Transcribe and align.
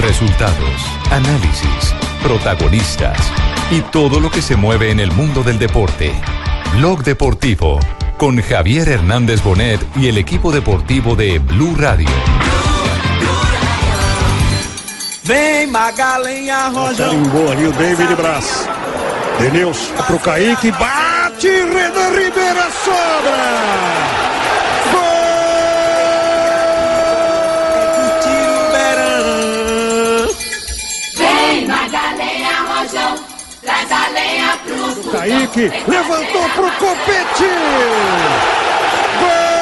Resultados, 0.00 0.80
análisis, 1.10 1.94
protagonistas 2.22 3.18
y 3.70 3.80
todo 3.82 4.18
lo 4.18 4.30
que 4.30 4.40
se 4.40 4.56
mueve 4.56 4.90
en 4.90 4.98
el 4.98 5.12
mundo 5.12 5.42
del 5.42 5.58
deporte. 5.58 6.12
Blog 6.76 7.04
Deportivo 7.04 7.78
con 8.16 8.40
Javier 8.40 8.88
Hernández 8.88 9.42
Bonet 9.42 9.80
y 9.96 10.08
el 10.08 10.18
equipo 10.18 10.52
deportivo 10.52 11.16
de 11.16 11.38
Blue 11.38 11.74
Radio. 11.76 12.08
Vem. 15.24 15.70
Carimbou 16.96 17.52
ali 17.52 17.66
o 17.66 17.72
David 17.72 18.16
Braz. 18.16 18.68
Denilson 19.38 19.94
pro 20.06 20.18
Kaique. 20.18 20.72
Bate 20.72 21.64
Renan 21.64 22.14
Ribeira 22.14 22.68
sobra. 22.84 24.19
Traz 33.62 33.92
a 33.92 34.08
lenha 34.08 34.58
pro 34.64 35.10
Kaique 35.10 35.72
levantou 35.88 36.48
pro 36.50 36.70
Copete. 36.72 37.44
Gol! 39.20 39.60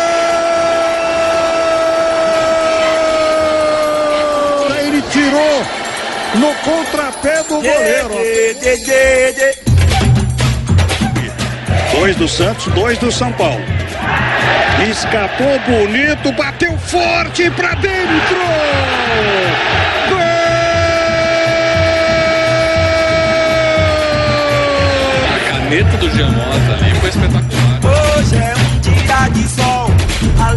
Ele 4.80 5.02
tirou 5.10 5.66
no 6.34 6.54
contrapé 6.56 7.42
do 7.44 7.56
goleiro. 7.56 8.14
Dois 11.92 12.16
do 12.16 12.28
Santos, 12.28 12.66
dois 12.74 12.98
do 12.98 13.10
São 13.10 13.32
Paulo. 13.32 13.64
Escapou 14.90 15.58
bonito, 15.66 16.30
bateu 16.32 16.78
forte 16.78 17.50
pra 17.50 17.74
dentro. 17.74 18.38
A 25.68 25.70
caneta 25.70 25.98
do 25.98 26.10
Giamota 26.10 26.72
ali 26.80 26.94
foi 26.98 27.10
espetacular. 27.10 27.80
Hoje 28.16 28.36
é 28.36 28.54
um 28.56 28.80
dia 28.80 29.28
de 29.34 29.48
sol. 29.50 29.90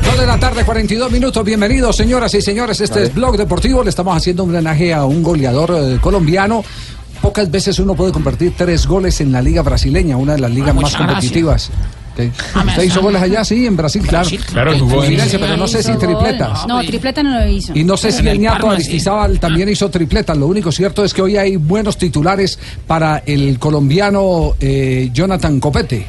Dos 0.05 0.17
de 0.17 0.25
la 0.25 0.37
tarde, 0.37 0.63
42 0.63 1.11
minutos. 1.11 1.43
Bienvenidos, 1.43 1.97
señoras 1.97 2.33
y 2.33 2.41
señores. 2.41 2.79
Este 2.79 3.03
es 3.03 3.13
Blog 3.13 3.35
Deportivo. 3.35 3.83
Le 3.83 3.89
estamos 3.89 4.15
haciendo 4.15 4.45
un 4.45 4.51
homenaje 4.51 4.93
a 4.93 5.03
un 5.03 5.21
goleador 5.21 5.75
eh, 5.75 5.97
colombiano. 5.99 6.63
Pocas 7.21 7.51
veces 7.51 7.77
uno 7.79 7.93
puede 7.93 8.13
convertir 8.13 8.53
tres 8.55 8.87
goles 8.87 9.19
en 9.19 9.33
la 9.33 9.41
Liga 9.41 9.61
Brasileña, 9.63 10.15
una 10.15 10.35
de 10.35 10.39
las 10.39 10.51
ligas 10.51 10.73
más 10.73 10.83
muchas 10.85 11.01
gracias. 11.01 11.71
¿Qué? 12.15 12.29
¿Usted 12.67 12.83
hizo 12.83 13.01
goles 13.01 13.21
allá? 13.21 13.43
Sí, 13.45 13.65
en 13.65 13.77
Brasil, 13.77 14.01
claro. 14.07 14.29
Claro, 14.51 14.73
En 14.73 14.79
jugó 14.79 14.95
en- 14.95 14.99
Fluminense, 15.01 15.39
pero 15.39 15.57
no 15.57 15.67
sé 15.67 15.81
si 15.83 15.93
tripletas. 15.97 16.67
No, 16.67 16.81
tripleta 16.83 17.23
no 17.23 17.39
lo 17.39 17.47
hizo. 17.47 17.71
Y 17.75 17.83
no 17.83 17.97
sé 17.97 18.11
si 18.11 18.27
el 18.27 18.39
ñato. 18.39 18.69
Aristizábal 18.69 19.39
también 19.39 19.69
hizo 19.69 19.89
tripletas. 19.89 20.37
Lo 20.37 20.47
único 20.47 20.71
cierto 20.71 21.03
es 21.03 21.13
que 21.13 21.21
hoy 21.21 21.37
hay 21.37 21.55
buenos 21.55 21.97
titulares 21.97 22.59
para 22.87 23.23
el 23.25 23.57
colombiano 23.59 24.53
eh, 24.59 25.09
Jonathan 25.13 25.59
Copete. 25.59 26.05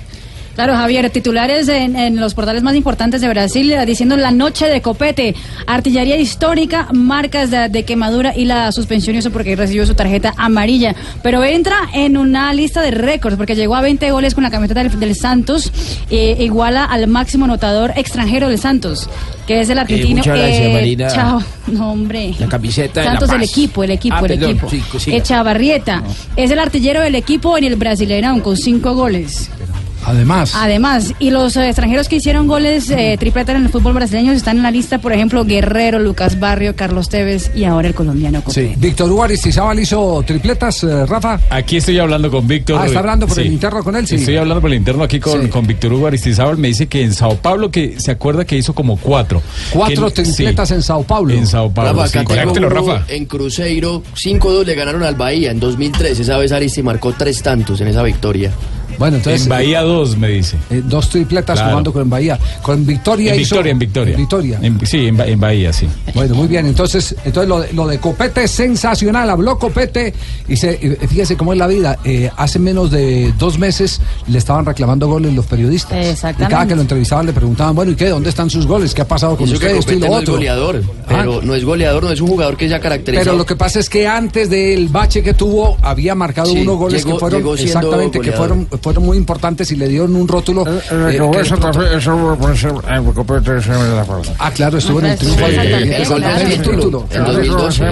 Claro, 0.55 0.75
Javier, 0.77 1.09
titulares 1.09 1.67
en, 1.69 1.97
en 1.97 2.21
los 2.21 2.35
portales 2.35 2.63
más 2.63 2.75
importantes 2.77 3.23
de 3.23 3.29
Brasil 3.29 3.73
eh, 3.73 3.87
diciendo 3.87 4.17
la 4.19 4.31
noche 4.31 4.67
de 4.69 4.83
copete, 4.83 5.35
artillería 5.67 6.17
histórica, 6.19 6.89
marcas 6.93 7.51
de, 7.51 7.71
de 7.71 7.85
quemadura 7.85 8.35
y 8.37 8.45
la 8.45 8.71
suspensión 8.71 9.17
y 9.17 9.21
eso 9.21 9.31
porque 9.31 9.57
recibió 9.57 9.87
su 9.87 9.95
tarjeta 9.95 10.35
amarilla. 10.37 10.95
Pero 11.23 11.43
entra 11.43 11.77
en 11.95 12.19
una 12.19 12.53
lista 12.53 12.83
de 12.83 12.91
récords 12.91 13.37
porque 13.39 13.55
llegó 13.55 13.77
a 13.77 13.81
20 13.81 14.11
goles 14.11 14.35
con 14.35 14.45
la 14.45 14.51
camiseta 14.51 14.83
del, 14.83 15.01
del 15.01 15.17
Santos, 15.17 15.73
eh, 16.11 16.37
iguala 16.41 16.85
al 16.85 17.07
máximo 17.07 17.47
anotador 17.47 17.93
extranjero 17.97 18.49
del 18.51 18.59
Santos, 18.59 19.09
que 19.47 19.61
es 19.61 19.71
el 19.71 19.79
argentino. 19.79 20.23
gracias, 20.23 20.71
Marina. 20.73 21.09
Chao, 21.09 21.43
no 21.69 21.93
hombre. 21.93 22.35
La 22.39 22.49
camiseta 22.49 23.01
de 23.01 23.07
La 23.07 23.13
Santos, 23.13 23.31
el 23.31 23.41
Paz. 23.41 23.51
equipo, 23.51 23.85
el 23.85 23.91
equipo, 23.93 24.17
Ah, 24.17 24.21
el 24.21 24.27
perdón, 24.39 24.51
equipo. 24.51 24.99
sí. 24.99 25.15
Echavarrieta 25.15 26.03
es 26.37 26.51
el 26.51 26.59
artillero 26.59 27.01
del 27.01 27.15
equipo 27.15 27.57
en 27.57 27.65
el 27.65 27.77
Brasileirão 27.79 28.43
con 28.43 28.57
cinco 28.57 28.95
goles. 28.95 29.51
Además, 30.05 30.53
Además, 30.57 31.15
y 31.19 31.31
los 31.31 31.57
eh, 31.57 31.67
extranjeros 31.69 32.09
que 32.09 32.17
hicieron 32.17 32.47
goles 32.47 32.91
eh, 32.91 33.17
tripletas 33.19 33.57
en 33.57 33.63
el 33.65 33.69
fútbol 33.69 33.93
brasileño 33.95 34.33
están 34.33 34.57
en 34.57 34.63
la 34.63 34.71
lista, 34.71 34.99
por 34.99 35.13
ejemplo, 35.13 35.45
Guerrero, 35.45 35.99
Lucas 35.99 36.39
Barrio, 36.41 36.75
Carlos 36.77 37.09
Tevez 37.09 37.51
y 37.55 37.65
ahora 37.65 37.89
el 37.89 37.95
colombiano 37.95 38.43
sí. 38.49 38.73
Víctor 38.77 39.11
Hugo 39.11 39.25
Aristizábal 39.25 39.79
hizo 39.79 40.23
tripletas, 40.27 40.83
eh, 40.85 41.07
Rafa. 41.07 41.39
Aquí 41.51 41.77
estoy 41.77 41.99
hablando 41.99 42.31
con 42.31 42.47
Víctor. 42.47 42.81
Ah, 42.83 42.87
está 42.87 42.99
hablando 43.01 43.27
por 43.27 43.37
Sí. 43.37 43.43
el 43.43 43.53
interno 43.53 43.83
con 43.85 43.97
él, 43.97 44.07
sí. 44.07 44.17
Estoy 44.17 44.37
hablando 44.37 44.61
por 44.61 44.71
el 44.71 44.77
interno 44.77 45.05
aquí 45.05 45.21
con, 45.21 45.43
Sí. 45.43 45.49
con 45.49 45.67
Víctor 45.67 45.93
Hugo 45.93 46.07
Aristizábal. 46.09 46.57
Me 46.59 46.69
dice 46.69 46.87
que 46.89 47.03
en 47.03 47.15
Sao 47.15 47.37
Paulo, 47.37 47.71
que 47.71 48.01
se 48.01 48.11
acuerda 48.11 48.45
que 48.45 48.57
hizo 48.57 48.75
como 48.75 48.97
cuatro. 48.97 49.41
Cuatro 49.73 50.07
Que- 50.13 50.23
tripletas 50.23 50.69
sí, 50.69 50.75
en 50.75 50.83
Sao 50.83 51.03
Paulo. 51.05 51.33
En 51.35 51.47
Sao 51.47 51.71
Paulo, 51.73 51.93
Rafa, 52.05 52.09
sí. 52.09 52.59
Rafa. 52.61 53.05
en 53.09 53.25
Cruzeiro, 53.27 54.03
5-2 54.15 54.67
le 54.67 54.75
ganaron 54.75 55.03
al 55.05 55.15
Bahía 55.15 55.51
en 55.51 55.61
2003. 55.61 56.19
Esa 56.19 56.37
vez 56.39 56.53
Aristi 56.53 56.83
marcó 56.83 57.13
tres 57.13 57.43
tantos 57.43 57.81
en 57.81 57.89
esa 57.89 58.03
victoria. 58.03 58.51
Bueno, 58.99 59.17
entonces. 59.19 59.43
En 59.45 59.49
Bahía 59.49 59.83
2, 59.83 60.17
me 60.17 60.29
dice. 60.29 60.57
eh, 60.71 60.83
dos 60.85 61.09
tripletas 61.11 61.57
Claro. 61.59 61.71
jugando 61.71 61.93
con 61.93 62.09
Bahía. 62.11 62.39
Con 62.63 62.85
Victoria 62.87 63.35
En 63.35 63.41
hizo- 63.41 63.55
Victoria, 63.57 63.73
en 63.73 63.79
Victoria. 63.79 64.15
En 64.15 64.21
Victoria. 64.21 64.59
En- 64.63 64.87
sí, 64.87 65.07
en, 65.07 65.17
Ba- 65.17 65.27
en 65.27 65.41
Bahía, 65.41 65.73
sí. 65.73 65.87
Bueno, 66.15 66.35
muy 66.35 66.49
bien. 66.49 66.67
Entonces, 66.67 67.15
entonces 67.25 67.49
lo, 67.49 67.61
de, 67.61 67.73
lo 67.73 67.87
de 67.87 67.99
Copete 67.99 68.45
es 68.45 68.51
sensacional. 68.51 69.29
Habló 69.31 69.59
Copete 69.59 70.13
y 70.49 70.57
se, 70.57 70.77
fíjese 71.09 71.37
cómo 71.37 71.53
es 71.53 71.59
la 71.59 71.67
vida. 71.67 71.99
Eh, 72.05 72.31
hace 72.37 72.59
menos 72.59 72.91
de 72.91 73.33
dos 73.39 73.59
meses 73.59 74.01
le 74.29 74.39
estaban 74.39 74.65
reclamando 74.65 75.09
goles 75.09 75.33
los 75.35 75.47
periodistas. 75.47 76.07
Exactamente. 76.07 76.45
Y 76.45 76.47
cada 76.55 76.67
que 76.67 76.75
lo 76.75 76.83
entrevistaban 76.83 77.27
le 77.27 77.33
preguntaban, 77.33 77.75
bueno, 77.75 77.93
¿y 77.93 77.95
qué? 77.95 78.09
¿Dónde 78.09 78.29
están 78.31 78.51
sus 78.51 78.67
goles? 78.67 78.95
¿Qué 78.95 79.03
ha 79.03 79.09
pasado 79.09 79.37
con 79.37 79.49
Eso 79.49 79.59
que 79.59 79.67
usted? 79.67 79.79
Esto 79.79 79.93
y 79.95 79.99
lo 80.01 80.07
no 80.09 80.13
es 80.17 80.23
otro. 80.23 80.35
goleador, 80.35 80.83
pero 81.09 81.39
Ah. 81.39 81.41
no 81.45 81.55
es 81.55 81.65
goleador, 81.65 82.03
no 82.05 82.11
es 82.13 82.21
un 82.21 82.29
jugador 82.29 82.57
que 82.57 82.69
ya 82.69 82.81
caracteriza. 82.81 83.25
Pero 83.25 83.37
lo 83.37 83.47
que 83.47 83.57
pasa 83.57 83.79
es 83.81 83.89
que 83.89 84.07
antes 84.07 84.49
del 84.51 84.89
bache 84.89 85.23
que 85.23 85.35
tuvo, 85.35 85.77
había 85.83 86.15
marcado 86.15 86.51
Sí, 86.53 86.61
unos 86.61 86.77
goles 86.79 87.05
llegó- 87.05 87.17
que 87.17 87.21
fueron 87.21 87.59
exactamente 87.59 88.21
que 88.21 88.33
fueron, 88.33 88.67
fueron 88.83 89.05
muy 89.05 89.17
importantes 89.17 89.71
y 89.73 89.77
le 89.77 89.89
dieron 89.89 90.15
un 90.17 90.27
rótulo. 90.29 90.65
eh, 90.67 90.81
que 90.91 90.97
de 91.13 91.19
pronto- 91.19 91.53
Ah, 94.39 94.51
claro, 94.51 94.79
estuvo 94.79 94.99
en 95.01 95.07
el 95.07 95.19
triunfo 95.19 95.47
del 95.49 96.63
título. 96.63 97.07
En 97.11 97.25
2012. 97.25 97.85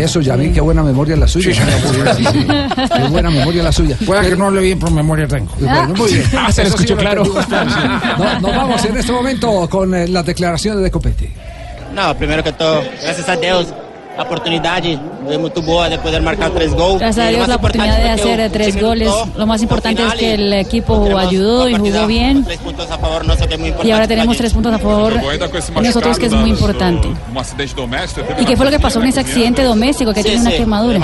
Eso, 0.00 0.20
ya 0.20 0.36
vi 0.36 0.50
qué 0.50 0.60
buena 0.60 0.82
memoria 0.82 1.16
la 1.16 1.26
suya. 1.26 1.52
Sí, 1.54 2.24
sí. 2.32 2.46
Qué 2.94 3.08
buena 3.08 3.30
memoria 3.30 3.62
la 3.62 3.72
suya. 3.72 3.96
Puede 4.04 4.28
que 4.30 4.36
no 4.36 4.46
hable 4.46 4.60
bien, 4.60 4.78
pero 4.78 4.90
memoria 4.92 5.26
tengo. 5.26 5.50
Bueno, 5.58 5.94
muy 5.96 6.12
bien. 6.12 6.24
Ah, 6.36 6.52
se 6.52 6.62
le 6.62 6.68
Eso 6.68 6.76
sí 6.78 6.84
escuchó 6.84 6.94
lo 6.94 7.00
claro. 7.00 7.24
No, 8.18 8.40
nos 8.40 8.56
vamos 8.56 8.84
en 8.84 8.96
este 8.96 9.12
momento 9.12 9.68
con 9.68 9.94
eh, 9.94 10.08
las 10.08 10.24
declaraciones 10.26 10.82
de 10.82 10.90
Copete. 10.90 11.30
Não, 11.94 12.12
primeiro 12.16 12.42
que 12.42 12.52
tô, 12.52 12.82
graças 13.02 13.28
a 13.28 13.36
Deus, 13.36 13.68
a 14.16 14.22
oportunidade 14.22 14.98
foi 15.26 15.38
muito 15.38 15.60
boa 15.62 15.88
depois 15.88 16.14
de 16.14 16.20
marcar 16.20 16.50
três 16.50 16.72
gols. 16.72 16.98
Gracias 17.00 17.26
a 17.26 17.30
Dios 17.30 17.48
la 17.48 17.56
oportunidad 17.56 17.96
de 17.96 18.10
hacer 18.10 18.50
tres 18.52 18.80
goles. 18.80 19.10
Lo 19.36 19.46
más 19.46 19.62
importante 19.62 20.02
es 20.06 20.14
que 20.14 20.34
el 20.34 20.52
equipo 20.52 21.16
ayudó 21.18 21.68
y 21.68 21.74
jugó 21.74 22.06
bien. 22.06 22.46
Y 23.82 23.90
ahora 23.90 24.06
tenemos 24.06 24.36
tres 24.36 24.52
puntos 24.52 24.72
a 24.74 24.78
favor 24.78 25.12
nosotros, 25.82 26.18
que 26.18 26.26
es 26.26 26.32
muy 26.32 26.50
importante. 26.50 27.08
¿Y 28.38 28.44
qué 28.44 28.56
fue 28.56 28.66
lo 28.66 28.70
que 28.72 28.80
pasó 28.80 29.00
en 29.00 29.06
ese 29.08 29.20
accidente 29.20 29.62
doméstico 29.62 30.12
que 30.12 30.22
Sí, 30.22 30.28
tiene 30.28 30.40
una 30.42 30.50
sí, 30.50 30.56
quemadura? 30.58 30.98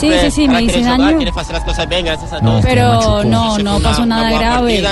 Sí, 0.00 0.10
sí, 0.20 0.30
sí, 0.30 0.48
me 0.48 0.62
hice 0.62 0.82
daño. 0.82 1.18
Pero 2.62 3.24
no, 3.24 3.58
no 3.58 3.80
pasó 3.80 4.04
na- 4.06 4.16
nada 4.22 4.38
grave. 4.38 4.82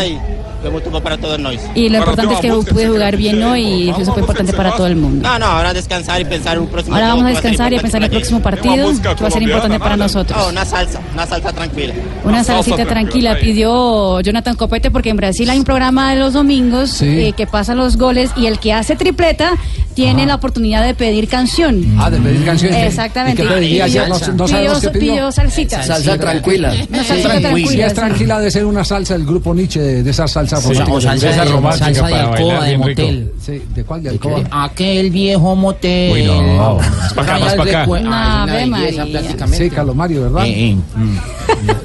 E 0.66 0.70
muito 0.70 0.90
bom 0.90 1.00
para 1.00 1.16
todos 1.18 1.38
nós. 1.38 1.60
Y 1.74 1.88
lo 1.88 1.98
importante 1.98 2.34
es 2.34 2.40
que 2.40 2.50
pude 2.72 2.88
jugar 2.88 3.16
bien 3.16 3.42
hoy 3.42 3.62
y 3.62 3.90
eso 3.90 4.12
fue 4.12 4.20
importante 4.22 4.52
para 4.52 4.72
todo 4.72 4.86
el 4.86 4.96
mundo. 4.96 5.22
Não, 5.28 5.38
não, 5.38 5.46
ahora 5.48 5.72
descansar 5.72 6.20
e 6.20 6.24
pensar 6.24 6.56
no 6.56 6.66
próximo 6.66 6.94
Ahora 6.96 7.10
jogo, 7.10 7.22
vamos 7.22 7.30
a 7.30 7.40
descansar 7.40 7.72
y 7.72 7.76
a 7.76 7.80
pensar 7.80 8.00
en 8.00 8.04
el 8.04 8.10
próximo 8.10 8.40
partido, 8.40 8.92
que 9.02 9.22
va 9.22 9.28
a 9.28 9.30
ser 9.30 9.42
importante 9.42 9.78
para 9.78 9.94
Oh, 9.94 9.98
nosotros. 9.98 10.52
na 10.52 10.64
salsa, 10.64 11.00
na 11.16 11.26
salsa 11.26 11.52
tranquila. 11.52 11.94
Una 12.24 12.42
salsa 12.44 12.62
salsita 12.64 12.86
tranquila, 12.86 13.36
pidió 13.40 14.20
Jonathan 14.20 14.56
Copete 14.56 14.90
porque 14.90 15.10
en 15.10 15.16
Brasil 15.16 15.48
hay 15.50 15.58
un 15.58 15.64
programa 15.64 16.10
de 16.12 16.20
los 16.20 16.32
domingos 16.32 16.90
Sí. 16.90 17.06
eh, 17.06 17.32
que 17.36 17.46
pasa 17.46 17.74
los 17.74 17.96
goles 17.96 18.30
y 18.36 18.46
el 18.46 18.58
que 18.58 18.72
hace 18.72 18.96
tripleta 18.96 19.52
tiene 19.94 20.26
la 20.26 20.34
oportunidad 20.34 20.84
de 20.84 20.94
pedir 20.94 21.28
canción. 21.28 21.96
Ah, 21.98 22.10
de 22.10 22.18
pedir 22.18 22.44
canciones. 22.44 22.84
Exactamente. 22.84 23.42
¿Y 23.42 23.46
qué 23.46 23.52
pediría 23.54 23.84
ayer? 23.84 24.08
No, 24.08 24.18
no 24.18 24.48
sabemos 24.48 24.80
qué 24.80 24.88
pidió. 24.90 25.12
pidió 25.12 25.32
salsita. 25.32 25.82
Salsa 25.84 26.18
tranquila. 26.18 26.72
Una 26.90 27.04
salsita 27.04 27.34
Si 27.36 27.40
tranquila. 27.42 27.84
es 27.86 27.92
sí. 27.92 27.96
tranquila 27.96 28.40
de 28.40 28.50
ser 28.50 28.64
una 28.64 28.84
salsa 28.84 29.14
del 29.14 29.24
grupo 29.24 29.54
Nietzsche, 29.54 29.80
de, 29.80 30.02
de 30.02 30.10
esa 30.10 30.26
salsa 30.60 30.84
romántica. 30.84 30.94
O 30.94 31.00
salsa 31.00 31.44
de, 31.44 31.50
romántica 31.50 31.84
salsa 31.86 32.06
de 32.06 32.10
para 32.12 32.22
alcoba 32.32 32.58
bailar 32.58 32.68
de 32.70 32.78
motel. 32.78 33.32
Sí, 33.44 33.62
¿De 33.74 33.84
cuál? 33.84 34.02
¿De 34.02 34.08
alcoba? 34.10 34.42
Aquel 34.50 35.10
viejo 35.10 35.56
motel. 35.56 36.12
Uy, 36.12 36.22
no. 36.24 36.76
Más 36.76 37.12
pa' 37.14 37.22
acá, 37.22 37.38
más 37.38 37.54
pa' 37.54 37.62
acá. 37.62 37.82
Ave 37.84 38.52
belleza 38.52 38.68
María. 38.68 39.04
prácticamente. 39.12 39.64
Sí, 39.64 39.70
Carlos 39.70 39.96
Mario, 39.96 40.22
¿verdad? 40.22 40.46
Eh, 40.46 40.70
eh. 40.70 40.76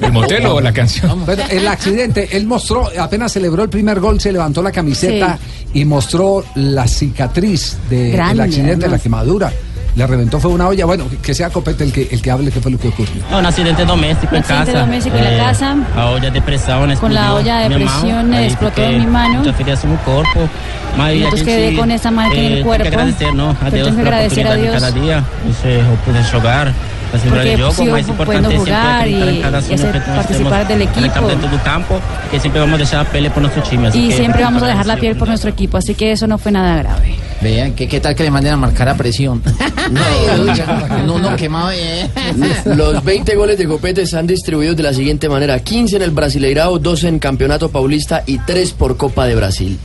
¿El 0.02 0.12
motel 0.12 0.46
o 0.46 0.60
la 0.60 0.72
canción? 0.72 1.22
Pero 1.26 1.42
el 1.50 1.66
accidente, 1.68 2.28
él 2.36 2.46
mostró, 2.46 2.88
apenas 2.98 3.32
celebró 3.32 3.62
el 3.62 3.68
primer 3.68 4.00
gol, 4.00 4.20
se 4.20 4.32
levantó 4.32 4.62
la 4.62 4.72
camiseta 4.72 5.38
y 5.74 5.84
mostró 5.84 6.44
la 6.56 6.86
cicatriz 6.88 7.76
de- 7.88 8.04
del 8.04 8.12
Grande, 8.12 8.42
accidente, 8.44 8.76
la 8.80 8.86
además. 8.86 9.02
quemadura. 9.02 9.52
Le 9.96 10.06
reventó 10.06 10.38
fue 10.40 10.50
una 10.50 10.68
olla. 10.68 10.84
Bueno, 10.86 11.04
que 11.22 11.34
sea 11.34 11.50
Copete 11.50 11.84
el 11.84 11.92
que, 11.92 12.08
el 12.10 12.22
que 12.22 12.30
hable 12.30 12.50
qué 12.50 12.60
fue 12.60 12.70
lo 12.70 12.78
que 12.78 12.88
ocurrió. 12.88 13.22
No, 13.30 13.38
un 13.38 13.46
accidente 13.46 13.84
doméstico 13.84 14.34
en 14.34 14.40
Accidente 14.40 14.72
casa. 14.72 14.84
doméstico 14.86 15.16
en 15.16 15.24
la 15.24 15.44
casa. 15.44 15.76
La 15.96 16.10
olla 16.10 16.30
de 16.30 16.42
presión 16.42 16.96
Con 16.96 17.14
la 17.14 17.34
olla 17.34 17.58
de 17.68 17.74
presión, 17.74 18.34
explotó 18.34 18.82
en 18.82 19.00
mi 19.00 19.06
mano. 19.06 19.42
Feridas 19.54 19.84
en 19.84 19.90
mi 19.92 19.96
cuerpo. 19.98 20.48
Entonces 20.98 21.42
quedé 21.42 21.76
con 21.76 21.90
esa 21.90 22.10
marca 22.10 22.34
en 22.34 22.44
el 22.44 22.52
eh, 22.52 22.54
Tem 22.56 22.64
cuerpo. 22.64 22.82
que 22.82 22.88
agradecer, 22.88 23.34
¿no? 23.34 23.56
A 23.62 23.70
Deus 23.70 23.88
tengo 23.88 24.02
que 24.02 24.08
agradecer 24.08 24.46
a 24.46 24.54
Dios. 24.54 24.74
cada 24.74 24.90
día. 24.90 25.24
Eu 25.64 25.96
pude 26.04 26.22
jogar. 26.32 26.72
Participar 27.10 27.38
Porque 27.38 27.48
del 27.50 27.56
juego, 27.58 27.72
sigo 27.74 27.92
mas 27.92 28.08
importante 28.08 28.38
es 28.40 28.62
siempre 28.62 28.72
jugar 28.74 29.08
y- 29.08 29.40
cada 29.40 29.58
y 29.60 29.74
hacer- 29.74 29.92
que 29.92 30.00
participar 30.00 30.68
del 30.68 30.82
equipo. 30.82 31.26
del 31.28 31.62
campo, 31.64 32.00
que 32.30 32.38
siempre 32.40 32.60
vamos 32.60 32.74
a 32.76 32.78
dejar 32.78 33.04
la 33.04 33.10
pelea 33.10 33.32
por 33.34 33.42
nuestro 33.42 33.62
time. 33.64 33.88
así 33.88 33.98
Y 34.04 34.08
que- 34.10 34.16
siempre 34.16 34.42
vamos 34.44 34.62
a 34.62 34.66
dejar 34.68 34.86
la 34.86 34.96
piel 34.96 35.16
por 35.16 35.26
nuestro 35.28 35.50
equipo, 35.50 35.76
así 35.76 35.94
que 35.94 36.12
eso 36.12 36.26
no 36.26 36.38
fue 36.38 36.52
nada 36.52 36.76
grave. 36.76 37.14
Vean, 37.40 37.72
¿qué, 37.72 37.88
¿qué 37.88 38.00
tal 38.00 38.14
que 38.14 38.22
le 38.22 38.30
manden 38.30 38.52
a 38.52 38.56
marcar 38.56 38.88
a 38.90 38.96
presión? 38.96 39.42
no, 41.06 41.18
no, 41.18 41.36
quemado. 41.36 41.70
eh. 41.72 42.08
Los 42.66 43.02
20 43.02 43.34
goles 43.34 43.58
de 43.58 43.66
Copete 43.66 44.02
están 44.02 44.26
distribuidos 44.26 44.76
de 44.76 44.82
la 44.82 44.92
siguiente 44.92 45.28
manera: 45.28 45.58
15 45.60 45.96
en 45.96 46.02
el 46.02 46.10
Brasileirao, 46.10 46.78
12 46.78 47.08
en 47.08 47.18
Campeonato 47.18 47.70
Paulista 47.70 48.22
y 48.26 48.38
3 48.38 48.72
por 48.72 48.96
Copa 48.96 49.26
de 49.26 49.34
Brasil. 49.34 49.78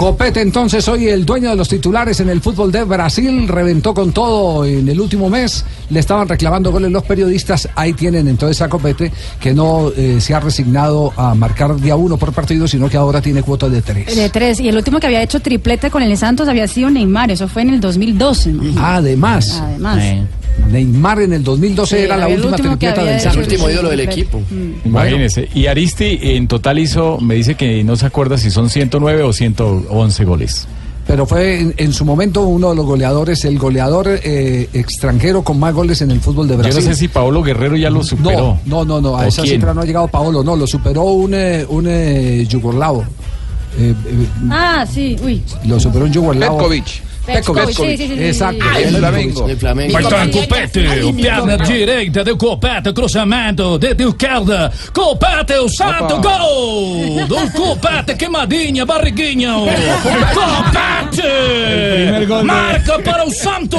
Copete 0.00 0.40
entonces 0.40 0.88
hoy 0.88 1.08
el 1.08 1.26
dueño 1.26 1.50
de 1.50 1.56
los 1.56 1.68
titulares 1.68 2.20
en 2.20 2.30
el 2.30 2.40
fútbol 2.40 2.72
de 2.72 2.84
Brasil 2.84 3.46
reventó 3.46 3.92
con 3.92 4.12
todo 4.12 4.64
en 4.64 4.88
el 4.88 4.98
último 4.98 5.28
mes 5.28 5.62
le 5.90 6.00
estaban 6.00 6.26
reclamando 6.26 6.72
goles 6.72 6.90
los 6.90 7.02
periodistas 7.02 7.68
ahí 7.76 7.92
tienen 7.92 8.26
entonces 8.26 8.62
a 8.62 8.70
Copete 8.70 9.12
que 9.38 9.52
no 9.52 9.92
eh, 9.94 10.18
se 10.18 10.32
ha 10.32 10.40
resignado 10.40 11.12
a 11.18 11.34
marcar 11.34 11.78
día 11.78 11.96
uno 11.96 12.16
por 12.16 12.32
partido 12.32 12.66
sino 12.66 12.88
que 12.88 12.96
ahora 12.96 13.20
tiene 13.20 13.42
cuota 13.42 13.68
de 13.68 13.82
tres 13.82 14.16
De 14.16 14.30
tres. 14.30 14.58
Y 14.58 14.70
el 14.70 14.76
último 14.78 15.00
que 15.00 15.06
había 15.06 15.20
hecho 15.20 15.38
triplete 15.38 15.90
con 15.90 16.02
el 16.02 16.16
Santos 16.16 16.48
había 16.48 16.66
sido 16.66 16.88
Neymar. 16.88 17.30
Eso 17.30 17.46
fue 17.46 17.60
en 17.60 17.68
el 17.68 17.80
2012. 17.80 18.52
¿no? 18.52 18.82
además 18.82 19.60
Además. 19.62 20.02
Neymar 20.70 21.20
en 21.22 21.32
el 21.32 21.42
2012 21.42 21.96
Sí, 21.96 22.02
era 22.04 22.16
la 22.16 22.28
última 22.28 22.56
tripleta 22.56 23.02
del 23.02 23.20
Santos 23.20 23.38
el 23.38 23.42
último 23.52 23.70
ídolo 23.70 23.88
del 23.90 24.00
equipo. 24.00 24.40
Imagínese. 24.84 25.48
Y 25.54 25.66
Aristi 25.66 26.18
en 26.22 26.48
total 26.48 26.78
hizo, 26.78 27.18
me 27.20 27.34
dice 27.34 27.54
que 27.54 27.82
no 27.84 27.96
se 27.96 28.06
acuerda 28.06 28.38
si 28.38 28.50
son 28.50 28.68
109 28.70 29.22
o 29.22 29.32
111 29.32 30.24
goles. 30.24 30.68
pero 31.06 31.26
fue 31.26 31.60
en, 31.60 31.74
en 31.76 31.92
su 31.92 32.04
momento 32.04 32.42
uno 32.42 32.70
de 32.70 32.76
los 32.76 32.86
goleadores 32.86 33.44
el 33.44 33.58
goleador 33.58 34.08
eh, 34.22 34.68
extranjero 34.72 35.42
con 35.42 35.58
más 35.58 35.74
goles 35.74 36.00
en 36.02 36.10
el 36.12 36.20
fútbol 36.20 36.46
de 36.46 36.54
Yo 36.54 36.58
Brasil 36.60 36.84
no 36.84 36.90
sé 36.90 36.94
si 36.96 37.08
Paolo 37.08 37.42
Guerrero 37.42 37.76
ya 37.76 37.90
lo 37.90 38.04
superó. 38.04 38.58
No, 38.66 38.84
no, 38.84 39.00
no, 39.00 39.00
no, 39.00 39.16
a 39.16 39.22
¿O 39.24 39.28
esa 39.28 39.42
quién? 39.42 39.56
cifra 39.56 39.74
no 39.74 39.80
ha 39.80 39.84
llegado 39.84 40.06
Paolo, 40.08 40.44
no, 40.44 40.54
lo 40.56 40.66
superó 40.66 41.02
un, 41.04 41.32
eh, 41.34 41.64
un 41.68 41.86
eh, 41.88 42.46
yugoslavo. 42.48 43.02
Eh, 43.78 43.94
eh, 44.06 44.26
Ah, 44.50 44.84
sí, 44.88 45.16
uy. 45.24 45.42
lo 45.64 45.80
superó 45.80 46.04
un 46.04 46.12
yugoslavo. 46.12 46.58
Petkovic. 46.58 47.02
Petkovic, 47.34 47.68
sí, 47.76 47.96
sí, 47.96 47.96
sí, 47.96 48.08
sí, 48.16 48.24
Exacto. 48.24 48.64
sí. 48.74 48.82
El 48.82 48.96
Flamengo. 48.96 49.48
El 49.48 49.56
Flamengo. 49.56 49.92
Vai 49.92 50.02
estar 50.02 50.30
Copete, 50.30 51.02
o 51.04 51.12
perna 51.14 51.56
direita 51.56 52.24
do 52.24 52.36
Copete, 52.36 52.92
cruzamento 52.92 53.78
de 53.78 53.90
esquerda. 53.92 54.70
Copete, 54.92 55.54
o 55.58 55.68
santo 55.68 56.20
gol! 56.22 57.26
Do 57.26 57.50
Copete, 57.52 58.14
queimadinha, 58.16 58.84
barriguinha. 58.84 59.54
primer 60.02 60.34
Copete! 60.34 62.26
gol 62.26 62.38
de- 62.40 62.44
Marca 62.44 62.98
para 63.00 63.24
o 63.24 63.30
Santo! 63.30 63.78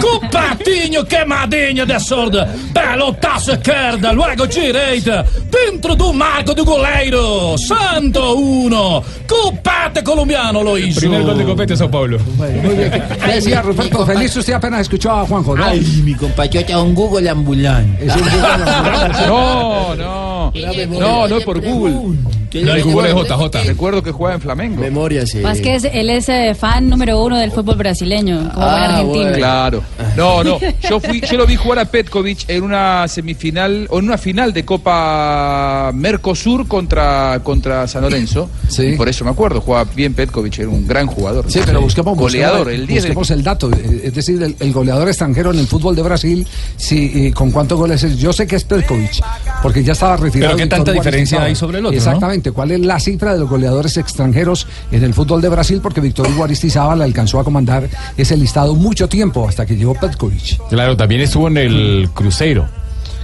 Copetinho, 0.00 1.04
queimadinha 1.04 1.84
de 1.86 1.98
sorda. 2.00 2.48
Belo 2.72 3.12
taço 3.14 3.52
esquerda, 3.52 4.12
luego 4.12 4.46
direita. 4.46 5.26
Dentro 5.50 5.94
do 5.94 6.12
marco 6.12 6.54
do 6.54 6.64
goleiro. 6.64 7.56
Santo 7.58 8.34
1. 8.36 9.02
Copete 9.26 10.02
colombiano 10.02 10.62
lo 10.62 10.76
hizo. 10.78 11.00
Primer 11.00 11.22
gol 11.22 11.36
de 11.38 11.44
Copete, 11.44 11.76
Sao 11.84 11.90
Paulo. 11.90 12.18
Muy 12.36 12.74
bien. 12.74 12.90
¿Qué 13.24 13.32
decía 13.34 13.62
Ruperto 13.62 14.06
Feliz? 14.06 14.36
Usted 14.36 14.52
apenas 14.54 14.80
escuchó 14.82 15.10
a 15.12 15.26
Juanjo, 15.26 15.56
¿no? 15.56 15.64
Ay, 15.64 15.80
mi 16.04 16.14
compatriota, 16.14 16.80
un 16.80 16.94
Google 16.94 17.28
ambulante. 17.28 18.06
Es 18.06 18.14
un 18.14 18.22
Google 18.22 19.26
No, 19.26 19.94
no. 19.94 20.52
No, 20.98 21.28
no 21.28 21.36
es 21.36 21.44
por 21.44 21.60
Google. 21.60 22.16
No, 22.62 22.74
el 22.74 22.82
Google 22.84 23.08
es 23.10 23.14
JJ. 23.16 23.64
Recuerdo 23.66 24.02
que 24.02 24.12
jugaba 24.12 24.34
en 24.36 24.40
Flamengo. 24.40 24.80
Memoria, 24.80 25.26
sí. 25.26 25.38
Más 25.38 25.60
que 25.60 25.74
es- 25.76 25.84
él 25.84 26.10
es 26.10 26.28
eh, 26.28 26.54
fan 26.54 26.88
número 26.88 27.22
uno 27.22 27.36
del 27.38 27.50
fútbol 27.50 27.76
brasileño, 27.76 28.50
como 28.54 28.66
buen 28.66 28.82
Ah, 28.82 28.84
argentino. 28.86 29.22
bueno. 29.24 29.36
Claro. 29.36 29.82
No, 30.16 30.44
no. 30.44 30.58
Yo 30.88 31.00
fui, 31.00 31.20
yo 31.20 31.36
lo 31.36 31.46
vi 31.46 31.56
jugar 31.56 31.78
a 31.80 31.84
Petkovic 31.86 32.48
en 32.48 32.62
una 32.64 33.06
semifinal 33.08 33.86
o 33.90 33.98
en 33.98 34.04
una 34.06 34.18
final 34.18 34.52
de 34.52 34.64
Copa 34.64 35.90
Mercosur 35.94 36.66
contra, 36.68 37.40
contra 37.42 37.86
San 37.88 38.02
Lorenzo. 38.02 38.48
Sí. 38.68 38.86
Y 38.88 38.96
por 38.96 39.08
eso 39.08 39.24
me 39.24 39.30
acuerdo, 39.30 39.60
jugaba 39.60 39.88
bien 39.94 40.14
Petkovic, 40.14 40.58
era 40.58 40.68
un 40.68 40.86
gran 40.86 41.06
jugador. 41.06 41.50
Sí, 41.50 41.60
pero 41.64 41.80
busquemos, 41.80 42.16
goleador, 42.16 42.70
el 42.70 42.86
10 42.86 43.02
del 43.04 43.12
busquemos 43.14 43.30
el 43.30 43.42
dato, 43.42 43.70
eh, 43.72 44.02
es 44.04 44.14
decir, 44.14 44.42
el, 44.42 44.56
el 44.60 44.72
goleador 44.72 45.08
extranjero 45.08 45.52
en 45.52 45.58
el 45.58 45.66
fútbol 45.66 45.94
de 45.96 46.02
Brasil, 46.02 46.46
sí, 46.76 47.10
y 47.14 47.32
con 47.32 47.50
cuántos 47.50 47.78
goles 47.78 48.02
es. 48.02 48.18
Yo 48.18 48.32
sé 48.32 48.46
que 48.46 48.56
es 48.56 48.64
Petkovic, 48.64 49.22
porque 49.62 49.82
ya 49.82 49.92
estaba 49.92 50.16
retirado. 50.16 50.54
Pero 50.56 50.64
¿qué 50.64 50.66
tanta 50.70 50.92
diferencia 50.92 51.42
hay 51.42 51.54
sobre 51.54 51.78
el 51.78 51.86
otro, 51.86 51.96
no? 51.98 52.02
¿Cuál 52.52 52.70
es 52.72 52.80
la 52.80 52.98
cifra 53.00 53.32
de 53.32 53.38
los 53.40 53.48
goleadores 53.48 53.96
extranjeros 53.96 54.66
en 54.90 55.02
el 55.04 55.14
fútbol 55.14 55.40
de 55.40 55.48
Brasil? 55.48 55.80
Porque 55.82 56.00
Víctor 56.00 56.26
Hugo 56.28 56.44
Aristizábal 56.44 57.02
alcanzó 57.02 57.40
a 57.40 57.44
comandar 57.44 57.88
ese 58.16 58.36
listado 58.36 58.74
mucho 58.74 59.08
tiempo 59.08 59.48
hasta 59.48 59.64
que 59.66 59.76
llegó 59.76 59.94
Petkovic. 59.94 60.58
Claro, 60.68 60.96
también 60.96 61.20
estuvo 61.22 61.48
en 61.48 61.56
el 61.58 62.08
Cruzeiro. 62.14 62.68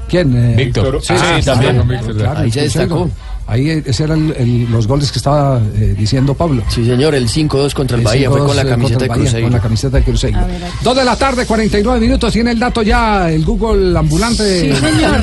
¿Quién? 0.08 0.36
Eh, 0.36 0.54
Víctor. 0.56 0.98
Sí, 1.02 1.14
Ah, 1.16 1.36
sí, 1.38 1.44
también. 1.46 1.76
claro, 1.76 1.88
Víctor, 1.88 2.16
claro, 2.16 2.38
Ahí 2.40 2.50
se 2.50 2.62
destacó. 2.62 3.08
Ahí 3.50 3.82
ese 3.84 4.04
eran 4.04 4.32
el- 4.38 4.70
los 4.70 4.86
goles 4.86 5.10
que 5.10 5.18
estaba 5.18 5.60
eh, 5.76 5.94
diciendo 5.98 6.34
Pablo. 6.34 6.62
Sí, 6.68 6.84
señor, 6.86 7.14
el 7.16 7.28
5-2 7.28 7.74
contra 7.74 7.96
el 7.96 8.02
El 8.02 8.04
Bahía 8.04 8.30
fue 8.30 8.40
5-2, 8.40 8.46
con 8.46 8.56
la 8.56 8.62
eh, 8.62 8.66
camiseta 8.66 9.00
de 9.04 9.08
Cruzeiro. 9.10 9.42
Con 9.46 9.52
la 9.52 9.60
camiseta 9.60 9.96
de 9.98 10.02
Cruzeiro. 10.04 10.38
A 10.38 10.46
ver, 10.46 10.64
aquí. 10.64 10.74
Dos 10.84 10.96
de 10.96 11.04
la 11.04 11.16
tarde, 11.16 11.46
49 11.46 12.00
minutos. 12.00 12.32
Tiene 12.32 12.52
el 12.52 12.58
dato 12.60 12.82
ya 12.82 13.28
el 13.30 13.44
Google 13.44 13.98
ambulante. 13.98 14.60
Sí, 14.60 14.80
señor. 14.80 15.20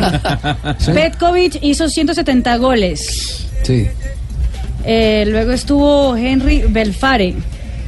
Sí. 0.77 0.91
Petkovic 0.91 1.57
hizo 1.61 1.87
170 1.87 2.57
goles. 2.57 3.47
Sí. 3.63 3.87
Eh, 4.83 5.25
luego 5.27 5.51
estuvo 5.53 6.15
Henry 6.17 6.63
Belfare, 6.69 7.33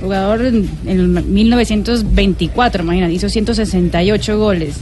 jugador 0.02 0.46
en, 0.46 0.70
en 0.86 1.34
1924, 1.34 2.84
imagínate, 2.84 3.14
hizo 3.14 3.30
168 3.30 4.38
goles. 4.38 4.76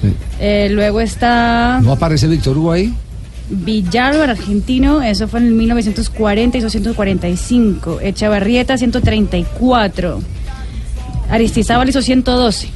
sí. 0.00 0.12
Eh, 0.40 0.68
luego 0.72 1.00
está 1.00 1.78
¿No 1.82 1.92
aparece 1.92 2.26
Víctor 2.26 2.56
Hugo 2.58 2.72
ahí? 2.72 2.92
Villalba, 3.50 4.24
argentino, 4.24 5.02
eso 5.02 5.28
fue 5.28 5.40
en 5.40 5.56
1940, 5.56 6.58
hizo 6.58 6.70
145. 6.70 8.00
Echavarrieta, 8.00 8.78
134. 8.78 10.20
Aristizábal 11.30 11.88
hizo 11.88 12.02
112. 12.02 12.68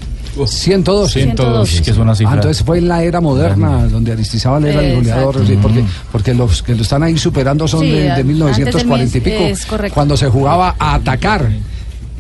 102. 0.46 1.12
102. 1.12 1.80
que 1.80 1.90
es 1.90 1.96
una 1.96 2.12
Ah, 2.12 2.14
cifra. 2.14 2.34
entonces 2.34 2.62
fue 2.62 2.78
en 2.78 2.88
la 2.88 3.02
era 3.02 3.22
moderna 3.22 3.86
donde 3.86 4.12
Aristizábal 4.12 4.66
era 4.66 4.82
el 4.82 4.96
goleador, 4.96 5.46
sí, 5.46 5.58
porque, 5.62 5.84
porque 6.12 6.34
los 6.34 6.62
que 6.62 6.74
lo 6.74 6.82
están 6.82 7.02
ahí 7.02 7.16
superando 7.16 7.66
son 7.66 7.80
Sí, 7.80 7.86
de, 7.90 7.92
de 8.02 8.10
antes 8.10 8.16
del 8.18 8.26
1940 8.26 9.16
y 9.16 9.20
pico, 9.22 9.36
es 9.44 9.64
correcto. 9.66 9.94
cuando 9.94 10.14
se 10.16 10.28
jugaba 10.28 10.76
a 10.78 10.94
atacar. 10.96 11.48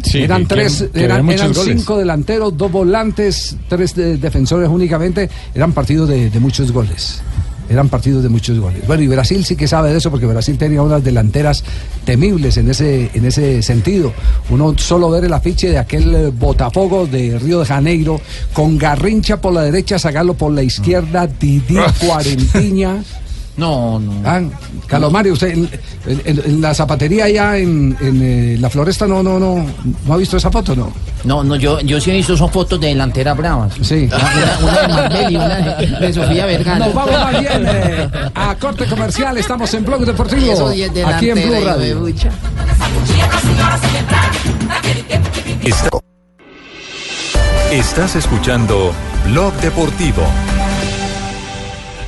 Sí, 0.02 0.22
eran 0.22 0.46
tres, 0.46 0.82
que- 0.84 0.90
que 1.00 1.04
eran, 1.04 1.28
eran 1.28 1.52
goles. 1.52 1.76
cinco 1.78 1.98
delanteros, 1.98 2.56
dos 2.56 2.70
volantes, 2.72 3.56
tres 3.68 3.94
de- 3.94 4.16
defensores 4.18 4.68
únicamente. 4.68 5.28
Eran 5.54 5.72
partidos 5.72 6.08
de, 6.08 6.30
de 6.30 6.40
muchos 6.40 6.70
goles. 6.72 7.20
Eran 7.68 7.88
partidos 7.88 8.22
de 8.22 8.28
muchos 8.28 8.58
goles. 8.58 8.86
Bueno, 8.86 9.02
y 9.02 9.08
Brasil 9.08 9.44
sí 9.44 9.56
que 9.56 9.66
sabe 9.66 9.90
de 9.90 9.98
eso 9.98 10.10
porque 10.10 10.26
Brasil 10.26 10.56
tenía 10.56 10.82
unas 10.82 11.02
delanteras 11.02 11.64
temibles 12.04 12.56
en 12.56 12.70
ese, 12.70 13.10
en 13.14 13.24
ese 13.24 13.62
sentido. 13.62 14.12
Uno 14.50 14.74
solo 14.78 15.10
ver 15.10 15.24
el 15.24 15.32
afiche 15.32 15.70
de 15.70 15.78
aquel 15.78 16.14
eh, 16.14 16.28
Botafogo 16.28 17.06
de 17.06 17.38
Río 17.38 17.60
de 17.60 17.66
Janeiro 17.66 18.20
con 18.52 18.78
Garrincha 18.78 19.40
por 19.40 19.52
la 19.52 19.62
derecha, 19.62 19.98
Zagallo 19.98 20.34
por 20.34 20.52
la 20.52 20.62
izquierda, 20.62 21.26
Didi, 21.26 21.78
Cuarentiña. 22.06 23.02
No, 23.56 23.98
no. 23.98 24.12
Ah, 24.24 24.40
Calomario, 24.86 25.32
usted 25.32 25.48
en, 25.48 25.68
en- 26.06 26.42
en 26.44 26.60
la 26.60 26.74
zapatería 26.74 27.24
allá 27.24 27.56
en, 27.56 27.96
en, 28.00 28.20
eh, 28.22 28.56
la 28.60 28.68
floresta 28.68 29.06
no, 29.06 29.22
no, 29.22 29.38
no, 29.40 29.64
no 30.06 30.12
ha 30.14 30.16
visto 30.18 30.36
esa 30.36 30.50
foto, 30.50 30.76
¿no? 30.76 30.92
No, 31.24 31.42
no, 31.42 31.56
yo, 31.56 31.80
yo 31.80 31.98
sí 32.00 32.10
he 32.10 32.14
visto 32.14 32.36
son 32.36 32.50
fotos 32.50 32.78
de 32.80 32.88
delanteras 32.88 33.34
bravas. 33.36 33.72
Sí. 33.80 34.08
Una, 34.12 34.58
una 34.62 34.80
de 34.82 34.88
Marbella 34.88 35.30
y 35.30 35.36
una 35.36 35.56
de, 35.56 35.86
de 36.06 36.12
Sofía 36.12 36.44
Vergara. 36.46 36.84
Nos 36.86 36.94
vamos 36.94 37.12
más 37.14 37.40
bien 37.40 37.64
eh, 37.66 38.08
a 38.34 38.54
corte 38.56 38.84
comercial. 38.86 39.38
Estamos 39.38 39.72
en 39.74 39.84
Blog 39.86 40.04
Deportivo. 40.04 40.52
Eso 40.52 40.70
sí 40.72 40.82
es 40.82 40.90
Aquí 41.04 41.30
en 41.30 41.36
delantera, 41.36 41.76
Blue 41.76 42.04
Radio. 42.04 42.06
Está- 45.64 45.88
Estás 47.72 48.16
escuchando 48.16 48.92
Blog 49.26 49.52
Deportivo. 49.54 50.22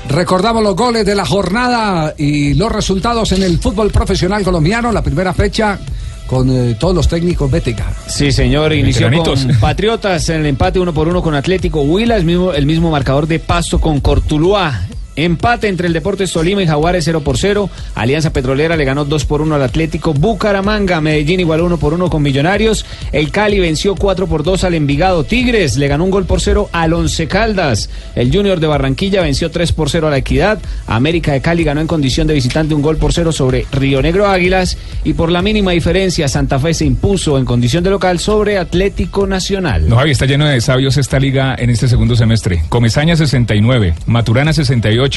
Recordamos 0.09 0.63
los 0.63 0.75
goles 0.75 1.05
de 1.05 1.15
la 1.15 1.27
jornada 1.27 2.15
y 2.17 2.55
los 2.55 2.73
resultados 2.73 3.33
en 3.33 3.43
el 3.43 3.59
fútbol 3.59 3.91
profesional 3.91 4.43
colombiano. 4.43 4.91
La 4.91 5.03
primera 5.03 5.35
fecha 5.35 5.79
con 6.27 6.51
eh, 6.51 6.77
todos 6.79 6.95
los 6.95 7.09
técnicos 7.09 7.51
BTK. 7.51 7.81
Sí, 8.07 8.33
señor, 8.33 8.73
inició 8.73 9.11
con 9.23 9.49
Patriotas 9.61 10.29
en 10.31 10.41
el 10.41 10.47
empate 10.47 10.79
uno 10.79 10.93
por 10.95 11.09
uno 11.09 11.23
con 11.23 11.35
Atlético 11.35 11.83
Huila, 11.83 12.17
el 12.17 12.25
mismo, 12.25 12.53
el 12.53 12.67
mismo 12.67 12.91
marcador 12.91 13.27
de 13.27 13.39
Pasto 13.39 13.81
con 13.81 14.01
Cortuluá. 14.01 14.87
Empate 15.19 15.67
entre 15.67 15.89
el 15.89 15.93
Deportes 15.93 16.33
Tolima 16.33 16.63
y 16.63 16.67
Jaguares 16.69 17.05
0 17.05 17.23
por 17.23 17.39
0. 17.39 17.69
Alianza 17.97 18.33
Petrolera 18.33 18.77
le 18.77 18.85
ganó 18.85 19.05
2 19.05 19.25
por 19.25 19.43
1 19.43 19.53
al 19.53 19.63
Atlético. 19.63 20.15
Bucaramanga, 20.15 21.01
Medellín 21.01 21.41
igual 21.41 21.61
1 21.61 21.77
por 21.79 21.93
1 21.93 22.09
con 22.09 22.23
Millonarios. 22.23 22.87
El 23.11 23.33
Cali 23.33 23.59
venció 23.59 23.97
4 23.97 24.29
por 24.29 24.45
2 24.45 24.63
al 24.63 24.75
Envigado. 24.75 25.25
Tigres 25.25 25.77
le 25.77 25.89
ganó 25.89 26.05
un 26.05 26.13
gol 26.13 26.25
por 26.25 26.41
0 26.41 26.69
al 26.71 26.93
Once 26.93 27.27
Caldas. 27.27 27.91
El 28.15 28.33
Junior 28.33 28.61
de 28.61 28.69
Barranquilla 28.69 29.21
venció 29.21 29.51
3 29.51 29.73
por 29.73 29.91
0 29.91 30.07
a 30.07 30.11
la 30.11 30.19
Equidad. 30.19 30.61
América 30.87 31.33
de 31.33 31.41
Cali 31.41 31.65
ganó 31.65 31.81
en 31.81 31.89
condición 31.89 32.29
de 32.29 32.35
visitante 32.35 32.75
un 32.77 32.83
gol 32.83 32.97
por 32.97 33.13
0 33.13 33.33
sobre 33.33 33.67
Río 33.73 34.01
Negro 34.01 34.29
Águilas. 34.29 34.79
Y 35.03 35.15
por 35.15 35.33
la 35.33 35.43
mínima 35.43 35.73
diferencia, 35.73 36.29
Santa 36.29 36.61
Fe 36.61 36.75
se 36.75 36.85
impuso 36.85 37.39
en 37.39 37.45
condición 37.45 37.83
de 37.83 37.91
local 37.91 38.21
sobre 38.21 38.57
Atlético 38.57 39.27
Nacional. 39.27 39.89
No, 39.89 39.97
Javi, 39.97 40.13
está 40.13 40.27
lleno 40.27 40.47
de 40.47 40.61
sabios 40.61 40.97
esta 40.97 41.19
liga 41.19 41.57
en 41.59 41.71
este 41.71 41.89
segundo 41.89 42.15
semestre. 42.15 42.63
Comezaña 42.69 43.17
69, 43.17 43.95
Maturana 44.07 44.53
68, 44.53 45.08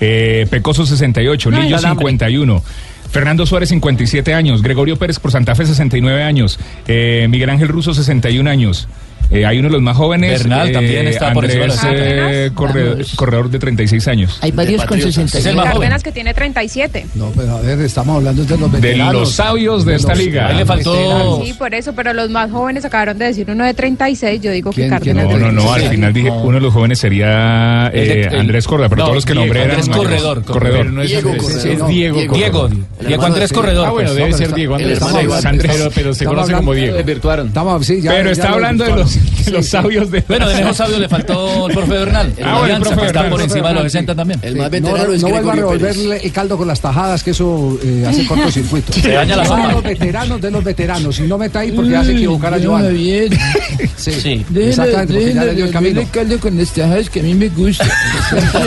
eh, 0.00 0.46
Pecoso 0.50 0.86
68, 0.86 1.50
Ay, 1.52 1.62
Lillo 1.62 1.78
el 1.78 1.84
hambre. 1.84 2.06
51. 2.06 2.62
Fernando 3.10 3.44
Suárez, 3.44 3.70
57 3.70 4.34
años. 4.34 4.62
Gregorio 4.62 4.96
Pérez 4.96 5.18
por 5.18 5.32
Santa 5.32 5.54
Fe, 5.54 5.66
69 5.66 6.22
años. 6.22 6.58
Eh, 6.86 7.26
Miguel 7.28 7.50
Ángel 7.50 7.68
Russo, 7.68 7.92
61 7.92 8.48
años. 8.48 8.88
Eh, 9.30 9.46
hay 9.46 9.58
uno 9.58 9.68
de 9.68 9.72
los 9.74 9.82
más 9.82 9.96
jóvenes. 9.96 10.38
Bernal 10.40 10.72
también 10.72 11.06
está 11.06 11.32
por 11.32 11.44
Andrés, 11.44 11.62
encima 11.74 11.92
de 11.92 12.16
los 12.16 12.32
eh, 12.32 12.50
corredor, 12.54 13.06
corredor 13.16 13.50
de 13.50 13.58
36 13.58 14.08
años. 14.08 14.38
Hay 14.40 14.50
varios 14.50 14.84
con 14.84 15.00
60 15.00 15.62
Cárdenas 15.62 16.02
que 16.02 16.12
tiene 16.12 16.34
37. 16.34 17.06
No, 17.14 17.30
pero 17.36 17.56
a 17.56 17.60
ver, 17.60 17.80
estamos 17.80 18.16
hablando 18.16 18.44
de 18.44 18.58
los 18.58 18.72
De 18.72 18.80
veteranos. 18.80 19.14
los 19.14 19.30
sabios 19.32 19.84
de 19.84 19.94
esta 19.96 20.10
los 20.14 20.18
liga. 20.18 20.48
Ahí 20.48 20.56
le 20.56 20.66
faltó-. 20.66 21.42
Sí, 21.44 21.52
por 21.54 21.74
eso, 21.74 21.92
pero 21.94 22.12
los 22.12 22.28
más 22.30 22.50
jóvenes 22.50 22.84
acabaron 22.84 23.18
de 23.18 23.26
decir 23.26 23.48
uno 23.50 23.64
de 23.64 23.74
36, 23.74 24.40
yo 24.40 24.50
digo 24.50 24.70
que 24.70 24.76
¿Quién- 24.88 24.88
quién 24.98 25.16
Cárdenas. 25.16 25.40
No, 25.40 25.46
no, 25.46 25.52
no, 25.52 25.72
al 25.72 25.82
final 25.82 26.12
dije, 26.12 26.30
uno 26.30 26.54
de 26.56 26.60
los 26.60 26.72
jóvenes 26.72 26.98
sería 26.98 27.90
de- 27.92 28.22
eh, 28.22 28.28
Andrés 28.38 28.66
Córdoba, 28.66 28.88
pero 28.88 28.98
no, 29.00 29.04
todos 29.04 29.14
los 29.16 29.26
que 29.26 29.34
nombré 29.34 29.62
eran 29.62 29.76
Andrés. 29.80 29.96
Corredor, 29.96 30.44
Corredor. 30.44 30.86
No 30.86 31.02
es 31.02 31.08
Diego 31.10 31.32
es 31.34 31.86
Diego, 31.88 32.68
Diego 33.00 33.24
Andrés 33.24 33.52
Corredor. 33.52 33.86
Ah, 33.86 33.90
bueno, 33.90 34.10
pues. 34.10 34.18
debe 34.18 34.32
ser 34.32 34.54
Diego. 34.54 34.74
Andrés. 34.74 34.98
de 35.00 35.90
pero 35.94 36.14
se 36.14 36.24
conoce 36.24 36.52
como 36.52 36.74
Diego. 36.74 36.96
Pero 37.04 38.30
está 38.30 38.50
hablando 38.50 38.84
de 38.84 38.92
los, 38.92 39.09
de 39.18 39.50
los 39.50 39.64
Sí, 39.64 39.70
sí. 39.70 39.76
sabios 39.76 40.10
de. 40.10 40.24
Bueno, 40.28 40.48
de 40.48 40.54
mejor 40.58 40.74
sabio 40.74 40.98
le 40.98 41.08
faltó 41.08 41.68
el 41.68 41.74
profe 41.74 41.92
Bernal. 41.92 42.32
El 42.36 42.44
Ah, 42.44 42.58
bueno, 42.58 42.76
el 42.76 42.80
profe 42.82 42.96
que 43.00 43.06
está 43.06 43.22
Bernal. 43.22 43.30
por 43.30 43.40
encima 43.42 43.68
de 43.68 43.74
los 43.74 43.82
60 43.84 44.14
también. 44.14 44.40
El 44.42 44.56
más 44.56 44.64
no, 44.66 44.70
veterano 44.70 45.04
no 45.08 45.12
es 45.14 45.22
vuelva 45.22 45.52
a 45.52 45.56
revolverle 45.56 46.16
el 46.24 46.32
caldo 46.32 46.56
con 46.58 46.68
las 46.68 46.80
tajadas, 46.80 47.22
que 47.22 47.30
eso 47.30 47.78
eh, 47.82 48.04
hace 48.08 48.26
cortocircuito. 48.26 48.92
Se 48.92 49.10
daña 49.12 49.36
la 49.36 49.44
Son 49.44 49.56
sopa. 49.56 49.68
de 49.68 49.74
los 49.74 49.82
veteranos 49.84 50.40
de 50.40 50.50
los 50.50 50.64
veteranos. 50.64 51.18
Y 51.18 51.22
no 51.22 51.38
meta 51.38 51.60
ahí 51.60 51.72
porque 51.72 51.96
hace 51.96 52.12
equivocar 52.12 52.54
a 52.54 52.58
Joan. 52.62 52.90
Sí, 53.96 54.12
Sí. 54.12 54.46
exactamente, 54.56 55.14
porque 55.14 55.34
ya 55.34 55.44
le 55.44 55.54
dio 55.54 55.64
el 55.66 55.70
camino. 55.72 56.02
caldo 56.10 56.38
con 56.40 56.56
las 56.56 56.70
tajadas 56.70 57.10
que 57.10 57.20
a 57.20 57.22
mí 57.22 57.34
me 57.34 57.48
gusta. 57.48 57.86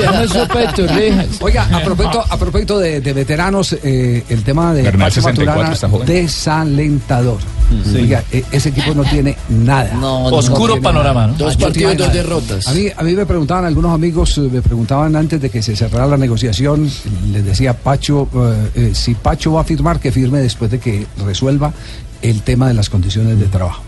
Llama 0.02 0.28
sopa 0.28 0.60
de 0.60 0.68
torrejas. 0.68 1.28
Oiga, 1.40 1.68
a 1.72 1.80
propósito, 1.82 2.24
a 2.30 2.38
propósito 2.38 2.80
de, 2.80 3.02
de 3.02 3.14
veteranos, 3.14 3.76
eh, 3.84 4.24
el 4.30 4.44
tema 4.44 4.74
de 4.74 4.84
Bernal, 4.84 5.08
Pacho 5.10 5.22
64, 5.22 5.48
Maturana, 5.54 5.74
está 5.74 5.88
Oiga, 7.96 8.24
e- 8.32 8.44
ese 8.52 8.70
equipo 8.70 8.94
no 8.94 9.04
tiene 9.04 9.36
nada. 9.50 9.94
No, 9.96 10.26
Oscuro 10.26 10.74
tiene 10.74 10.82
panorama, 10.82 11.22
nada. 11.22 11.34
¿no? 11.34 11.38
Dos 11.46 11.58
No 11.58 11.66
partidos, 11.66 11.98
dos 11.98 12.14
derrotas. 12.14 12.68
A 12.68 12.74
mí, 12.74 12.88
a 12.96 13.04
mí 13.04 13.14
me 13.14 13.26
preguntaban 13.26 13.66
algunos 13.66 13.94
amigos, 13.94 14.38
eh, 14.38 14.42
me 14.52 14.62
preguntaban 14.62 15.16
antes 15.16 15.42
de 15.42 15.50
que 15.50 15.62
se 15.64 15.76
cerrara 15.76 16.06
la 16.08 16.18
negociación, 16.18 16.90
les 17.32 17.46
decía 17.46 17.74
Pacho, 17.74 18.28
eh, 18.34 18.70
eh, 18.76 18.92
si 18.94 19.16
Pacho 19.16 19.54
va 19.54 19.62
a 19.62 19.64
firmar, 19.64 20.00
que 20.00 20.12
firme 20.12 20.40
después 20.40 20.70
de 20.72 20.80
que 20.80 21.08
resuelva 21.26 21.74
el 22.22 22.42
tema 22.42 22.68
de 22.68 22.74
las 22.74 22.90
condiciones 22.90 23.40
de 23.40 23.46
trabajo. 23.46 23.82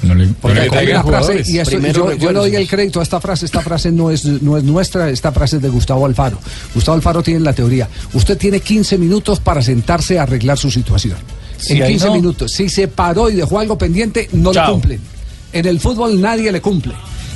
No 0.00 0.14
le, 0.14 0.28
Porque 0.28 0.54
le 0.54 0.60
hay 0.62 0.70
traigan 0.70 0.94
una 0.96 1.02
frase, 1.04 1.18
jugadores. 1.26 1.48
y 1.48 1.58
esto- 1.58 1.70
Primero 1.72 2.12
yo, 2.12 2.16
yo 2.16 2.32
le 2.32 2.38
doy 2.38 2.54
el 2.54 2.68
crédito 2.68 3.00
a 3.00 3.02
esta 3.02 3.20
frase, 3.20 3.46
esta 3.46 3.62
frase 3.62 3.90
no 3.90 4.10
es, 4.12 4.24
no 4.24 4.56
es 4.56 4.62
nuestra, 4.62 5.10
esta 5.10 5.32
frase 5.32 5.56
es 5.56 5.62
de 5.62 5.68
Gustavo 5.68 6.06
Alfaro. 6.06 6.38
Gustavo 6.72 6.94
Alfaro 6.94 7.20
tiene 7.22 7.40
la 7.40 7.52
teoría, 7.52 7.88
usted 8.14 8.38
tiene 8.38 8.60
15 8.60 8.96
minutos 8.96 9.40
para 9.40 9.60
sentarse 9.60 10.18
a 10.18 10.22
arreglar 10.22 10.56
su 10.56 10.70
situación. 10.70 11.16
En 11.68 11.82
ahí 11.82 11.90
15 11.92 12.06
no. 12.06 12.14
minutos, 12.14 12.52
si 12.52 12.68
se 12.68 12.88
paró 12.88 13.30
y 13.30 13.34
dejó 13.34 13.58
algo 13.58 13.76
pendiente, 13.76 14.28
no 14.32 14.52
Chao. 14.52 14.66
le 14.66 14.72
cumplen. 14.72 15.00
En 15.52 15.66
el 15.66 15.80
fútbol 15.80 16.20
nadie 16.20 16.52
le 16.52 16.60
cumple. 16.60 16.94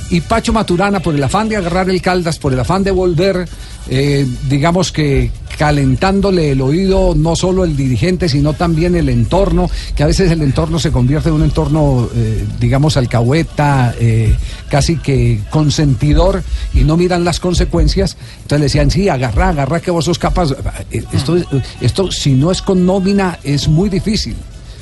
Y 0.09 0.21
Pacho 0.21 0.53
Maturana, 0.53 0.99
por 0.99 1.15
el 1.15 1.23
afán 1.23 1.49
de 1.49 1.57
agarrar 1.57 1.89
el 1.89 2.01
Caldas, 2.01 2.37
por 2.37 2.53
el 2.53 2.59
afán 2.59 2.83
de 2.83 2.91
volver, 2.91 3.47
eh, 3.89 4.27
digamos 4.47 4.91
que 4.91 5.31
calentándole 5.57 6.51
el 6.51 6.61
oído 6.61 7.13
no 7.15 7.35
solo 7.35 7.63
el 7.63 7.75
dirigente, 7.75 8.29
sino 8.29 8.53
también 8.53 8.95
el 8.95 9.09
entorno, 9.09 9.69
que 9.95 10.03
a 10.03 10.07
veces 10.07 10.31
el 10.31 10.41
entorno 10.41 10.79
se 10.79 10.91
convierte 10.91 11.29
en 11.29 11.35
un 11.35 11.43
entorno, 11.43 12.09
eh, 12.15 12.45
digamos, 12.59 12.97
alcahueta, 12.97 13.93
eh, 13.99 14.35
casi 14.69 14.97
que 14.97 15.39
consentidor, 15.49 16.43
y 16.73 16.83
no 16.83 16.97
miran 16.97 17.23
las 17.23 17.39
consecuencias. 17.39 18.17
Entonces 18.43 18.59
le 18.59 18.65
decían, 18.65 18.91
sí, 18.91 19.09
agarra, 19.09 19.49
agarra 19.49 19.79
que 19.79 19.91
vos 19.91 20.05
sos 20.05 20.19
capaz. 20.19 20.51
Eh, 20.91 21.03
Esto, 21.11 21.37
esto 21.81 22.11
si 22.11 22.33
no 22.33 22.51
es 22.51 22.61
con 22.61 22.85
nómina, 22.85 23.39
es 23.43 23.67
muy 23.67 23.89
difícil 23.89 24.35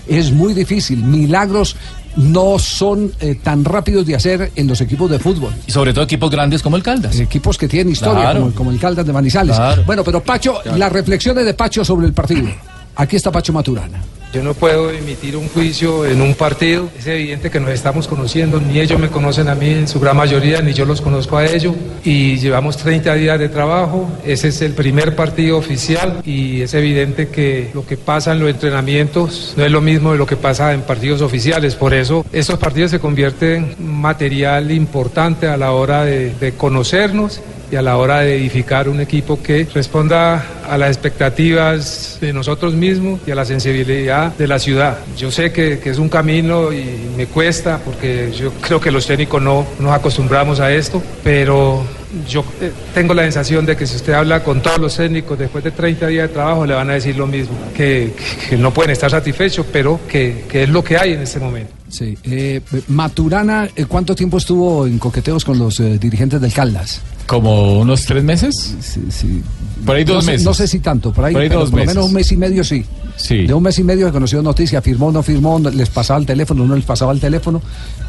es 0.07 0.31
muy 0.31 0.53
difícil. 0.53 1.03
Milagros 1.03 1.75
no 2.17 2.59
son 2.59 3.11
eh, 3.19 3.35
tan 3.41 3.63
rápidos 3.65 4.05
de 4.05 4.15
hacer 4.15 4.51
en 4.55 4.67
los 4.67 4.81
equipos 4.81 5.09
de 5.09 5.19
fútbol. 5.19 5.53
Y 5.67 5.71
sobre 5.71 5.93
todo 5.93 6.03
equipos 6.03 6.29
grandes 6.29 6.61
como 6.61 6.75
el 6.75 6.83
Caldas. 6.83 7.17
Equipos 7.19 7.57
que 7.57 7.67
tienen 7.67 7.93
historia, 7.93 8.21
Claro. 8.23 8.39
como, 8.41 8.51
como 8.53 8.71
el 8.71 8.79
Caldas 8.79 9.05
de 9.05 9.13
Manizales. 9.13 9.55
Claro. 9.55 9.83
Bueno, 9.85 10.03
pero 10.03 10.21
Pacho, 10.21 10.59
las 10.77 10.91
reflexiones 10.91 11.45
de 11.45 11.53
Pacho 11.53 11.83
sobre 11.85 12.07
el 12.07 12.13
partido. 12.13 12.47
Aquí 12.95 13.15
está 13.15 13.31
Pacho 13.31 13.53
Maturana. 13.53 14.01
Yo 14.33 14.41
no 14.41 14.53
puedo 14.53 14.91
emitir 14.91 15.35
un 15.35 15.49
juicio 15.49 16.05
en 16.05 16.21
un 16.21 16.35
partido. 16.35 16.89
Es 16.97 17.05
evidente 17.05 17.49
que 17.51 17.59
nos 17.59 17.71
estamos 17.71 18.07
conociendo, 18.07 18.61
ni 18.61 18.79
ellos 18.79 18.97
me 18.97 19.09
conocen 19.09 19.49
a 19.49 19.55
mí 19.55 19.67
en 19.69 19.89
su 19.89 19.99
gran 19.99 20.15
mayoría, 20.15 20.61
ni 20.61 20.71
yo 20.71 20.85
los 20.85 21.01
conozco 21.01 21.35
a 21.35 21.45
ellos. 21.45 21.75
Y 22.05 22.37
llevamos 22.37 22.77
30 22.77 23.13
días 23.15 23.37
de 23.37 23.49
trabajo. 23.49 24.09
Ese 24.25 24.47
es 24.47 24.61
el 24.61 24.73
primer 24.73 25.17
partido 25.17 25.57
oficial 25.57 26.21
y 26.23 26.61
es 26.61 26.73
evidente 26.73 27.27
que 27.27 27.71
lo 27.73 27.85
que 27.85 27.97
pasa 27.97 28.31
en 28.31 28.39
los 28.39 28.49
entrenamientos 28.49 29.53
no 29.57 29.65
es 29.65 29.71
lo 29.71 29.81
mismo 29.81 30.13
de 30.13 30.17
lo 30.17 30.25
que 30.25 30.37
pasa 30.37 30.71
en 30.71 30.83
partidos 30.83 31.21
oficiales. 31.21 31.75
Por 31.75 31.93
eso 31.93 32.25
estos 32.31 32.57
partidos 32.57 32.91
se 32.91 32.99
convierten 33.01 33.75
en 33.77 33.93
material 33.93 34.71
importante 34.71 35.47
a 35.47 35.57
la 35.57 35.73
hora 35.73 36.05
de, 36.05 36.33
de 36.35 36.53
conocernos 36.53 37.41
y 37.71 37.75
a 37.75 37.81
la 37.81 37.97
hora 37.97 38.19
de 38.19 38.35
edificar 38.35 38.89
un 38.89 38.99
equipo 38.99 39.41
que 39.41 39.67
responda 39.73 40.45
a 40.67 40.77
las 40.77 40.89
expectativas 40.89 42.17
de 42.19 42.33
nosotros 42.33 42.73
mismos 42.73 43.21
y 43.25 43.31
a 43.31 43.35
la 43.35 43.45
sensibilidad 43.45 44.35
de 44.35 44.47
la 44.47 44.59
ciudad. 44.59 44.97
Yo 45.17 45.31
sé 45.31 45.51
que, 45.51 45.79
que 45.79 45.89
es 45.89 45.97
un 45.97 46.09
camino 46.09 46.73
y 46.73 46.83
me 47.15 47.27
cuesta 47.27 47.79
porque 47.83 48.31
yo 48.37 48.51
creo 48.61 48.79
que 48.79 48.91
los 48.91 49.07
técnicos 49.07 49.41
no 49.41 49.65
nos 49.79 49.93
acostumbramos 49.93 50.59
a 50.59 50.71
esto, 50.73 51.01
pero 51.23 51.83
yo 52.27 52.43
eh, 52.59 52.71
tengo 52.93 53.13
la 53.13 53.23
sensación 53.23 53.65
de 53.65 53.77
que 53.77 53.87
si 53.87 53.95
usted 53.95 54.13
habla 54.13 54.43
con 54.43 54.61
todos 54.61 54.79
los 54.79 54.95
técnicos 54.95 55.39
después 55.39 55.63
de 55.63 55.71
30 55.71 56.07
días 56.07 56.27
de 56.27 56.33
trabajo 56.33 56.65
le 56.65 56.73
van 56.73 56.89
a 56.89 56.93
decir 56.93 57.15
lo 57.15 57.27
mismo, 57.27 57.55
que, 57.75 58.13
no 58.57 58.73
pueden 58.73 58.91
estar 58.91 59.09
satisfechos, 59.09 59.65
pero 59.71 59.99
que, 60.07 60.45
que 60.49 60.63
es 60.63 60.69
lo 60.69 60.83
que 60.83 60.97
hay 60.97 61.13
en 61.13 61.21
este 61.21 61.39
momento. 61.39 61.73
Sí. 61.91 62.17
eh, 62.23 62.61
Maturana, 62.87 63.69
eh, 63.75 63.85
¿cuánto 63.85 64.15
tiempo 64.15 64.37
estuvo 64.37 64.87
en 64.87 64.97
coqueteos 64.97 65.43
con 65.43 65.59
los 65.59 65.79
eh, 65.79 65.97
dirigentes 65.99 66.39
del 66.39 66.53
Caldas? 66.53 67.01
¿Como 67.27 67.79
unos 67.79 68.05
tres 68.05 68.23
meses? 68.23 68.75
Sí, 68.81 69.01
sí. 69.09 69.41
Por 69.85 69.95
ahí 69.95 70.03
dos 70.03 70.15
no 70.17 70.21
sé, 70.21 70.31
meses. 70.31 70.45
No 70.45 70.53
sé 70.53 70.67
si 70.67 70.79
tanto, 70.79 71.11
por 71.13 71.25
ahí, 71.25 71.33
Por 71.33 71.41
ahí 71.41 71.47
pero 71.49 71.61
dos 71.61 71.69
por 71.71 71.79
lo 71.79 71.85
meses. 71.85 71.95
menos 71.95 72.07
un 72.09 72.13
mes 72.13 72.31
y 72.31 72.37
medio 72.37 72.63
sí. 72.63 72.85
Sí. 73.17 73.45
De 73.47 73.53
un 73.53 73.63
mes 73.63 73.77
y 73.79 73.83
medio 73.83 74.07
se 74.07 74.11
conoció 74.11 74.41
noticia, 74.41 74.81
firmó, 74.81 75.11
no 75.11 75.21
firmó, 75.23 75.59
les 75.59 75.89
pasaba 75.89 76.19
el 76.19 76.25
teléfono, 76.25 76.65
no 76.65 76.75
les 76.75 76.85
pasaba 76.85 77.11
el 77.13 77.19
teléfono, 77.19 77.61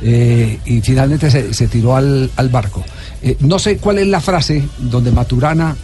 eh, 0.03 0.59
y 0.65 0.81
finalmente 0.81 1.31
se, 1.31 1.53
se 1.55 1.69
tiró 1.69 1.97
al, 1.97 2.31
al 2.37 2.49
barco. 2.49 2.83
Eh, 3.23 3.37
no 3.41 3.59
sé 3.59 3.79
cuál 3.79 3.99
es 3.99 4.07
la 4.07 4.21
frase 4.21 4.63
donde 4.79 5.11
Maturana, 5.13 5.77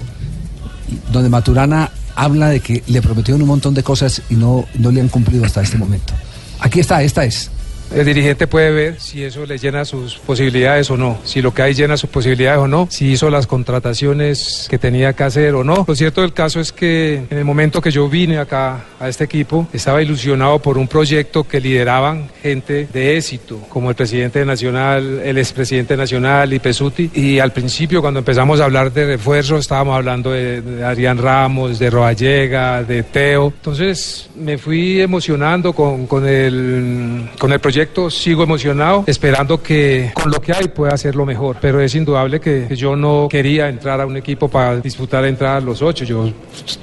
donde 1.12 1.28
Maturana 1.28 1.90
habla 2.14 2.48
de 2.48 2.60
que 2.60 2.82
le 2.86 3.00
prometieron 3.02 3.42
un 3.42 3.48
montón 3.48 3.74
de 3.74 3.82
cosas 3.82 4.22
y 4.30 4.34
no, 4.34 4.66
no 4.78 4.90
le 4.90 5.00
han 5.00 5.08
cumplido 5.08 5.44
hasta 5.44 5.62
este 5.62 5.78
momento. 5.78 6.14
Aquí 6.60 6.80
está, 6.80 7.02
esta 7.02 7.24
es. 7.24 7.50
El 7.94 8.04
dirigente 8.04 8.46
puede 8.46 8.70
ver 8.70 9.00
si 9.00 9.24
eso 9.24 9.46
le 9.46 9.56
llena 9.58 9.84
sus 9.84 10.18
posibilidades 10.18 10.90
o 10.90 10.96
no, 10.96 11.18
si 11.24 11.40
lo 11.40 11.54
que 11.54 11.62
hay 11.62 11.74
llena 11.74 11.96
sus 11.96 12.10
posibilidades 12.10 12.60
o 12.60 12.68
no, 12.68 12.86
si 12.90 13.12
hizo 13.12 13.30
las 13.30 13.46
contrataciones 13.46 14.66
que 14.68 14.78
tenía 14.78 15.14
que 15.14 15.24
hacer 15.24 15.54
o 15.54 15.64
no. 15.64 15.84
Lo 15.88 15.96
cierto 15.96 16.20
del 16.20 16.32
caso 16.32 16.60
es 16.60 16.70
que 16.70 17.22
en 17.30 17.38
el 17.38 17.44
momento 17.44 17.80
que 17.80 17.90
yo 17.90 18.08
vine 18.08 18.38
acá 18.38 18.84
a 19.00 19.08
este 19.08 19.24
equipo, 19.24 19.66
estaba 19.72 20.02
ilusionado 20.02 20.58
por 20.58 20.76
un 20.76 20.86
proyecto 20.86 21.44
que 21.44 21.60
lideraban 21.60 22.28
gente 22.42 22.88
de 22.92 23.16
éxito, 23.16 23.60
como 23.68 23.88
el 23.90 23.96
presidente 23.96 24.44
nacional, 24.44 25.20
el 25.24 25.38
expresidente 25.38 25.96
nacional 25.96 26.52
y 26.52 26.58
Pesuti. 26.58 27.10
Y 27.14 27.38
al 27.38 27.52
principio, 27.52 28.00
cuando 28.00 28.18
empezamos 28.18 28.60
a 28.60 28.64
hablar 28.64 28.92
de 28.92 29.06
refuerzo, 29.06 29.56
estábamos 29.56 29.96
hablando 29.96 30.32
de, 30.32 30.60
de 30.60 30.84
Adrián 30.84 31.18
Ramos, 31.18 31.78
de 31.78 31.90
Roallega, 31.90 32.82
de 32.82 33.02
Teo. 33.02 33.52
Entonces 33.56 34.28
me 34.36 34.58
fui 34.58 35.00
emocionando 35.00 35.72
con, 35.72 36.06
con 36.06 36.26
el, 36.26 37.30
con 37.38 37.52
el 37.52 37.60
proyecto 37.60 37.77
proyecto, 37.78 38.10
sigo 38.10 38.42
emocionado, 38.42 39.04
esperando 39.06 39.62
que 39.62 40.10
con 40.12 40.32
lo 40.32 40.40
que 40.40 40.52
hay 40.52 40.66
pueda 40.66 40.94
hacerlo 40.94 41.24
mejor. 41.24 41.58
Pero 41.60 41.80
es 41.80 41.94
indudable 41.94 42.40
que 42.40 42.74
yo 42.74 42.96
no 42.96 43.28
quería 43.30 43.68
entrar 43.68 44.00
a 44.00 44.06
un 44.06 44.16
equipo 44.16 44.48
para 44.48 44.80
disputar 44.80 45.24
entrar 45.24 45.58
a 45.58 45.60
los 45.60 45.80
ocho. 45.80 46.04
Yo, 46.04 46.28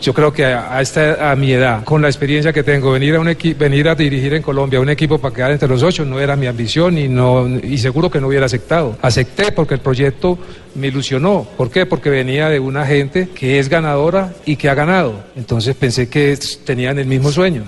yo 0.02 0.14
creo 0.14 0.32
que 0.32 0.46
a, 0.46 0.74
a 0.78 0.82
esta, 0.82 1.32
a 1.32 1.36
mi 1.36 1.52
edad, 1.52 1.84
con 1.84 2.02
la 2.02 2.08
experiencia 2.08 2.54
que 2.54 2.64
tengo, 2.64 2.94
venir 2.94 3.16
a, 3.16 3.20
un 3.20 3.36
venir 3.58 3.90
a 3.90 3.96
dirigir 3.96 4.36
en 4.36 4.42
Colombia 4.42 4.80
un 4.80 4.88
equipo 4.88 5.18
para 5.18 5.36
quedar 5.36 5.52
entre 5.52 5.68
los 5.68 5.84
ocho 5.84 6.06
no 6.06 6.18
era 6.18 6.38
mi 6.38 6.48
ambición 6.48 6.98
y, 6.98 7.10
no, 7.10 7.46
y 7.62 7.78
seguro 7.78 8.10
que 8.10 8.22
no 8.22 8.28
hubiera 8.28 8.46
aceptado. 8.46 8.98
Acepté 9.02 9.52
porque 9.52 9.74
el 9.74 9.82
proyecto 9.82 10.40
me 10.76 10.88
ilusionó. 10.88 11.46
¿Por 11.58 11.70
qué? 11.70 11.86
Porque 11.86 12.10
venía 12.10 12.48
de 12.48 12.62
una 12.62 12.86
gente 12.86 13.28
que 13.36 13.60
es 13.60 13.68
ganadora 13.68 14.34
y 14.46 14.56
que 14.56 14.70
ha 14.70 14.76
ganado. 14.76 15.26
Entonces 15.36 15.76
pensé 15.76 16.08
que 16.08 16.40
tenían 16.64 17.00
el 17.00 17.08
mismo 17.08 17.34
sueño. 17.34 17.64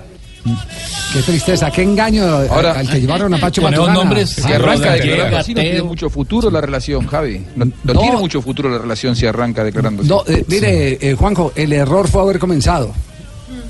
Qué 1.13 1.21
tristeza, 1.21 1.71
qué 1.71 1.83
engaño 1.83 2.23
Ahora, 2.25 2.73
al 2.79 2.89
que 2.89 2.99
llevaron 3.01 3.33
a 3.33 3.37
Pacho 3.37 3.61
Maturana. 3.61 3.93
nombres, 3.93 4.29
si 4.29 4.51
arranca 4.51 4.93
declarando 4.93 5.37
así, 5.37 5.53
no 5.53 5.61
tiene 5.61 5.81
mucho 5.83 6.09
futuro 6.09 6.49
la 6.49 6.61
relación, 6.61 7.05
Javi. 7.07 7.45
No, 7.55 7.65
no 7.83 7.93
No. 7.93 7.99
tiene 8.01 8.17
mucho 8.17 8.41
futuro 8.41 8.69
la 8.69 8.77
relación 8.77 9.15
si 9.15 9.25
arranca 9.25 9.63
declarando 9.63 10.01
así. 10.01 10.09
No, 10.09 10.23
eh, 10.27 10.43
mire, 10.47 10.97
eh, 11.01 11.15
Juanjo, 11.15 11.51
el 11.55 11.73
error 11.73 12.07
fue 12.07 12.21
haber 12.21 12.39
comenzado. 12.39 12.93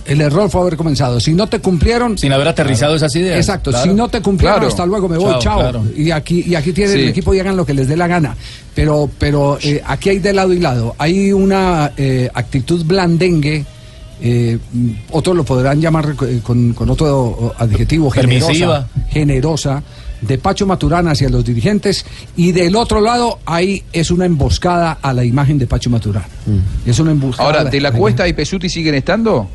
El 0.05 0.21
error 0.21 0.49
fue 0.49 0.61
haber 0.61 0.77
comenzado. 0.77 1.19
Si 1.19 1.33
no 1.33 1.47
te 1.47 1.59
cumplieron. 1.59 2.17
Sin 2.17 2.31
haber 2.31 2.47
aterrizado 2.47 2.95
esas 2.95 3.13
ideas. 3.17 3.37
Exacto. 3.37 3.71
Claro. 3.71 3.85
Si 3.91 3.93
no 3.93 4.07
te 4.07 4.21
cumplieron, 4.21 4.59
Claro. 4.59 4.67
hasta 4.69 4.85
luego, 4.85 5.09
me 5.09 5.17
voy, 5.17 5.31
Chao, 5.33 5.39
chao. 5.41 5.59
claro. 5.59 5.83
Y 5.97 6.11
aquí 6.11 6.45
y 6.47 6.55
aquí 6.55 6.71
tienen 6.71 6.95
Sí. 6.95 7.01
el 7.03 7.09
equipo 7.09 7.33
y 7.33 7.39
hagan 7.41 7.57
lo 7.57 7.65
que 7.65 7.73
les 7.73 7.89
dé 7.89 7.97
la 7.97 8.07
gana. 8.07 8.35
Pero 8.73 9.09
pero 9.19 9.57
eh, 9.61 9.81
aquí 9.85 10.09
hay 10.09 10.19
de 10.19 10.31
lado 10.31 10.53
y 10.53 10.59
lado. 10.59 10.95
Hay 10.97 11.33
una 11.33 11.91
eh, 11.97 12.29
actitud 12.33 12.85
blandengue. 12.85 13.65
Eh, 14.21 14.57
mm, 14.73 14.89
otros 15.11 15.35
lo 15.35 15.43
podrán 15.43 15.79
llamar 15.81 16.15
eh, 16.27 16.39
con, 16.43 16.73
con 16.73 16.89
otro 16.89 17.53
adjetivo 17.57 18.09
generosa, 18.09 18.47
Permisiva. 18.47 18.87
generosa 19.09 19.83
de 20.21 20.37
Pacho 20.39 20.65
Maturana 20.65 21.11
hacia 21.11 21.29
los 21.29 21.45
dirigentes 21.45 22.03
y 22.35 22.51
del 22.51 22.75
otro 22.75 22.99
lado 23.01 23.39
ahí 23.45 23.83
es 23.93 24.09
una 24.09 24.25
emboscada 24.25 24.97
a 25.01 25.13
la 25.13 25.23
imagen 25.23 25.59
de 25.59 25.67
Pacho 25.67 25.89
Maturana. 25.91 26.27
Es 26.85 26.97
una 26.99 27.11
emboscada. 27.11 27.47
Ahora, 27.49 27.63
¿De 27.65 27.79
la 27.79 27.91
Cuesta 27.91 28.27
y 28.27 28.33
Pesuti 28.33 28.69
siguen 28.69 28.95
estando? 28.95 29.47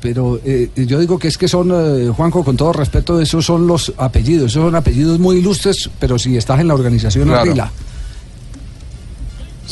pero 0.00 0.40
eh, 0.44 0.68
yo 0.74 0.98
digo 0.98 1.16
que 1.16 1.28
es 1.28 1.38
que 1.38 1.46
son, 1.46 1.70
eh, 1.72 2.08
Juanjo, 2.08 2.42
con 2.42 2.56
todo 2.56 2.72
respeto, 2.72 3.20
esos 3.20 3.46
son 3.46 3.68
los 3.68 3.92
apellidos, 3.96 4.50
esos 4.50 4.64
son 4.64 4.74
apellidos 4.74 5.20
muy 5.20 5.36
ilustres, 5.36 5.88
pero 6.00 6.18
si 6.18 6.36
estás 6.36 6.58
en 6.58 6.66
la 6.66 6.74
organización 6.74 7.28
Claro. 7.28 7.42
Ardila, 7.42 7.70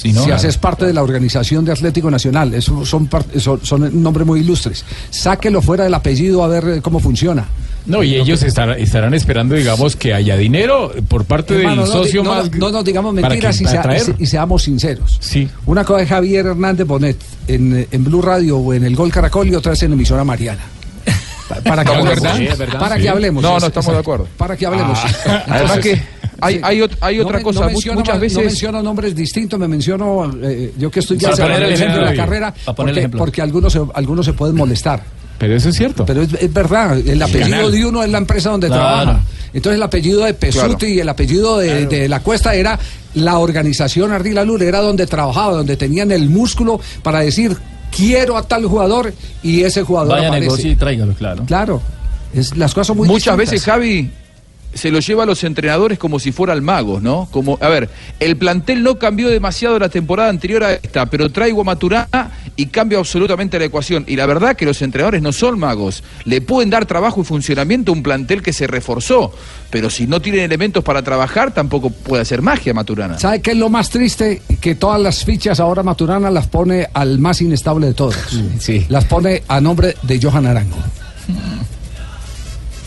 Si 0.00 0.12
no, 0.12 0.21
si 0.21 0.26
claro, 0.26 0.37
haces 0.37 0.57
parte 0.57 0.87
de 0.87 0.92
la 0.95 1.02
organización 1.02 1.64
de 1.64 1.73
Atlético 1.73 2.11
Nacional, 2.11 2.54
esos 2.54 2.88
son, 2.88 3.09
son, 3.37 3.61
son 3.64 4.02
nombres 4.02 4.26
muy 4.26 4.40
ilustres. 4.40 4.85
Sáquelo 5.11 5.61
fuera 5.61 5.85
del 5.85 5.92
apellido 5.95 6.42
a 6.42 6.49
ver 6.49 6.64
eh, 6.69 6.80
cómo 6.80 7.00
funciona. 7.00 7.47
No, 7.87 8.02
y 8.02 8.14
ellos 8.14 8.42
estar- 8.42 8.78
estarán 8.78 9.14
esperando, 9.14 9.54
digamos, 9.54 9.97
que 9.97 10.14
haya 10.14 10.37
dinero 10.37 10.92
por 11.09 11.25
parte 11.25 11.57
Hermano, 11.57 11.83
del 11.83 11.92
no, 11.92 12.02
socio 12.02 12.23
no, 12.23 12.35
más. 12.35 12.52
no 12.52 12.71
nos 12.71 12.85
digamos 12.85 13.12
mentiras 13.14 13.61
y, 13.61 13.64
sea- 13.66 13.97
y 13.97 14.00
se- 14.00 14.14
y 14.19 14.26
seamos 14.26 14.62
sinceros. 14.62 15.19
Sí. 15.21 15.49
Una 15.66 15.85
cosa 15.85 16.02
es 16.02 16.09
Javier 16.09 16.47
Hernández 16.47 16.87
Bonet 16.87 17.16
en, 17.49 17.87
en 17.90 18.04
Blue 18.04 18.23
Radio 18.23 18.59
o 18.59 18.73
en 18.75 18.85
el 18.85 18.95
Gol 18.97 19.11
Caracol 19.11 19.49
y 19.49 19.54
otra 19.54 19.73
es 19.73 19.83
en 19.83 19.92
emisora 19.92 20.25
Mariana. 20.25 20.62
Pa- 21.49 21.57
Para 21.62 21.85
que 21.85 21.90
¿Estamos 21.92 22.21
de 22.23 22.28
hablemos. 22.28 22.59
verdad. 22.59 22.78
Para 22.78 22.97
Sí. 22.97 23.02
que 23.02 23.09
hablemos. 23.09 23.42
No, 23.42 23.50
no, 23.52 23.57
Es- 23.59 23.64
estamos 23.64 23.92
de 23.92 23.99
acuerdo. 23.99 24.28
Para 24.37 24.57
que 24.57 24.66
hablemos. 24.66 24.99
Ah. 25.26 25.45
Además 25.49 25.78
que 25.78 26.02
hay- 26.40 26.61
hay 26.62 26.82
hay 27.00 27.16
No 27.18 27.23
otra 27.25 27.38
me- 27.38 27.42
cosa, 27.44 27.61
No 27.61 27.66
menciono, 27.66 28.00
muchas 28.00 28.14
no 28.16 28.20
veces- 28.20 28.38
menciono 28.44 28.82
nombres 28.82 29.14
distintos, 29.14 29.59
me 29.59 29.68
menciono. 29.68 30.30
eh, 30.42 30.73
yo 30.78 30.90
que 30.90 31.00
estoy 31.00 31.16
ya 31.18 31.30
Para 31.30 31.42
poner 31.42 31.56
cerrando 31.56 31.73
el 31.73 31.78
centro 31.78 31.94
de 31.97 32.00
la 32.00 32.06
ejemplo. 32.12 32.25
carrera. 32.25 32.54
Para 32.64 32.76
poner 32.76 32.88
el 32.90 32.94
Porque, 32.94 32.99
ejemplo. 33.00 33.18
porque 33.18 33.42
algunos, 33.42 33.73
se- 33.73 33.80
algunos 33.94 34.26
se 34.26 34.32
pueden 34.32 34.56
molestar. 34.56 35.02
Pero 35.38 35.56
eso 35.56 35.70
es 35.70 35.76
cierto. 35.76 36.04
Pero 36.04 36.20
es, 36.23 36.32
es 36.35 36.52
verdad, 36.52 36.99
el 36.99 37.23
apellido 37.23 37.50
canal. 37.56 37.73
de 37.73 37.87
uno 37.87 38.02
es 38.02 38.11
la 38.11 38.18
empresa 38.18 38.50
donde 38.50 38.66
Claro. 38.66 38.82
trabaja. 38.82 39.20
Entonces 39.54 39.76
el 39.78 39.82
apellido 39.82 40.25
de 40.25 40.35
Pesuti 40.35 40.68
Claro. 40.76 40.87
y 40.94 41.00
el 41.00 41.09
apellido 41.09 41.59
de, 41.59 41.87
de 41.87 42.09
La 42.09 42.20
Cuesta 42.20 42.54
era 42.54 42.78
la 43.14 43.38
organización 43.38 44.12
Ardila 44.12 44.44
Lula, 44.44 44.64
era 44.66 44.80
donde 44.80 45.06
trabajaba, 45.06 45.54
donde 45.54 45.76
tenían 45.76 46.12
el 46.12 46.28
músculo 46.28 46.78
para 47.02 47.20
decir 47.20 47.56
quiero 47.97 48.37
a 48.37 48.42
tal 48.47 48.66
jugador 48.66 49.12
y 49.42 49.62
ese 49.62 49.82
jugador 49.82 50.12
Vaya 50.12 50.28
aparece. 50.28 50.47
negocio 50.47 50.70
y 50.70 50.76
tráigalo, 50.76 51.14
claro. 51.14 51.44
Claro, 51.47 51.82
es, 52.32 52.56
las 52.56 52.73
cosas 52.73 52.88
son 52.88 52.99
muy 52.99 53.09
Muchas 53.09 53.37
distintas. 53.37 53.50
veces, 53.50 53.64
Javi, 53.64 54.11
se 54.74 54.90
lo 54.90 55.00
lleva 55.00 55.24
a 55.24 55.26
los 55.26 55.42
entrenadores 55.44 55.98
como 55.98 56.18
si 56.18 56.32
fueran 56.32 56.62
magos, 56.62 57.02
¿no? 57.02 57.28
Como, 57.30 57.58
a 57.60 57.68
ver, 57.68 57.88
el 58.18 58.36
plantel 58.36 58.82
no 58.82 58.98
cambió 58.98 59.28
demasiado 59.28 59.78
la 59.78 59.88
temporada 59.88 60.28
anterior 60.28 60.64
a 60.64 60.72
esta, 60.74 61.06
pero 61.06 61.30
traigo 61.30 61.62
a 61.62 61.64
Maturana 61.64 62.30
y 62.56 62.66
cambio 62.66 62.98
absolutamente 62.98 63.58
la 63.58 63.64
ecuación. 63.66 64.04
Y 64.06 64.16
la 64.16 64.26
verdad 64.26 64.56
que 64.56 64.64
los 64.64 64.80
entrenadores 64.82 65.22
no 65.22 65.32
son 65.32 65.58
magos. 65.58 66.02
Le 66.24 66.40
pueden 66.40 66.70
dar 66.70 66.86
trabajo 66.86 67.20
y 67.20 67.24
funcionamiento 67.24 67.92
a 67.92 67.94
un 67.94 68.02
plantel 68.02 68.42
que 68.42 68.52
se 68.52 68.66
reforzó, 68.66 69.32
pero 69.70 69.90
si 69.90 70.06
no 70.06 70.20
tienen 70.20 70.42
elementos 70.42 70.84
para 70.84 71.02
trabajar, 71.02 71.52
tampoco 71.52 71.90
puede 71.90 72.22
hacer 72.22 72.42
magia 72.42 72.74
Maturana. 72.74 73.18
¿Sabe 73.18 73.40
qué 73.40 73.52
es 73.52 73.56
lo 73.56 73.68
más 73.68 73.90
triste? 73.90 74.42
Que 74.60 74.74
todas 74.74 75.00
las 75.00 75.24
fichas 75.24 75.60
ahora 75.60 75.82
Maturana 75.82 76.30
las 76.30 76.46
pone 76.46 76.86
al 76.92 77.18
más 77.18 77.40
inestable 77.40 77.88
de 77.88 77.94
todos. 77.94 78.16
Las 78.88 79.04
pone 79.04 79.42
a 79.48 79.60
nombre 79.60 79.96
de 80.02 80.20
Johan 80.20 80.46
Arango. 80.46 80.76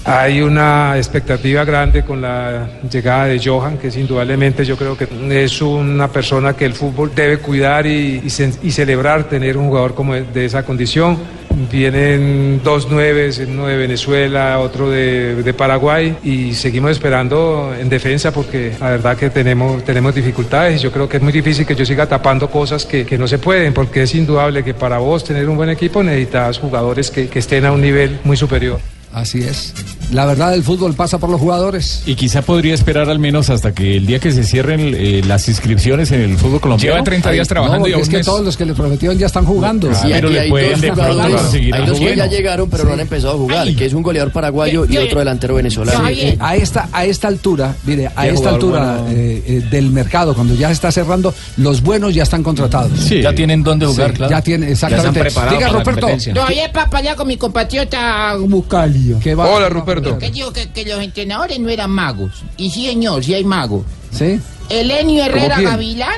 Hay 0.05 0.41
una 0.41 0.97
expectativa 0.97 1.63
grande 1.63 2.03
con 2.03 2.21
la 2.21 2.67
llegada 2.91 3.25
de 3.27 3.39
Johan, 3.41 3.77
que 3.77 3.87
es 3.87 3.95
indudablemente 3.95 4.65
yo 4.65 4.75
creo 4.75 4.97
que 4.97 5.07
es 5.29 5.61
una 5.61 6.09
persona 6.09 6.53
que 6.57 6.65
el 6.65 6.73
fútbol 6.73 7.11
debe 7.15 7.37
cuidar 7.37 7.87
y, 7.87 8.21
y 8.25 8.29
ce- 8.29 8.51
y 8.61 8.71
celebrar 8.71 9.23
tener 9.29 9.55
un 9.55 9.67
jugador 9.69 9.95
como 9.95 10.13
de, 10.13 10.45
esa 10.45 10.63
condición. 10.63 11.17
Vienen 11.71 12.59
dos 12.63 12.91
nueves, 12.91 13.39
uno 13.47 13.67
de 13.67 13.77
Venezuela, 13.77 14.59
otro 14.59 14.89
de, 14.89 15.53
Paraguay 15.57 16.17
y 16.23 16.53
seguimos 16.53 16.91
esperando 16.91 17.73
en 17.79 17.87
defensa 17.87 18.33
porque 18.33 18.73
la 18.81 18.89
verdad 18.89 19.15
que 19.15 19.29
tenemos, 19.29 19.85
tenemos 19.85 20.13
dificultades 20.13 20.81
y 20.81 20.83
yo 20.83 20.91
creo 20.91 21.07
que 21.07 21.17
es 21.17 21.23
muy 21.23 21.31
difícil 21.31 21.65
que 21.65 21.75
yo 21.75 21.85
siga 21.85 22.07
tapando 22.07 22.49
cosas 22.49 22.85
que, 22.85 23.17
no 23.17 23.27
se 23.27 23.37
pueden 23.37 23.71
porque 23.73 24.03
es 24.03 24.13
indudable 24.15 24.63
que 24.65 24.73
para 24.73 24.97
vos 24.97 25.23
tener 25.23 25.47
un 25.47 25.55
buen 25.55 25.69
equipo 25.69 26.03
necesitas 26.03 26.57
jugadores 26.59 27.09
que 27.09 27.29
estén 27.33 27.65
a 27.65 27.71
un 27.71 27.81
nivel 27.81 28.19
muy 28.25 28.35
superior. 28.35 28.79
Así 29.13 29.39
es. 29.43 29.73
La 30.11 30.25
verdad 30.25 30.51
del 30.51 30.63
fútbol 30.63 30.93
pasa 30.95 31.17
por 31.17 31.29
los 31.29 31.39
jugadores. 31.39 32.03
Y 32.05 32.15
quizá 32.15 32.41
podría 32.41 32.73
esperar 32.73 33.09
al 33.09 33.19
menos 33.19 33.49
hasta 33.49 33.73
que 33.73 33.97
el 33.97 34.05
día 34.05 34.19
que 34.19 34.31
se 34.31 34.43
cierren 34.43 34.93
eh, 34.95 35.21
las 35.27 35.47
inscripciones 35.47 36.11
en 36.11 36.21
el 36.21 36.37
fútbol 36.37 36.59
colombiano. 36.61 36.95
Lleva 36.95 37.03
30 37.03 37.31
días 37.31 37.47
No, 37.47 37.49
trabajando 37.49 37.87
y 37.87 37.91
porque 37.91 38.01
a 38.01 38.03
es 38.03 38.09
que 38.09 38.17
mes. 38.17 38.25
todos 38.25 38.41
los 38.43 38.57
que 38.57 38.65
le 38.65 38.73
prometieron 38.73 39.17
ya 39.17 39.25
están 39.27 39.45
jugando. 39.45 39.93
Sí, 39.93 40.07
pero 40.11 40.29
le 40.29 40.39
hay 40.41 40.49
pueden 40.49 40.71
dos 40.71 40.81
de 40.81 40.87
pronto 40.91 41.11
jugadores, 41.13 41.41
conseguir 41.41 41.75
hay 41.75 41.85
dos 41.85 41.99
que 41.99 42.15
ya 42.15 42.25
llegaron 42.27 42.69
pero 42.69 42.83
no 42.85 42.93
han 42.93 42.99
empezado 42.99 43.33
a 43.33 43.37
jugar, 43.37 43.75
que 43.75 43.85
es 43.85 43.93
un 43.93 44.03
goleador 44.03 44.31
paraguayo 44.31 44.85
y 44.89 44.97
otro 44.97 45.19
delantero 45.19 45.55
venezolano. 45.55 46.07
Sí, 46.07 46.13
eh, 46.19 46.37
a 46.39 46.55
esta 46.55 46.89
a 46.91 47.05
esta 47.05 47.27
altura, 47.27 47.75
mire, 47.85 48.09
a 48.15 48.27
esta 48.27 48.49
altura 48.49 48.97
bueno. 49.01 49.07
eh, 49.17 49.63
del 49.71 49.89
mercado, 49.91 50.33
cuando 50.35 50.53
ya 50.55 50.67
se 50.67 50.73
está 50.73 50.91
cerrando, 50.91 51.33
los 51.57 51.81
buenos 51.81 52.13
ya 52.13 52.23
están 52.23 52.43
contratados. 52.43 53.09
Ya 53.09 53.33
tienen 53.33 53.63
dónde 53.63 53.85
jugar, 53.85 54.11
Sí, 54.11 54.17
claro. 54.17 54.31
Ya 54.31 54.41
tienen, 54.41 54.69
exactamente. 54.69 55.29
Diga, 55.51 55.69
Ruperto. 55.69 56.07
Todavía 56.33 56.71
para 56.71 56.97
allá 56.97 57.15
con 57.15 57.27
mi 57.27 57.37
compatriota 57.37 58.35
Bucalia. 59.03 59.19
¿Qué 59.23 59.35
va? 59.35 59.47
Hola, 59.49 59.69
Ruperto. 59.69 60.17
Que 60.17 60.31
digo 60.31 60.51
que, 60.53 60.69
que 60.71 60.85
los 60.85 61.01
entrenadores 61.01 61.59
no 61.59 61.69
eran 61.69 61.89
magos. 61.91 62.43
Y 62.57 62.69
sí, 62.69 62.85
señor, 62.87 63.23
sí 63.23 63.33
hay 63.33 63.43
magos. 63.43 63.83
¿Sí? 64.11 64.39
Elenio 64.69 65.23
Herrera? 65.25 65.59
Gavilán, 65.61 66.13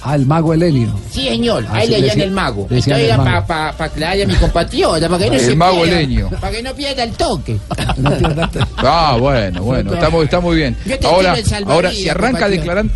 Ah, 0.00 0.14
el 0.14 0.26
mago 0.26 0.54
Elenio. 0.54 0.94
sí, 1.10 1.26
señor. 1.28 1.66
Ah, 1.68 1.78
Ahí 1.78 1.86
sí, 1.86 1.90
le 1.90 1.96
decían 1.96 2.10
decía- 2.18 2.24
el 2.24 2.30
mago. 2.30 2.68
Esto 2.70 2.94
era 2.94 3.44
para 3.44 3.92
que 3.92 3.98
le 3.98 4.06
haya 4.06 4.26
mi 4.28 4.34
compatriota, 4.36 5.08
para 5.08 5.24
que 5.24 5.30
no 5.30 5.34
El 5.36 5.40
se 5.40 5.56
mago 5.56 5.82
pierda, 5.82 5.96
Elenio. 5.98 6.30
Para 6.40 6.50
que 6.52 6.62
no 6.62 6.72
pierda 6.74 7.02
el 7.02 7.10
toque. 7.14 7.58
Ah, 8.76 9.16
bueno, 9.18 9.62
bueno, 9.64 9.92
está 9.94 10.08
muy, 10.08 10.24
está 10.24 10.38
muy 10.40 10.56
bien. 10.56 10.76
Yo 10.86 10.98
te 11.00 11.04
Ahora, 11.06 11.34
ahora 11.66 11.90
si 11.90 12.08
arranca 12.08 12.48
declarando... 12.48 12.92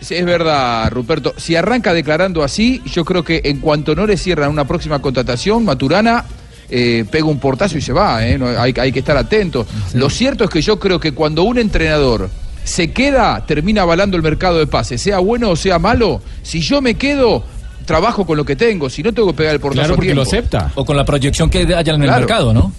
Sí, 0.00 0.14
es 0.14 0.24
verdad, 0.24 0.90
Ruperto. 0.90 1.34
Si 1.36 1.54
arranca 1.54 1.92
declarando 1.92 2.42
así, 2.42 2.80
yo 2.86 3.04
creo 3.04 3.22
que 3.22 3.42
en 3.44 3.60
cuanto 3.60 3.94
no 3.94 4.06
le 4.06 4.16
cierran 4.16 4.48
una 4.50 4.66
próxima 4.66 5.00
contratación, 5.02 5.66
Maturana 5.66 6.24
eh, 6.70 7.04
pega 7.10 7.26
un 7.26 7.38
portazo 7.38 7.76
y 7.78 7.80
se 7.80 7.92
va. 7.92 8.26
¿eh? 8.26 8.38
No, 8.38 8.46
hay, 8.48 8.74
hay 8.78 8.92
que 8.92 9.00
estar 9.00 9.16
atentos. 9.16 9.66
Lo 9.94 10.08
cierto 10.10 10.44
es 10.44 10.50
que 10.50 10.62
yo 10.62 10.78
creo 10.78 10.98
que 11.00 11.12
cuando 11.12 11.42
un 11.42 11.58
entrenador 11.58 12.30
se 12.64 12.92
queda, 12.92 13.44
termina 13.46 13.82
avalando 13.82 14.16
el 14.16 14.22
mercado 14.22 14.58
de 14.58 14.66
pases, 14.66 15.00
sea 15.02 15.18
bueno 15.18 15.50
o 15.50 15.56
sea 15.56 15.78
malo. 15.78 16.22
Si 16.42 16.60
yo 16.60 16.80
me 16.80 16.94
quedo, 16.94 17.42
trabajo 17.86 18.24
con 18.26 18.36
lo 18.36 18.44
que 18.44 18.54
tengo. 18.56 18.88
Si 18.88 19.02
no, 19.02 19.12
tengo 19.12 19.28
que 19.28 19.34
pegar 19.34 19.54
el 19.54 19.60
portazo. 19.60 19.80
Claro, 19.80 19.94
a 19.94 19.96
porque 19.96 20.14
lo 20.14 20.22
acepta. 20.22 20.70
O 20.76 20.84
con 20.84 20.96
la 20.96 21.04
proyección 21.04 21.50
que 21.50 21.60
haya 21.74 21.94
en 21.94 22.02
el 22.02 22.08
Claro. 22.08 22.20
mercado, 22.20 22.52
¿no? 22.54 22.72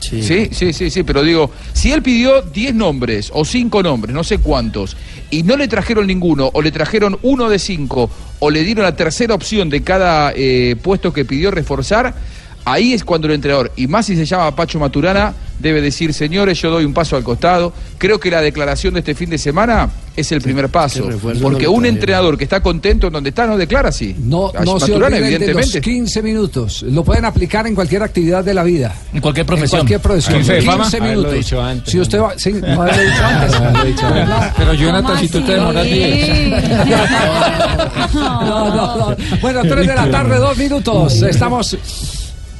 Sí. 0.00 0.20
sí, 0.52 0.72
sí, 0.72 0.90
sí, 0.90 1.02
pero 1.04 1.22
digo, 1.22 1.48
si 1.72 1.92
él 1.92 2.02
pidió 2.02 2.42
10 2.42 2.74
nombres 2.74 3.30
o 3.32 3.44
5 3.44 3.84
nombres, 3.84 4.12
no 4.12 4.24
sé 4.24 4.38
cuántos, 4.38 4.96
y 5.30 5.44
no 5.44 5.56
le 5.56 5.68
trajeron 5.68 6.08
ninguno, 6.08 6.50
o 6.52 6.60
le 6.60 6.72
trajeron 6.72 7.18
uno 7.22 7.48
de 7.48 7.60
5, 7.60 8.10
o 8.40 8.50
le 8.50 8.64
dieron 8.64 8.84
la 8.84 8.96
tercera 8.96 9.32
opción 9.34 9.70
de 9.70 9.82
cada 9.84 10.32
eh, 10.34 10.74
puesto 10.82 11.12
que 11.12 11.24
pidió 11.24 11.52
reforzar, 11.52 12.14
ahí 12.64 12.92
es 12.92 13.04
cuando 13.04 13.26
el 13.28 13.34
entrenador, 13.34 13.72
y 13.76 13.86
más 13.86 14.06
si 14.06 14.16
se 14.16 14.26
llama 14.26 14.54
Pacho 14.54 14.78
Maturana, 14.78 15.34
debe 15.58 15.80
decir, 15.80 16.12
señores, 16.12 16.60
yo 16.60 16.70
doy 16.70 16.84
un 16.84 16.92
paso 16.92 17.16
al 17.16 17.22
costado. 17.22 17.72
Creo 17.98 18.18
que 18.18 18.30
la 18.30 18.40
declaración 18.40 18.94
de 18.94 19.00
este 19.00 19.14
fin 19.14 19.30
de 19.30 19.38
semana 19.38 19.88
es 20.16 20.32
el 20.32 20.40
primer 20.40 20.68
paso. 20.68 21.08
Porque 21.40 21.68
un 21.68 21.86
entrenador 21.86 22.36
que 22.36 22.44
está 22.44 22.60
contento 22.60 23.06
en 23.06 23.12
donde 23.12 23.30
está 23.30 23.46
no 23.46 23.56
declara 23.56 23.90
así. 23.90 24.16
No, 24.18 24.50
no 24.64 24.80
se 24.80 24.90
Maturana, 24.90 25.06
olviden 25.06 25.12
de 25.12 25.20
los 25.20 25.30
evidentemente. 25.66 25.80
15 25.80 26.22
minutos. 26.22 26.82
Lo 26.82 27.04
pueden 27.04 27.24
aplicar 27.24 27.66
en 27.68 27.76
cualquier 27.76 28.02
actividad 28.02 28.42
de 28.44 28.54
la 28.54 28.64
vida. 28.64 28.92
En 29.12 29.20
cualquier 29.20 29.46
profesión. 29.46 29.82
En 29.82 29.86
cualquier 29.86 30.00
profesión. 30.00 30.34
15 30.38 30.52
de 30.52 30.62
fama. 30.62 30.82
15 30.84 30.96
Haberlo 30.96 31.16
minutos. 31.18 31.34
dicho 31.38 31.62
antes, 31.62 31.92
si 31.92 32.00
usted 32.00 32.20
va, 32.20 32.32
sí, 32.36 32.52
no 32.60 32.82
haberlo 32.82 33.02
dicho 33.02 33.24
antes. 33.24 33.54
Haberlo 33.54 33.84
dicho 33.84 34.06
antes. 34.06 34.52
Pero, 34.56 34.74
Jonathan, 34.74 35.18
si 35.20 35.28
tú 35.28 35.40
te 35.42 35.52
demoras 35.52 35.86
No, 38.14 38.74
no, 38.74 38.96
no. 38.96 39.16
Bueno, 39.40 39.60
3 39.62 39.86
de 39.86 39.94
la 39.94 40.10
tarde, 40.10 40.38
dos 40.38 40.56
minutos. 40.58 41.22
Estamos. 41.22 41.76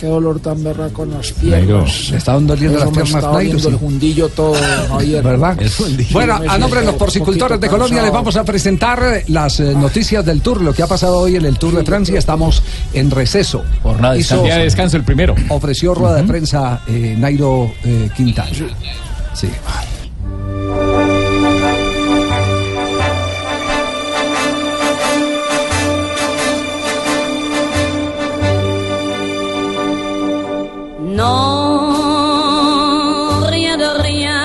Qué 0.02 0.08
dolor 0.08 0.40
tan 0.40 0.64
berraco 0.64 1.04
en 1.04 1.12
las 1.12 1.30
piernas. 1.30 2.10
Le 2.10 2.16
estaban 2.16 2.44
doliendo 2.44 2.76
Eso 2.76 2.86
las 2.86 2.96
me 2.96 3.02
piernas, 3.04 3.22
está 3.22 3.36
Nairo, 3.36 3.52
doliendo 3.52 3.62
sí. 3.62 3.68
el 3.68 3.78
fundillo 3.78 4.28
todo, 4.30 4.56
Javier. 4.88 5.22
¿Verdad? 5.22 5.56
Bueno, 6.10 6.40
Me 6.40 6.48
a 6.48 6.58
nombre 6.58 6.80
de 6.80 6.86
los 6.86 6.96
porcicultores 6.96 7.60
de 7.60 7.68
Colombia 7.68 8.02
les 8.02 8.10
vamos 8.10 8.34
a 8.34 8.42
presentar 8.42 9.22
las 9.28 9.60
eh, 9.60 9.76
noticias 9.76 10.24
del 10.26 10.40
Tour, 10.40 10.60
lo 10.60 10.74
que 10.74 10.82
ha 10.82 10.88
pasado 10.88 11.18
hoy 11.18 11.36
en 11.36 11.44
el 11.44 11.56
Tour 11.56 11.76
de 11.76 11.84
Francia. 11.84 12.18
Estamos 12.18 12.64
en 12.92 13.12
receso. 13.12 13.62
Jornada 13.84 14.14
de 14.14 14.18
descanso. 14.18 14.42
Día 14.42 14.56
de 14.56 14.64
descanso, 14.64 14.96
el 14.96 15.04
primero. 15.04 15.36
Ofreció 15.50 15.94
rueda 15.94 16.16
de 16.16 16.24
prensa 16.24 16.80
eh, 16.88 17.14
Nairo 17.16 17.72
eh, 17.84 18.10
Quintana. 18.16 18.50
Sí. 19.34 19.46
Non, 32.12 33.40
rien 33.56 33.76
de 33.76 33.88
rien. 34.02 34.40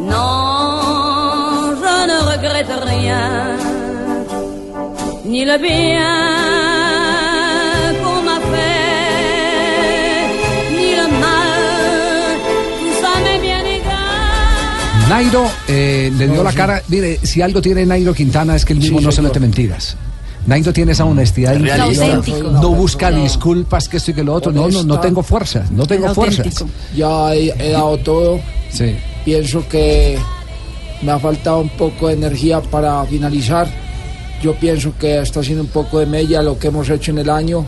Non, 0.00 1.74
je 1.82 1.94
ne 2.10 2.18
regrette 2.32 2.72
rien. 2.92 3.24
Ni 5.24 5.44
le 5.44 5.56
bien 5.58 6.14
qu'on 8.02 8.20
m'a 8.28 8.38
fait, 8.52 10.22
ni 10.76 10.90
le 11.00 11.06
mal. 11.24 12.38
Tout 12.80 12.94
ça 13.02 13.12
m'est 13.24 13.40
bien 13.40 13.60
égal. 13.78 15.08
Nairo 15.08 15.44
eh, 15.68 16.10
le 16.18 16.24
dio 16.28 16.42
la 16.42 16.52
cara. 16.52 16.80
Mire, 16.88 17.18
si 17.22 17.40
algo 17.42 17.60
tiene 17.60 17.86
Nairo 17.86 18.12
Quintana 18.14 18.56
es 18.56 18.64
que 18.64 18.72
él 18.74 18.78
mismo 18.80 18.98
Sí, 18.98 19.04
no 19.04 19.10
se 19.10 19.16
señor. 19.16 19.30
mete 19.30 19.40
mentiras. 19.40 19.96
Tiene 20.72 20.92
esa 20.92 21.04
honestidad. 21.04 21.56
No 22.40 22.70
busca 22.70 23.10
disculpas 23.10 23.88
que 23.88 23.96
esto 23.96 24.10
y 24.10 24.14
que 24.14 24.22
lo 24.24 24.34
otro. 24.34 24.52
No, 24.52 24.68
no, 24.68 24.82
no 24.82 25.00
tengo 25.00 25.22
fuerzas. 25.22 25.70
No 25.70 25.86
tengo 25.86 26.12
fuerzas. 26.14 26.64
Ya 26.94 27.34
he, 27.34 27.48
he 27.58 27.70
dado 27.72 27.96
todo. 27.98 28.40
Sí. 28.70 28.96
Pienso 29.24 29.66
que 29.68 30.18
me 31.02 31.12
ha 31.12 31.18
faltado 31.18 31.60
un 31.60 31.70
poco 31.70 32.08
de 32.08 32.14
energía 32.14 32.60
para 32.60 33.04
finalizar. 33.06 33.68
Yo 34.42 34.54
pienso 34.56 34.92
que 34.98 35.20
está 35.20 35.40
haciendo 35.40 35.62
un 35.62 35.70
poco 35.70 35.98
de 35.98 36.06
mella 36.06 36.42
lo 36.42 36.58
que 36.58 36.68
hemos 36.68 36.88
hecho 36.90 37.10
en 37.12 37.18
el 37.18 37.30
año. 37.30 37.64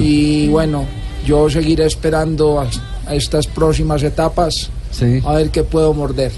Y 0.00 0.48
bueno, 0.48 0.84
yo 1.26 1.50
seguiré 1.50 1.84
esperando 1.86 2.60
a, 2.60 2.66
a 3.06 3.14
estas 3.14 3.46
próximas 3.46 4.02
etapas 4.02 4.70
Sí. 4.90 5.20
a 5.26 5.34
ver 5.34 5.50
qué 5.50 5.62
puedo 5.64 5.92
morder. 5.92 6.32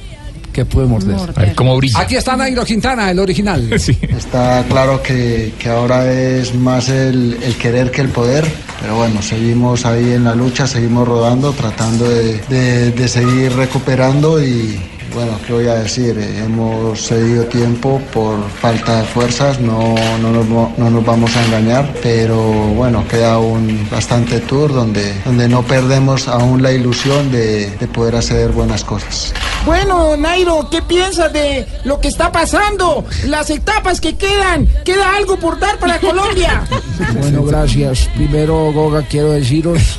Que 0.59 0.65
puede 0.65 0.89
morder. 0.89 1.55
Cómo 1.55 1.77
brilla. 1.77 2.01
Aquí 2.01 2.17
está 2.17 2.37
Nairo 2.37 2.65
Quintana, 2.65 3.13
el 3.13 3.21
original. 3.21 3.73
Está 3.73 4.65
claro 4.69 5.01
que, 5.01 5.53
que 5.57 5.69
ahora 5.69 6.11
es 6.13 6.53
más 6.53 6.89
el, 6.89 7.39
el 7.45 7.55
querer 7.57 7.93
que 7.93 8.01
el 8.01 8.09
poder, 8.09 8.45
pero 8.81 8.97
bueno, 8.97 9.23
seguimos 9.23 9.87
ahí 9.87 10.15
en 10.15 10.25
la 10.25 10.35
lucha, 10.35 10.67
seguimos 10.67 11.07
rodando, 11.07 11.53
tratando 11.53 12.09
de, 12.09 12.39
de- 12.49 12.91
de 12.91 13.07
seguir 13.09 13.53
recuperando 13.55 14.43
y 14.45 14.81
bueno, 15.15 15.33
¿qué 15.47 15.53
voy 15.53 15.67
a 15.69 15.75
decir? 15.75 16.19
Eh, 16.19 16.45
hemos 16.45 17.01
cedido 17.01 17.45
tiempo 17.45 18.01
por 18.13 18.39
falta 18.51 19.01
de 19.01 19.05
fuerzas, 19.07 19.61
no, 19.61 19.95
no, 20.21 20.31
nos, 20.33 20.47
mo- 20.47 20.73
no 20.77 20.91
nos 20.91 21.05
vamos 21.05 21.35
a 21.37 21.45
engañar, 21.47 21.93
pero 22.03 22.37
bueno, 22.75 23.05
queda 23.09 23.39
un 23.39 23.89
bastante 23.91 24.41
tour 24.41 24.73
donde, 24.73 25.15
donde 25.25 25.49
no 25.49 25.63
perdemos 25.63 26.29
aún 26.29 26.63
la 26.63 26.73
ilusión 26.73 27.31
de, 27.33 27.71
de 27.71 27.87
poder 27.89 28.17
hacer 28.17 28.51
buenas 28.53 28.85
cosas. 28.85 29.33
Bueno, 29.67 30.17
Nairo, 30.17 30.69
¿qué 30.71 30.83
piensas 30.83 31.33
de 31.33 31.67
lo 31.85 32.01
que 32.01 32.09
está 32.09 32.31
pasando? 32.31 33.05
Las 33.27 33.51
etapas 33.51 34.01
que 34.01 34.17
quedan. 34.17 34.67
¿Queda 34.85 35.17
algo 35.17 35.37
por 35.39 35.59
dar 35.59 35.79
para 35.79 35.99
Colombia? 35.99 36.63
Bueno, 37.21 37.45
gracias. 37.45 38.09
Primero, 38.17 38.73
Goga, 38.73 39.03
quiero 39.03 39.31
deciros 39.33 39.99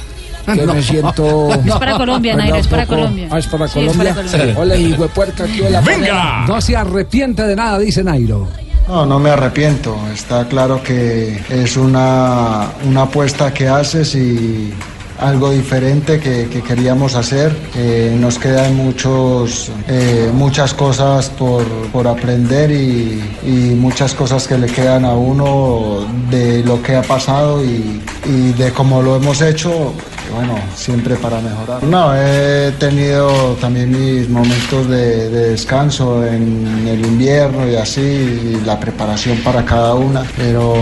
que 0.55 0.65
No. 0.65 0.73
me 0.73 0.81
siento... 0.83 1.49
Es 1.53 1.73
para 1.75 1.97
Colombia. 1.97 2.35
Nairo, 2.35 2.55
es 2.57 2.67
para 2.67 2.85
Colombia. 2.85 3.27
Ah, 3.31 3.39
es 3.39 3.47
para 3.47 3.67
Sí, 3.67 3.79
es 3.79 3.87
Colombia. 3.91 4.13
para 4.15 4.27
Colombia. 4.27 4.55
Hola, 4.57 4.75
hijo 4.77 5.03
de 5.03 5.09
puerca, 5.09 5.43
aquí 5.43 5.59
la 5.69 5.81
panela. 5.81 6.45
No 6.47 6.61
se 6.61 6.75
arrepiente 6.75 7.43
de 7.43 7.55
nada, 7.55 7.79
dice 7.79 8.03
Nairo. 8.03 8.47
No, 8.87 9.05
no 9.05 9.19
me 9.19 9.29
arrepiento. 9.29 9.95
Está 10.13 10.45
claro 10.47 10.81
que 10.81 11.39
es 11.49 11.77
una, 11.77 12.69
una 12.87 13.03
apuesta 13.03 13.53
que 13.53 13.67
haces 13.67 14.15
y 14.15 14.73
algo 15.19 15.51
diferente 15.51 16.19
que, 16.19 16.47
que 16.51 16.61
queríamos 16.63 17.13
hacer. 17.13 17.55
Eh, 17.75 18.15
nos 18.19 18.39
quedan 18.39 18.75
muchos, 18.75 19.69
eh, 19.87 20.31
muchas 20.33 20.73
cosas 20.73 21.29
por, 21.29 21.63
por 21.91 22.07
aprender 22.07 22.71
y, 22.71 23.21
y 23.45 23.75
muchas 23.77 24.13
cosas 24.15 24.47
que 24.47 24.57
le 24.57 24.65
quedan 24.67 25.05
a 25.05 25.11
uno 25.13 26.07
de 26.31 26.63
lo 26.63 26.81
que 26.81 26.95
ha 26.95 27.03
pasado 27.03 27.63
y, 27.63 28.01
y 28.25 28.53
de 28.53 28.71
cómo 28.71 29.01
lo 29.03 29.17
hemos 29.17 29.41
hecho. 29.41 29.93
Bueno, 30.33 30.55
siempre 30.75 31.15
para 31.15 31.39
mejorar. 31.41 31.83
No, 31.83 32.15
he 32.15 32.71
tenido 32.79 33.55
también 33.55 33.91
mis 33.91 34.29
momentos 34.29 34.87
de, 34.89 35.29
de 35.29 35.49
descanso 35.51 36.25
en 36.25 36.87
el 36.87 37.05
invierno 37.05 37.67
y 37.67 37.75
así, 37.75 38.59
la 38.65 38.79
preparación 38.79 39.37
para 39.39 39.65
cada 39.65 39.95
una, 39.95 40.23
pero 40.37 40.73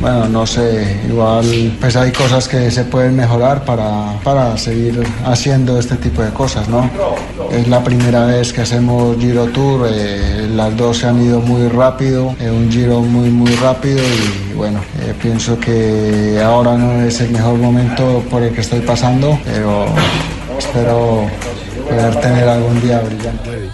bueno, 0.00 0.28
no 0.28 0.46
sé, 0.46 1.00
igual 1.08 1.76
pues 1.80 1.96
hay 1.96 2.12
cosas 2.12 2.48
que 2.48 2.70
se 2.70 2.84
pueden 2.84 3.16
mejorar 3.16 3.64
para, 3.64 4.18
para 4.22 4.56
seguir 4.56 5.02
haciendo 5.24 5.78
este 5.78 5.96
tipo 5.96 6.22
de 6.22 6.30
cosas, 6.30 6.68
¿no? 6.68 6.90
Es 7.52 7.68
la 7.68 7.82
primera 7.82 8.26
vez 8.26 8.52
que 8.52 8.62
hacemos 8.62 9.16
Giro 9.18 9.46
Tour, 9.46 9.88
eh, 9.90 10.48
las 10.54 10.76
dos 10.76 10.98
se 10.98 11.06
han 11.06 11.22
ido 11.22 11.40
muy 11.40 11.68
rápido, 11.68 12.34
eh, 12.40 12.50
un 12.50 12.70
Giro 12.70 13.00
muy 13.00 13.30
muy 13.30 13.52
rápido 13.56 13.98
y 13.98 14.43
bueno, 14.56 14.80
eh, 15.00 15.14
pienso 15.20 15.58
que 15.58 16.40
ahora 16.44 16.76
no 16.76 17.02
es 17.02 17.20
el 17.20 17.30
mejor 17.30 17.58
momento 17.58 18.22
por 18.30 18.42
el 18.42 18.52
que 18.52 18.60
estoy 18.60 18.80
pasando, 18.80 19.38
pero 19.44 19.86
espero 20.58 21.26
poder 21.88 22.20
tener 22.20 22.48
algún 22.48 22.80
día 22.80 23.00
brillante. 23.00 23.68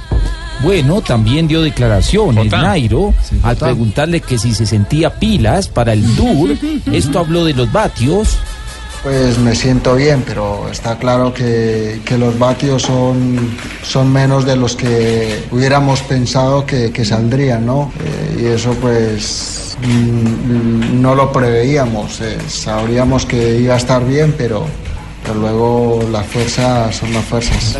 Bueno, 0.62 1.01
también 1.01 1.49
dio 1.49 1.62
declaraciones 1.62 2.53
Nairo 2.53 3.14
al 3.43 3.57
preguntarle 3.57 4.21
que 4.21 4.37
si 4.37 4.55
se 4.55 4.66
sentía 4.66 5.14
pilas 5.14 5.69
para 5.69 5.95
el 5.95 6.05
tour. 6.16 6.51
Esto 6.93 7.19
habló 7.19 7.45
de 7.47 7.55
los 7.55 7.73
vatios. 7.73 8.37
Pues 9.02 9.38
me 9.38 9.54
siento 9.54 9.94
bien, 9.94 10.22
pero 10.26 10.68
está 10.70 10.98
claro 10.98 11.32
que, 11.32 12.00
los 12.18 12.38
vatios 12.38 12.82
son, 12.82 13.56
son 13.82 14.12
menos 14.12 14.44
de 14.44 14.56
los 14.56 14.76
que 14.76 15.42
hubiéramos 15.50 16.02
pensado 16.02 16.66
que, 16.66 16.92
que 16.92 17.04
saldrían, 17.06 17.64
¿no? 17.64 17.90
Eh, 18.04 18.42
y 18.42 18.46
eso 18.46 18.74
pues 18.74 19.78
mm, 19.82 21.00
no 21.00 21.14
lo 21.14 21.32
preveíamos. 21.32 22.20
eh, 22.20 22.36
sabríamos 22.46 23.24
que 23.24 23.56
iba 23.58 23.72
a 23.72 23.78
estar 23.78 24.04
bien, 24.06 24.34
pero 24.36 24.66
luego 25.34 26.00
las 26.12 26.26
fuerzas 26.26 26.94
son 26.96 27.14
las 27.14 27.24
fuerzas. 27.24 27.78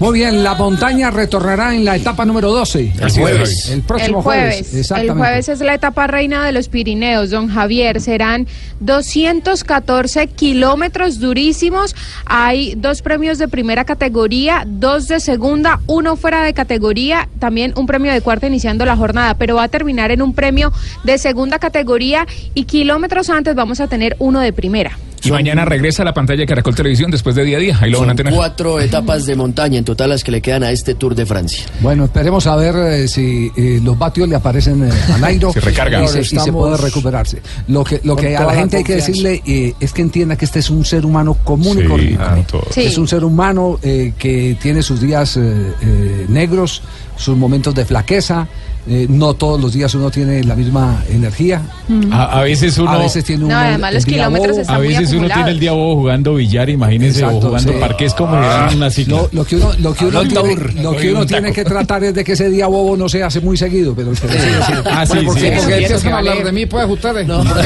Muy 0.00 0.20
bien, 0.20 0.44
la 0.44 0.54
montaña 0.54 1.10
retornará 1.10 1.74
en 1.74 1.84
la 1.84 1.96
etapa 1.96 2.24
número 2.24 2.52
12. 2.52 2.92
El 3.00 3.10
jueves. 3.10 3.68
El 3.68 3.82
próximo 3.82 4.18
el 4.18 4.22
jueves. 4.22 4.72
El 4.72 4.80
Exactamente. 4.80 5.18
jueves 5.18 5.48
es 5.48 5.60
la 5.60 5.74
etapa 5.74 6.06
reina 6.06 6.44
de 6.44 6.52
los 6.52 6.68
Pirineos, 6.68 7.30
don 7.30 7.48
Javier. 7.48 8.00
Serán 8.00 8.46
214 8.78 10.28
kilómetros 10.28 11.18
durísimos. 11.18 11.96
Hay 12.26 12.74
dos 12.76 13.02
premios 13.02 13.38
de 13.38 13.48
primera 13.48 13.84
categoría, 13.84 14.62
dos 14.68 15.08
de 15.08 15.18
segunda, 15.18 15.80
uno 15.88 16.14
fuera 16.14 16.44
de 16.44 16.54
categoría, 16.54 17.28
también 17.40 17.72
un 17.76 17.86
premio 17.86 18.12
de 18.12 18.20
cuarta 18.20 18.46
iniciando 18.46 18.84
la 18.84 18.96
jornada, 18.96 19.34
pero 19.34 19.56
va 19.56 19.64
a 19.64 19.68
terminar 19.68 20.12
en 20.12 20.22
un 20.22 20.32
premio 20.32 20.72
de 21.02 21.18
segunda 21.18 21.58
categoría 21.58 22.24
y 22.54 22.64
kilómetros 22.64 23.30
antes 23.30 23.56
vamos 23.56 23.80
a 23.80 23.88
tener 23.88 24.14
uno 24.20 24.38
de 24.38 24.52
primera. 24.52 24.96
Y 25.24 25.30
mañana 25.30 25.64
regresa 25.64 26.02
a 26.02 26.04
la 26.04 26.14
pantalla 26.14 26.40
de 26.40 26.46
Caracol 26.46 26.74
Televisión 26.74 27.10
después 27.10 27.34
de 27.34 27.44
día 27.44 27.56
a 27.56 27.60
día. 27.60 27.78
Ahí 27.80 27.90
lo 27.90 28.00
van 28.00 28.08
a 28.08 28.10
Son 28.10 28.16
tener. 28.16 28.32
cuatro 28.34 28.80
etapas 28.80 29.26
de 29.26 29.36
montaña 29.36 29.78
en 29.78 29.84
total 29.84 30.10
las 30.10 30.22
que 30.24 30.30
le 30.30 30.40
quedan 30.40 30.62
a 30.62 30.70
este 30.70 30.94
Tour 30.94 31.14
de 31.14 31.26
Francia. 31.26 31.64
Bueno, 31.80 32.04
esperemos 32.04 32.46
a 32.46 32.56
ver 32.56 32.76
eh, 32.76 33.08
si 33.08 33.50
eh, 33.56 33.80
los 33.82 33.98
vatios 33.98 34.28
le 34.28 34.36
aparecen 34.36 34.84
eh, 34.84 34.90
a 35.12 35.18
Nairo 35.18 35.52
Se 35.58 35.60
recarga. 35.60 36.02
y 36.04 36.08
se, 36.08 36.20
y 36.20 36.24
se 36.24 36.52
puede 36.52 36.76
recuperarse. 36.76 37.42
Lo 37.68 37.84
que, 37.84 38.00
lo 38.04 38.16
que 38.16 38.36
a 38.36 38.40
la 38.40 38.46
la 38.48 38.54
gente 38.54 38.78
hay 38.78 38.84
que 38.84 38.94
decirle 38.96 39.42
eh, 39.46 39.74
es 39.80 39.92
que 39.92 40.02
entienda 40.02 40.36
que 40.36 40.44
este 40.44 40.60
es 40.60 40.70
un 40.70 40.84
ser 40.84 41.04
humano 41.04 41.34
común 41.44 41.78
y 41.80 41.84
corriente. 41.84 42.24
Sí. 42.70 42.82
Es 42.82 42.96
un 42.98 43.08
ser 43.08 43.24
humano 43.24 43.78
eh, 43.82 44.12
que 44.18 44.56
tiene 44.60 44.82
sus 44.82 45.00
días 45.00 45.36
eh, 45.36 45.72
eh, 45.82 46.26
negros, 46.28 46.82
sus 47.16 47.36
momentos 47.36 47.74
de 47.74 47.84
flaqueza. 47.84 48.46
Eh, 48.88 49.06
no 49.08 49.34
todos 49.34 49.60
los 49.60 49.72
días 49.72 49.94
uno 49.94 50.10
tiene 50.10 50.42
la 50.44 50.54
misma 50.54 51.02
energía. 51.08 51.62
A, 52.10 52.40
a 52.40 52.42
veces 52.42 52.78
uno. 52.78 52.90
A 52.90 52.98
veces 52.98 53.24
tiene 53.24 53.44
un 53.44 53.50
No, 53.50 53.56
además 53.58 53.94
los 53.94 54.04
kilómetros 54.06 54.50
bobo. 54.52 54.60
están 54.62 54.76
A 54.76 54.78
veces 54.78 55.12
uno 55.12 55.28
tiene 55.28 55.50
el 55.50 55.60
día 55.60 55.72
bobo 55.72 55.96
jugando 55.96 56.34
billar, 56.34 56.68
imagínense, 56.70 57.24
o 57.24 57.28
Exacto, 57.28 57.46
jugando 57.48 57.72
sí. 57.72 57.78
parqués 57.78 58.14
como 58.14 58.40
le 58.40 58.46
Ah, 58.46 58.66
dan 58.68 58.76
una 58.76 58.90
cicla. 58.90 59.16
Lo, 59.16 59.28
lo 59.32 59.44
que 59.44 59.56
uno, 59.56 59.72
lo 59.78 59.94
que 59.94 60.06
uno, 60.06 60.22
tiene, 60.26 60.56
lo 60.82 60.96
que 60.96 61.10
uno 61.10 61.20
un 61.20 61.26
tiene 61.26 61.52
que 61.52 61.64
tratar 61.64 62.04
es 62.04 62.14
de 62.14 62.24
que 62.24 62.32
ese 62.32 62.48
día 62.50 62.66
bobo 62.66 62.96
no 62.96 63.08
se 63.08 63.22
hace 63.22 63.40
muy 63.40 63.56
seguido, 63.56 63.94
pero, 63.94 64.12
pero 64.20 64.32
sí, 64.32 64.38
sí. 64.66 64.72
Ah, 64.86 65.04
sí, 65.06 65.12
Bueno, 65.16 65.20
sí. 65.20 65.26
porque- 65.26 65.48
Porque 65.48 65.60
porque- 65.60 65.74
empiezan 65.84 66.12
a 66.12 66.18
hablar 66.18 66.44
de 66.44 66.52
mí, 66.52 66.66
pues, 66.66 66.86
ustedes. 66.88 67.26
No, 67.26 67.44
no, 67.44 67.54
no, 67.54 67.62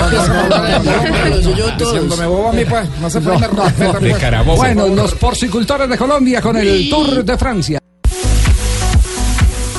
bobo 2.28 2.48
a 2.48 2.52
mí, 2.52 2.62
pues. 2.68 2.88
No 3.00 3.11
se 3.11 3.20
puede 3.20 3.48
pues. 3.48 4.56
Bueno, 4.56 4.88
los 4.88 5.14
porcicultores 5.14 5.88
de 5.88 5.96
Colombia 5.96 6.40
con 6.40 6.56
el 6.56 6.88
Tour 6.88 7.24
de 7.24 7.38
Francia. 7.38 7.78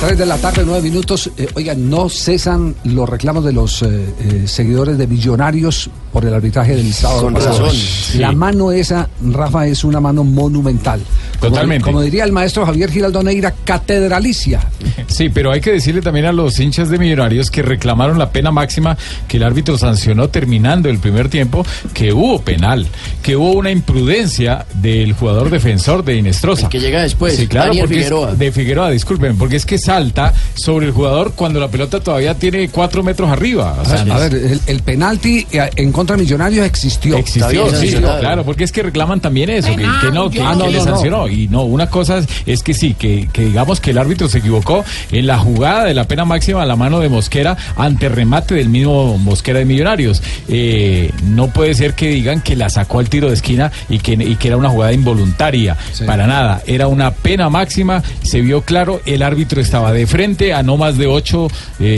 3 0.00 0.18
de 0.18 0.26
la 0.26 0.36
tarde, 0.36 0.64
9 0.66 0.82
minutos. 0.82 1.30
Eh, 1.38 1.46
oigan, 1.54 1.88
no 1.88 2.08
cesan 2.10 2.74
los 2.84 3.08
reclamos 3.08 3.42
de 3.44 3.52
los 3.52 3.82
eh, 3.82 3.86
eh, 4.20 4.42
seguidores 4.46 4.98
de 4.98 5.06
Millonarios 5.06 5.88
por 6.12 6.24
el 6.26 6.34
arbitraje 6.34 6.76
del 6.76 6.92
sábado. 6.92 7.22
Con 7.22 7.34
razón, 7.34 7.70
La 8.18 8.32
mano 8.32 8.70
esa, 8.70 9.08
Rafa, 9.32 9.66
es 9.66 9.82
una 9.82 10.00
mano 10.00 10.22
monumental. 10.22 11.00
Como- 11.40 11.52
Totalmente. 11.54 11.84
Como, 11.84 12.02
diría 12.02 12.24
el 12.24 12.32
maestro 12.32 12.66
Javier 12.66 12.90
Giraldo 12.90 13.22
Neira, 13.22 13.52
catedralicia. 13.64 14.60
Sí, 15.08 15.28
pero 15.30 15.52
hay 15.52 15.60
que 15.60 15.72
decirle 15.72 16.02
también 16.02 16.26
a 16.26 16.32
los 16.32 16.58
hinchas 16.60 16.90
de 16.90 16.98
Millonarios 16.98 17.50
que 17.50 17.62
reclamaron 17.62 18.18
la 18.18 18.30
pena 18.30 18.50
máxima 18.50 18.96
que 19.26 19.38
el 19.38 19.42
árbitro 19.42 19.78
sancionó 19.78 20.28
terminando 20.28 20.88
el 20.90 20.98
primer 20.98 21.28
tiempo, 21.28 21.64
que 21.94 22.12
hubo 22.12 22.40
penal, 22.42 22.86
que 23.22 23.36
hubo 23.36 23.52
una 23.52 23.70
imprudencia 23.70 24.66
del 24.74 25.14
jugador 25.14 25.50
defensor 25.50 26.04
de 26.04 26.16
Inestrosa. 26.16 26.64
El 26.64 26.68
que 26.68 26.80
llega 26.80 27.02
después, 27.02 27.36
Sí, 27.36 27.46
claro, 27.46 27.68
Daniel 27.68 27.84
porque 27.86 27.98
es- 28.00 28.04
Figueroa. 28.06 28.34
de 28.34 28.52
Figueroa, 28.52 28.90
disculpen, 28.90 29.36
porque 29.38 29.56
es 29.56 29.66
que 29.66 29.78
salta 29.84 30.32
sobre 30.54 30.86
el 30.86 30.92
jugador 30.92 31.32
cuando 31.34 31.60
la 31.60 31.68
pelota 31.68 32.00
todavía 32.00 32.34
tiene 32.34 32.68
cuatro 32.68 33.02
metros 33.02 33.30
arriba. 33.30 33.76
O 33.80 33.84
sea, 33.84 34.02
a 34.02 34.18
ver, 34.18 34.34
el, 34.34 34.60
el 34.66 34.82
penalti 34.82 35.46
eh, 35.52 35.70
en 35.76 35.92
contra 35.92 36.16
de 36.16 36.22
Millonarios 36.22 36.66
existió. 36.66 37.16
Existió, 37.16 37.70
sí, 37.74 37.94
claro, 38.20 38.44
porque 38.44 38.64
es 38.64 38.72
que 38.72 38.82
reclaman 38.82 39.20
también 39.20 39.50
eso, 39.50 39.68
que, 39.68 39.82
que 39.82 40.10
no, 40.12 40.30
que, 40.30 40.40
Ah, 40.42 40.52
que 40.52 40.58
no, 40.58 40.68
le 40.68 40.80
sancionó. 40.80 41.28
Y 41.28 41.48
no, 41.48 41.62
una 41.64 41.88
cosa 41.88 42.18
es, 42.18 42.26
es 42.46 42.62
que 42.62 42.74
sí, 42.74 42.94
que, 42.94 43.28
que 43.32 43.44
digamos 43.46 43.80
que 43.80 43.90
el 43.90 43.98
árbitro 43.98 44.28
se 44.28 44.38
equivocó 44.38 44.84
en 45.10 45.26
la 45.26 45.38
jugada 45.38 45.84
de 45.84 45.94
la 45.94 46.04
pena 46.04 46.24
máxima 46.24 46.62
a 46.62 46.66
la 46.66 46.76
mano 46.76 47.00
de 47.00 47.08
Mosquera 47.08 47.56
ante 47.76 48.08
remate 48.08 48.54
del 48.54 48.68
mismo 48.68 49.18
Mosquera 49.18 49.58
de 49.58 49.64
Millonarios. 49.64 50.22
Eh, 50.48 51.10
no 51.24 51.48
puede 51.48 51.74
ser 51.74 51.94
que 51.94 52.08
digan 52.08 52.40
que 52.40 52.56
la 52.56 52.68
sacó 52.70 52.98
al 53.00 53.08
tiro 53.08 53.28
de 53.28 53.34
esquina 53.34 53.70
y 53.88 53.98
que, 53.98 54.12
y 54.12 54.36
que 54.36 54.48
era 54.48 54.56
una 54.56 54.68
jugada 54.70 54.92
involuntaria. 54.92 55.76
Para 56.06 56.26
nada, 56.26 56.62
era 56.66 56.88
una 56.88 57.10
pena 57.12 57.48
máxima, 57.50 58.02
se 58.22 58.40
vio 58.40 58.62
claro, 58.62 59.00
el 59.06 59.22
árbitro 59.22 59.60
estaba 59.74 59.92
de 59.92 60.06
frente 60.06 60.54
a 60.54 60.62
no 60.62 60.76
más 60.76 60.98
de 60.98 61.08
8, 61.08 61.48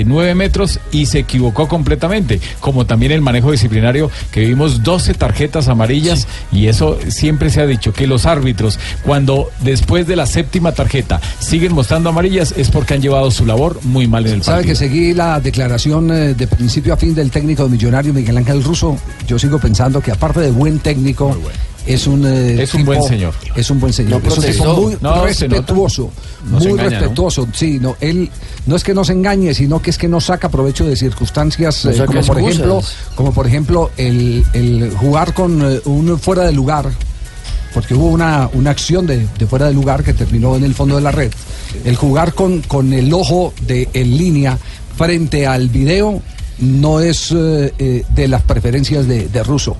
9 0.07 0.35
metros 0.35 0.81
y 0.93 1.05
se 1.05 1.19
equivocó 1.19 1.69
completamente. 1.69 2.41
Como 2.59 2.87
también 2.87 3.13
el 3.13 3.21
manejo 3.21 3.53
disciplinario, 3.53 4.11
que 4.31 4.41
vimos 4.41 4.83
12 4.83 5.13
tarjetas 5.13 5.69
amarillas 5.69 6.27
y 6.51 6.69
eso 6.69 6.99
siempre 7.09 7.51
se 7.51 7.61
ha 7.61 7.67
dicho 7.67 7.93
que 7.93 8.07
los 8.07 8.25
árbitros, 8.25 8.79
cuando 9.03 9.51
después 9.61 10.07
de 10.07 10.17
la 10.17 10.25
séptima 10.25 10.73
tarjeta 10.73 11.21
siguen 11.39 11.75
mostrando 11.75 12.09
amarillas, 12.09 12.55
es 12.57 12.71
porque 12.71 12.95
han 12.95 13.03
llevado 13.03 13.31
su 13.31 13.45
labor 13.45 13.79
muy 13.83 14.09
mal 14.09 14.27
en 14.27 14.33
el 14.33 14.43
Sabe 14.43 14.63
partido. 14.63 14.73
que 14.73 14.77
seguí 14.79 15.13
la 15.13 15.39
declaración 15.39 16.11
eh, 16.11 16.33
de 16.33 16.47
principio 16.47 16.95
a 16.95 16.97
fin 16.97 17.15
del 17.15 17.31
técnico 17.31 17.65
de 17.65 17.69
Millonario 17.69 18.15
Miguel 18.15 18.39
Ángel 18.39 18.65
Russo. 18.65 18.97
Yo 19.29 19.39
sigo 19.39 19.59
pensando 19.59 20.01
que 20.01 20.13
aparte 20.13 20.41
de 20.41 20.51
buen 20.51 20.79
técnico, 20.79 21.37
es 21.87 22.07
un 22.07 22.27
eh, 22.27 22.63
Es 22.63 22.75
un 22.75 22.81
tipo- 22.81 22.93
buen 22.93 23.03
señor. 23.03 23.35
Es 23.55 23.71
un 23.71 23.81
buen 23.81 23.93
señor. 23.93 24.23
No 24.23 24.29
es 24.31 24.39
un 24.39 24.45
tipo 24.45 24.75
muy 24.83 24.97
No, 25.01 25.25
respetuoso. 25.25 26.11
No 26.51 26.59
muy 26.59 26.67
engaña, 26.69 26.91
¿no? 26.91 26.99
respetuoso. 27.01 27.49
Sí, 27.53 27.79
no, 27.81 27.97
él 28.01 28.31
no 28.67 28.77
es 28.77 28.85
que 28.85 28.95
no 28.95 29.05
se 29.05 29.13
engañe, 29.13 29.55
sino 29.55 29.81
que 29.81 29.91
es 29.91 29.99
que 29.99 30.09
no 30.09 30.21
saca 30.21 30.49
provecho 30.49 30.85
de 30.87 30.97
circunstancias 30.97 31.85
No 31.85 31.91
eh, 31.93 31.97
como 32.07 32.21
por 32.23 32.39
excusas. 32.39 32.49
ejemplo, 32.55 32.83
como 33.15 33.33
por 33.33 33.47
ejemplo 33.47 33.91
el, 33.97 34.45
el 34.53 34.91
jugar 34.97 35.33
con 35.35 35.61
eh, 35.63 35.81
un 35.85 36.19
fuera 36.19 36.45
de 36.45 36.53
lugar 36.53 36.91
porque 37.75 37.93
hubo 37.95 38.07
una, 38.09 38.49
una 38.55 38.71
acción 38.71 39.07
de, 39.07 39.27
de 39.39 39.47
fuera 39.47 39.67
de 39.67 39.75
lugar 39.75 40.03
que 40.03 40.15
terminó 40.15 40.57
en 40.57 40.65
el 40.65 40.75
fondo 40.75 40.97
de 40.97 41.03
la 41.03 41.11
red. 41.11 41.31
El 41.85 41.95
jugar 41.95 42.33
con, 42.33 42.63
con 42.63 42.93
el 42.95 43.13
ojo 43.13 43.53
de, 43.67 43.87
en 43.93 44.17
línea 44.17 44.59
frente 44.97 45.47
al 45.47 45.69
video 45.69 46.23
no 46.59 47.01
es 47.01 47.35
eh, 47.37 48.03
de 48.09 48.29
las 48.29 48.41
preferencias 48.43 49.07
de, 49.07 49.29
de 49.29 49.43
Russo. 49.43 49.77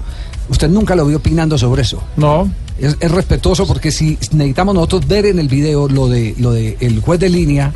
Usted 0.49 0.69
nunca 0.69 0.95
lo 0.95 1.07
vio 1.07 1.19
opinando 1.19 1.59
sobre 1.59 1.83
eso. 1.83 2.03
No. 2.17 2.51
Es, 2.79 2.97
es 3.01 3.11
respetuoso 3.11 3.67
porque 3.67 3.91
si 3.91 4.19
necesitamos 4.33 4.75
nosotros 4.75 5.07
ver 5.07 5.27
en 5.27 5.39
el 5.39 5.49
video 5.49 5.89
lo 5.89 6.09
de 6.09 6.35
lo 6.39 6.53
de 6.53 6.77
el 6.81 7.01
juez 7.01 7.19
de 7.19 7.31
línea 7.31 7.73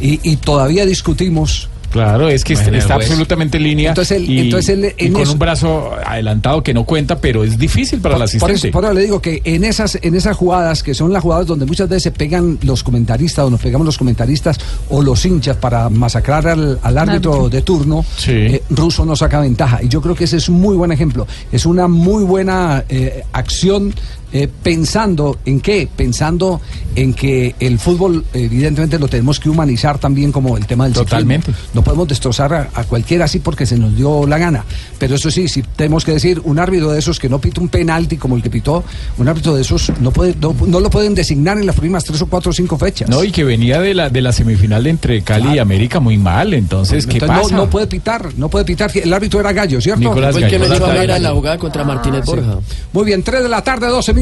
y, 0.00 0.20
y 0.28 0.36
todavía 0.36 0.84
discutimos 0.84 1.68
Claro, 1.92 2.28
es 2.28 2.42
que 2.44 2.54
está 2.54 2.70
pues. 2.70 2.90
absolutamente 2.90 3.58
en 3.58 3.62
línea 3.64 3.90
Entonces 3.90 4.20
y, 4.26 4.38
entonces 4.40 4.94
con 5.12 5.20
eso- 5.22 5.32
un 5.32 5.38
brazo 5.38 5.92
adelantado 6.04 6.62
que 6.62 6.72
no 6.74 6.84
cuenta, 6.84 7.18
pero 7.20 7.44
es 7.44 7.58
difícil 7.58 8.00
para 8.00 8.14
el 8.14 8.18
Por 8.20 8.24
asistente. 8.24 8.54
eso, 8.68 8.70
por 8.72 8.84
eso 8.84 8.94
le 8.94 9.00
digo 9.02 9.20
que 9.20 9.42
en 9.44 9.64
esas, 9.64 9.98
en 10.00 10.14
esas 10.14 10.36
jugadas, 10.36 10.82
que 10.82 10.94
son 10.94 11.12
las 11.12 11.22
jugadas 11.22 11.46
donde 11.46 11.66
muchas 11.66 11.88
veces 11.88 12.04
se 12.04 12.10
pegan 12.12 12.58
los 12.62 12.82
comentaristas, 12.82 13.44
o 13.44 13.50
nos 13.50 13.60
pegamos 13.60 13.84
los 13.84 13.98
comentaristas 13.98 14.58
o 14.88 15.02
los 15.02 15.24
hinchas 15.26 15.56
para 15.56 15.88
masacrar 15.90 16.46
al, 16.48 16.78
al 16.82 16.98
árbitro 16.98 17.48
de 17.48 17.62
turno, 17.62 18.04
eh, 18.26 18.62
Russo 18.70 19.04
no 19.04 19.14
saca 19.14 19.40
ventaja. 19.40 19.82
Y 19.82 19.88
yo 19.88 20.00
creo 20.00 20.14
que 20.14 20.24
ese 20.24 20.38
es 20.38 20.48
un 20.48 20.60
muy 20.60 20.76
buen 20.76 20.92
ejemplo. 20.92 21.26
Es 21.52 21.66
una 21.66 21.88
muy 21.88 22.24
buena 22.24 22.84
eh, 22.88 23.22
acción. 23.32 23.94
Eh, 24.32 24.48
pensando 24.62 25.38
en 25.44 25.60
qué? 25.60 25.88
Pensando 25.94 26.60
en 26.94 27.14
que 27.14 27.54
el 27.60 27.78
fútbol 27.78 28.24
evidentemente 28.32 28.98
lo 28.98 29.08
tenemos 29.08 29.38
que 29.40 29.48
humanizar 29.48 29.98
también 29.98 30.32
como 30.32 30.56
el 30.56 30.66
tema 30.66 30.84
del 30.84 30.94
ciclismo. 30.94 31.10
Totalmente. 31.10 31.52
No 31.74 31.82
podemos 31.82 32.08
destrozar 32.08 32.52
a, 32.54 32.70
a 32.74 32.84
cualquiera 32.84 33.24
así 33.26 33.38
porque 33.38 33.66
se 33.66 33.78
nos 33.78 33.96
dio 33.96 34.26
la 34.26 34.38
gana. 34.38 34.64
Pero 34.98 35.14
eso 35.16 35.30
sí, 35.30 35.48
si 35.48 35.62
tenemos 35.62 36.04
que 36.04 36.12
decir, 36.12 36.40
un 36.44 36.58
árbitro 36.58 36.90
de 36.92 36.98
esos 36.98 37.18
que 37.18 37.28
no 37.28 37.40
pita 37.40 37.60
un 37.60 37.68
penalti 37.68 38.16
como 38.16 38.36
el 38.36 38.42
que 38.42 38.50
pitó, 38.50 38.84
un 39.18 39.28
árbitro 39.28 39.54
de 39.54 39.62
esos 39.62 39.92
no, 40.00 40.10
puede, 40.12 40.34
no, 40.40 40.54
no 40.66 40.80
lo 40.80 40.90
pueden 40.90 41.14
designar 41.14 41.58
en 41.58 41.66
las 41.66 41.76
primeras 41.76 42.04
tres 42.04 42.20
o 42.22 42.26
cuatro 42.26 42.50
o 42.50 42.52
cinco 42.54 42.78
fechas. 42.78 43.08
No, 43.08 43.22
y 43.24 43.30
que 43.30 43.44
venía 43.44 43.80
de 43.80 43.94
la, 43.94 44.08
de 44.10 44.20
la 44.20 44.32
semifinal 44.32 44.86
entre 44.86 45.22
Cali 45.22 45.56
y 45.56 45.58
América 45.58 46.00
muy 46.00 46.16
mal, 46.18 46.54
entonces, 46.54 47.06
¿qué 47.06 47.14
Entonces, 47.14 47.42
pasa? 47.42 47.54
no, 47.56 47.64
no 47.64 47.70
puede 47.70 47.86
pitar, 47.86 48.30
no 48.36 48.48
puede 48.48 48.64
pitar. 48.64 48.90
El 48.96 49.12
árbitro 49.12 49.40
era 49.40 49.52
Gallo, 49.52 49.80
¿cierto? 49.80 50.00
Nicolás 50.00 50.32
Fue 50.32 50.44
el 50.44 50.50
que 50.50 50.58
lo 50.58 50.64
Gallo. 50.64 50.74
echó 50.76 50.86
a 50.86 50.88
ver 50.92 51.06
Gallo. 51.06 51.16
en 51.16 51.22
la 51.22 51.30
jugada 51.32 51.58
contra 51.58 51.84
Martínez 51.84 52.22
sí. 52.24 52.30
Borja. 52.30 52.58
Muy 52.92 53.04
bien, 53.04 53.22
3 53.22 53.42
de 53.42 53.48
la 53.48 53.62
tarde, 53.62 53.86
12 53.88 54.12
minutos. 54.14 54.21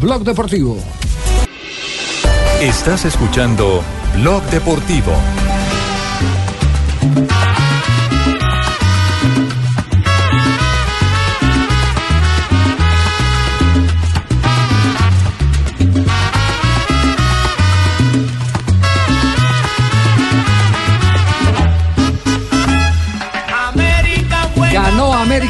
Blog 0.00 0.24
Deportivo. 0.24 0.78
Estás 2.62 3.04
escuchando 3.04 3.82
Blog 4.16 4.42
Deportivo. 4.44 5.12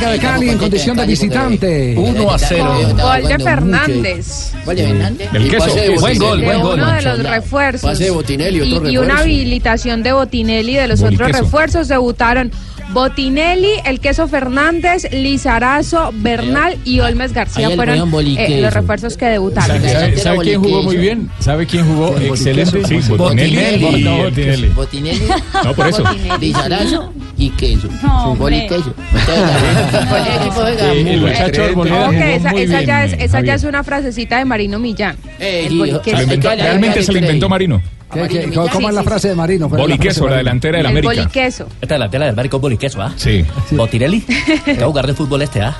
América 0.04 0.26
de 0.26 0.34
Cali 0.34 0.48
en 0.50 0.58
condición 0.58 0.96
de 0.96 1.06
visitante. 1.06 1.94
1 1.96 2.30
a 2.30 2.38
0. 2.38 2.74
Gol 3.00 3.28
de 3.28 3.38
Fernández. 3.38 4.52
Gol 4.64 4.76
de 4.76 4.86
Fernández. 4.86 5.28
El 5.32 5.50
queso. 5.50 6.00
Buen 6.00 6.18
gol, 6.18 6.42
buen 6.42 6.60
gol. 6.60 6.74
uno 6.74 6.92
de 6.92 7.02
los 7.02 7.18
refuerzos. 7.22 7.90
Pase 7.90 8.04
de 8.04 8.10
Botinelli, 8.10 8.90
y, 8.90 8.96
una 8.96 9.18
habilitación 9.18 10.02
de 10.02 10.12
Botinelli 10.12 10.74
de 10.74 10.88
los 10.88 11.02
otros 11.02 11.30
refuerzos 11.32 11.88
debutaron 11.88 12.50
Botinelli, 12.90 13.80
el 13.86 14.00
queso 14.00 14.28
Fernández, 14.28 15.10
Lizarazo, 15.10 16.10
Bernal 16.14 16.78
y 16.84 17.00
Olmes 17.00 17.32
García 17.32 17.70
fueron 17.70 18.14
eh, 18.36 18.60
los 18.60 18.72
refuerzos 18.72 19.16
que 19.16 19.26
debutaron. 19.26 19.78
¿Sabe, 19.78 19.92
sabe- 19.92 20.16
sabe 20.18 20.38
quién 20.42 20.62
jugó 20.62 20.82
muy 20.82 20.96
bien? 20.96 21.30
¿Sabe 21.40 21.66
quién 21.66 21.86
jugó 21.86 22.16
excelente? 22.18 22.84
Sí, 22.84 23.00
Botinelli. 23.16 23.82
Botinelli. 23.84 24.04
No, 24.04 24.16
Botinelli. 24.24 24.68
Botinelli, 24.68 25.22
No, 25.64 25.74
por 25.74 25.88
eso. 25.88 26.04
Lizarazo 26.40 27.12
y 27.46 27.50
queso. 27.50 27.88
No, 28.02 28.34
Bol 28.36 28.54
y 28.54 28.66
queso. 28.66 28.94
El 30.94 31.20
muchacho 31.20 31.64
Arboleda 31.64 32.10
esa, 32.54 32.82
ya 32.82 33.04
es, 33.04 33.12
esa 33.18 33.40
ya 33.40 33.54
es 33.54 33.64
una 33.64 33.82
frasecita 33.84 34.38
de 34.38 34.44
Marino 34.44 34.78
Millán. 34.78 35.16
Eh, 35.38 35.66
El 35.68 35.78
realmente 35.78 37.02
se 37.02 37.12
lo 37.12 37.14
darle 37.14 37.28
inventó. 37.28 37.48
Marino. 37.48 37.82
¿Qué- 38.12 38.28
qué- 38.28 38.50
¿Cómo 38.72 38.88
es 38.88 38.94
la 38.94 39.02
frase 39.02 39.28
de 39.28 39.34
Marino? 39.34 39.68
¿Cuál 39.68 39.80
es 39.80 39.88
la 39.88 39.94
Boliqueso, 39.96 40.24
de 40.24 40.30
la 40.30 40.36
delantera 40.36 40.76
del 40.78 40.86
El 40.86 40.92
América. 40.92 41.14
boliqueso. 41.14 41.66
Esta 41.80 41.94
delantera 41.96 42.26
del 42.26 42.34
Barico 42.36 42.60
Boliqueso, 42.60 43.02
¿ah? 43.02 43.12
Sí. 43.16 43.44
Va 43.76 43.84
a 43.84 44.86
jugar 44.86 45.06
de 45.08 45.14
fútbol 45.14 45.42
este, 45.42 45.62
¿ah? 45.62 45.76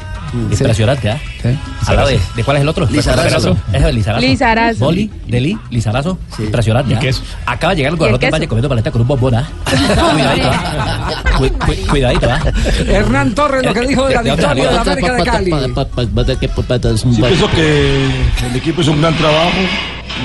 Impresionante, 0.50 1.10
¿ah? 1.10 1.18
Sí. 1.42 1.48
Al 1.86 1.96
lado 1.96 2.08
de, 2.08 2.20
¿de 2.34 2.44
cuál 2.44 2.56
es 2.56 2.62
el 2.62 2.68
otro? 2.68 2.86
Lizarazo. 2.90 3.56
Es 3.72 3.82
el 3.82 3.94
Lizarazo. 3.94 4.26
Lizarazo. 4.26 4.84
Boli, 4.84 5.10
Deli, 5.28 5.56
Lizarazo. 5.70 6.18
Impresionante, 6.38 6.92
¿Y 6.92 6.96
¿ah? 6.96 6.98
queso? 7.00 7.22
Acaba 7.46 7.72
de 7.74 7.76
llegar 7.78 7.92
el 7.92 7.94
¿Y 7.94 7.94
el 7.94 7.98
jugador 7.98 8.20
del? 8.20 8.30
Valle 8.32 8.48
comiendo 8.48 8.68
paleta 8.68 8.90
con 8.90 9.00
un 9.02 9.08
bombón, 9.08 9.34
¿ah? 9.36 9.48
Cuidadito, 10.12 10.48
¿ah? 10.50 11.22
Cu- 11.38 11.48
cu- 11.66 11.86
Cuidadito, 11.90 12.30
¿ah? 12.30 12.40
Hernán 12.88 13.34
Torres, 13.34 13.64
lo 13.64 13.72
que 13.74 13.80
dijo 13.86 14.06
de 14.08 14.14
la 14.14 14.22
¿De 14.22 14.30
dónde 14.30 14.42
victoria 14.46 14.64
de 14.64 14.70
salió? 14.70 14.80
América 14.80 15.12
de 15.12 15.24
Cali. 15.24 16.96
Sí, 16.98 17.22
pienso 17.22 17.50
que 17.50 18.06
el 18.50 18.56
equipo 18.56 18.80
hizo 18.82 18.92
un 18.92 19.00
gran 19.00 19.14
trabajo. 19.16 19.50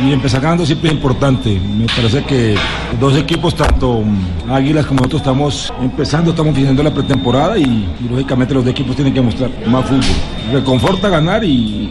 Y 0.05 0.11
empezar 0.13 0.41
ganando 0.41 0.65
siempre 0.65 0.89
es 0.89 0.95
importante. 0.95 1.59
Me 1.59 1.85
parece 1.85 2.23
que 2.23 2.55
dos 2.99 3.17
equipos, 3.17 3.55
tanto 3.55 4.03
Águilas 4.49 4.85
como 4.85 4.99
nosotros, 4.99 5.21
estamos 5.21 5.73
empezando, 5.81 6.31
estamos 6.31 6.53
finalizando 6.53 6.83
la 6.83 6.93
pretemporada 6.93 7.57
y, 7.57 7.63
y, 7.63 8.07
lógicamente 8.09 8.53
los 8.53 8.63
dos 8.63 8.71
equipos 8.71 8.95
tienen 8.95 9.13
que 9.13 9.21
mostrar 9.21 9.49
más 9.67 9.85
fútbol. 9.85 10.03
Reconforta 10.51 11.09
ganar 11.09 11.43
y, 11.43 11.89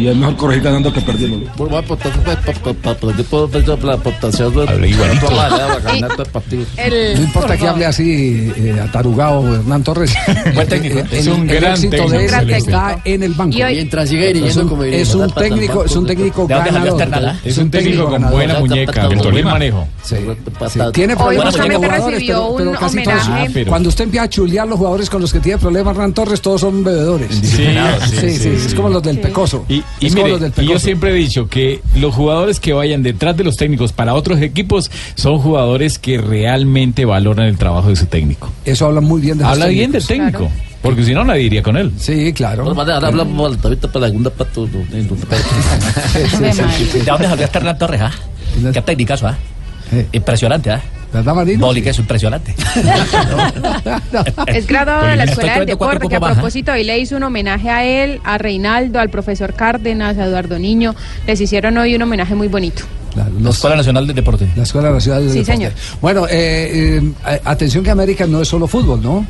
y 0.00 0.08
es 0.08 0.16
mejor 0.16 0.36
corregir 0.36 0.62
ganando 0.64 0.92
que 0.92 1.00
perdiendo. 1.02 1.50
No 7.16 7.22
importa 7.22 7.56
que 7.56 7.68
hable 7.68 7.86
así 7.86 8.52
eh, 8.56 8.80
atarugado 8.82 9.56
Hernán 9.56 9.82
Torres. 9.82 10.14
Buen 10.54 10.68
técnico. 10.68 11.00
Es 11.10 11.26
un 11.26 11.48
el 11.50 11.56
gran 11.60 11.72
éxito 11.72 11.96
técnico. 11.96 12.16
de 12.18 12.24
él 12.26 12.50
está 12.50 13.00
en 13.04 13.22
el 13.22 13.34
banco. 13.34 13.56
Y 13.56 13.62
hoy- 13.62 13.74
Mientras 13.74 14.10
dirigiendo 14.10 14.48
es 14.48 14.56
un, 14.56 14.68
como 14.68 14.84
es 14.84 15.14
un 15.14 15.20
dirige. 15.26 15.40
técnico, 15.40 15.84
es 15.84 15.96
un 15.96 16.06
técnico 16.06 16.46
¿De 16.46 16.54
dónde 16.54 16.70
salió 16.70 16.96
ganador. 16.96 17.34
Es 17.44 17.58
un 17.58 17.70
técnico 17.70 18.02
con 18.04 18.12
ganador. 18.12 18.34
buena 18.36 18.58
muñeca, 18.60 19.06
el 19.06 19.20
Tolima 19.20 19.50
manejo. 19.52 19.88
Tiene 20.92 21.16
problemas 21.16 21.56
con 21.56 21.68
los 21.68 21.76
jugadores, 21.76 22.22
pero, 22.26 22.72
casi 22.78 23.02
todos. 23.02 23.22
Ah, 23.28 23.46
Cuando 23.66 23.88
usted 23.88 24.04
empieza 24.04 24.24
a 24.24 24.28
chulear 24.28 24.68
los 24.68 24.78
jugadores 24.78 25.10
con 25.10 25.20
los 25.20 25.32
que 25.32 25.40
tiene 25.40 25.58
problemas 25.58 25.94
Hernán 25.94 26.12
Torres, 26.14 26.40
todos 26.40 26.60
son 26.60 26.82
bebedores. 26.84 27.34
Sí, 27.34 27.46
sí, 27.46 27.66
sí, 28.10 28.30
sí, 28.30 28.38
sí, 28.38 28.66
es 28.66 28.74
como 28.74 28.88
los 28.88 29.02
del 29.02 29.18
Pecoso. 29.18 29.64
Y, 29.68 29.82
y 29.98 30.06
es 30.06 30.14
mire, 30.14 30.38
del 30.38 30.52
y 30.58 30.66
yo 30.66 30.78
siempre 30.78 31.10
he 31.10 31.14
dicho 31.14 31.48
que 31.48 31.82
los 31.96 32.14
jugadores 32.14 32.60
que 32.60 32.72
vayan 32.72 33.02
detrás 33.02 33.36
de 33.36 33.42
los 33.44 33.56
técnicos 33.56 33.92
para 33.92 34.14
otros 34.14 34.40
equipos 34.40 34.90
son 35.14 35.38
jugadores 35.38 35.98
que 35.98 36.18
realmente 36.18 37.04
valoran 37.04 37.46
el 37.46 37.58
trabajo 37.58 37.90
de 37.90 37.96
su 37.96 38.06
técnico. 38.06 38.50
Eso 38.64 38.86
habla 38.86 39.00
muy 39.00 39.20
bien 39.20 39.38
de 39.38 39.44
los 39.44 39.52
Habla 39.52 39.66
bien 39.66 39.92
del 39.92 40.06
técnico, 40.06 40.50
porque 40.80 41.04
si 41.04 41.12
no 41.12 41.24
nadie 41.24 41.42
iría 41.42 41.62
con 41.62 41.76
él. 41.76 41.92
Sí, 41.98 42.32
claro. 42.32 42.64
¿De 42.64 42.70
dónde 47.04 47.28
salió 47.28 47.48
Hernán 47.52 47.78
Torres, 47.78 48.00
ah? 48.02 48.12
Qué 48.72 48.82
técnicazo, 48.82 49.28
ah. 49.28 49.36
Impresionante, 50.12 50.70
ah. 50.70 50.80
¿Verdad, 51.12 51.34
Marino? 51.34 51.66
Boli, 51.66 51.82
que 51.82 51.90
es 51.90 51.98
impresionante. 51.98 52.54
Es 54.46 54.66
graduado 54.66 55.06
de 55.06 55.16
la 55.16 55.24
Escuela 55.24 55.56
del 55.58 55.66
Deporte, 55.66 56.08
que 56.08 56.14
a 56.14 56.18
¿eh? 56.18 56.20
propósito 56.20 56.72
hoy 56.72 56.84
le 56.84 56.98
hizo 56.98 57.16
un 57.16 57.24
homenaje 57.24 57.68
a 57.70 57.84
él, 57.84 58.20
a 58.24 58.38
Reinaldo, 58.38 59.00
al 59.00 59.10
profesor 59.10 59.54
Cárdenas, 59.54 60.16
a 60.18 60.26
Eduardo 60.26 60.58
Niño. 60.58 60.94
Les 61.26 61.40
hicieron 61.40 61.76
hoy 61.78 61.96
un 61.96 62.02
homenaje 62.02 62.34
muy 62.34 62.48
bonito. 62.48 62.84
La 63.42 63.50
Escuela 63.50 63.74
Nacional 63.76 64.06
del 64.06 64.14
Deporte. 64.14 64.46
La 64.54 64.62
Escuela 64.62 64.90
Nacional 64.90 65.22
del 65.24 65.32
Sí, 65.32 65.38
Deporte. 65.40 65.56
señor. 65.56 65.72
Bueno, 66.00 66.26
eh, 66.30 67.00
eh, 67.26 67.40
atención 67.44 67.82
que 67.82 67.90
América 67.90 68.26
no 68.26 68.40
es 68.40 68.46
solo 68.48 68.68
fútbol, 68.68 69.02
¿no? 69.02 69.26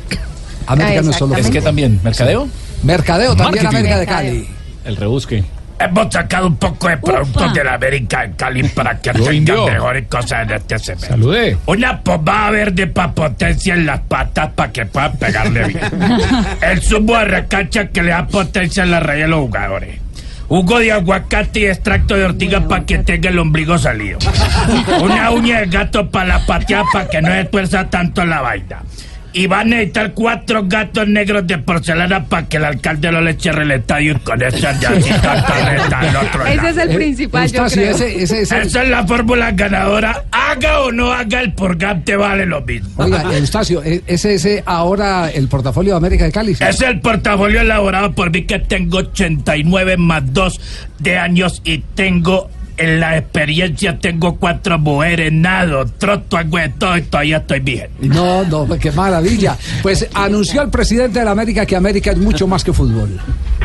América 0.67 0.99
Ah, 0.99 1.01
no 1.03 1.09
es 1.11 1.17
solo 1.17 1.33
Es 1.33 1.41
fútbol. 1.41 1.53
que 1.53 1.61
también, 1.61 1.99
mercadeo. 2.03 2.47
Mercadeo 2.83 3.35
también 3.35 3.63
Marketing. 3.63 3.67
América 3.87 3.99
de. 3.99 4.05
Cali. 4.05 4.47
El 4.85 4.95
rebusque. 4.97 5.43
Hemos 5.83 6.13
sacado 6.13 6.47
un 6.47 6.57
poco 6.57 6.89
de 6.89 6.97
productos 6.97 7.53
de 7.53 7.63
la 7.63 7.73
América 7.73 8.23
en 8.23 8.33
Cali 8.33 8.63
para 8.69 8.99
que 8.99 9.11
tengan 9.13 9.65
mejores 9.65 10.07
cosas 10.07 10.43
en 10.43 10.51
este 10.51 10.77
semestre. 10.77 11.09
Saludé. 11.09 11.57
Una 11.65 11.99
pomada 12.01 12.51
verde 12.51 12.85
para 12.87 13.11
potencia 13.13 13.73
en 13.73 13.87
las 13.87 13.99
patas 14.01 14.51
para 14.53 14.71
que 14.71 14.85
puedan 14.85 15.17
pegarle 15.17 15.67
bien. 15.67 15.79
El 16.61 16.81
zumo 16.81 17.17
de 17.17 17.25
recacha 17.25 17.87
que 17.87 18.03
le 18.03 18.11
da 18.11 18.27
potencia 18.27 18.83
en 18.83 18.91
la 18.91 18.99
raya 18.99 19.25
a 19.25 19.27
los 19.27 19.39
jugadores. 19.39 19.99
Jugo 20.47 20.79
de 20.79 20.91
aguacate 20.91 21.61
y 21.61 21.65
extracto 21.65 22.15
de 22.15 22.25
ortiga 22.25 22.67
para 22.67 22.85
que 22.85 22.99
tenga 22.99 23.29
el 23.29 23.39
ombligo 23.39 23.77
salido. 23.77 24.19
Una 25.01 25.31
uña 25.31 25.61
de 25.61 25.67
gato 25.67 26.09
para 26.11 26.25
la 26.25 26.45
pateada 26.45 26.83
para 26.91 27.07
que 27.07 27.21
no 27.21 27.29
se 27.29 27.45
tuerza 27.45 27.89
tanto 27.89 28.25
la 28.25 28.41
vaina. 28.41 28.83
Y 29.33 29.47
va 29.47 29.61
a 29.61 29.63
necesitar 29.63 30.11
cuatro 30.13 30.65
gatos 30.67 31.07
negros 31.07 31.47
de 31.47 31.57
porcelana 31.57 32.25
para 32.25 32.47
que 32.49 32.57
el 32.57 32.65
alcalde 32.65 33.11
no 33.13 33.21
le 33.21 33.33
cierre 33.35 33.63
el 33.63 33.71
estadio 33.71 34.11
y 34.13 34.19
con 34.19 34.43
así 34.43 34.61
tanta 34.61 35.69
reta 35.69 35.99
al 35.99 36.15
otro 36.17 36.45
Ese 36.45 36.55
lado. 36.57 36.67
es 36.69 36.77
el 36.77 36.91
Eh, 36.91 36.95
principal, 36.95 37.41
yo 37.49 37.61
Eustacio, 37.63 37.81
creo. 37.81 37.95
ese, 37.95 38.23
ese, 38.23 38.41
ese- 38.41 38.61
Esa 38.61 38.83
es 38.83 38.89
la 38.89 39.07
fórmula 39.07 39.51
ganadora. 39.51 40.25
Haga 40.31 40.81
o 40.81 40.91
no 40.91 41.13
haga 41.13 41.39
el 41.39 41.53
purgante 41.53 42.15
vale 42.17 42.45
lo 42.45 42.59
mismo. 42.61 42.89
Oiga, 42.97 43.23
Eustacio, 43.37 43.81
eh, 43.83 44.01
ese 44.05 44.33
es 44.35 44.63
ahora 44.65 45.29
el 45.31 45.47
portafolio 45.47 45.93
de 45.93 45.97
América 45.97 46.25
de 46.25 46.31
Cali. 46.33 46.53
¿sí? 46.55 46.63
Es 46.67 46.81
el 46.81 46.99
portafolio 46.99 47.61
elaborado 47.61 48.11
por 48.11 48.31
mí 48.31 48.43
que 48.43 48.59
tengo 48.59 48.97
89 48.97 49.95
más 49.95 50.23
2 50.33 50.59
de 50.99 51.17
años 51.17 51.61
y 51.63 51.77
tengo 51.95 52.49
en 52.81 52.99
la 52.99 53.17
experiencia 53.17 53.99
tengo 53.99 54.37
cuatro 54.37 54.79
mujeres, 54.79 55.31
nado, 55.31 55.85
troto, 55.85 56.37
todo 56.79 56.97
y 56.97 57.01
todavía 57.03 57.37
estoy 57.37 57.59
bien. 57.59 57.89
No, 57.99 58.43
no, 58.43 58.67
qué 58.79 58.91
maravilla. 58.91 59.55
Pues 59.83 60.09
anunció 60.15 60.63
el 60.63 60.69
presidente 60.69 61.19
de 61.19 61.25
la 61.25 61.31
América 61.31 61.65
que 61.65 61.75
América 61.75 62.11
es 62.11 62.17
mucho 62.17 62.47
más 62.47 62.63
que 62.63 62.73
fútbol. 62.73 63.09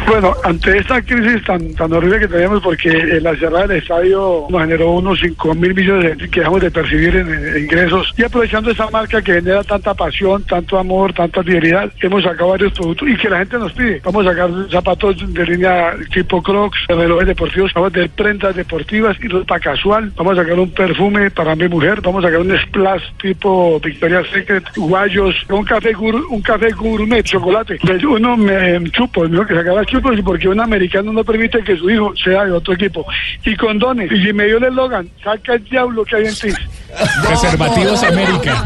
Bueno, 0.06 0.34
ante 0.44 0.78
esta 0.78 1.00
crisis 1.02 1.42
tan, 1.44 1.74
tan 1.74 1.92
horrible 1.92 2.20
que 2.20 2.28
tenemos, 2.28 2.62
porque 2.62 2.90
en 2.90 3.22
la 3.22 3.34
cerrada 3.36 3.66
del 3.66 3.78
estadio 3.78 4.46
nos 4.48 4.60
generó 4.60 4.92
unos 4.92 5.18
5 5.20 5.54
mil 5.54 5.74
millones 5.74 6.18
de, 6.18 6.28
que 6.28 6.40
dejamos 6.40 6.60
de 6.60 6.70
percibir 6.70 7.16
en, 7.16 7.32
en 7.32 7.64
ingresos, 7.64 8.14
y 8.16 8.22
aprovechando 8.22 8.70
esa 8.70 8.88
marca 8.90 9.20
que 9.22 9.32
genera 9.32 9.64
tanta 9.64 9.94
pasión, 9.94 10.44
tanto 10.44 10.78
amor, 10.78 11.12
tanta 11.12 11.42
fidelidad, 11.42 11.90
hemos 12.00 12.22
sacado 12.22 12.50
varios 12.50 12.72
productos 12.74 13.08
y 13.08 13.16
que 13.16 13.28
la 13.30 13.38
gente 13.38 13.58
nos 13.58 13.72
pide. 13.72 14.00
Vamos 14.04 14.26
a 14.26 14.30
sacar 14.30 14.50
zapatos 14.70 15.16
de 15.34 15.44
línea 15.44 15.94
tipo 16.12 16.40
Crocs, 16.42 16.78
relojes 16.88 17.26
deportivos, 17.26 17.72
vamos 17.74 17.92
de 17.92 18.08
prendas 18.08 18.54
deportivas 18.54 19.05
y 19.20 19.28
ropa 19.28 19.58
casual. 19.60 20.12
Vamos 20.16 20.38
a 20.38 20.42
sacar 20.42 20.58
un 20.58 20.70
perfume 20.70 21.30
para 21.30 21.54
mi 21.54 21.68
mujer, 21.68 22.00
vamos 22.00 22.24
a 22.24 22.28
sacar 22.28 22.40
un 22.40 22.58
splash 22.58 23.02
tipo 23.20 23.78
Victoria's 23.80 24.26
Secret, 24.32 24.64
guayos, 24.76 25.34
un 25.48 25.64
café, 25.64 25.92
gur- 25.94 26.24
un 26.30 26.40
café 26.42 26.70
gourmet, 26.72 27.22
chocolate. 27.22 27.78
Pues 27.82 28.02
uno 28.04 28.36
me 28.36 28.82
chupo, 28.90 29.28
mejor 29.28 29.46
que 29.46 29.54
sacara 29.54 29.84
chupos, 29.84 30.18
porque 30.24 30.48
un 30.48 30.60
americano 30.60 31.12
no 31.12 31.22
permite 31.24 31.62
que 31.62 31.76
su 31.76 31.88
hijo 31.90 32.12
sea 32.16 32.44
de 32.44 32.52
otro 32.52 32.74
equipo. 32.74 33.06
Y 33.44 33.54
condones. 33.56 34.10
Y 34.10 34.24
si 34.26 34.32
me 34.32 34.46
dio 34.46 34.58
el 34.58 34.64
eslogan, 34.64 35.08
saca 35.22 35.54
el 35.54 35.64
diablo 35.64 36.04
que 36.04 36.16
hay 36.16 36.24
en 36.26 36.34
ti. 36.34 36.48
Preservativos 37.26 38.02
América. 38.02 38.64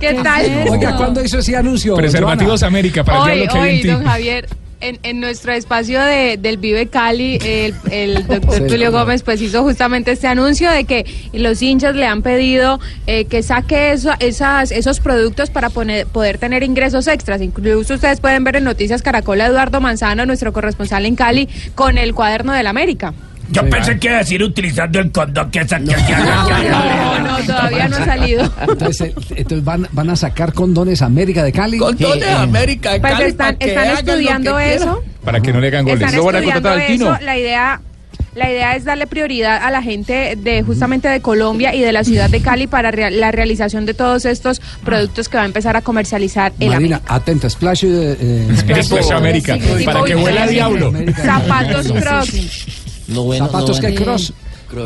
¿Qué 0.00 0.14
tal? 0.22 0.66
Oiga, 0.70 0.96
¿cuándo 0.96 1.24
hizo 1.24 1.38
ese 1.38 1.56
anuncio? 1.56 1.94
Preservativos 1.96 2.60
Joana? 2.60 2.66
América 2.78 3.04
para 3.04 3.18
el 3.18 3.22
Hoy, 3.22 3.36
diablo 3.46 3.52
que 3.52 3.58
hay 3.58 3.68
hoy, 3.70 3.76
en 3.76 3.82
ti. 3.82 3.88
don 3.88 4.04
Javier, 4.04 4.46
en, 4.84 4.98
en 5.02 5.20
nuestro 5.20 5.52
espacio 5.52 6.00
de, 6.02 6.36
del 6.36 6.58
Vive 6.58 6.86
Cali, 6.88 7.38
el, 7.44 7.74
el 7.90 8.26
doctor 8.28 8.54
Sí, 8.58 8.66
Tulio. 8.66 8.92
Gómez 8.92 9.22
pues 9.22 9.40
hizo 9.40 9.62
justamente 9.62 10.12
este 10.12 10.26
anuncio 10.26 10.70
de 10.70 10.84
que 10.84 11.04
los 11.32 11.60
hinchas 11.62 11.94
le 11.94 12.06
han 12.06 12.22
pedido 12.22 12.78
eh, 13.06 13.24
que 13.24 13.42
saque 13.42 13.92
eso, 13.92 14.10
esas, 14.20 14.70
esos 14.70 15.00
productos 15.00 15.50
para 15.50 15.70
poner- 15.70 16.06
poder 16.06 16.38
tener 16.38 16.62
ingresos 16.62 17.06
extras. 17.08 17.40
Incluso 17.40 17.94
ustedes 17.94 18.20
pueden 18.20 18.44
ver 18.44 18.56
en 18.56 18.64
Noticias 18.64 19.02
Caracol 19.02 19.40
a 19.40 19.46
Eduardo 19.46 19.80
Manzano, 19.80 20.26
nuestro 20.26 20.52
corresponsal 20.52 21.06
en 21.06 21.16
Cali, 21.16 21.48
con 21.74 21.98
el 21.98 22.14
cuaderno 22.14 22.52
del 22.52 22.66
América. 22.66 23.14
Yo 23.50 23.68
pensé 23.68 23.98
que 23.98 24.06
iba 24.08 24.16
a 24.16 24.18
decir 24.20 24.42
utilizando 24.42 24.98
el 25.00 25.10
condón 25.12 25.50
que 25.50 25.66
saqué 25.66 25.94
aquí. 25.94 26.12
No, 26.12 27.18
no, 27.20 27.36
todavía 27.46 27.88
no 27.88 27.96
ha 27.96 28.04
salido. 28.04 28.52
Entonces, 28.68 29.00
eh, 29.00 29.14
entonces 29.36 29.64
van, 29.64 29.88
van 29.92 30.10
a 30.10 30.16
sacar 30.16 30.52
condones 30.52 31.02
América 31.02 31.42
de 31.44 31.52
Cali. 31.52 31.78
Condones 31.78 32.26
América 32.28 32.92
de 32.92 33.00
Pues 33.00 33.12
Cali 33.12 33.24
están, 33.24 33.52
pa' 33.54 33.58
que 33.58 33.66
están 33.68 33.84
hagan 33.84 33.94
lo 34.06 34.10
estudiando 34.12 34.56
que 34.56 34.74
eso. 34.74 35.02
Para 35.24 35.40
que 35.40 35.52
no 35.52 35.60
le 35.60 35.68
hagan 35.68 35.84
goles. 35.84 36.00
Están 36.02 36.16
¿Lo 36.16 36.24
van 36.24 36.34
a 36.36 36.38
estudiando 36.38 36.68
contratar 36.68 36.90
al 36.90 36.96
Tino? 36.96 37.14
eso. 37.14 37.24
La 37.24 37.38
idea, 37.38 37.80
la 38.34 38.50
idea 38.50 38.76
es 38.76 38.84
darle 38.84 39.06
prioridad 39.06 39.62
a 39.62 39.70
la 39.70 39.82
gente 39.82 40.36
de 40.36 40.62
justamente 40.62 41.08
de 41.08 41.20
Colombia 41.20 41.74
y 41.74 41.80
de 41.80 41.92
la 41.92 42.02
ciudad 42.04 42.28
de 42.30 42.40
Cali 42.40 42.66
para 42.66 42.90
rea- 42.90 43.10
la 43.10 43.30
realización 43.30 43.86
de 43.86 43.94
todos 43.94 44.24
estos 44.24 44.60
productos 44.84 45.28
que 45.28 45.36
va 45.36 45.44
a 45.44 45.46
empezar 45.46 45.76
a 45.76 45.82
comercializar 45.82 46.52
el 46.60 46.70
Marina, 46.70 46.96
América. 46.96 47.14
atenta, 47.14 47.48
Splash. 47.50 47.84
eh, 47.84 48.16
eh, 48.20 48.82
Splash 48.82 49.12
América, 49.12 49.56
Sí, 49.78 49.84
para 49.84 50.02
que 50.02 50.16
huela 50.16 50.42
a 50.44 50.46
diablo. 50.46 50.88
América. 50.88 51.22
Zapatos 51.24 51.92
Crocs, 51.92 52.66
Lo 53.08 53.22
bueno, 53.24 53.46
Zapatos 53.46 53.82
lo 53.82 53.88
que 53.88 53.94
cross. 53.94 54.32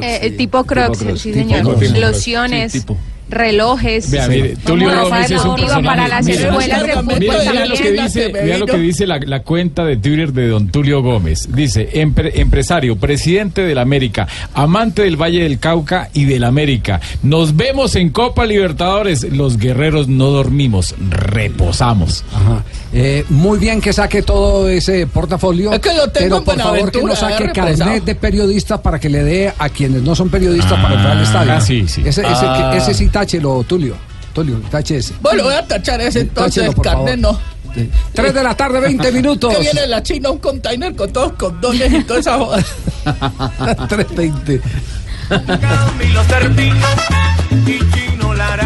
eh, 0.03 0.31
tipo 0.37 0.65
Crocs, 0.65 0.99
Crocs, 0.99 1.21
sí 1.21 1.33
señor. 1.33 1.63
Crocs. 1.63 1.79
Tipo 1.81 1.93
Crocs. 1.95 2.01
Lociones, 2.01 2.73
Sí, 2.73 2.81
tipo. 2.81 2.97
Relojes. 3.31 4.11
Vea, 4.11 4.29
mire, 4.29 4.57
Tulio 4.57 4.91
Gómez 5.05 5.31
es 5.31 5.45
un 5.45 5.57
para 5.85 6.09
las 6.09 6.25
Mira, 6.25 6.49
escuelas 6.49 6.83
de 6.87 6.93
fútbol 6.95 7.15
Mira, 7.19 7.35
mira 7.51 7.67
lo 7.67 7.75
que 7.77 7.93
dice, 7.93 8.33
mira 8.43 8.59
lo 8.59 8.67
que 8.67 8.79
dice 8.79 9.07
la, 9.07 9.19
la 9.19 9.43
cuenta 9.43 9.85
de 9.85 9.97
Twitter 9.97 10.33
de 10.33 10.49
don 10.49 10.69
Tulio 10.69 11.03
Gómez. 11.03 11.49
Dice, 11.53 11.91
"Empre- 11.95 12.33
empresario, 12.35 12.97
presidente 12.97 13.63
del 13.63 13.79
América, 13.79 14.27
amante 14.55 15.03
del 15.03 15.17
Valle 15.21 15.43
del 15.43 15.59
Cauca 15.59 16.11
y 16.13 16.25
del 16.25 16.45
América. 16.45 17.01
Nos 17.23 17.57
vemos 17.57 17.95
en 17.97 18.11
Copa 18.11 18.47
Libertadores. 18.47 19.25
Los 19.33 19.59
guerreros 19.59 20.09
no 20.09 20.27
dormimos, 20.31 20.95
reposamos. 21.11 22.25
Ajá. 22.35 22.63
Eh, 22.93 23.25
muy 23.29 23.59
bien 23.59 23.81
que 23.81 23.93
saque 23.93 24.23
todo 24.23 24.69
ese 24.69 25.07
portafolio. 25.07 25.73
Es 25.73 25.81
que 25.81 25.93
lo 25.95 26.09
tengo 26.11 26.43
pero 26.43 26.45
por 26.45 26.59
favor 26.59 26.91
que 26.93 27.03
no 27.03 27.15
saque 27.17 27.53
carnet 27.53 28.05
de 28.05 28.15
periodista 28.15 28.81
para 28.81 28.99
que 28.99 29.09
le 29.11 29.23
dé 29.23 29.53
a 29.59 29.69
quienes 29.69 30.03
no 30.03 30.15
son 30.15 30.31
periodistas 30.31 30.81
para 30.81 30.95
entrar 30.95 31.17
al 31.17 31.23
estadio. 31.23 31.53
Ah, 31.53 31.61
sí, 31.61 31.87
sí. 31.87 32.01
Ese, 32.05 32.23
ese, 32.23 32.47
Ah. 32.47 32.75
ese 32.77 32.95
sí 32.95 33.09
táchelo, 33.19 33.65
Tulio. 33.65 33.97
Tulio, 34.33 34.59
tache 34.71 34.99
ese. 34.99 35.15
Bueno, 35.21 35.45
voy 35.45 35.55
a 35.55 35.67
tachar 35.67 36.01
ese 36.01 36.21
entonces, 36.21 36.55
Táchelo, 36.63 36.73
por 36.75 36.85
carnet 36.85 37.21
favor. 37.21 37.39
no. 37.41 37.59
Sí. 37.75 37.91
Tres 38.15 38.33
de 38.35 38.43
la 38.43 38.57
tarde, 38.57 38.81
20 38.81 39.13
minutos. 39.19 39.53
Que 39.55 39.61
viene 39.61 39.87
la 39.89 40.03
China 40.03 40.31
un 40.31 40.39
container 40.39 40.95
con 40.95 41.13
todos 41.13 41.33
condones 41.33 41.93
y 41.93 42.05
toda 42.05 42.21
esa 42.21 42.39
joda. 42.39 42.59
3.20. 43.05 44.61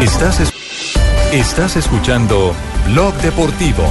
Estás, 0.01 0.39
es- 0.41 0.53
estás 1.31 1.75
escuchando 1.75 2.53
Blog 2.87 3.13
Deportivo. 3.15 3.83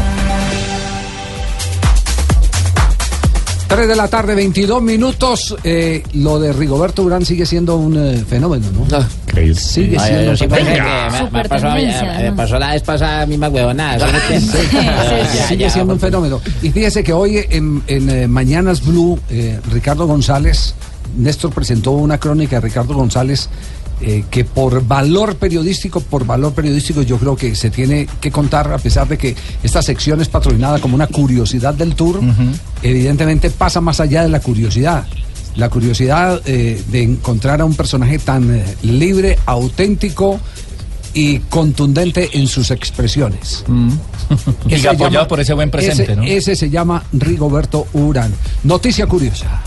3 3.74 3.88
de 3.88 3.96
la 3.96 4.06
tarde, 4.08 4.34
22 4.34 4.82
minutos. 4.82 5.56
Eh, 5.64 6.02
lo 6.14 6.38
de 6.38 6.52
Rigoberto 6.52 7.02
Urán 7.02 7.24
sigue 7.24 7.46
siendo 7.46 7.76
un 7.76 7.96
eh, 7.96 8.22
fenómeno, 8.28 8.66
¿no? 8.70 8.84
Sigue 9.54 9.96
Ay, 9.98 10.08
siendo 10.08 10.30
un 10.32 10.36
sí 10.36 10.46
fenómeno. 10.46 10.84
me- 11.10 11.30
me, 11.42 11.48
pasó, 11.48 11.68
a 11.68 11.74
mí- 11.74 11.86
me 12.22 12.32
pasó 12.32 12.58
la 12.58 12.72
vez 12.72 12.82
pasada 12.82 13.24
misma 13.24 13.48
huevonada. 13.48 14.06
¿sí? 14.28 14.36
Ya, 14.72 15.48
sigue 15.48 15.64
ya, 15.64 15.70
siendo 15.70 15.94
un 15.94 16.00
fenómeno. 16.00 16.38
Y 16.60 16.70
fíjese 16.70 17.02
que 17.02 17.14
hoy 17.14 17.38
en, 17.48 17.82
en, 17.86 18.10
eh, 18.10 18.28
Mañanas 18.28 18.84
Blue, 18.84 19.18
eh, 19.30 19.58
Ricardo 19.72 20.06
González, 20.06 20.74
Néstor 21.16 21.50
presentó 21.52 21.92
una 21.92 22.18
crónica 22.18 22.56
de 22.56 22.60
Ricardo 22.68 22.92
González 22.94 23.48
eh, 24.02 24.24
que 24.30 24.44
por 24.44 24.86
valor 24.86 25.36
periodístico, 25.36 26.00
por 26.00 26.26
valor 26.26 26.52
periodístico 26.52 27.02
yo 27.02 27.16
creo 27.18 27.36
que 27.36 27.54
se 27.54 27.70
tiene 27.70 28.08
que 28.20 28.30
contar, 28.30 28.72
a 28.72 28.78
pesar 28.78 29.06
de 29.08 29.16
que 29.16 29.34
esta 29.62 29.80
sección 29.82 30.20
es 30.20 30.28
patrocinada 30.28 30.78
como 30.80 30.94
una 30.94 31.06
curiosidad 31.06 31.72
del 31.74 31.94
tour, 31.94 32.20
evidentemente 32.82 33.50
pasa 33.50 33.80
más 33.80 34.00
allá 34.00 34.22
de 34.22 34.28
la 34.28 34.40
curiosidad. 34.40 35.06
La 35.56 35.68
curiosidad 35.68 36.40
eh, 36.46 36.82
de 36.88 37.02
encontrar 37.02 37.60
a 37.60 37.64
un 37.64 37.74
personaje 37.74 38.18
tan 38.18 38.54
eh, 38.54 38.64
libre, 38.82 39.38
auténtico 39.46 40.40
y 41.14 41.40
contundente 41.40 42.30
en 42.38 42.46
sus 42.48 42.70
expresiones. 42.70 43.64
Y 44.66 44.74
Ese 44.74 44.88
apoyado 44.88 45.10
llama- 45.12 45.28
por 45.28 45.40
ese 45.40 45.52
buen 45.52 45.70
presente, 45.70 46.04
ese, 46.04 46.16
¿no? 46.16 46.22
ese 46.22 46.56
se 46.56 46.70
llama 46.70 47.04
Rigoberto 47.12 47.86
Urán. 47.92 48.32
Noticia 48.64 49.06
curiosa. 49.06 49.61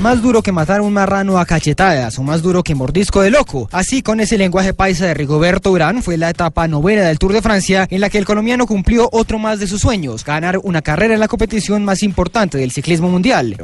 Más 0.00 0.22
duro 0.22 0.40
que 0.40 0.50
matar 0.50 0.80
un 0.80 0.94
marrano 0.94 1.38
a 1.38 1.44
cachetadas 1.44 2.18
o 2.18 2.22
más 2.22 2.40
duro 2.40 2.62
que 2.62 2.74
mordisco 2.74 3.20
de 3.20 3.28
loco. 3.28 3.68
Así 3.70 4.00
con 4.00 4.18
ese 4.20 4.38
lenguaje 4.38 4.72
paisa 4.72 5.04
de 5.04 5.12
Rigoberto 5.12 5.70
Urán 5.70 6.02
fue 6.02 6.16
la 6.16 6.30
etapa 6.30 6.66
novena 6.68 7.02
del 7.02 7.18
Tour 7.18 7.34
de 7.34 7.42
Francia 7.42 7.86
en 7.90 8.00
la 8.00 8.08
que 8.08 8.16
el 8.16 8.24
colombiano 8.24 8.66
cumplió 8.66 9.10
otro 9.12 9.38
más 9.38 9.60
de 9.60 9.66
sus 9.66 9.82
sueños, 9.82 10.24
ganar 10.24 10.58
una 10.62 10.80
carrera 10.80 11.12
en 11.12 11.20
la 11.20 11.28
competición 11.28 11.84
más 11.84 12.02
importante 12.02 12.56
del 12.56 12.70
ciclismo 12.70 13.10
mundial. 13.10 13.58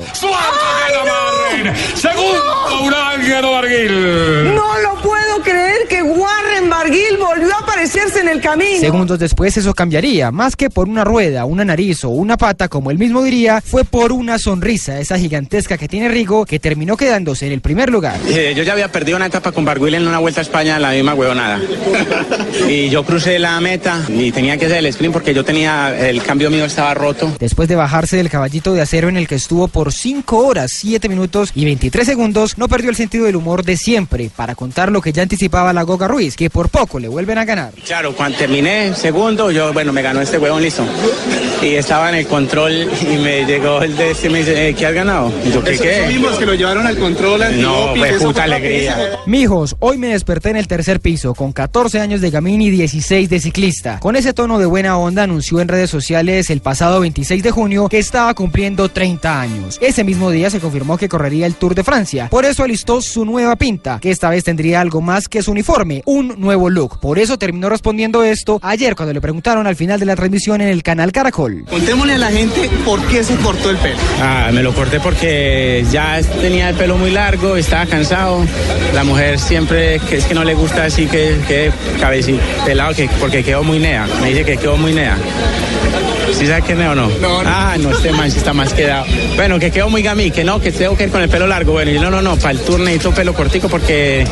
Segundo, 1.95 2.85
Urán 2.85 3.21
Guerrero 3.21 3.53
Barguil. 3.53 4.55
No 4.55 4.79
lo 4.81 4.95
puedo 5.03 5.43
creer 5.43 5.87
que 5.89 6.03
Warren 6.03 6.69
Barguil 6.69 7.17
volvió 7.19 7.55
a 7.55 7.59
aparecerse 7.61 8.21
en 8.21 8.29
el 8.29 8.41
camino. 8.41 8.81
Segundos 8.81 9.19
después 9.19 9.57
eso 9.57 9.75
cambiaría, 9.75 10.31
más 10.31 10.57
que 10.57 10.71
por 10.71 10.89
una 10.89 11.05
rueda, 11.05 11.45
una 11.45 11.65
nariz 11.65 12.05
o 12.05 12.09
una 12.09 12.37
pata, 12.37 12.69
como 12.69 12.91
él 12.91 12.99
mismo 12.99 13.23
diría, 13.23 13.61
fue 13.61 13.85
por 13.85 14.13
una 14.13 14.39
sonrisa, 14.39 14.99
esa 14.99 15.19
gigantesca 15.19 15.79
que 15.79 15.89
tiene 15.89 16.09
Rigo, 16.09 16.47
que 16.47 16.59
terminó 16.59 16.97
quedándose 16.97 17.47
en 17.47 17.53
el 17.53 17.61
primer 17.61 17.91
lugar. 17.91 18.19
Eh, 18.29 18.55
yo 18.57 18.63
ya 18.63 18.73
había 18.73 18.91
perdido 18.91 19.17
una 19.17 19.27
etapa 19.27 19.53
con 19.53 19.65
Barguil 19.65 19.95
en 19.95 20.07
una 20.07 20.19
vuelta 20.19 20.41
a 20.41 20.43
España, 20.43 20.79
la 20.79 20.91
misma 20.91 21.15
huevonada. 21.15 21.61
y 22.69 22.89
yo 22.89 23.05
crucé 23.05 23.39
la 23.39 23.61
meta 23.61 24.03
y 24.09 24.33
tenía 24.33 24.57
que 24.57 24.67
hacer 24.67 24.79
el 24.79 24.87
sprint 24.87 25.13
porque 25.13 25.35
yo 25.35 25.45
tenía, 25.45 26.09
el 26.09 26.23
cambio 26.23 26.51
mío 26.51 26.65
estaba 26.65 26.95
roto. 26.95 27.33
Después 27.39 27.69
de 27.69 27.77
bajarse 27.77 28.17
del 28.17 28.31
caballito 28.31 28.73
de 28.73 28.83
acero 28.83 29.09
en 29.09 29.17
el 29.17 29.29
que 29.29 29.35
estuvo 29.35 29.69
por 29.69 29.93
5 29.93 30.39
horas, 30.39 30.73
7 30.75 31.09
minutos 31.09 31.36
y 31.55 31.65
23 31.65 32.07
segundos, 32.07 32.57
no 32.57 32.69
perdió 32.69 32.91
el 32.91 32.97
sentido 32.97 33.27
del 33.27 33.37
humor 33.37 33.65
de 33.65 33.77
siempre 33.77 34.31
para 34.35 34.55
contar 34.55 34.91
lo 34.91 35.01
que 35.03 35.13
ya 35.13 35.23
anticipaba 35.23 35.73
la 35.73 35.83
Goga 35.83 36.09
Ruiz, 36.09 36.37
que 36.37 36.49
por 36.51 36.69
poco 36.69 36.99
le 36.99 37.09
vuelven 37.09 37.39
a 37.39 37.45
ganar. 37.45 37.73
Claro, 37.85 38.15
cuando 38.15 38.39
terminé 38.39 38.95
segundo, 38.95 39.51
yo, 39.51 39.73
bueno, 39.73 39.93
me 39.93 40.03
ganó 40.03 40.21
este 40.21 40.39
huevón, 40.39 40.63
listo. 40.63 40.85
Y 41.63 41.75
estaba 41.75 42.09
en 42.11 42.17
el 42.17 42.27
control 42.27 42.73
y 43.03 43.17
me 43.19 43.45
llegó 43.45 43.83
el 43.83 43.97
de 43.97 44.11
este 44.13 44.29
y 44.29 44.31
me 44.31 44.39
dice, 44.41 44.69
eh, 44.69 44.75
¿qué 44.75 44.87
has 44.87 44.95
ganado? 44.95 45.33
Y 45.45 45.51
yo, 45.53 45.63
¿qué 45.63 45.73
Esos 45.73 45.87
qué? 45.87 46.07
mismos 46.09 46.39
que 46.39 46.47
lo 46.47 46.55
llevaron 46.55 46.87
al 46.87 46.97
control 46.99 47.41
No, 47.61 47.95
eso 48.05 48.27
puta 48.27 48.45
alegría. 48.45 49.19
Mijos, 49.27 49.77
hoy 49.81 49.99
me 49.99 50.09
desperté 50.09 50.51
en 50.51 50.57
el 50.57 50.67
tercer 50.69 51.01
piso, 51.01 51.35
con 51.35 51.53
14 51.53 52.01
años 52.01 52.21
de 52.21 52.31
gamín 52.31 52.63
y 52.63 52.71
16 52.71 53.29
de 53.29 53.41
ciclista. 53.41 54.01
Con 54.01 54.17
ese 54.17 54.33
tono 54.33 54.59
de 54.59 54.67
buena 54.67 54.97
onda 54.99 55.25
anunció 55.25 55.61
en 55.61 55.69
redes 55.69 55.91
sociales 55.91 56.51
el 56.51 56.61
pasado 56.61 57.01
26 57.01 57.43
de 57.43 57.51
junio 57.51 57.89
que 57.89 57.99
estaba 57.99 58.33
cumpliendo 58.35 58.89
30 58.89 59.41
años. 59.41 59.79
Ese 59.81 60.05
mismo 60.05 60.31
día 60.31 60.51
se 60.51 60.61
confirmó 60.61 60.97
que 60.99 61.09
correría 61.27 61.47
el 61.47 61.57
Tour 61.57 61.75
de 61.75 61.83
Francia. 61.83 62.29
Por 62.31 62.45
eso 62.45 62.63
alistó 62.63 63.03
su 63.03 63.25
nueva 63.25 63.57
pinta, 63.57 63.99
que 64.01 64.13
esta 64.13 64.31
vez 64.31 64.45
tendría 64.45 64.81
algo 64.81 65.01
más 65.01 65.27
que 65.27 65.43
su 65.43 65.51
uniforme, 65.51 66.03
un 66.07 66.37
nuevo 66.39 66.71
look. 66.71 67.01
Por 67.01 67.19
eso 67.19 67.37
terminó 67.37 67.69
respondiendo 67.69 68.23
esto 68.23 68.61
ayer 68.63 68.95
cuando 68.95 69.13
le 69.13 69.21
preguntaron 69.21 69.67
al 69.67 69.75
final 69.75 69.99
de 69.99 70.07
la 70.07 70.15
transmisión 70.15 70.61
en 70.61 70.69
el 70.69 70.85
canal 70.85 71.11
Caracol. 71.11 71.65
Contémosle 71.69 72.15
a 72.15 72.19
la 72.19 72.31
gente 72.31 72.71
por 72.85 73.05
qué 73.09 73.25
se 73.25 73.35
cortó 73.39 73.71
el 73.71 73.77
pelo. 73.79 73.97
Ah, 74.21 74.51
me 74.53 74.63
lo 74.63 74.73
corté 74.73 75.01
porque 75.01 75.85
ya 75.91 76.21
tenía 76.41 76.69
el 76.69 76.77
pelo 76.77 76.97
muy 76.97 77.11
largo, 77.11 77.57
estaba 77.57 77.87
cansado. 77.87 78.45
La 78.95 79.03
mujer 79.03 79.41
siempre 79.41 79.99
que 80.09 80.19
es 80.19 80.27
que 80.27 80.35
no 80.35 80.45
le 80.45 80.55
gusta 80.55 80.85
así 80.85 81.07
que 81.07 81.41
que 81.49 81.73
cabecito 82.01 82.41
pelado 82.65 82.95
que 82.95 83.11
porque 83.19 83.43
quedó 83.43 83.65
muy 83.65 83.81
nea. 83.81 84.07
Me 84.23 84.29
dice 84.29 84.45
que 84.45 84.57
quedó 84.59 84.77
muy 84.77 84.93
nea. 84.93 85.17
¿Sí 86.33 86.47
sabes 86.47 86.65
qué 86.65 86.73
es 86.73 86.79
o 86.79 86.95
no? 86.95 87.09
Ah, 87.45 87.77
no, 87.79 87.91
este 87.91 88.13
man 88.13 88.31
sí 88.31 88.39
está 88.39 88.53
más 88.53 88.73
quedado. 88.73 89.07
Bueno, 89.37 89.59
que 89.59 89.71
quedó 89.71 89.89
muy 89.89 90.03
gamí, 90.03 90.31
que 90.31 90.45
no, 90.45 90.61
que 90.61 90.73
tengo 90.73 90.97
que 90.97 91.05
ir 91.05 91.11
con 91.11 91.23
el 91.23 91.29
pelo 91.29 91.47
largo. 91.47 91.73
Bueno, 91.73 91.91
y 91.91 91.99
no, 91.99 92.11
no, 92.11 92.21
no, 92.23 92.37
para 92.37 92.53
el 92.53 92.61
tour 92.61 92.81
necesito 92.81 93.13
pelo 93.13 93.35
cortico 93.35 93.69
porque 93.69 94.27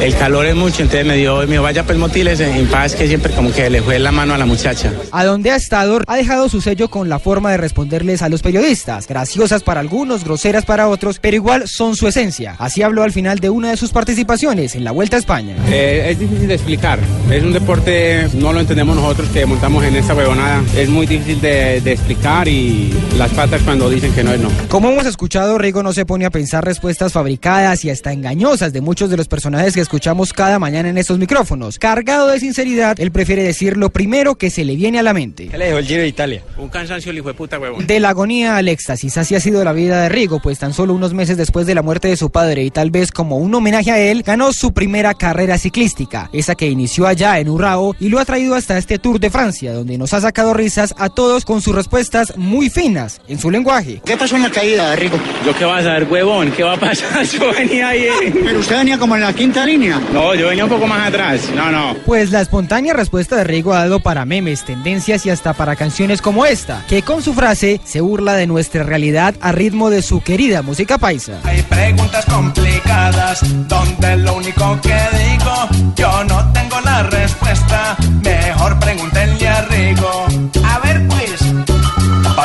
el 0.00 0.16
calor 0.16 0.46
es 0.46 0.54
mucho. 0.54 0.82
Entonces 0.82 1.06
me 1.06 1.16
dio, 1.16 1.38
me 1.38 1.46
dijo, 1.46 1.62
vaya 1.62 1.84
pues 1.84 1.98
motiles 1.98 2.40
en 2.40 2.66
paz 2.66 2.94
que 2.94 3.06
siempre 3.06 3.32
como 3.32 3.52
que 3.52 3.70
le 3.70 3.82
fue 3.82 3.98
la 3.98 4.12
mano 4.12 4.34
a 4.34 4.38
la 4.38 4.46
muchacha. 4.46 4.92
A 5.12 5.24
donde 5.24 5.50
ha 5.50 5.56
estado, 5.56 6.00
ha 6.06 6.16
dejado 6.16 6.48
su 6.48 6.60
sello 6.60 6.88
con 6.88 7.08
la 7.08 7.18
forma 7.18 7.50
de 7.50 7.56
responderles 7.56 8.22
a 8.22 8.28
los 8.28 8.42
periodistas, 8.42 9.06
graciosas 9.06 9.62
para 9.62 9.80
algunos, 9.80 10.24
groseras 10.24 10.64
para 10.64 10.88
otros, 10.88 11.18
pero 11.20 11.36
igual 11.36 11.68
son 11.68 11.96
su 11.96 12.08
esencia. 12.08 12.56
Así 12.58 12.82
habló 12.82 13.02
al 13.02 13.12
final 13.12 13.38
de 13.38 13.50
una 13.50 13.70
de 13.70 13.76
sus 13.76 13.90
participaciones 13.90 14.74
en 14.74 14.84
la 14.84 14.90
Vuelta 14.90 15.16
a 15.16 15.18
España. 15.20 15.56
Eh, 15.68 16.08
es 16.10 16.18
difícil 16.18 16.48
de 16.48 16.54
explicar. 16.54 16.98
Es 17.30 17.42
un 17.42 17.52
deporte, 17.52 18.28
no 18.34 18.52
lo 18.52 18.60
entendemos 18.60 18.96
nosotros 18.96 19.28
que 19.28 19.46
montamos 19.46 19.84
en 19.84 19.96
esta 19.96 20.14
huevonada. 20.14 20.62
Es 20.76 20.88
muy 20.88 21.06
difícil 21.06 21.33
de, 21.40 21.80
de 21.80 21.92
explicar 21.92 22.48
y 22.48 22.92
las 23.16 23.30
patas 23.32 23.62
cuando 23.62 23.88
dicen 23.88 24.12
que 24.12 24.24
no 24.24 24.32
es 24.32 24.40
no. 24.40 24.50
Como 24.68 24.90
hemos 24.90 25.06
escuchado, 25.06 25.58
Rigo 25.58 25.82
no 25.82 25.92
se 25.92 26.06
pone 26.06 26.24
a 26.24 26.30
pensar 26.30 26.64
respuestas 26.64 27.12
fabricadas 27.12 27.84
y 27.84 27.90
hasta 27.90 28.12
engañosas 28.12 28.72
de 28.72 28.80
muchos 28.80 29.10
de 29.10 29.16
los 29.16 29.28
personajes 29.28 29.74
que 29.74 29.80
escuchamos 29.80 30.32
cada 30.32 30.58
mañana 30.58 30.88
en 30.88 30.98
estos 30.98 31.18
micrófonos. 31.18 31.78
Cargado 31.78 32.28
de 32.28 32.40
sinceridad, 32.40 32.98
él 32.98 33.10
prefiere 33.10 33.42
decir 33.42 33.76
lo 33.76 33.90
primero 33.90 34.34
que 34.34 34.50
se 34.50 34.64
le 34.64 34.76
viene 34.76 34.98
a 34.98 35.02
la 35.02 35.14
mente. 35.14 35.48
¿Qué 35.48 35.58
le 35.58 35.66
dejó 35.66 35.78
el 35.78 35.86
Giro 35.86 36.02
de 36.02 36.08
Italia? 36.08 36.42
Un 36.58 36.68
cansancio 36.68 37.10
el 37.10 37.18
hijo 37.18 37.28
de 37.28 37.34
puta 37.34 37.58
huevón. 37.58 37.86
De 37.86 38.00
la 38.00 38.10
agonía 38.10 38.56
al 38.56 38.68
éxtasis, 38.68 39.16
así 39.16 39.34
ha 39.34 39.40
sido 39.40 39.64
la 39.64 39.72
vida 39.72 40.02
de 40.02 40.08
Rigo, 40.08 40.40
pues 40.40 40.58
tan 40.58 40.72
solo 40.72 40.94
unos 40.94 41.14
meses 41.14 41.36
después 41.36 41.66
de 41.66 41.74
la 41.74 41.82
muerte 41.82 42.08
de 42.08 42.16
su 42.16 42.30
padre 42.30 42.64
y 42.64 42.70
tal 42.70 42.90
vez 42.90 43.12
como 43.12 43.38
un 43.38 43.54
homenaje 43.54 43.90
a 43.90 43.98
él, 43.98 44.22
ganó 44.22 44.52
su 44.52 44.72
primera 44.72 45.14
carrera 45.14 45.58
ciclística, 45.58 46.30
esa 46.32 46.54
que 46.54 46.68
inició 46.68 47.06
allá 47.06 47.38
en 47.38 47.48
Urrao 47.48 47.94
y 47.98 48.08
lo 48.08 48.18
ha 48.18 48.24
traído 48.24 48.54
hasta 48.54 48.78
este 48.78 48.98
Tour 48.98 49.20
de 49.20 49.30
Francia, 49.30 49.72
donde 49.72 49.98
nos 49.98 50.12
ha 50.12 50.20
sacado 50.20 50.54
risas 50.54 50.94
a 50.98 51.08
todos 51.08 51.23
con 51.44 51.62
sus 51.62 51.74
respuestas 51.74 52.36
muy 52.36 52.68
finas 52.68 53.20
en 53.28 53.38
su 53.38 53.50
lenguaje. 53.50 54.00
¿Qué 54.04 54.16
pasó 54.16 54.36
en 54.36 54.42
la 54.42 54.50
caída, 54.50 54.94
Rico? 54.94 55.16
Yo 55.44 55.54
qué 55.56 55.64
vas 55.64 55.84
a 55.86 55.94
ver, 55.94 56.04
huevón, 56.04 56.52
¿qué 56.52 56.62
va 56.62 56.74
a 56.74 56.76
pasar? 56.76 57.24
Yo 57.32 57.50
venía 57.52 57.88
ahí. 57.88 58.08
Pero 58.32 58.60
usted 58.60 58.76
venía 58.76 58.98
como 58.98 59.16
en 59.16 59.22
la 59.22 59.32
quinta 59.32 59.64
línea. 59.64 60.00
No, 60.12 60.34
yo 60.34 60.48
venía 60.48 60.64
un 60.64 60.70
poco 60.70 60.86
más 60.86 61.08
atrás. 61.08 61.50
No, 61.54 61.70
no. 61.70 61.96
Pues 62.04 62.30
la 62.30 62.40
espontánea 62.40 62.92
respuesta 62.92 63.36
de 63.36 63.44
Rigo 63.44 63.72
ha 63.72 63.80
dado 63.80 64.00
para 64.00 64.24
memes, 64.24 64.64
tendencias 64.64 65.24
y 65.26 65.30
hasta 65.30 65.54
para 65.54 65.76
canciones 65.76 66.20
como 66.20 66.44
esta, 66.44 66.84
que 66.88 67.02
con 67.02 67.22
su 67.22 67.32
frase 67.32 67.80
se 67.84 68.00
burla 68.00 68.34
de 68.34 68.46
nuestra 68.46 68.82
realidad 68.82 69.34
a 69.40 69.52
ritmo 69.52 69.90
de 69.90 70.02
su 70.02 70.20
querida 70.20 70.62
música 70.62 70.98
paisa. 70.98 71.40
Hay 71.44 71.62
preguntas 71.62 72.24
complicadas 72.26 73.40
donde 73.68 74.16
lo 74.18 74.36
único 74.36 74.78
que 74.82 74.94
digo 75.18 75.34
yo 75.96 76.24
no 76.24 76.52
tengo 76.52 76.80
la 76.80 77.02
respuesta. 77.04 77.96
Mejor 78.22 78.78
pregúntenle 78.78 79.48
a 79.48 79.62
Rigo. 79.62 80.26
A 80.64 80.78
ver 80.80 81.06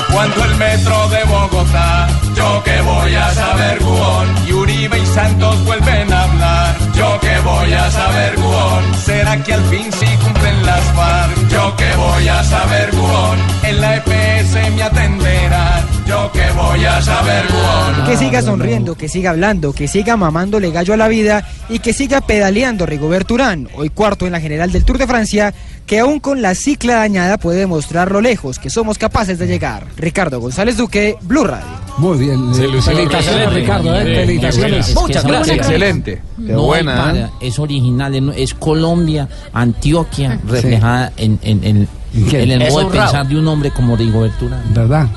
pues. 0.09 0.27
¿Pa' 0.27 0.33
cuándo 0.33 0.45
el 0.45 0.55
metro 0.57 1.09
de 1.09 1.23
Bogotá? 1.25 2.07
Yo 2.35 2.63
que 2.63 2.81
voy 2.81 3.15
a 3.15 3.33
saber, 3.33 3.79
Guón. 3.79 4.47
Y 4.47 4.53
Uribe 4.53 4.99
y 4.99 5.05
Santos 5.05 5.65
vuelven 5.65 6.13
a 6.13 6.23
hablar. 6.23 6.77
Yo 6.95 7.19
que 7.19 7.39
voy 7.39 7.73
a 7.73 7.91
saber, 7.91 8.35
Guón. 8.37 8.95
¿Será 9.05 9.43
que 9.43 9.53
al 9.53 9.63
fin 9.65 9.91
sí 9.91 10.05
cumplen 10.23 10.65
las 10.65 10.83
FARC? 10.95 11.49
Yo 11.49 11.75
que 11.75 11.95
voy 11.95 12.27
a 12.27 12.43
saber, 12.43 12.91
Guón. 12.95 13.39
En 13.63 13.81
la 13.81 13.95
EPS 13.97 14.75
me 14.75 14.83
atenderán. 14.83 15.85
Yo 16.07 16.31
que 16.31 16.51
voy 16.51 16.85
a 16.85 17.01
saber, 17.01 17.45
Guón. 17.47 18.05
Que 18.05 18.17
siga 18.17 18.41
sonriendo, 18.41 18.95
que 18.95 19.07
siga 19.07 19.31
hablando, 19.31 19.73
que 19.73 19.87
siga 19.87 20.17
mamándole 20.17 20.71
gallo 20.71 20.93
a 20.93 20.97
la 20.97 21.07
vida 21.07 21.47
y 21.69 21.79
que 21.79 21.93
siga 21.93 22.21
pedaleando 22.21 22.85
Rigoberto 22.85 23.35
Urán, 23.35 23.69
hoy 23.75 23.89
cuarto 23.89 24.25
en 24.25 24.31
la 24.31 24.41
general 24.41 24.71
del 24.71 24.85
Tour 24.85 24.97
de 24.97 25.05
Francia, 25.05 25.53
que 25.89 25.97
aún 25.99 26.19
con 26.19 26.43
la 26.43 26.53
cicla 26.53 26.97
dañada 26.97 27.39
puede 27.39 27.57
demostrar 27.61 28.11
lo 28.11 28.21
lejos 28.21 28.59
que 28.59 28.69
somos 28.69 28.99
capaces 28.99 29.39
de 29.39 29.47
llegar. 29.47 29.87
Ricardo 29.97 30.39
González 30.39 30.77
Duque, 30.77 31.15
Blue 31.23 31.43
Radio. 31.43 31.65
Muy 31.97 32.19
bien. 32.19 32.53
Felicitaciones. 32.53 33.51
Ricardo. 33.51 33.95
¿eh? 33.99 34.03
Bien, 34.05 34.19
Felicitaciones. 34.19 34.85
bien, 34.85 34.97
Muchas 35.03 35.23
gracias. 35.25 35.57
Excelente. 35.57 36.21
Qué 36.37 36.53
No 36.53 36.61
buena, 36.61 36.95
para, 36.95 37.19
¿eh? 37.19 37.29
es 37.41 37.57
original, 37.57 38.31
es- 38.35 38.53
Colombia, 38.53 39.27
Antioquia, 39.51 40.39
reflejada 40.47 41.11
en, 41.17 41.39
en- 41.41 41.63
en- 41.63 41.87
el 42.13 42.59
modo 42.69 42.79
de 42.91 42.97
pensar 42.99 43.27
de 43.27 43.37
un 43.39 43.47
hombre 43.47 43.71
como 43.71 43.95
Rigoberto 43.95 44.45
Urán. 44.45 44.61
¿Verdad? 44.73 45.07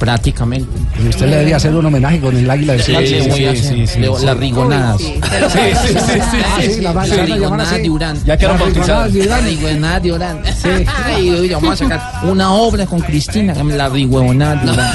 Prácticamente. 0.00 0.66
Y 1.04 1.08
usted 1.08 1.26
le 1.26 1.32
debería 1.36 1.56
hacer 1.56 1.74
un 1.74 1.84
homenaje 1.86 2.18
con 2.20 2.34
el 2.36 2.50
águila 2.50 2.72
de 2.72 2.82
Sí, 2.82 2.92
Francia. 2.92 3.86
sí. 3.86 4.00
Le- 4.00 4.08
Las 4.24 4.36
rigonadas. 4.38 4.98
Sí, 4.98 5.14
sí, 5.20 5.58
sí, 5.84 5.98
sí, 6.62 6.72
sí, 6.74 6.80
la 6.80 6.92
van- 6.92 7.06
se 7.06 7.16
van 7.16 7.20
a 7.20 7.26
llamar 7.26 7.38
Rigonadas 7.38 7.72
así. 7.72 7.82
de 7.82 7.90
Urán. 7.90 8.24
Ya 8.24 8.36
quedaron 8.38 8.58
Las 8.58 8.66
bautizadas. 8.74 9.12
rigonadas 9.12 9.12
de 9.12 9.20
Urán. 9.20 9.40
Las 9.44 9.50
rigonadas 9.60 10.02
de 10.02 10.12
Urán. 10.12 10.38
Ay, 11.04 11.30
oye, 11.30 11.54
vamos 11.54 11.72
a 11.72 11.76
sacar 11.76 12.00
una 12.24 12.52
obra 12.54 12.86
con 12.86 13.00
Cristina, 13.00 13.54
la 13.54 13.88
rigonada 13.90 14.56
de 14.56 14.70
Urán. 14.72 14.90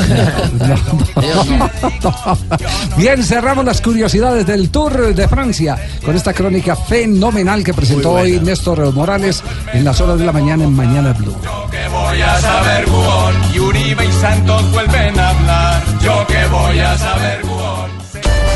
Bien, 2.98 3.24
cerramos 3.24 3.64
las 3.66 3.82
curiosidades 3.82 4.46
del 4.46 4.70
Tour 4.70 5.14
de 5.14 5.28
Francia 5.28 5.78
con 6.04 6.16
esta 6.16 6.34
crónica 6.34 6.76
fenomenal 6.76 7.64
que 7.64 7.74
presentó 7.74 8.12
hoy 8.14 8.40
Néstor 8.40 8.92
Morales 8.94 9.44
en 9.74 9.84
las 9.84 10.00
horas 10.02 10.20
de 10.20 10.26
la 10.26 10.32
mañana 10.32 10.64
en 10.64 10.74
Mañana 10.74 11.14
Blue. 11.14 11.36
Que 11.76 11.88
voy 11.90 12.22
a 12.22 12.40
saber 12.40 12.86
Gubón 12.86 13.36
y 13.54 13.60
Uribe 13.60 14.06
y 14.06 14.12
Santos 14.12 14.72
vuelven 14.72 15.20
a 15.20 15.30
hablar. 15.30 15.84
Yo 16.02 16.26
que 16.28 16.46
voy 16.48 16.80
a 16.80 16.98
saber 16.98 17.42
Gubón. 17.44 17.92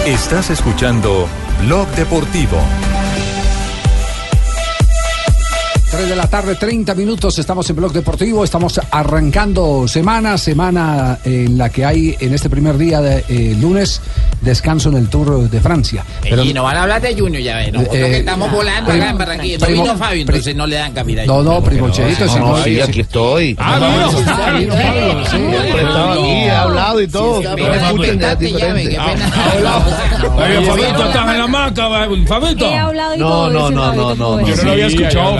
Estás 0.05 0.49
escuchando 0.49 1.27
Blog 1.61 1.87
Deportivo. 1.89 2.57
3 5.91 6.07
de 6.07 6.15
la 6.15 6.27
tarde, 6.27 6.55
30 6.55 6.93
minutos, 6.93 7.39
estamos 7.39 7.67
en 7.69 7.75
Blog 7.75 7.91
Deportivo, 7.91 8.43
estamos 8.43 8.79
arrancando 8.91 9.87
semana, 9.87 10.37
semana 10.37 11.17
en 11.25 11.57
la 11.57 11.69
que 11.69 11.83
hay 11.83 12.15
en 12.19 12.31
este 12.35 12.47
primer 12.47 12.77
día 12.77 13.01
de 13.01 13.25
eh, 13.27 13.55
lunes 13.59 13.99
descanso 14.39 14.89
en 14.89 14.97
el 14.97 15.09
Tour 15.09 15.49
de 15.49 15.59
Francia. 15.59 16.05
Pero- 16.21 16.43
y 16.43 16.53
no 16.53 16.61
van 16.63 16.77
a 16.77 16.83
hablar 16.83 17.01
de 17.01 17.15
Junior, 17.19 17.41
ya 17.41 17.55
ven. 17.57 17.73
Nosotros 17.73 17.97
Eh, 17.97 18.09
que 18.11 18.17
estamos 18.17 18.51
volando 18.51 18.91
primo- 18.91 19.03
acá 19.03 19.11
en 19.11 19.17
Barranquilla. 19.17 19.57
No 19.57 19.67
vino 19.73 19.97
Fabio, 19.97 20.21
entonces 20.21 20.55
no 20.55 20.67
le 20.67 20.75
dan 20.75 20.91
cabida. 20.93 21.25
No, 21.25 21.41
no, 21.41 21.63
primo 21.63 21.89
Cheito, 21.89 22.25
no, 22.25 22.31
si 22.33 22.39
no, 22.39 22.57
no, 22.57 22.63
sí, 22.63 22.79
aquí 22.81 22.99
estoy. 22.99 23.55
Ah, 23.59 24.09
Siempre 25.29 25.57
he 25.59 25.81
estado 25.81 26.11
aquí, 26.13 26.21
he 26.31 26.51
hablado 26.51 27.01
y 27.01 27.07
todo. 27.07 27.41
No 27.41 27.49
Fabito, 30.67 31.05
estás 31.07 31.31
en 31.33 31.39
la 31.39 31.47
maca, 31.47 31.89
Fabito. 32.27 32.65
He 32.69 32.77
hablado 32.77 33.15
y 33.15 33.17
No, 33.17 33.27
todo, 33.27 33.49
no, 33.49 33.69
no, 33.71 33.81
Fabito 33.81 33.95
no, 33.95 34.15
no, 34.15 34.37
no. 34.41 34.47
Yo 34.47 34.55
no 34.55 34.63
lo 34.63 34.71
había 34.71 34.85
escuchado, 34.87 35.39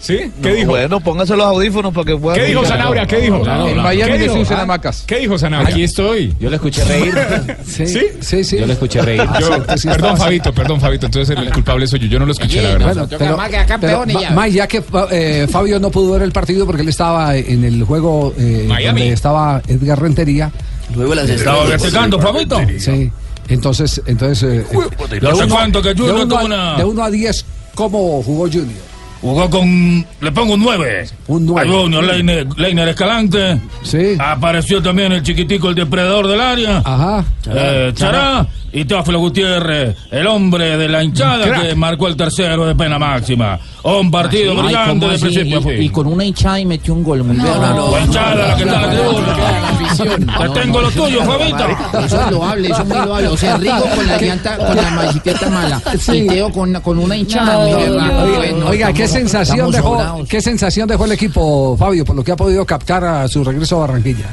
¿Sí? 0.00 0.16
¿Qué 0.42 0.48
No, 0.50 0.54
dijo? 0.54 0.70
Bueno, 0.70 1.00
póngase 1.00 1.36
los 1.36 1.46
audífonos 1.46 1.92
para 1.92 2.04
que 2.06 2.16
puedan. 2.16 2.38
¿Qué 2.40 2.46
dijo. 2.46 2.64
Zanabria? 2.64 3.06
¿Qué 3.06 3.16
dijo? 3.20 3.36
En 3.36 3.76
Miami 3.82 4.12
¿Qué 4.12 4.18
les 4.18 4.28
dijo? 4.30 4.40
usan 4.42 4.58
Ah, 4.58 4.62
hamacas. 4.62 5.04
¿Qué 5.06 5.18
dijo 5.18 5.38
Zanabria? 5.38 5.74
Aquí 5.74 5.82
estoy. 5.84 6.34
Yo 6.40 6.50
le 6.50 6.56
escuché 6.56 6.84
reír. 6.84 7.14
Sí, 7.66 7.86
¿Sí? 7.86 8.00
sí, 8.20 8.44
sí. 8.44 8.58
Yo 8.58 8.66
le 8.66 8.72
escuché 8.74 9.02
reír. 9.02 9.22
Yo- 9.40 9.64
perdón, 9.90 10.16
Fabito, 10.16 10.52
perdón, 10.52 10.80
Fabito. 10.80 11.06
Entonces 11.06 11.36
el, 11.36 11.52
culpable 11.52 11.86
soy 11.86 12.00
yo. 12.00 12.06
Yo 12.06 12.18
no 12.18 12.26
lo 12.26 12.32
escuché, 12.32 12.62
la 12.62 12.70
verdad. 12.70 12.86
Bueno, 12.94 13.08
pero, 13.18 13.36
pero, 13.80 14.06
Ma- 14.06 14.30
May, 14.30 14.52
ya 14.52 14.66
que 14.66 14.82
eh, 15.10 15.46
Fabio 15.50 15.78
no 15.80 15.90
pudo 15.90 16.12
ver 16.12 16.22
el 16.22 16.32
partido 16.32 16.64
porque 16.66 16.82
él 16.82 16.88
estaba 16.88 17.36
en 17.36 17.64
el 17.64 17.82
juego 17.84 18.34
eh, 18.38 18.64
Miami. 18.68 19.00
donde 19.00 19.14
estaba 19.14 19.60
Edgar 19.66 20.00
Rentería. 20.00 20.50
Luego 20.94 21.14
las 21.14 21.28
Estaba 21.28 21.64
verticando, 21.64 22.18
Fabito. 22.20 22.58
Sí. 22.78 23.10
Entonces, 23.48 24.02
entonces 24.06 24.42
eh, 24.42 24.66
eh, 24.70 25.20
de 25.20 25.94
Junior 25.94 26.22
uno 26.24 26.38
a- 26.38 26.44
una- 26.44 26.76
de 26.76 26.84
1 26.84 27.02
a 27.02 27.10
10, 27.10 27.44
¿cómo 27.74 28.22
jugó 28.22 28.44
Junior? 28.46 28.87
Jugó 29.20 29.50
con. 29.50 30.06
Le 30.20 30.32
pongo 30.32 30.54
un 30.54 30.60
9. 30.62 31.06
Un 31.26 31.46
9. 31.46 31.68
A 31.68 31.72
Junior, 31.72 32.04
Leiner, 32.04 32.46
Leiner 32.56 32.88
Escalante. 32.88 33.60
Sí. 33.82 34.16
Apareció 34.18 34.80
también 34.82 35.12
el 35.12 35.22
chiquitico, 35.22 35.68
el 35.70 35.74
depredador 35.74 36.28
del 36.28 36.40
área. 36.40 36.82
Ajá. 36.84 37.24
Eh, 37.50 37.92
Chará. 37.94 38.46
Y 38.70 38.84
Teófilo 38.84 39.18
Gutiérrez, 39.18 39.96
el 40.10 40.26
hombre 40.26 40.76
de 40.76 40.88
la 40.88 41.02
hinchada 41.02 41.46
Crack. 41.46 41.62
que 41.68 41.74
marcó 41.74 42.06
el 42.06 42.16
tercero 42.16 42.66
de 42.66 42.74
pena 42.74 42.98
máxima. 42.98 43.58
Un 43.82 44.10
partido 44.10 44.54
brillante 44.54 44.90
¿cómo 44.90 45.08
de 45.08 45.14
así? 45.14 45.24
principio 45.24 45.56
a 45.56 45.60
y, 45.60 45.64
fin. 45.64 45.82
y 45.84 45.88
con 45.88 46.06
una 46.06 46.24
hinchada 46.24 46.60
y 46.60 46.66
metió 46.66 46.92
un 46.92 47.02
gol. 47.02 47.24
Muy 47.24 47.36
bien. 47.36 47.46
La 47.46 48.00
hinchada, 48.04 48.34
la 48.48 48.56
que 48.56 48.62
está 48.64 48.74
en 48.76 48.82
la 48.82 48.90
tribuna. 48.90 49.77
Te 49.96 50.48
tengo 50.60 50.80
lo 50.80 50.90
tuyo, 50.90 51.24
Fabito. 51.24 51.66
Eso 52.04 52.20
es 52.24 52.30
loable, 52.30 52.68
eso 52.68 52.82
es 52.82 52.88
muy 52.88 52.96
loable. 52.98 53.28
O 53.28 53.36
sea, 53.36 53.56
Rigo 53.56 53.80
con 53.94 54.06
la 54.06 54.18
llanta, 54.20 54.56
con 54.58 54.76
la 54.76 55.02
bicicleta 55.06 55.50
mala. 55.50 55.82
Y 56.12 56.26
Teo 56.26 56.50
con, 56.52 56.72
con 56.80 56.98
una 56.98 57.16
hinchada. 57.16 57.58
muy 57.58 57.74
bien. 57.76 57.92
Oiga, 57.92 58.36
Bueno, 58.38 58.66
oiga, 58.68 58.92
¿qué 58.92 59.08
sensación 59.08 59.70
dejó, 59.70 60.24
qué 60.28 60.40
sensación 60.40 60.88
dejó 60.88 61.04
el 61.04 61.12
equipo, 61.12 61.76
Fabio, 61.78 62.04
por 62.04 62.16
lo 62.16 62.22
que 62.24 62.32
ha 62.32 62.36
podido 62.36 62.64
captar 62.64 63.04
a 63.04 63.28
su 63.28 63.42
regreso 63.44 63.76
a 63.76 63.80
Barranquilla? 63.86 64.26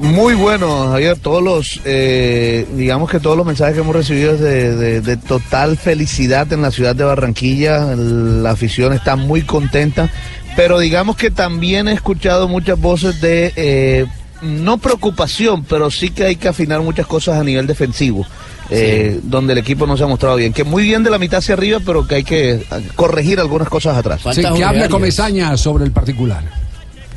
Muy 0.00 0.34
bueno, 0.34 0.90
Javier. 0.90 1.18
Todos 1.18 1.42
los, 1.42 1.80
eh, 1.84 2.66
digamos 2.74 3.10
que 3.10 3.18
todos 3.18 3.36
los 3.36 3.44
mensajes 3.46 3.74
que 3.74 3.80
hemos 3.80 3.96
recibido 3.96 4.32
es 4.34 4.40
de, 4.40 4.76
de- 4.76 5.00
de 5.00 5.16
total 5.16 5.76
felicidad 5.76 6.52
en 6.52 6.62
la 6.62 6.70
ciudad 6.70 6.94
de 6.94 7.02
Barranquilla. 7.04 7.96
La 7.96 8.50
afición 8.50 8.92
está 8.92 9.16
muy 9.16 9.42
contenta, 9.42 10.08
pero 10.54 10.78
digamos 10.78 11.16
que 11.16 11.30
también 11.32 11.88
he 11.88 11.92
escuchado 11.94 12.46
muchas 12.46 12.78
voces 12.80 13.20
de 13.20 13.52
eh, 13.56 14.06
no 14.42 14.78
preocupación, 14.78 15.64
pero 15.64 15.90
sí 15.90 16.10
que 16.10 16.24
hay 16.24 16.36
que 16.36 16.48
afinar 16.48 16.80
muchas 16.80 17.06
cosas 17.06 17.38
a 17.38 17.44
nivel 17.44 17.66
defensivo. 17.66 18.26
eh, 18.70 19.20
donde 19.22 19.54
el 19.54 19.58
equipo 19.60 19.86
no 19.86 19.96
se 19.96 20.04
ha 20.04 20.06
mostrado 20.06 20.36
bien, 20.36 20.52
que 20.52 20.62
muy 20.62 20.82
bien 20.82 21.02
de 21.02 21.08
la 21.08 21.18
mitad 21.18 21.38
hacia 21.38 21.54
arriba, 21.54 21.80
pero 21.84 22.06
que 22.06 22.16
hay 22.16 22.24
que 22.24 22.50
eh, 22.50 22.64
corregir 22.94 23.40
algunas 23.40 23.68
cosas 23.68 23.96
atrás. 23.96 24.20
Sí, 24.32 24.42
que 24.42 24.62
hable 24.64 24.88
Comesaña 24.90 25.56
sobre 25.56 25.84
el 25.84 25.90
particular. 25.90 26.44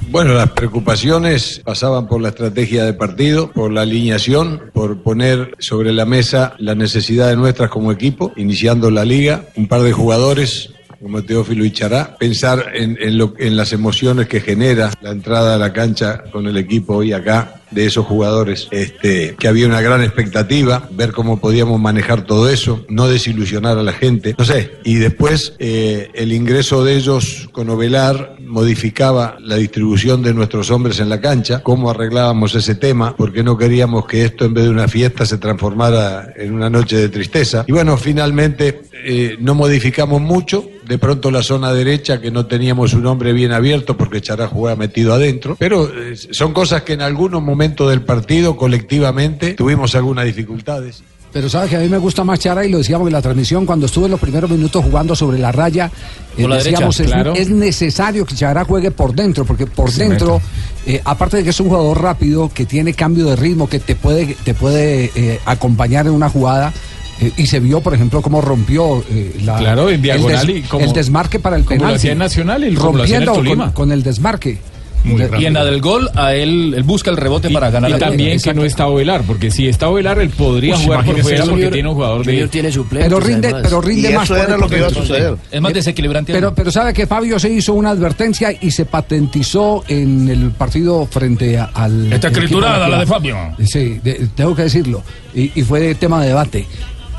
Bueno, 0.10 0.34
las 0.34 0.50
preocupaciones 0.52 1.62
pasaban 1.64 2.08
por 2.08 2.22
la 2.22 2.30
estrategia 2.30 2.84
de 2.84 2.94
partido, 2.94 3.52
por 3.52 3.72
la 3.72 3.82
alineación, 3.82 4.62
por 4.74 5.04
poner 5.04 5.56
sobre 5.60 5.94
la 5.94 6.06
mesa 6.06 6.54
las 6.58 6.76
necesidades 6.76 7.38
nuestras 7.38 7.70
como 7.70 7.92
equipo, 7.92 8.34
iniciando 8.36 8.92
la 8.92 9.06
liga, 9.06 9.46
un 9.56 9.68
par 9.68 9.82
de 9.84 9.94
jugadores 9.94 10.72
como 11.02 11.24
Teófilo 11.24 11.66
y 11.66 11.72
Chará, 11.72 12.16
pensar 12.20 12.72
en, 12.76 12.98
en 13.02 13.18
lo- 13.18 13.34
en 13.40 13.56
las 13.58 13.74
emociones 13.74 14.28
que 14.28 14.40
genera 14.42 14.92
la 15.02 15.12
entrada 15.12 15.56
a 15.56 15.58
la 15.58 15.74
cancha 15.74 16.24
con 16.32 16.46
el 16.48 16.58
equipo 16.58 16.96
hoy 16.98 17.12
acá 17.14 17.56
de 17.72 17.86
esos 17.86 18.06
jugadores, 18.06 18.68
este, 18.72 19.36
que 19.40 19.48
había 19.48 19.66
una 19.66 19.80
gran 19.80 20.04
expectativa, 20.04 20.90
ver 20.92 21.14
cómo 21.14 21.40
podíamos 21.40 21.80
manejar 21.80 22.26
todo 22.26 22.50
eso, 22.50 22.86
no 22.90 23.08
desilusionar 23.08 23.78
a 23.78 23.84
la 23.84 23.94
gente, 23.94 24.36
no 24.38 24.44
sé, 24.44 24.72
y 24.84 24.96
después 24.96 25.54
eh, 25.58 26.10
el 26.14 26.34
ingreso 26.34 26.84
de 26.84 26.98
ellos 26.98 27.48
con 27.54 27.70
Ovelar 27.70 28.36
modificaba 28.46 29.38
la 29.40 29.56
distribución 29.56 30.22
de 30.22 30.34
nuestros 30.34 30.70
hombres 30.70 31.00
en 31.00 31.08
la 31.08 31.22
cancha, 31.22 31.64
cómo 31.64 31.90
arreglábamos 31.90 32.56
ese 32.56 32.76
tema, 32.76 33.16
porque 33.16 33.42
no 33.42 33.58
queríamos 33.58 34.06
que 34.06 34.26
esto 34.26 34.44
en 34.44 34.54
vez 34.54 34.66
de 34.66 34.70
una 34.70 34.90
fiesta 34.90 35.26
se 35.26 35.38
transformara 35.38 36.34
en 36.36 36.54
una 36.54 36.70
noche 36.70 36.98
de 36.98 37.08
tristeza. 37.08 37.64
Y 37.68 37.72
bueno, 37.72 37.96
finalmente 37.96 38.82
eh, 39.06 39.38
no 39.40 39.56
modificamos 39.56 40.20
mucho, 40.22 40.70
de 40.92 40.98
pronto 40.98 41.32
la 41.32 41.42
zona 41.42 41.72
derecha 41.72 42.20
que 42.20 42.32
no 42.32 42.48
teníamos 42.48 42.94
un 42.94 43.06
hombre 43.06 43.32
bien 43.32 43.54
abierto 43.54 43.96
porque 43.96 44.20
Chará 44.20 44.48
jugaba 44.48 44.76
metido 44.76 45.14
adentro, 45.14 45.56
pero 45.58 45.88
eh, 45.88 46.18
son 46.18 46.52
cosas 46.52 46.82
que 46.82 46.92
en 46.92 47.02
algunos 47.02 47.42
momentos 47.42 47.90
del 47.90 48.02
partido 48.02 48.58
colectivamente 48.58 49.54
tuvimos 49.54 49.96
algunas 49.96 50.26
dificultades. 50.26 51.02
Pero 51.32 51.48
sabes 51.48 51.70
que 51.70 51.78
a 51.78 51.80
mí 51.80 51.88
me 51.88 51.98
gusta 51.98 52.26
más 52.26 52.40
Chara 52.40 52.66
y 52.66 52.70
lo 52.70 52.80
decíamos 52.80 53.08
en 53.08 53.14
la 53.14 53.22
transmisión 53.22 53.66
cuando 53.66 53.86
estuve 53.86 54.08
en 54.08 54.12
los 54.12 54.20
primeros 54.20 54.50
minutos 54.50 54.84
jugando 54.84 55.16
sobre 55.16 55.40
la 55.40 55.54
raya. 55.54 55.90
eh, 56.38 56.46
la 56.46 56.58
decíamos, 56.58 56.98
derecha, 56.98 57.04
es, 57.04 57.24
claro. 57.24 57.34
es 57.38 57.50
necesario 57.50 58.26
que 58.26 58.36
Chara 58.36 58.66
juegue 58.66 58.92
por 58.92 59.16
dentro, 59.16 59.46
porque 59.46 59.68
por 59.68 59.90
Se 59.90 60.04
dentro, 60.04 60.42
eh, 60.86 61.02
aparte 61.06 61.38
de 61.38 61.46
que 61.46 61.52
es 61.52 61.60
un 61.62 61.70
jugador 61.70 62.02
rápido, 62.02 62.52
que 62.54 62.66
tiene 62.66 62.94
cambio 62.94 63.28
de 63.28 63.38
ritmo, 63.38 63.70
que 63.70 63.80
te 63.80 63.96
puede, 63.96 64.36
te 64.44 64.54
puede 64.54 65.10
eh, 65.16 65.40
acompañar 65.46 66.06
en 66.08 66.12
una 66.12 66.28
jugada. 66.28 66.74
Eh, 67.22 67.32
y 67.38 67.46
se 67.46 67.60
vio, 67.60 67.80
por 67.82 67.94
ejemplo, 67.94 68.22
cómo 68.22 68.42
rompió 68.42 69.04
eh, 69.10 69.36
la, 69.46 69.58
Claro, 69.58 69.88
en 69.90 69.96
el 69.96 70.02
diagonal 70.02 70.48
des- 70.48 70.58
y 70.58 70.62
como- 70.64 70.84
el 70.84 70.92
desmarque 70.94 71.40
para 71.40 71.56
el 71.56 71.62
lo 71.64 71.68
penal. 71.70 71.94
Nacional 72.18 72.62
y 72.64 72.72
lo 72.72 72.72
el 72.72 72.76
rompiendo 72.76 73.34
con, 73.74 73.92
el 73.92 74.04
desmarque. 74.04 74.60
Y 75.04 75.46
en 75.46 75.54
la 75.56 75.66
del 75.66 75.82
gol, 75.82 76.12
a 76.14 76.36
él, 76.36 76.76
él 76.78 76.84
busca 76.84 77.10
el 77.10 77.18
rebote 77.18 77.50
para 77.50 77.72
ganar 77.72 77.90
Y 77.90 77.94
la 77.94 77.98
también 78.00 78.40
que 78.40 78.54
no 78.54 78.64
está 78.64 78.86
Ovelar, 78.86 79.24
porque 79.26 79.50
si 79.50 79.68
está 79.68 79.90
Ovelar, 79.90 80.20
él 80.20 80.30
podría 80.30 80.76
Uy, 80.76 80.84
jugar 80.84 81.04
por 81.04 81.20
fuera 81.24 81.40
eso. 81.42 81.50
porque 81.50 81.68
tiene 81.72 81.90
un 81.90 81.96
jugador 81.96 82.24
de. 82.24 82.48
Tiene 82.50 82.72
suplentes, 82.72 83.10
Pero 83.12 83.20
rinde, 83.20 83.56
pero 83.64 83.82
rinde 83.82 84.12
más. 84.14 84.28
por 84.30 84.38
dentro. 84.70 85.40
Es 85.52 85.60
más 85.60 85.74
desequilibrante. 85.74 86.32
Pero, 86.32 86.54
pero 86.54 86.72
sabe 86.72 86.94
que 86.94 87.08
Fabio 87.08 87.40
se 87.40 87.50
hizo 87.52 87.74
una 87.74 87.90
advertencia 87.90 88.54
y 88.62 88.70
se 88.70 88.86
patentizó 88.86 89.84
en 89.88 90.30
el 90.30 90.52
partido 90.52 91.08
frente 91.08 91.58
a- 91.58 91.72
al. 91.74 92.14
Está 92.14 92.28
escriturada 92.28 92.88
la 92.88 93.00
de. 93.00 93.06
Fabio. 93.08 93.38
Sí, 93.66 94.00
de- 94.04 94.28
tengo 94.36 94.56
que 94.56 94.62
decirlo. 94.64 95.02
Y, 95.34 95.52
y 95.60 95.64
fue 95.64 95.96
tema 95.96 96.22
de 96.22 96.28
debate. 96.28 96.68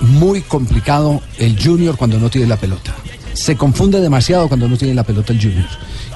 Muy 0.03 0.43
complicado 0.43 1.23
el 1.39 1.63
Junior 1.63 1.97
cuando 1.97 2.19
no 2.19 2.29
tiene 2.31 2.47
la 2.47 2.57
pelota. 2.57 2.95
Se 3.33 3.57
confunde 3.57 4.01
demasiado 4.01 4.49
cuando 4.49 4.69
no 4.69 4.77
tiene 4.77 4.95
la 4.95 5.05
pelota 5.05 5.33
el 5.33 5.41
Junior. 5.41 5.69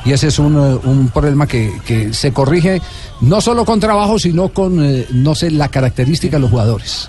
Y 0.04 0.12
ese 0.12 0.28
es 0.28 0.38
un, 0.38 0.56
eh, 0.56 0.78
un 0.84 1.08
problema 1.08 1.46
que, 1.46 1.72
que 1.84 2.12
se 2.12 2.32
corrige 2.32 2.80
no 3.20 3.40
solo 3.40 3.64
con 3.64 3.80
trabajo, 3.80 4.18
sino 4.18 4.50
con, 4.50 4.84
eh, 4.84 5.06
no 5.10 5.34
sé, 5.34 5.50
la 5.50 5.68
característica 5.68 6.36
de 6.36 6.40
los 6.42 6.50
jugadores. 6.50 7.08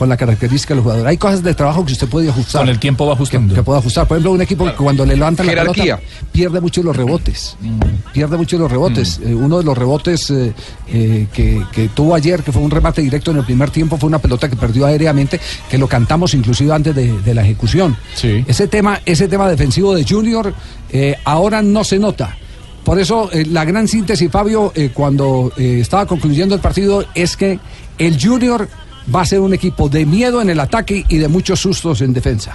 Con 0.00 0.08
la 0.08 0.16
característica 0.16 0.72
de 0.72 0.76
los 0.76 0.84
jugadores. 0.84 1.06
Hay 1.10 1.18
cosas 1.18 1.42
de 1.42 1.52
trabajo 1.54 1.84
que 1.84 1.92
usted 1.92 2.08
puede 2.08 2.30
ajustar. 2.30 2.62
Con 2.62 2.70
el 2.70 2.78
tiempo 2.78 3.06
va 3.06 3.12
ajustando. 3.12 3.52
Que, 3.52 3.60
que 3.60 3.62
puede 3.62 3.80
ajustar. 3.80 4.08
Por 4.08 4.16
ejemplo, 4.16 4.32
un 4.32 4.40
equipo 4.40 4.64
que 4.64 4.72
cuando 4.72 5.04
le 5.04 5.14
levantan 5.14 5.44
la 5.44 5.52
Jerarquía. 5.52 5.98
pelota 5.98 6.26
pierde 6.32 6.60
mucho 6.62 6.82
los 6.82 6.96
rebotes. 6.96 7.54
Mm. 7.60 7.80
Pierde 8.14 8.38
mucho 8.38 8.56
los 8.56 8.70
rebotes. 8.72 9.20
Eh, 9.22 9.34
uno 9.34 9.58
de 9.58 9.64
los 9.64 9.76
rebotes 9.76 10.30
eh, 10.30 10.54
eh, 10.88 11.26
que, 11.30 11.62
que 11.70 11.88
tuvo 11.90 12.14
ayer, 12.14 12.42
que 12.42 12.50
fue 12.50 12.62
un 12.62 12.70
remate 12.70 13.02
directo 13.02 13.30
en 13.30 13.36
el 13.36 13.44
primer 13.44 13.68
tiempo, 13.68 13.98
fue 13.98 14.08
una 14.08 14.18
pelota 14.18 14.48
que 14.48 14.56
perdió 14.56 14.86
aéreamente, 14.86 15.38
que 15.68 15.76
lo 15.76 15.86
cantamos 15.86 16.32
inclusive 16.32 16.72
antes 16.72 16.94
de, 16.94 17.20
de 17.20 17.34
la 17.34 17.42
ejecución. 17.42 17.94
Ese 18.22 18.68
tema, 18.68 19.00
ese 19.04 19.28
tema 19.28 19.50
defensivo 19.50 19.94
de 19.94 20.06
Junior 20.08 20.54
eh, 20.90 21.16
ahora 21.24 21.60
no 21.60 21.84
se 21.84 21.98
nota. 21.98 22.38
por 22.84 22.98
eso 22.98 23.28
eh, 23.32 23.44
la 23.46 23.64
gran 23.64 23.86
síntesis, 23.86 24.30
Fabio, 24.30 24.72
eh, 24.74 24.90
cuando 24.94 25.52
eh, 25.56 25.78
estaba 25.80 26.06
concluyendo 26.06 26.54
el 26.54 26.60
partido, 26.62 27.04
es 27.14 27.36
que 27.36 27.58
el 27.98 28.18
Junior 28.18 28.66
va 29.14 29.22
a 29.22 29.26
ser 29.26 29.40
un 29.40 29.54
equipo 29.54 29.88
de 29.88 30.06
miedo 30.06 30.40
en 30.42 30.50
el 30.50 30.60
ataque 30.60 31.04
y 31.08 31.18
de 31.18 31.28
muchos 31.28 31.60
sustos 31.60 32.00
en 32.00 32.12
defensa. 32.12 32.54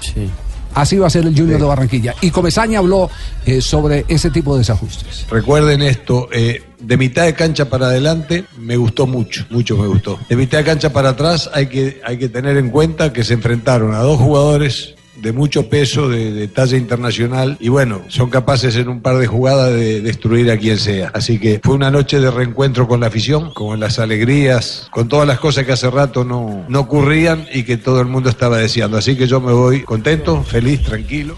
Así 0.74 0.98
va 0.98 1.08
a 1.08 1.10
ser 1.10 1.26
el 1.26 1.38
Junior 1.38 1.58
de 1.60 1.66
Barranquilla. 1.66 2.14
Y 2.20 2.32
Comesaña 2.32 2.80
habló 2.80 3.10
eh, 3.46 3.62
sobre 3.62 4.04
ese 4.10 4.30
tipo 4.30 4.54
de 4.54 4.60
desajustes. 4.60 5.26
Recuerden 5.30 5.82
esto, 5.82 6.28
eh, 6.34 6.64
de 6.80 6.98
mitad 6.98 7.24
de 7.24 7.34
cancha 7.34 7.70
para 7.70 7.88
adelante 7.88 8.44
me 8.60 8.76
gustó 8.76 9.08
mucho, 9.08 9.46
mucho 9.50 9.78
me 9.78 9.88
gustó. 9.88 10.20
De 10.28 10.36
mitad 10.36 10.58
de 10.58 10.66
cancha 10.66 10.92
para 10.92 11.10
atrás 11.10 11.50
hay 11.54 11.68
que, 11.68 12.02
hay 12.04 12.18
que 12.18 12.28
tener 12.28 12.58
en 12.58 12.72
cuenta 12.72 13.14
que 13.14 13.24
se 13.24 13.34
enfrentaron 13.36 13.94
a 13.94 14.00
dos 14.00 14.20
jugadores 14.20 14.96
de 15.16 15.32
mucho 15.32 15.70
peso, 15.70 16.10
de, 16.10 16.32
de 16.32 16.48
talla 16.48 16.78
internacional, 16.78 17.58
y 17.60 17.70
bueno, 17.70 18.02
son 18.08 18.30
capaces 18.30 18.76
en 18.76 18.90
un 18.90 19.02
par 19.02 19.18
de 19.18 19.28
jugadas 19.28 19.72
de 19.74 20.02
destruir 20.02 20.52
a 20.52 20.58
quien 20.58 20.78
sea. 20.78 21.12
Así 21.14 21.40
que 21.40 21.60
fue 21.64 21.76
una 21.76 21.92
noche 21.92 22.20
de 22.20 22.32
reencuentro 22.32 22.88
con 22.88 23.00
la 23.00 23.08
afición, 23.08 23.54
con 23.54 23.80
las 23.80 24.00
alegrías, 24.00 24.88
con 24.92 25.08
todas 25.08 25.28
las 25.28 25.40
cosas 25.40 25.66
que 25.66 25.72
hace 25.72 25.90
rato 25.90 26.24
no, 26.24 26.66
no 26.68 26.80
ocurrían 26.80 27.48
y 27.54 27.64
que 27.64 27.78
todo 27.78 28.02
el 28.02 28.08
mundo 28.08 28.30
estaba 28.30 28.58
deseando. 28.58 28.98
Así 28.98 29.16
que 29.16 29.28
yo 29.28 29.40
me 29.42 29.54
voy 29.54 29.82
contento, 29.82 30.44
feliz, 30.44 30.84
tranquilo. 30.84 31.36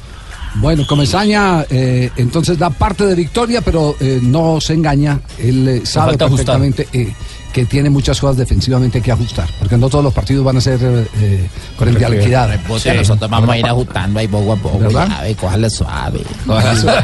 Bueno, 0.56 0.86
Comesaña 0.88 1.66
eh, 1.70 2.10
entonces 2.16 2.58
da 2.58 2.70
parte 2.70 3.06
de 3.06 3.14
victoria, 3.14 3.62
pero 3.62 3.96
eh, 4.00 4.20
no 4.24 4.60
se 4.60 4.74
engaña. 4.74 5.20
Él 5.38 5.68
eh, 5.68 5.86
sabe 5.86 6.18
perfectamente 6.18 6.88
que 7.54 7.66
tiene 7.66 7.90
muchas 7.90 8.20
cosas 8.20 8.38
defensivamente 8.38 9.02
que 9.02 9.12
ajustar, 9.12 9.48
porque 9.60 9.78
no 9.78 9.90
todos 9.90 10.04
los 10.04 10.14
partidos 10.14 10.44
van 10.46 10.58
a 10.58 10.62
ser 10.62 10.80
eh, 10.82 11.48
frente 11.78 12.06
a 12.06 12.10
la 12.10 12.16
equidad. 12.16 12.60
Bote, 12.68 12.94
nosotros 12.94 13.30
vamos 13.30 13.50
a 13.50 13.58
ir 13.58 13.66
ajustando 13.66 14.20
ahí 14.20 14.28
poco 14.28 14.54
a 14.54 14.56
poco. 14.56 14.80
¿Verdad? 14.80 15.08
Ya, 15.10 15.22
ve, 15.22 15.36
cójale 15.36 15.70
suave. 15.70 16.22
Cójala 16.46 17.04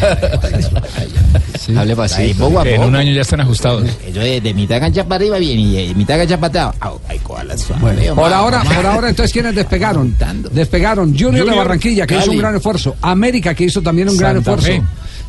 Hable 1.77 1.95
Ahí 2.15 2.33
poco 2.33 2.59
a 2.59 2.67
En 2.67 2.75
poco. 2.75 2.87
un 2.87 2.95
año 2.95 3.11
ya 3.13 3.21
están 3.21 3.41
ajustados. 3.41 3.83
Ellos 4.05 4.23
de, 4.23 4.41
de 4.41 4.53
mitad 4.53 4.75
de 4.75 4.81
cancha 4.81 5.03
para 5.05 5.15
arriba 5.15 5.37
bien 5.37 5.59
y 5.59 5.87
de 5.87 5.95
mitad 5.95 6.15
de 6.15 6.21
cancha 6.21 6.37
para 6.39 6.67
atrás. 6.67 6.81
au, 6.81 6.99
Ay, 7.07 7.19
cójala 7.19 7.57
suave. 7.57 7.81
Bueno, 7.81 8.15
por 8.15 8.33
ahora, 8.33 8.63
por 8.63 8.85
ahora, 8.85 9.09
entonces, 9.09 9.31
¿quiénes 9.31 9.55
despegaron? 9.55 10.15
Despegaron 10.51 11.17
Junior, 11.17 11.49
de 11.49 11.55
Barranquilla, 11.55 12.05
que 12.05 12.17
hizo 12.17 12.31
un 12.31 12.37
gran 12.37 12.55
esfuerzo. 12.55 12.95
América, 13.01 13.53
que 13.53 13.65
hizo 13.65 13.81
también 13.81 14.09
un 14.09 14.17
gran 14.17 14.37
esfuerzo. 14.37 14.67
Fe. 14.67 14.81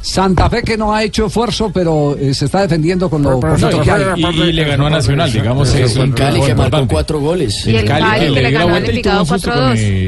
Santa 0.06 0.50
Fe, 0.50 0.62
que 0.62 0.76
no 0.76 0.94
ha 0.94 1.02
hecho 1.02 1.26
esfuerzo, 1.26 1.70
pero 1.72 2.14
eh, 2.20 2.34
se 2.34 2.44
está 2.44 2.60
defendiendo 2.60 3.08
con 3.08 3.22
lo 3.22 3.30
No, 3.32 3.40
poquito 3.40 3.80
que 3.80 3.90
hay. 3.90 4.02
y, 4.16 4.26
y 4.42 4.52
le 4.52 4.64
ganó 4.64 4.86
a 4.86 4.90
Nacional, 4.90 5.32
digamos. 5.32 5.68
Sí, 5.70 5.78
es 5.80 5.96
en 5.96 6.02
un 6.02 6.12
Cali, 6.12 6.30
triunfo 6.32 6.46
que 6.46 6.54
marcó 6.54 6.64
importante. 6.66 6.92
cuatro 6.94 7.20
goles. 7.20 7.66
Y 7.66 7.74
el 7.76 7.84
Cali, 7.86 8.20
que 8.20 8.30
le 8.30 8.40
dio 8.40 8.42
la 8.42 8.50
ganó 8.50 8.64
al 8.64 8.70
vuelta 8.82 8.92
y 8.92 9.02
tuvo 9.02 9.12
Envigado 9.12 9.20
un 9.22 9.26
susto 9.26 9.50
4-2. 9.50 9.56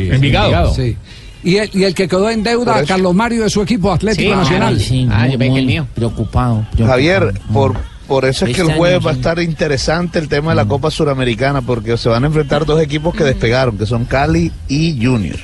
con, 0.08 0.14
Envigado. 0.14 0.74
Sí. 0.74 0.96
Y 1.44 1.56
el, 1.56 1.70
y 1.72 1.84
el 1.84 1.94
que 1.94 2.08
quedó 2.08 2.28
en 2.28 2.42
deuda, 2.42 2.84
Carlos 2.84 3.14
Mario, 3.14 3.44
de 3.44 3.50
su 3.50 3.62
equipo 3.62 3.90
Atlético 3.92 4.30
Sí, 4.32 4.36
Nacional. 4.36 4.80
sí, 4.80 5.08
Ah, 5.10 5.26
muy, 5.28 5.48
yo 5.48 5.56
el 5.56 5.66
mío. 5.66 5.86
Preocupado. 5.94 6.56
preocupado. 6.72 6.88
Javier, 6.90 7.32
por, 7.52 7.74
por 8.06 8.24
eso 8.26 8.44
es 8.46 8.54
que 8.54 8.60
el 8.60 8.66
Este 8.68 8.78
jueves 8.78 9.06
va 9.06 9.10
a 9.12 9.14
estar 9.14 9.38
interesante 9.38 10.18
el 10.18 10.28
tema 10.28 10.50
de 10.50 10.56
la 10.56 10.64
Copa 10.66 10.90
Suramericana, 10.90 11.62
porque 11.62 11.96
se 11.96 12.08
van 12.08 12.24
a 12.24 12.26
enfrentar 12.26 12.66
dos 12.66 12.82
equipos 12.82 13.14
que 13.14 13.24
despegaron, 13.24 13.78
que 13.78 13.86
son 13.86 14.04
Cali 14.04 14.52
y 14.68 14.98
Junior. 15.02 15.36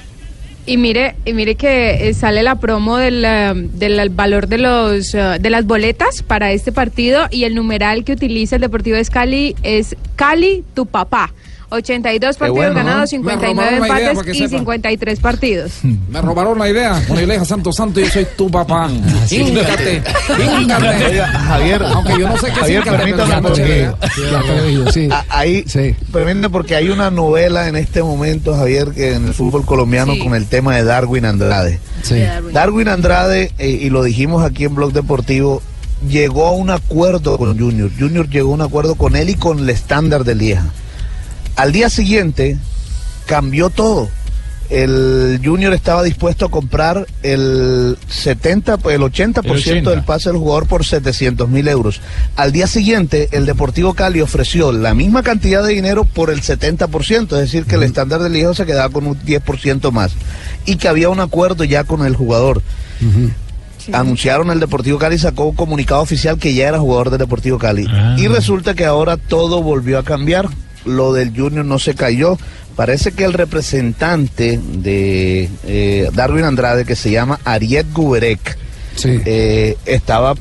Y 0.64 0.76
mire, 0.76 1.16
y 1.24 1.32
mire 1.32 1.56
que 1.56 2.08
eh, 2.08 2.14
sale 2.14 2.44
la 2.44 2.54
promo 2.54 2.96
del, 2.96 3.24
eh, 3.24 3.52
del 3.54 4.10
valor 4.10 4.46
de 4.46 4.58
los 4.58 5.12
eh, 5.12 5.38
de 5.40 5.50
las 5.50 5.66
boletas 5.66 6.22
para 6.22 6.52
este 6.52 6.70
partido 6.70 7.26
y 7.32 7.44
el 7.44 7.56
numeral 7.56 8.04
que 8.04 8.12
utiliza 8.12 8.56
el 8.56 8.62
Deportivo 8.62 8.96
de 8.96 9.04
Cali 9.06 9.56
es 9.64 9.96
Cali 10.14 10.62
tu 10.74 10.86
papá. 10.86 11.32
82 11.72 12.36
partidos 12.36 12.56
bueno, 12.56 12.70
¿no? 12.74 12.76
ganados, 12.84 13.00
Me 13.12 13.18
59 13.18 13.54
robaron 13.54 13.80
la 13.88 13.98
idea, 13.98 14.10
empates 14.10 14.34
y 14.34 14.38
sepa. 14.38 14.48
53 14.58 15.20
partidos. 15.20 15.72
Me 16.10 16.20
robaron 16.20 16.58
la 16.58 16.68
idea. 16.68 17.02
Iglesia 17.08 17.44
Santo 17.44 17.72
Santo, 17.72 18.00
yo 18.00 18.06
soy 18.08 18.26
tu 18.36 18.50
papá. 18.50 18.88
Híncate, 19.30 20.02
híncate. 20.60 21.06
Oiga, 21.06 21.26
Javier, 21.26 21.82
Aunque 21.82 22.12
yo 22.18 22.28
no 22.28 22.36
sé 22.38 22.46
qué 22.48 22.52
Javier, 22.52 22.84
permítame 22.84 23.42
porque- 23.42 23.90
sí. 24.92 25.08
Ahí, 25.28 25.64
Sí. 25.66 25.94
permíteme 26.12 26.50
porque 26.50 26.76
hay 26.76 26.90
una 26.90 27.10
novela 27.10 27.68
en 27.68 27.76
este 27.76 28.02
momento, 28.02 28.54
Javier, 28.56 28.90
que 28.92 29.14
en 29.14 29.26
el 29.26 29.34
fútbol 29.34 29.64
colombiano 29.64 30.14
Sí. 30.14 30.18
con 30.20 30.34
el 30.34 30.46
tema 30.46 30.76
de 30.76 30.84
Darwin 30.84 31.24
Andrade. 31.24 31.78
Sí. 32.02 32.22
Darwin 32.52 32.88
Andrade, 32.88 33.52
eh, 33.58 33.68
y 33.68 33.90
lo 33.90 34.02
dijimos 34.02 34.44
aquí 34.44 34.64
en 34.64 34.74
Blog 34.74 34.92
Deportivo, 34.92 35.62
llegó 36.08 36.46
a 36.46 36.52
un 36.52 36.70
acuerdo 36.70 37.38
con 37.38 37.58
Junior. 37.58 37.90
Junior 37.98 38.28
llegó 38.28 38.50
a 38.50 38.54
un 38.54 38.60
acuerdo 38.62 38.94
con 38.96 39.14
él 39.16 39.30
y 39.30 39.34
con 39.34 39.60
el 39.60 39.70
estándar 39.70 40.24
de 40.24 40.34
Lieja. 40.34 40.64
Al 41.56 41.72
día 41.72 41.88
siguiente 41.90 42.56
cambió 43.26 43.70
todo. 43.70 44.08
El 44.70 45.38
Junior 45.44 45.74
estaba 45.74 46.02
dispuesto 46.02 46.46
a 46.46 46.50
comprar 46.50 47.06
el 47.22 47.98
70, 48.08 48.78
pues, 48.78 48.96
el 48.96 49.02
80%, 49.02 49.44
El 49.44 49.50
80. 49.50 49.90
del 49.90 50.02
pase 50.02 50.30
del 50.30 50.38
jugador 50.38 50.66
por 50.66 50.86
700 50.86 51.46
mil 51.50 51.68
euros. 51.68 52.00
Al 52.36 52.52
día 52.52 52.66
siguiente, 52.66 53.28
el 53.32 53.44
Deportivo 53.44 53.92
Cali 53.92 54.22
ofreció 54.22 54.72
la 54.72 54.94
misma 54.94 55.22
cantidad 55.22 55.62
de 55.62 55.74
dinero 55.74 56.04
por 56.06 56.30
el 56.30 56.40
70%, 56.40 57.34
es 57.34 57.40
decir, 57.40 57.66
que 57.66 57.74
el 57.74 57.82
estándar 57.82 58.22
del 58.22 58.32
Lieja 58.32 58.54
se 58.54 58.64
quedaba 58.64 58.88
con 58.88 59.06
un 59.06 59.18
10% 59.20 59.90
más. 59.90 60.12
Y 60.64 60.76
que 60.76 60.88
había 60.88 61.10
un 61.10 61.20
acuerdo 61.20 61.64
ya 61.64 61.84
con 61.84 62.06
el 62.06 62.16
jugador. 62.16 62.62
Anunciaron 63.92 64.50
el 64.50 64.60
Deportivo 64.60 64.98
Cali, 64.98 65.18
sacó 65.18 65.46
un 65.46 65.56
comunicado 65.56 66.00
oficial 66.00 66.38
que 66.38 66.54
ya 66.54 66.68
era 66.68 66.78
jugador 66.78 67.10
del 67.10 67.18
Deportivo 67.18 67.58
Cali. 67.58 67.86
Ah. 67.90 68.16
Y 68.18 68.26
resulta 68.28 68.72
que 68.72 68.86
ahora 68.86 69.18
todo 69.18 69.62
volvió 69.62 69.98
a 69.98 70.02
cambiar. 70.02 70.48
Lo 70.84 71.12
del 71.12 71.36
Junior 71.36 71.64
no 71.64 71.78
se 71.78 71.94
cayó. 71.94 72.36
Parece 72.76 73.12
que 73.12 73.24
el 73.24 73.32
representante 73.34 74.58
de 74.58 75.48
eh, 75.64 76.08
Darwin 76.14 76.44
Andrade, 76.44 76.84
que 76.84 76.96
se 76.96 77.10
llama 77.10 77.38
Ariet 77.44 77.86
Guberek, 77.92 78.58
Sí. 78.94 79.20
eh, 79.24 79.76
estaba 79.86 80.34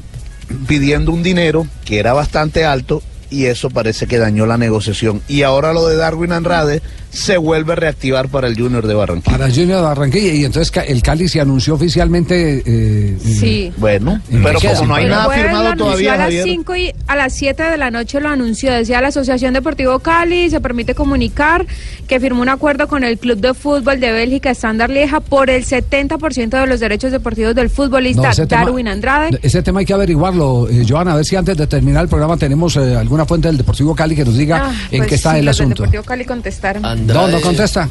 pidiendo 0.68 1.12
un 1.12 1.24
dinero 1.24 1.66
que 1.86 2.00
era 2.00 2.12
bastante 2.14 2.66
alto 2.66 3.02
y 3.30 3.46
eso 3.46 3.70
parece 3.70 4.08
que 4.08 4.18
dañó 4.18 4.46
la 4.46 4.58
negociación. 4.58 5.22
Y 5.30 5.44
ahora 5.44 5.72
lo 5.74 5.88
de 5.88 5.96
Darwin 5.96 6.34
Andrade 6.34 6.82
se 7.12 7.38
vuelve 7.38 7.74
a 7.74 7.76
reactivar 7.76 8.30
para 8.30 8.48
el 8.48 8.56
Junior 8.58 8.88
de 8.88 8.94
Barranquilla. 8.94 9.38
Para 9.38 9.50
Junior 9.50 9.78
de 9.78 9.84
Barranquilla. 9.84 10.34
Y 10.34 10.46
entonces 10.46 10.72
el 10.88 11.02
Cali 11.02 11.28
se 11.28 11.42
anunció 11.42 11.74
oficialmente. 11.76 12.64
eh, 12.66 13.18
Sí. 13.22 13.72
Bueno, 13.78 14.22
¿En 14.32 14.44
pero 14.44 14.60
como 14.60 14.86
no 14.88 14.96
hay 14.96 15.04
El 15.06 15.10
nada 15.12 15.30
firmado 15.30 15.76
todavía, 15.76 16.14
a 16.14 16.18
las 16.18 16.26
Javier. 16.28 16.44
5 16.46 16.76
y 16.76 16.94
a 17.08 17.16
las 17.16 17.34
7 17.34 17.64
de 17.64 17.78
la 17.78 17.92
noche 17.92 18.20
lo 18.22 18.30
anunció. 18.30 18.72
Decía 18.72 19.02
la 19.02 19.10
Asociación 19.10 19.54
Deportivo 19.54 20.00
Cali, 20.00 20.50
se 20.50 20.62
permite 20.62 20.96
comunicar 20.96 21.66
que 22.08 22.20
firmó 22.20 22.42
un 22.42 22.50
acuerdo 22.50 22.88
con 22.88 23.04
el 23.04 23.18
Club 23.18 23.40
de 23.40 23.54
Fútbol 23.54 24.00
de 24.00 24.12
Bélgica, 24.12 24.50
Standard 24.52 24.92
Lieja, 24.92 25.20
por 25.20 25.50
el 25.50 25.66
70% 25.66 26.50
de 26.60 26.68
los 26.68 26.80
derechos 26.80 27.12
deportivos 27.12 27.56
del 27.56 27.70
futbolista 27.70 28.22
No, 28.24 28.30
ese 28.30 28.48
tema- 28.48 28.66
Darwin 28.66 28.88
Andrade. 28.88 29.40
Ese 29.42 29.62
tema 29.62 29.80
hay 29.82 29.86
que 29.86 29.94
averiguarlo, 29.94 30.68
eh, 30.70 30.86
Joana, 30.88 31.14
a 31.14 31.16
ver 31.18 31.26
si 31.26 31.36
antes 31.36 31.58
de 31.58 31.68
terminar 31.68 32.04
el 32.04 32.10
programa 32.10 32.38
tenemos 32.38 32.76
eh, 32.78 32.96
alguna 32.96 33.26
fuente 33.26 33.48
del 33.48 33.58
Deportivo 33.58 33.94
Cali 33.96 34.16
que 34.16 34.26
nos 34.26 34.38
diga 34.38 34.62
Ah, 34.66 34.74
en 34.92 34.98
pues 35.00 35.10
qué 35.10 35.16
está 35.16 35.34
sí, 35.34 35.40
el 35.40 35.48
asunto. 35.48 35.84
Deportivo 35.84 36.04
Cali 36.04 36.26
contestaron. 36.26 36.86
No, 37.08 37.28
no 37.28 37.42
contesta. 37.42 37.90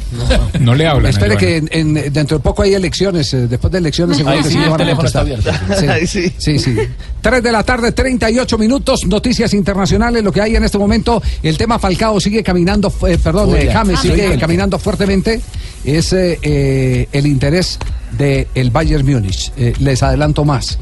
No 0.59 0.73
le 0.75 0.87
hablan. 0.87 1.09
Espere 1.11 1.37
que 1.37 1.59
Joana. 1.59 1.69
en- 1.73 1.97
en- 1.97 2.13
dentro 2.13 2.37
de 2.37 2.43
poco 2.43 2.61
hay 2.63 2.73
elecciones, 2.73 3.33
eh, 3.33 3.47
después 3.47 3.71
de 3.71 3.77
elecciones 3.79 4.17
sí, 4.17 4.23
sí 4.23 4.57
van 4.57 4.81
a 4.81 4.95
contestar. 4.95 5.25
sí. 6.07 6.33
Sí, 6.37 6.59
sí. 6.59 6.75
3 7.21 7.43
de 7.43 7.51
la 7.51 7.63
tarde, 7.63 7.91
38 7.91 8.57
minutos, 8.57 9.05
noticias 9.05 9.53
internacionales, 9.53 10.23
lo 10.23 10.31
que 10.31 10.41
hay 10.41 10.55
en 10.55 10.63
este 10.63 10.77
momento, 10.77 11.21
el 11.43 11.57
tema 11.57 11.77
Falcao 11.79 12.19
sigue 12.19 12.43
caminando, 12.43 12.91
eh, 13.07 13.17
perdón, 13.23 13.55
eh, 13.55 13.69
James 13.71 13.97
Ah, 13.99 14.01
sigue 14.01 14.37
caminando 14.39 14.79
fuertemente, 14.79 15.39
es 15.85 16.13
eh, 16.13 16.39
eh, 16.41 17.07
el 17.11 17.27
interés 17.27 17.77
del 18.17 18.47
el 18.55 18.71
Bayern 18.71 19.05
Múnich. 19.05 19.51
Eh, 19.57 19.73
les 19.79 20.01
adelanto 20.03 20.43
más. 20.45 20.79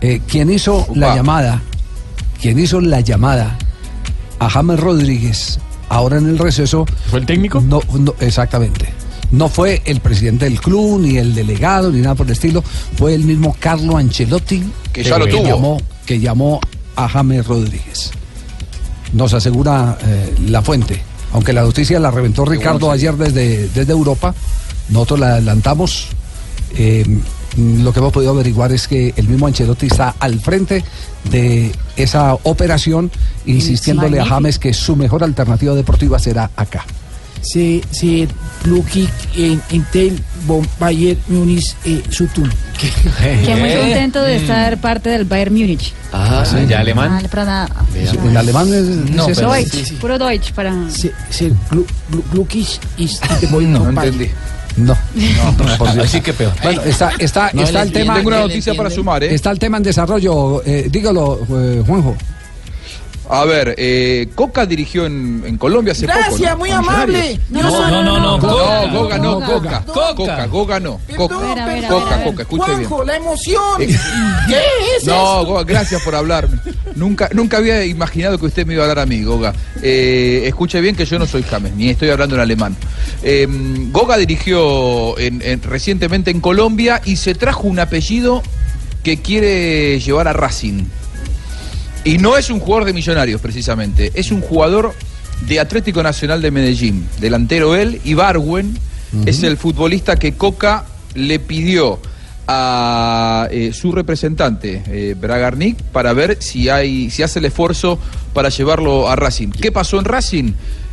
Eh, 0.00 0.20
quien 0.26 0.50
hizo 0.50 0.86
la 0.94 1.14
llamada, 1.16 1.62
quien 2.40 2.58
hizo 2.58 2.80
la 2.80 3.00
llamada 3.00 3.58
a 4.38 4.48
James 4.48 4.80
Rodríguez, 4.80 5.58
ahora 5.90 6.16
en 6.16 6.26
el 6.26 6.38
receso. 6.38 6.86
¿Fue 7.10 7.20
el 7.20 7.26
técnico? 7.26 7.60
No, 7.60 7.82
no, 7.98 8.14
exactamente. 8.20 8.88
No 9.32 9.48
fue 9.48 9.82
el 9.84 10.00
presidente 10.00 10.46
del 10.46 10.60
club, 10.60 11.00
ni 11.00 11.18
el 11.18 11.34
delegado, 11.34 11.92
ni 11.92 12.00
nada 12.00 12.14
por 12.14 12.26
el 12.26 12.32
estilo. 12.32 12.62
Fue 12.96 13.14
el 13.14 13.24
mismo 13.24 13.54
Carlo 13.58 13.96
Ancelotti 13.96 14.64
Que 14.92 15.04
ya 15.04 15.18
lo 15.18 15.26
tuvo. 15.26 15.44
Llamó, 15.44 15.80
que 16.06 16.18
llamó 16.18 16.60
a 16.96 17.08
James 17.08 17.46
Rodríguez. 17.46 18.10
Nos 19.12 19.34
asegura 19.34 19.98
eh, 20.02 20.34
la 20.46 20.62
fuente. 20.62 21.02
Aunque 21.32 21.52
la 21.52 21.62
noticia 21.62 22.00
la 22.00 22.10
reventó 22.10 22.44
Ricardo 22.44 22.90
ayer 22.90 23.14
desde, 23.14 23.68
desde 23.68 23.92
Europa, 23.92 24.34
nosotros 24.88 25.20
la 25.20 25.26
adelantamos. 25.34 26.08
Eh, 26.76 27.04
lo 27.56 27.92
que 27.92 27.98
hemos 27.98 28.12
podido 28.12 28.32
averiguar 28.32 28.72
es 28.72 28.86
que 28.86 29.12
el 29.16 29.28
mismo 29.28 29.46
Ancelotti 29.46 29.86
está 29.86 30.14
al 30.18 30.40
frente 30.40 30.84
de 31.30 31.72
esa 31.96 32.34
operación, 32.34 33.10
insistiéndole 33.46 34.20
a. 34.20 34.24
James 34.24 34.58
que 34.58 34.72
su 34.72 34.96
mejor 34.96 35.24
alternativa 35.24 35.74
deportiva 35.74 36.18
será 36.18 36.50
acá. 36.56 36.84
Se 37.42 37.80
blue 38.64 38.84
kick 38.84 39.10
en 39.36 39.62
Intel, 39.70 40.22
Bon 40.46 40.66
Bayern 40.78 41.18
Munich, 41.28 41.74
eh, 41.86 42.02
Sutun. 42.10 42.50
Que 42.78 43.56
muy 43.56 43.72
contento 43.74 44.22
de 44.22 44.36
estar 44.36 44.78
parte 44.80 45.08
del 45.08 45.24
Bayern 45.24 45.54
Múnich. 45.54 45.92
Ajá, 46.12 46.44
Sí, 46.44 46.56
ya 46.68 46.80
alemán. 46.80 47.18
Ah, 47.22 47.28
para- 47.30 47.68
¿En 47.94 48.36
alemán 48.36 48.68
es, 48.72 48.84
No, 49.14 49.28
es 49.28 49.38
Deutsch, 49.38 49.70
sí, 49.70 49.84
sí. 49.86 49.94
puro 49.94 50.18
Deutsch 50.18 50.52
para... 50.52 50.74
Kick 52.48 52.66
is 52.98 53.20
the 53.40 53.46
boy 53.46 53.64
No, 53.66 53.88
entendí. 53.88 54.28
No. 54.76 54.96
Dios. 55.14 55.98
Así 55.98 56.20
que 56.20 56.32
peor. 56.32 56.52
Bueno, 56.62 56.82
está, 56.82 57.12
está, 57.18 57.50
No 57.52 57.62
está 57.62 57.82
el 57.82 57.92
tema. 57.92 58.14
Tengo 58.14 58.28
una 58.28 58.40
noticia 58.40 58.74
para 58.74 58.90
sumar, 58.90 59.24
¿eh? 59.24 59.34
Está 59.34 59.50
el 59.50 59.58
tema 59.58 59.76
en 59.76 59.82
desarrollo. 59.82 60.62
Eh, 60.64 60.88
dígalo, 60.90 61.40
eh, 61.50 61.82
Juanjo. 61.86 62.16
A 63.32 63.44
ver, 63.44 63.74
eh, 63.78 64.28
Coca 64.34 64.66
dirigió 64.66 65.06
en, 65.06 65.44
en 65.46 65.56
Colombia 65.56 65.92
hace 65.92 66.04
Gracias, 66.06 66.30
poco. 66.30 66.44
¿no? 66.50 66.56
muy 66.58 66.70
amable. 66.70 67.38
No, 67.50 67.62
no, 67.62 68.02
no, 68.02 68.18
no, 68.18 68.38
No, 68.38 68.38
Coca. 68.40 68.86
Goga 68.92 69.18
no, 69.18 69.34
Coca. 69.40 69.48
Coca. 69.48 69.84
Coca. 69.84 70.14
Coca, 70.14 70.46
Goga 70.46 70.80
no. 70.80 71.00
Coca, 71.16 71.34
Coca. 71.36 72.24
Coca, 72.24 72.42
escuche 72.42 72.74
bien. 72.76 72.90
La 73.06 73.16
emoción. 73.16 73.78
¿Qué 73.78 74.56
es 74.96 75.04
No, 75.06 75.12
eso? 75.14 75.44
Goga, 75.46 75.62
gracias 75.64 76.02
por 76.02 76.14
hablarme. 76.16 76.58
Nunca, 76.96 77.28
nunca 77.32 77.58
había 77.58 77.84
imaginado 77.84 78.36
que 78.38 78.46
usted 78.46 78.66
me 78.66 78.74
iba 78.74 78.82
a 78.84 78.90
hablar 78.90 79.04
a 79.04 79.06
mí, 79.06 79.22
Goga. 79.22 79.54
Eh, 79.82 80.42
escuche 80.46 80.80
bien 80.80 80.96
que 80.96 81.04
yo 81.06 81.18
no 81.18 81.26
soy 81.26 81.44
James, 81.44 81.72
ni 81.76 81.88
estoy 81.90 82.10
hablando 82.10 82.34
en 82.34 82.40
alemán. 82.40 82.76
Eh, 83.22 83.46
Goga 83.92 84.16
dirigió 84.16 85.16
en- 85.18 85.40
en- 85.42 85.62
recientemente 85.62 86.30
en 86.32 86.40
Colombia 86.40 87.00
y 87.04 87.14
se 87.16 87.34
trajo 87.34 87.68
un 87.68 87.78
apellido 87.78 88.42
que 89.04 89.18
quiere 89.22 90.00
llevar 90.00 90.26
a 90.28 90.32
Racing. 90.32 90.84
Y 92.04 92.18
no 92.18 92.36
es 92.36 92.50
un 92.50 92.60
jugador 92.60 92.86
de 92.86 92.92
millonarios, 92.92 93.40
precisamente. 93.40 94.10
Es 94.14 94.30
un 94.30 94.40
jugador 94.40 94.94
de 95.46 95.60
Atlético 95.60 96.02
Nacional 96.02 96.40
de 96.42 96.50
Medellín. 96.50 97.06
Delantero 97.20 97.76
él, 97.76 98.00
Ibarwen, 98.04 98.78
es 99.26 99.42
el 99.42 99.56
futbolista 99.56 100.16
que 100.16 100.34
Coca 100.34 100.84
le 101.14 101.40
pidió 101.40 101.98
a 102.46 103.48
eh, 103.50 103.72
su 103.72 103.92
representante, 103.92 104.82
eh, 104.86 105.14
Bragarnik, 105.18 105.82
para 105.82 106.12
ver 106.12 106.38
si, 106.40 106.68
hay, 106.68 107.10
si 107.10 107.22
hace 107.22 107.38
el 107.38 107.44
esfuerzo 107.44 107.98
para 108.32 108.48
llevarlo 108.48 109.08
a 109.08 109.16
Racing. 109.16 109.50
¿Qué 109.50 109.70
pasó 109.70 109.98
en 109.98 110.04
Racing? 110.04 110.52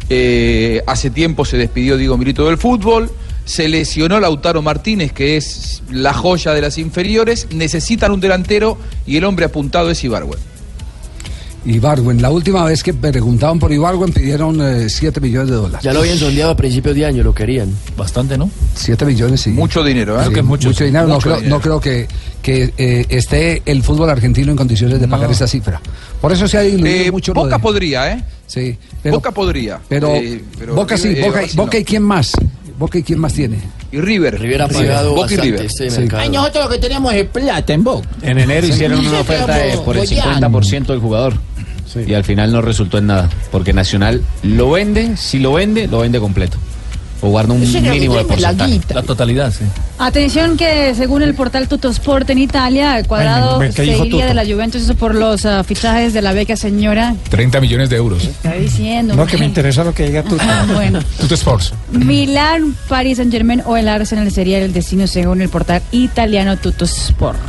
Eh, 0.10 0.82
hace 0.88 1.10
tiempo 1.10 1.45
se 1.45 1.58
despidió 1.58 1.97
Diego 1.97 2.18
Milito 2.18 2.45
del 2.47 2.58
fútbol. 2.58 3.10
Se 3.45 3.68
lesionó 3.70 4.20
Lautaro 4.20 4.62
Martínez, 4.62 5.14
que 5.14 5.38
es 5.38 5.82
la 5.89 6.14
joya 6.14 6.53
de 6.53 6.62
las 6.62 6.78
inferiores. 6.78 7.47
Necesitan 7.51 8.12
un 8.12 8.20
delantero 8.20 8.78
y 9.05 9.18
el 9.18 9.24
hombre 9.24 9.45
apuntado 9.45 9.89
es 9.89 10.03
Ibarwen. 10.03 10.57
Ibarwen. 11.68 12.22
La 12.22 12.30
última 12.30 12.63
vez 12.63 12.82
que 12.84 12.93
preguntaban 12.93 13.59
por 13.59 13.72
Ibarwen 13.72 14.11
pidieron 14.13 14.61
7 14.89 15.20
millones 15.20 15.49
de 15.49 15.55
dólares. 15.55 15.80
Ya 15.84 15.93
lo 15.93 15.99
habían 15.99 16.18
sondeado 16.18 16.51
a 16.51 16.55
principios 16.57 16.95
de 16.95 17.05
año, 17.05 17.24
lo 17.24 17.34
querían. 17.34 17.74
Bastante, 17.97 18.38
¿no? 18.38 18.49
7 18.76 19.05
millones, 19.05 19.41
sí. 19.41 19.49
Mucho 19.51 19.84
dinero, 19.84 20.15
¿eh? 20.15 20.20
Sí, 20.20 20.24
Creo 20.26 20.34
que 20.34 20.39
es 20.39 20.45
mucho, 20.45 20.74
sí. 20.74 20.84
dinero. 20.86 21.07
No, 21.07 21.15
Mucho 21.15 21.24
creo, 21.30 21.36
dinero. 21.38 21.55
no 21.55 21.61
creo 21.61 21.80
que, 21.82 22.07
que 22.41 22.74
eh, 22.78 23.05
esté 23.09 23.61
el 23.65 23.84
fútbol 23.84 24.09
argentino 24.09 24.51
en 24.51 24.57
condiciones 24.57 24.99
de 24.99 25.07
pagar 25.07 25.30
esa 25.32 25.47
cifra. 25.47 25.82
Por 26.22 26.32
eso 26.32 26.47
se 26.47 26.57
ha 26.57 26.61
diluido 26.61 26.88
Eh, 27.07 27.11
mucho 27.11 27.34
Boca 27.34 27.57
de- 27.57 27.61
podría, 27.61 28.11
¿eh? 28.13 28.24
Sí, 28.47 28.78
pero, 29.03 29.15
Boca 29.18 29.32
podría. 29.32 29.80
pero, 29.89 30.15
Eh, 30.15 30.41
pero 30.57 30.74
Boca 30.76 30.97
sí, 30.97 31.09
River- 31.09 31.24
eh, 31.24 31.28
Boca, 31.28 31.41
Boca 31.55 31.78
no. 31.78 31.80
y 31.80 31.84
quién 31.84 32.03
más. 32.03 32.32
Boca 32.80 32.97
y 32.99 33.03
quién 33.03 33.20
más 33.20 33.34
tiene. 33.34 33.57
Y 33.91 33.99
River. 33.99 34.39
River 34.39 34.61
ha 34.61 34.68
pagado 34.68 35.15
Boca 35.15 35.34
y 35.34 35.38
River. 35.38 35.65
este 35.65 35.89
Sí. 35.89 35.99
mercado. 35.99 36.22
Ay, 36.22 36.30
nosotros 36.30 36.65
lo 36.65 36.70
que 36.72 36.78
tenemos 36.78 37.13
es 37.13 37.26
plata 37.26 37.74
en 37.74 37.84
Boca. 37.84 38.07
En 38.22 38.38
enero 38.38 38.68
Sí. 38.68 38.74
hicieron 38.74 38.99
una 39.05 39.20
oferta 39.22 39.57
de- 39.57 39.78
por 39.80 39.97
el 39.97 40.05
Boyán. 40.07 40.24
50% 40.41 40.93
del 40.93 41.01
jugador. 41.01 41.34
Y 42.05 42.13
al 42.13 42.23
final 42.23 42.51
no 42.51 42.61
resultó 42.61 42.97
en 42.97 43.07
nada. 43.07 43.29
Porque 43.51 43.73
Nacional 43.73 44.21
lo 44.43 44.71
vende, 44.71 45.17
si 45.17 45.39
lo 45.39 45.53
vende, 45.53 45.88
lo 45.88 45.99
vende 45.99 46.19
completo. 46.19 46.57
O 47.19 47.29
guarda 47.29 47.51
un 47.53 47.61
mínimo 47.61 48.13
de 48.15 48.21
la 48.21 48.27
porcentaje. 48.27 48.79
La 48.93 49.01
totalidad, 49.01 49.51
sí. 49.51 49.63
Atención 49.97 50.55
que 50.55 50.93
según 50.93 51.23
el 51.23 51.33
portal 51.33 51.67
Tutosport 51.67 52.29
en 52.29 52.38
Italia, 52.38 52.99
el 52.99 53.07
cuadrado 53.07 53.53
Ay, 53.55 53.59
me- 53.61 53.67
me- 53.69 53.73
¿qué 53.73 53.85
se 53.85 53.91
iría 53.91 54.03
Tuto? 54.03 54.17
de 54.27 54.33
la 54.35 54.45
Juventus 54.45 54.83
eso 54.83 54.93
por 54.93 55.15
los 55.15 55.43
ah, 55.47 55.63
fichajes 55.63 56.13
de 56.13 56.21
la 56.21 56.33
beca 56.33 56.55
señora. 56.55 57.15
30 57.31 57.59
millones 57.59 57.89
de 57.89 57.95
euros. 57.95 58.23
Está 58.23 58.53
diciendo. 58.53 59.15
No, 59.15 59.25
que 59.25 59.35
me 59.39 59.45
interesa 59.45 59.83
lo 59.83 59.95
que 59.95 60.05
diga 60.05 60.21
tú. 60.21 60.38
Ah, 60.39 60.67
bueno. 60.71 60.99
Tuto 61.19 61.33
Sports. 61.33 61.73
Milán, 61.91 62.75
Paris 62.88 63.17
Saint 63.17 63.31
Germain 63.31 63.63
o 63.65 63.75
el 63.77 63.88
Arsenal 63.88 64.31
sería 64.31 64.59
el 64.59 64.71
destino 64.71 65.07
según 65.07 65.41
el 65.41 65.49
portal 65.49 65.81
italiano 65.91 66.55
Tutosport. 66.57 67.39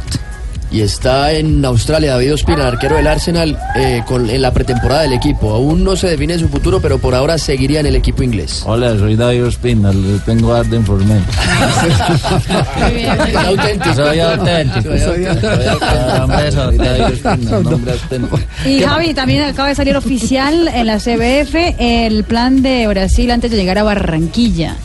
Y 0.71 0.83
está 0.83 1.33
en 1.33 1.64
Australia 1.64 2.12
David 2.12 2.35
Ospina, 2.35 2.69
arquero 2.69 2.97
del 2.97 3.07
Arsenal, 3.07 3.59
eh, 3.75 4.03
con, 4.07 4.29
en 4.29 4.43
la 4.43 4.53
pretemporada 4.53 5.03
del 5.03 5.14
equipo. 5.14 5.55
Aún 5.55 5.83
no 5.83 5.97
se 5.97 6.09
define 6.09 6.39
su 6.39 6.49
futuro, 6.49 6.81
pero 6.81 6.99
por 6.99 7.14
ahora 7.14 7.39
seguiría 7.39 7.81
en 7.81 7.87
el 7.87 7.97
equipo 7.97 8.23
inglés. 8.23 8.62
Hola, 8.66 8.97
soy 8.99 9.16
David 9.16 9.47
Ospina, 9.47 9.93
le 9.93 10.19
tengo 10.21 10.53
arte 10.53 10.77
informal. 10.77 11.23
Es 13.29 13.37
auténtico. 13.37 13.95
Soy 13.95 14.21
auténtico. 14.21 14.99
Soy 14.99 15.25
auténtico. 15.27 16.53
Soy 16.53 16.77
David 16.77 17.05
Ospina, 17.05 17.61
nombre 17.61 17.93
auténtico. 17.93 18.41
Y 18.66 18.81
Javi, 18.81 19.14
también 19.14 19.43
acaba 19.45 19.69
de 19.69 19.75
salir 19.75 19.97
oficial 19.97 20.69
en 20.69 20.87
la 20.87 20.99
CBF 20.99 21.55
el 21.79 22.25
plan 22.25 22.62
de 22.62 22.87
Brasil 22.87 23.31
antes 23.31 23.51
de 23.51 23.57
llegar 23.57 23.79
a 23.79 23.83
Barranquilla. 23.85 24.77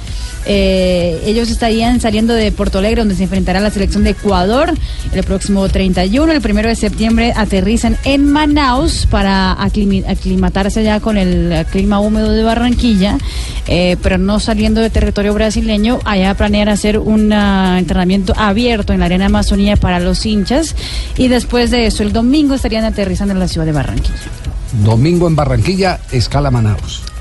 Eh, 0.45 1.21
ellos 1.25 1.49
estarían 1.49 2.01
saliendo 2.01 2.33
de 2.33 2.51
Porto 2.51 2.79
Alegre, 2.79 3.01
donde 3.01 3.15
se 3.15 3.23
enfrentará 3.23 3.59
la 3.59 3.69
selección 3.69 4.03
de 4.03 4.11
Ecuador 4.11 4.73
el 5.13 5.23
próximo 5.23 5.67
31. 5.67 6.31
El 6.31 6.41
primero 6.41 6.69
de 6.69 6.75
septiembre 6.75 7.33
aterrizan 7.35 7.97
en 8.03 8.31
Manaus 8.31 9.05
para 9.05 9.53
aclimatarse 9.61 10.83
ya 10.83 10.99
con 10.99 11.17
el 11.17 11.65
clima 11.71 11.99
húmedo 11.99 12.31
de 12.31 12.43
Barranquilla, 12.43 13.17
eh, 13.67 13.97
pero 14.01 14.17
no 14.17 14.39
saliendo 14.39 14.81
de 14.81 14.89
territorio 14.89 15.33
brasileño. 15.33 15.99
Allá 16.05 16.33
planean 16.35 16.69
hacer 16.69 16.97
un 16.97 17.31
ah, 17.31 17.77
entrenamiento 17.79 18.33
abierto 18.35 18.93
en 18.93 18.99
la 18.99 19.05
arena 19.05 19.27
Amazonía 19.27 19.77
para 19.77 19.99
los 19.99 20.25
hinchas. 20.25 20.75
Y 21.17 21.27
después 21.27 21.71
de 21.71 21.87
eso, 21.87 22.03
el 22.03 22.11
domingo 22.11 22.55
estarían 22.55 22.85
aterrizando 22.85 23.33
en 23.33 23.39
la 23.39 23.47
ciudad 23.47 23.65
de 23.65 23.71
Barranquilla. 23.71 24.15
Domingo 24.83 25.27
en 25.27 25.35
Barranquilla, 25.35 25.99
escala 26.11 26.49
Manaus. 26.49 27.12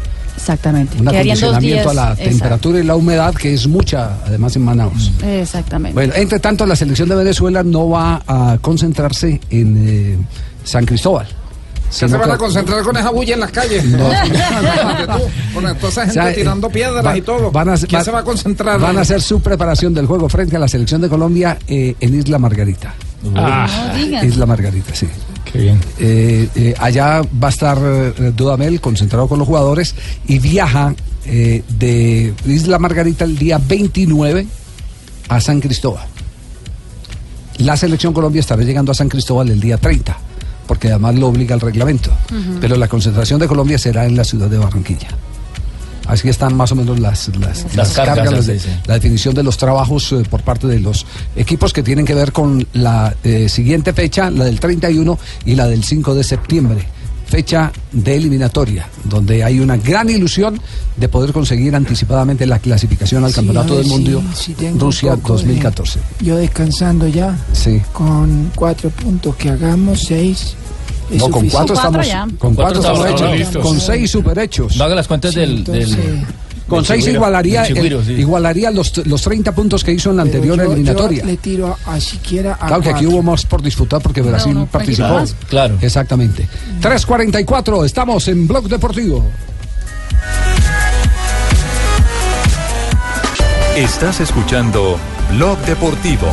Exactamente. 0.43 0.99
Un 1.01 1.09
acondicionamiento 1.09 1.91
a 1.91 1.95
la 1.95 2.03
exacto. 2.11 2.25
temperatura 2.25 2.79
y 2.81 2.83
la 2.83 2.97
humedad, 2.97 3.33
que 3.33 3.55
es 3.55 3.69
mucha, 3.69 4.17
además 4.27 4.57
en 4.57 4.65
Manaus. 4.65 5.13
Exactamente. 5.25 5.95
Bueno, 5.95 6.13
entre 6.17 6.41
tanto, 6.41 6.67
la 6.67 6.75
selección 6.75 7.09
de 7.09 7.15
Venezuela 7.15 7.63
no 7.63 7.89
va 7.91 8.21
a 8.27 8.59
concentrarse 8.61 9.41
en 9.51 9.85
eh, 9.89 10.19
San 10.65 10.85
Cristóbal. 10.85 11.27
¿Qué 11.29 11.97
sino 11.99 12.09
se 12.11 12.17
van 12.17 12.29
que- 12.31 12.35
a 12.35 12.39
concentrar 12.39 12.83
con 12.83 12.97
esa 12.97 13.11
bulla 13.11 13.35
en 13.35 13.41
las 13.41 13.51
calles? 13.53 13.85
No. 13.85 14.09
con 15.55 15.63
toda 15.79 15.89
esa 15.91 16.03
gente 16.07 16.21
O 16.21 16.23
sea, 16.25 16.35
tirando 16.35 16.69
piedras 16.71 17.05
va- 17.07 17.17
y 17.17 17.23
todo. 17.23 17.51
van 17.53 17.69
a- 17.69 17.77
¿Quién 17.77 18.01
va- 18.01 18.05
se 18.05 18.11
va 18.11 18.19
a 18.21 18.25
concentrar? 18.25 18.81
Van 18.81 18.99
a 18.99 19.03
hacer 19.03 19.21
su 19.23 19.41
preparación 19.41 19.95
del 19.95 20.07
juego 20.07 20.29
frente 20.29 20.57
a 20.57 20.59
la 20.59 20.69
selección 20.69 21.01
de 21.01 21.09
Colombia 21.09 21.59
eh, 21.69 21.95
en 22.01 22.19
Isla 22.19 22.39
Margarita. 22.39 22.95
Ah. 23.37 23.69
No 23.93 23.95
digas. 23.97 24.25
Isla 24.25 24.47
Margarita, 24.47 24.95
sí. 24.95 25.07
Qué 25.53 25.59
bien. 25.59 25.81
Eh, 25.99 26.49
eh, 26.55 26.75
allá 26.79 27.21
va 27.23 27.49
a 27.49 27.51
estar 27.51 27.79
eh, 27.79 28.33
Dudamel 28.35 28.81
concentrado 28.81 29.29
con 29.29 29.39
los 29.39 29.47
jugadores 29.47 29.95
y 30.27 30.39
viaja 30.39 30.95
eh, 31.27 31.63
de 31.79 32.33
Isla 32.47 32.79
Margarita 32.79 33.25
el 33.25 33.37
día 33.37 33.59
29 33.59 34.47
a 35.29 35.41
San 35.41 35.61
Cristóbal. 35.61 36.07
La 37.59 37.77
selección 37.77 38.13
Colombia 38.13 38.41
estará 38.41 38.63
llegando 38.63 38.93
a 38.93 38.95
San 38.95 39.09
Cristóbal 39.09 39.51
el 39.51 39.61
día 39.61 39.77
30, 39.77 40.17
porque 40.67 40.89
además 40.89 41.17
lo 41.17 41.29
obliga 41.29 41.55
el 41.55 41.61
reglamento. 41.61 42.11
Pero 42.61 42.77
la 42.77 42.89
concentración 42.89 43.39
de 43.39 43.47
Colombia 43.47 43.79
será 43.79 44.07
en 44.07 44.17
la 44.17 44.25
ciudad 44.25 44.49
de 44.49 44.59
Barranquilla. 44.59 45.09
Así 46.07 46.29
están 46.29 46.55
más 46.57 46.73
o 46.73 46.75
menos 46.75 46.99
las, 46.99 47.29
las, 47.39 47.65
Las 47.65 47.77
las 47.77 47.91
cargas, 47.93 48.17
cargas, 48.17 48.33
las 48.35 48.45
sí, 48.47 48.53
de- 48.53 48.59
sí. 48.61 48.69
la 48.87 48.95
definición 48.95 49.35
de 49.35 49.43
los 49.43 49.57
trabajos 49.57 50.13
eh, 50.13 50.23
por 50.29 50.43
parte 50.43 50.67
de 50.67 50.81
los 50.81 51.07
equipos 51.37 51.73
que 51.73 51.83
tienen 51.83 52.05
que 52.05 52.15
ver 52.15 52.33
con 52.33 52.67
la 52.73 53.15
eh, 53.25 53.49
siguiente 53.49 53.93
fecha, 53.93 54.31
la 54.31 54.45
del 54.45 54.59
31 54.61 55.19
y 55.45 55.55
la 55.55 55.69
del 55.69 55.85
5 55.85 56.15
de 56.15 56.25
septiembre. 56.25 56.87
Fecha 57.27 57.73
de 57.93 58.17
eliminatoria, 58.17 58.87
donde 59.05 59.43
hay 59.43 59.59
una 59.59 59.79
gran 59.79 60.11
ilusión 60.11 60.61
de 60.99 61.09
poder 61.09 61.33
conseguir 61.33 61.75
anticipadamente 61.75 62.45
la 62.45 62.59
clasificación 62.59 63.25
al 63.25 63.31
Sí, 63.31 63.37
Campeonato 63.37 63.79
del 63.79 63.87
Mundo 63.87 64.23
tengo 64.59 64.79
Rusia 64.81 65.15
un 65.15 65.21
poco 65.21 65.37
de- 65.39 65.43
2014. 65.45 66.01
Yo 66.21 66.37
descansando 66.37 67.09
ya. 67.09 67.35
Sí. 67.55 67.81
Con 67.95 68.51
cuatro 68.55 68.91
puntos 68.91 69.35
que 69.37 69.49
hagamos, 69.49 70.03
seis. 70.03 70.57
No, 71.19 71.29
con 71.31 71.49
cuatro 71.49 71.75
estamos, 71.75 72.07
con 72.39 72.55
cuatro 72.55 72.81
estamos 72.81 73.07
hechos, 73.07 73.63
con 73.63 73.81
seis 73.81 74.11
super 74.11 74.39
hechos. 74.39 74.77
No 74.77 74.85
haga 74.85 74.95
las 74.95 75.07
cuentas 75.09 75.35
del, 75.35 75.63
del- 75.65 76.25
Con 76.69 76.79
del 76.79 76.87
seis 76.87 77.01
Chigüiro, 77.05 77.19
igualaría, 77.19 77.65
sí. 77.67 78.13
igualaría 78.13 78.71
los, 78.71 79.07
los 79.07 79.21
30 79.23 79.55
puntos 79.55 79.85
que 79.85 79.93
hizo 79.93 80.11
en 80.11 80.17
la 80.17 80.23
Pero 80.25 80.37
anterior 80.37 80.57
yo- 80.59 80.65
yo 80.65 80.73
eliminatoria. 80.73 81.25
le 81.25 81.37
tiro 81.37 81.77
a, 81.87 81.95
a 81.95 82.01
siquiera 82.01 82.55
a 82.61 82.67
Claro 82.69 82.83
que 82.83 82.89
aquí 82.91 83.01
cuatro. 83.05 83.11
hubo 83.19 83.23
más 83.31 83.45
por 83.45 83.61
disfrutar 83.63 84.01
porque 84.01 84.23
Brasil 84.23 84.55
no, 84.55 84.67
participó. 84.67 85.09
tranquilo. 85.09 85.37
Claro. 85.49 85.77
Exactamente. 85.81 86.49
3.44, 86.81 87.85
estamos 87.85 88.27
en 88.29 88.47
Blog 88.49 88.69
Deportivo. 88.69 89.25
Estás 93.77 94.21
escuchando 94.21 94.99
Blog 95.31 95.59
Deportivo. 95.61 96.29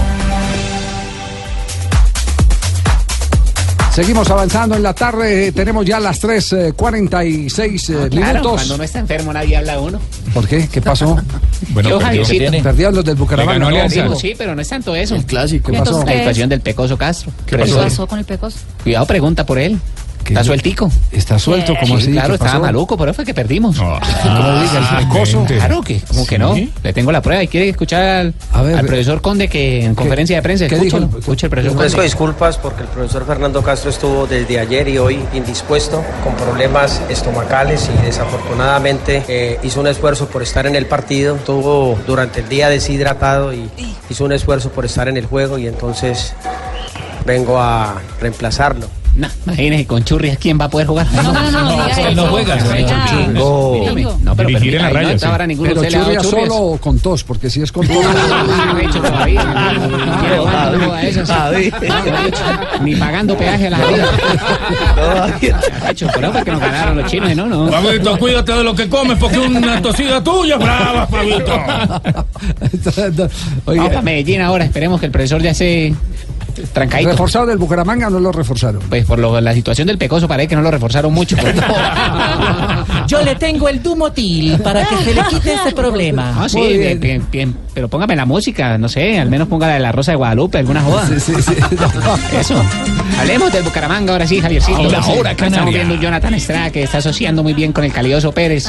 Seguimos 3.91 4.29
avanzando 4.29 4.75
en 4.75 4.83
la 4.83 4.93
tarde, 4.93 5.47
eh, 5.47 5.51
tenemos 5.51 5.83
ya 5.85 5.99
las 5.99 6.21
3.46 6.21 7.89
eh, 7.89 8.09
Claro, 8.09 8.33
minutos. 8.33 8.51
cuando 8.53 8.75
uno 8.75 8.83
está 8.83 8.99
enfermo 8.99 9.33
nadie 9.33 9.57
habla 9.57 9.79
uno. 9.79 9.99
¿Por 10.33 10.47
qué? 10.47 10.67
¿Qué 10.71 10.81
pasó? 10.81 11.17
Bueno, 11.71 11.89
Yo, 11.89 11.99
perdió. 11.99 12.63
Perdieron 12.63 12.95
los 12.95 13.03
del 13.03 13.15
Bucaramanga. 13.15 13.69
Le 13.69 13.87
ganó 13.89 14.11
¿no? 14.11 14.15
Sí, 14.15 14.33
pero 14.37 14.55
no 14.55 14.61
es 14.61 14.69
tanto 14.69 14.95
eso. 14.95 15.13
El 15.15 15.25
clásico. 15.25 15.71
¿Qué 15.73 15.77
pasó? 15.77 16.03
La 16.05 16.13
situación 16.13 16.47
del 16.49 16.61
Pecoso 16.61 16.97
Castro. 16.97 17.33
¿Qué 17.45 17.57
Pero- 17.57 17.75
pasó 17.75 18.07
con 18.07 18.17
el 18.17 18.23
Pecos? 18.23 18.55
Cuidado, 18.81 19.05
pregunta 19.05 19.45
por 19.45 19.59
él. 19.59 19.77
Está 20.25 20.43
sueltico. 20.43 20.91
Está 21.11 21.39
suelto, 21.39 21.73
como 21.79 21.97
Sí, 21.97 22.03
así? 22.03 22.11
Claro, 22.11 22.29
¿Qué 22.37 22.45
estaba 22.45 22.59
maluco, 22.59 22.95
por 22.97 23.09
eso 23.09 23.15
fue 23.15 23.25
que 23.25 23.33
perdimos. 23.33 23.77
No 23.79 24.61
digas, 24.61 24.91
¿acoso? 25.05 25.43
Claro 25.45 25.81
que, 25.81 25.99
como 26.01 26.25
que 26.25 26.37
no. 26.37 26.55
Le 26.83 26.93
tengo 26.93 27.11
la 27.11 27.21
prueba 27.21 27.41
y 27.43 27.47
quiere 27.47 27.69
escuchar 27.69 28.01
al, 28.03 28.33
al 28.53 28.85
profesor 28.85 29.21
Conde 29.21 29.47
que 29.47 29.85
en 29.85 29.95
conferencia 29.95 30.35
de 30.35 30.41
prensa. 30.41 30.65
Escúchalo, 30.65 31.07
dijo? 31.07 31.19
escucha 31.19 31.47
el 31.47 31.49
profesor 31.49 31.75
Ofrezco 31.75 31.97
Conde. 31.97 32.05
disculpas 32.05 32.57
porque 32.57 32.83
el 32.83 32.87
profesor 32.89 33.25
Fernando 33.25 33.61
Castro 33.63 33.89
estuvo 33.89 34.27
desde 34.27 34.59
ayer 34.59 34.87
y 34.87 34.97
hoy 34.97 35.19
indispuesto, 35.33 36.03
con 36.23 36.35
problemas 36.35 37.01
estomacales 37.09 37.89
y 37.97 38.05
desafortunadamente 38.05 39.23
eh, 39.27 39.59
hizo 39.63 39.79
un 39.81 39.87
esfuerzo 39.87 40.27
por 40.27 40.43
estar 40.43 40.67
en 40.67 40.75
el 40.75 40.85
partido. 40.85 41.35
Estuvo 41.37 41.97
durante 42.05 42.41
el 42.41 42.49
día 42.49 42.69
deshidratado 42.69 43.53
y 43.53 43.69
hizo 44.09 44.25
un 44.25 44.31
esfuerzo 44.31 44.69
por 44.69 44.85
estar 44.85 45.07
en 45.07 45.17
el 45.17 45.25
juego 45.25 45.57
y 45.57 45.67
entonces 45.67 46.33
vengo 47.25 47.59
a 47.59 47.95
reemplazarlo. 48.21 48.87
No, 49.19 49.27
imagínese, 49.47 49.85
con 49.85 50.03
Churri, 50.05 50.31
¿quién 50.37 50.57
va 50.59 50.65
a 50.65 50.69
poder 50.69 50.87
jugar? 50.87 51.05
No, 51.11 51.23
no, 51.23 51.51
no, 51.51 51.83
él 51.85 51.91
eso. 51.91 52.11
no 52.15 52.27
juega. 52.27 52.55
Bingo. 52.55 54.17
No, 54.23 54.33
pero 54.35 54.47
Dirigir 54.47 54.75
en 54.75 54.81
la 54.83 54.89
raya, 54.91 55.11
no, 55.13 55.19
sí. 55.19 55.25
ahora 55.25 55.45
ninguno 55.45 55.69
Pero 55.75 55.83
churrias. 55.89 56.25
solo 56.25 56.55
o 56.55 56.77
con 56.77 56.99
tos, 56.99 57.25
porque 57.25 57.49
si 57.49 57.61
es 57.61 57.69
con 57.71 57.85
tos. 57.85 57.97
Ni 62.81 62.95
pagando 62.95 63.37
peaje 63.37 63.67
a 63.67 63.69
la 63.71 63.77
salida. 63.77 64.07
Hecho, 65.89 66.07
pero 66.13 66.31
fue 66.31 66.43
que 66.43 66.51
nos 66.51 66.61
ganaron 66.61 66.97
los 66.97 67.11
chinos 67.11 67.31
y 67.31 67.35
no, 67.35 67.45
no. 67.45 67.69
Fabito, 67.69 68.17
cuídate 68.17 68.53
de 68.53 68.63
lo 68.63 68.73
que 68.75 68.87
comes 68.87 69.17
porque 69.17 69.39
una 69.39 69.81
tosida 69.81 70.23
tuya 70.23 70.57
brava, 70.57 71.07
Fabito. 71.07 71.59
Vamos 73.65 73.87
para 73.89 74.01
Medellín 74.01 74.41
ahora, 74.41 74.65
esperemos 74.65 74.99
que 74.99 75.07
el 75.07 75.11
profesor 75.11 75.41
ya 75.41 75.53
se 75.53 75.93
trancadito. 76.73 77.11
¿Reforzaron 77.11 77.49
el 77.51 77.57
Bucaramanga 77.57 78.07
o 78.07 78.09
no 78.09 78.19
lo 78.19 78.31
reforzaron? 78.31 78.81
Pues 78.89 79.05
por 79.05 79.19
lo- 79.19 79.39
la 79.41 79.53
situación 79.53 79.87
del 79.87 79.97
pecoso 79.97 80.27
parece 80.27 80.49
que 80.49 80.55
no 80.55 80.61
lo 80.61 80.71
reforzaron 80.71 81.13
mucho. 81.13 81.35
Yo 83.07 83.21
le 83.23 83.35
tengo 83.35 83.67
el 83.69 83.81
Dumotil 83.81 84.59
para 84.59 84.85
que 84.87 84.97
se 84.97 85.13
le 85.13 85.21
quite 85.29 85.53
ese 85.53 85.71
problema. 85.73 86.35
Ah, 86.43 86.49
sí, 86.49 86.59
bien. 86.77 86.99
bien, 86.99 87.25
bien. 87.31 87.55
Pero 87.79 87.87
póngame 87.87 88.13
la 88.13 88.25
música, 88.25 88.77
no 88.77 88.89
sé, 88.89 89.17
al 89.19 89.29
menos 89.29 89.47
ponga 89.47 89.65
la 89.65 89.75
de 89.75 89.79
la 89.79 89.93
Rosa 89.93 90.11
de 90.11 90.17
Guadalupe, 90.17 90.57
alguna 90.57 90.81
joda. 90.81 91.07
Sí, 91.07 91.17
sí, 91.17 91.33
sí. 91.41 91.53
Eso. 92.37 92.61
Hablemos 93.17 93.53
del 93.53 93.63
Bucaramanga 93.63 94.11
ahora 94.11 94.27
sí, 94.27 94.41
Javiercito. 94.41 94.79
Ahora 94.79 95.01
sí. 95.01 95.13
Estamos 95.45 95.73
viendo 95.73 95.93
un 95.93 96.01
Jonathan 96.01 96.33
Estrada 96.33 96.71
que 96.71 96.83
está 96.83 96.97
asociando 96.97 97.41
muy 97.41 97.53
bien 97.53 97.71
con 97.71 97.85
el 97.85 97.93
Calioso 97.93 98.33
Pérez. 98.33 98.67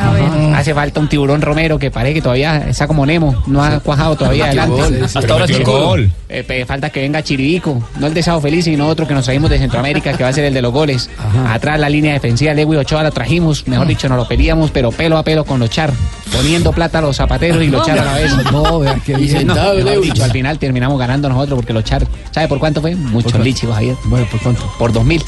Hace 0.54 0.74
falta 0.74 1.00
un 1.00 1.08
tiburón 1.08 1.42
Romero 1.42 1.76
que 1.76 1.90
parece 1.90 2.14
que 2.14 2.22
todavía 2.22 2.68
está 2.68 2.86
como 2.86 3.04
Nemo, 3.04 3.42
no 3.48 3.64
ha 3.64 3.80
cuajado 3.80 4.14
todavía 4.14 4.44
adelante. 4.44 4.80
gol. 4.80 5.02
Hasta 5.02 5.32
ahora 5.32 5.46
gol. 5.64 6.12
Eh, 6.28 6.64
falta 6.64 6.90
que 6.90 7.00
venga 7.00 7.20
Chiribico, 7.24 7.82
no 7.98 8.06
el 8.06 8.14
de 8.14 8.22
Sao 8.22 8.40
Feliz, 8.40 8.66
sino 8.66 8.86
otro 8.86 9.08
que 9.08 9.14
nos 9.14 9.24
trajimos 9.24 9.50
de 9.50 9.58
Centroamérica, 9.58 10.16
que 10.16 10.22
va 10.22 10.28
a 10.28 10.32
ser 10.32 10.44
el 10.44 10.54
de 10.54 10.62
los 10.62 10.72
goles. 10.72 11.10
Atrás 11.48 11.80
la 11.80 11.88
línea 11.88 12.12
defensiva, 12.12 12.54
Lewy 12.54 12.76
Ochoa 12.76 13.02
la 13.02 13.10
trajimos, 13.10 13.66
mejor 13.66 13.88
dicho, 13.88 14.08
nos 14.08 14.18
lo 14.18 14.28
pedíamos, 14.28 14.70
pero 14.70 14.92
pelo 14.92 15.18
a 15.18 15.24
pelo 15.24 15.44
con 15.44 15.58
los 15.58 15.68
char, 15.68 15.92
poniendo 16.32 16.72
plata 16.72 16.98
a 16.98 17.02
los 17.02 17.16
zapateros 17.16 17.62
y 17.62 17.68
los 17.68 17.86
char 17.86 17.98
a 17.98 18.04
la 18.04 18.14
vez. 18.14 18.32
No, 18.52 18.80
qué 19.04 19.16
bien. 19.16 19.46
mejor 19.46 20.00
dicho, 20.00 20.24
al 20.24 20.30
final 20.30 20.58
terminamos 20.58 20.98
ganando 20.98 21.28
nosotros 21.28 21.56
porque 21.56 21.72
los 21.72 21.84
char, 21.84 22.06
¿sabe 22.30 22.48
por 22.48 22.58
cuánto 22.58 22.80
fue? 22.80 22.94
Muchos 22.94 23.38
lichos, 23.40 23.72
Javier. 23.72 23.96
Bueno, 24.04 24.26
¿por 24.30 24.40
cuánto? 24.40 24.72
Por 24.78 24.92
dos 24.92 25.04
mil. 25.04 25.22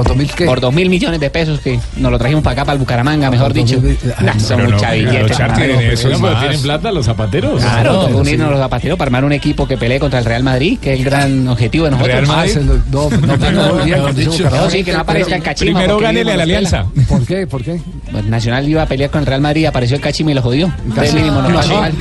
¿Por 0.00 0.08
dos 0.08 0.16
mil 0.16 0.30
qué? 0.32 0.44
Por 0.46 0.60
dos 0.60 0.72
mil 0.74 0.88
millones 0.88 1.20
de 1.20 1.30
pesos 1.30 1.60
que 1.60 1.78
nos 1.96 2.10
lo 2.10 2.18
trajimos 2.18 2.42
para 2.42 2.52
acá, 2.54 2.64
para 2.64 2.74
el 2.74 2.78
Bucaramanga, 2.80 3.30
mejor 3.30 3.52
dicho. 3.52 3.80
mil- 3.80 3.98
ay, 4.16 4.24
Nah, 4.24 4.34
no, 4.34 4.40
son 4.40 4.64
mucha 4.64 4.88
no, 4.88 4.92
tienen 5.54 5.80
eso 5.80 6.08
y 6.08 6.12
Pero 6.12 6.18
más. 6.20 6.40
tienen 6.40 6.62
plata 6.62 6.90
los 6.92 7.06
zapateros. 7.06 7.60
Claro, 7.62 8.06
unirnos 8.06 8.26
sí. 8.48 8.50
los 8.52 8.58
zapateros 8.58 8.98
para 8.98 9.08
armar 9.08 9.24
un 9.24 9.32
equipo 9.32 9.66
que 9.68 9.76
pelee 9.76 10.00
contra 10.00 10.18
el 10.20 10.24
Real 10.24 10.42
Madrid, 10.42 10.78
que 10.80 10.94
es 10.94 10.98
el 11.00 11.04
gran 11.04 11.46
objetivo 11.48 11.84
de 11.84 11.90
nosotros. 11.92 12.14
Real 12.14 12.26
Madrid. 12.26 12.50
Ah, 12.50 12.58
se 12.58 12.64
lo- 12.64 12.74
no, 12.74 13.36
no, 13.36 13.50
no, 13.52 13.74
muy 13.74 13.84
bien, 13.84 14.00
con 14.00 14.10
ese 14.18 14.28
Bucaramanga. 14.28 14.60
No, 14.64 14.70
sí, 14.70 14.84
que 14.84 14.92
no 14.92 15.00
aparezca 15.00 15.36
el 15.36 15.42
cachimba. 15.42 15.80
Primero 15.80 15.98
gánele 15.98 16.32
a 16.32 16.36
la 16.36 16.42
alianza. 16.44 16.86
¿Por 17.08 17.26
qué? 17.26 17.46
¿Por 17.46 17.62
qué? 17.62 17.80
Pues 18.10 18.24
Nacional 18.24 18.68
iba 18.68 18.82
a 18.82 18.86
pelear 18.86 19.10
con 19.10 19.20
el 19.20 19.26
Real 19.26 19.40
Madrid, 19.40 19.66
apareció 19.66 19.96
el 19.96 20.02
cachimba 20.02 20.32
y 20.32 20.34
lo 20.34 20.42
jodió. 20.42 20.72
Entonces 20.84 21.14
mínimo 21.14 21.42
nos 21.42 21.52
pasó 21.52 21.80
mal. 21.80 21.92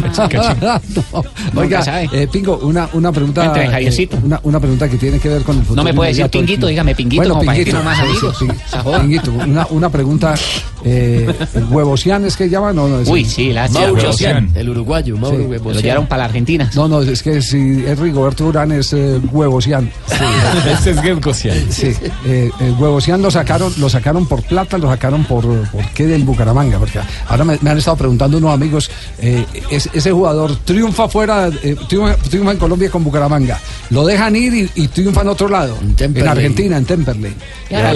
No. 0.55 1.61
Oiga, 1.61 2.03
eh, 2.11 2.27
Pingo, 2.31 2.57
una, 2.63 2.89
una 2.93 3.11
pregunta. 3.11 3.45
Entre 3.45 3.63
eh, 3.65 4.09
una, 4.43 4.59
pregunta 4.59 4.87
que 4.89 4.97
tiene 4.97 5.19
que 5.19 5.29
ver 5.29 5.41
con 5.43 5.57
el 5.57 5.63
futuro. 5.63 5.75
No 5.77 5.83
me 5.83 5.93
puede 5.93 6.09
decir 6.11 6.29
Pinguito, 6.29 6.67
dígame 6.67 6.95
Pinguito, 6.95 7.21
Bueno, 7.21 7.33
como 7.35 7.45
para 7.45 7.57
que 7.57 7.65
Pinguito, 7.65 7.83
más 7.89 7.97
sí, 7.97 8.03
amigos. 8.05 8.37
sí. 8.39 8.47
Pinguito, 9.01 9.31
una, 9.31 9.67
una 9.69 9.89
pregunta. 9.89 10.35
Eh, 10.85 11.27
¿Huevosian 11.69 12.23
es 12.23 12.37
que 12.37 12.49
llaman? 12.49 12.73
No, 12.75 12.87
no, 12.87 12.99
es- 13.01 13.07
Uy, 13.09 13.25
sí, 13.25 13.51
la 13.51 13.67
Mauro 13.67 13.95
Mauro 13.95 14.11
el 14.55 14.69
uruguayo, 14.69 15.17
Mauro 15.17 15.37
Sí. 15.37 15.59
Lo 15.73 15.79
llevaron 15.81 16.07
para 16.07 16.19
la 16.19 16.25
Argentina. 16.25 16.69
No, 16.73 16.87
no, 16.87 17.01
es 17.01 17.21
que 17.21 17.41
si 17.41 17.83
es 17.85 17.99
Rigoberto 17.99 18.45
Urán 18.45 18.71
es 18.71 18.93
eh, 18.93 19.19
Huevosian. 19.31 19.91
Este 20.71 20.91
es 20.91 21.01
Gelcosian. 21.01 21.57
Sí, 21.71 21.93
eh, 22.25 22.49
el 22.61 22.71
Huevosian 22.73 23.21
lo 23.21 23.29
sacaron, 23.29 23.73
lo 23.77 23.89
sacaron 23.89 24.25
por 24.25 24.41
plata, 24.43 24.77
lo 24.77 24.87
sacaron 24.87 25.25
por, 25.25 25.43
por 25.69 25.85
qué 25.93 26.05
del 26.07 26.23
Bucaramanga, 26.23 26.77
porque 26.79 26.99
ahora 27.27 27.43
me, 27.43 27.57
me 27.61 27.69
han 27.71 27.77
estado 27.77 27.97
preguntando 27.97 28.37
unos 28.37 28.53
amigos, 28.53 28.89
eh, 29.19 29.45
es- 29.69 29.89
ese 29.93 30.11
jugador 30.11 30.55
triunfa 30.63 31.09
fuera, 31.09 31.49
eh, 31.63 31.75
triunfa, 31.87 32.15
triunfa 32.15 32.51
en 32.53 32.57
Colombia 32.57 32.89
con 32.89 33.03
Bucaramanga, 33.03 33.59
lo 33.89 34.05
dejan 34.05 34.35
ir 34.35 34.53
y, 34.53 34.71
y 34.83 34.87
triunfa 34.87 35.21
en 35.21 35.27
otro 35.29 35.49
lado, 35.49 35.77
en, 35.81 35.95
Temperley. 35.95 36.29
Argentina, 36.31 36.77
en 36.77 36.85
Temperley. 36.85 37.33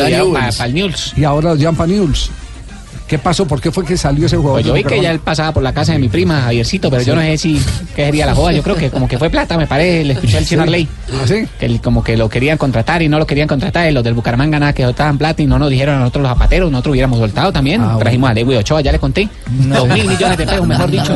Newell's. 0.10 0.58
para 0.58 0.70
el. 0.70 1.14
Y 1.18 1.24
ahora 1.24 1.50
lo 1.50 1.56
llaman 1.56 1.76
para 1.76 1.88
Newell's. 1.92 2.32
¿Qué 3.14 3.20
pasó? 3.20 3.46
¿Por 3.46 3.62
qué 3.62 3.72
fue 3.72 3.86
que 3.86 3.96
salió 3.96 4.26
ese 4.26 4.38
jugador? 4.38 4.56
Pues 4.56 4.66
yo 4.66 4.74
vi 4.74 4.84
que 4.84 5.00
ya 5.00 5.12
él 5.12 5.20
pasaba 5.20 5.52
por 5.52 5.62
la 5.62 5.72
casa 5.72 5.92
de 5.94 6.00
mi 6.00 6.10
prima, 6.10 6.42
Javiercito, 6.42 6.90
pero 6.90 7.04
yo 7.04 7.14
no 7.14 7.22
sé 7.22 7.38
si 7.38 7.62
qué 7.96 8.06
sería 8.06 8.26
la 8.26 8.34
joda. 8.34 8.54
Yo 8.54 8.64
creo 8.64 8.76
que 8.76 8.90
como 8.90 9.08
que 9.08 9.20
fue 9.20 9.30
plata, 9.30 9.56
me 9.56 9.68
parece. 9.68 10.04
Le 10.04 10.14
escuché 10.14 10.40
al 10.40 10.48
chino 10.48 10.64
Arley. 10.64 10.88
¿Ah, 11.12 11.28
sí? 11.28 11.46
Que 11.60 11.78
como 11.78 12.04
que 12.04 12.18
lo 12.18 12.28
querían 12.28 12.58
contratar 12.58 13.04
y 13.04 13.10
no 13.10 13.20
lo 13.20 13.28
querían 13.28 13.48
contratar. 13.48 13.88
Y 13.88 13.94
los 13.94 14.04
del 14.04 14.16
Bucaramanga 14.16 14.58
nada 14.58 14.74
que 14.74 14.82
soltaban 14.82 15.20
plata 15.20 15.44
y 15.44 15.46
no 15.46 15.60
nos 15.60 15.70
dijeron 15.70 15.98
a 15.98 16.00
nosotros 16.00 16.24
los 16.24 16.32
zapateros. 16.32 16.72
Nosotros 16.72 16.94
hubiéramos 16.94 17.20
soltado 17.20 17.52
también. 17.54 17.82
Ah, 17.84 17.98
Trajimos 18.00 18.32
a 18.32 18.34
Lewy 18.34 18.56
Ochoa, 18.56 18.82
ya 18.82 18.92
le 18.92 18.98
conté. 18.98 19.30
Dos 19.48 19.88
mil 19.90 20.08
millones 20.08 20.36
de 20.36 20.48
pesos, 20.48 20.66
mejor 20.66 20.90
dicho. 20.90 21.16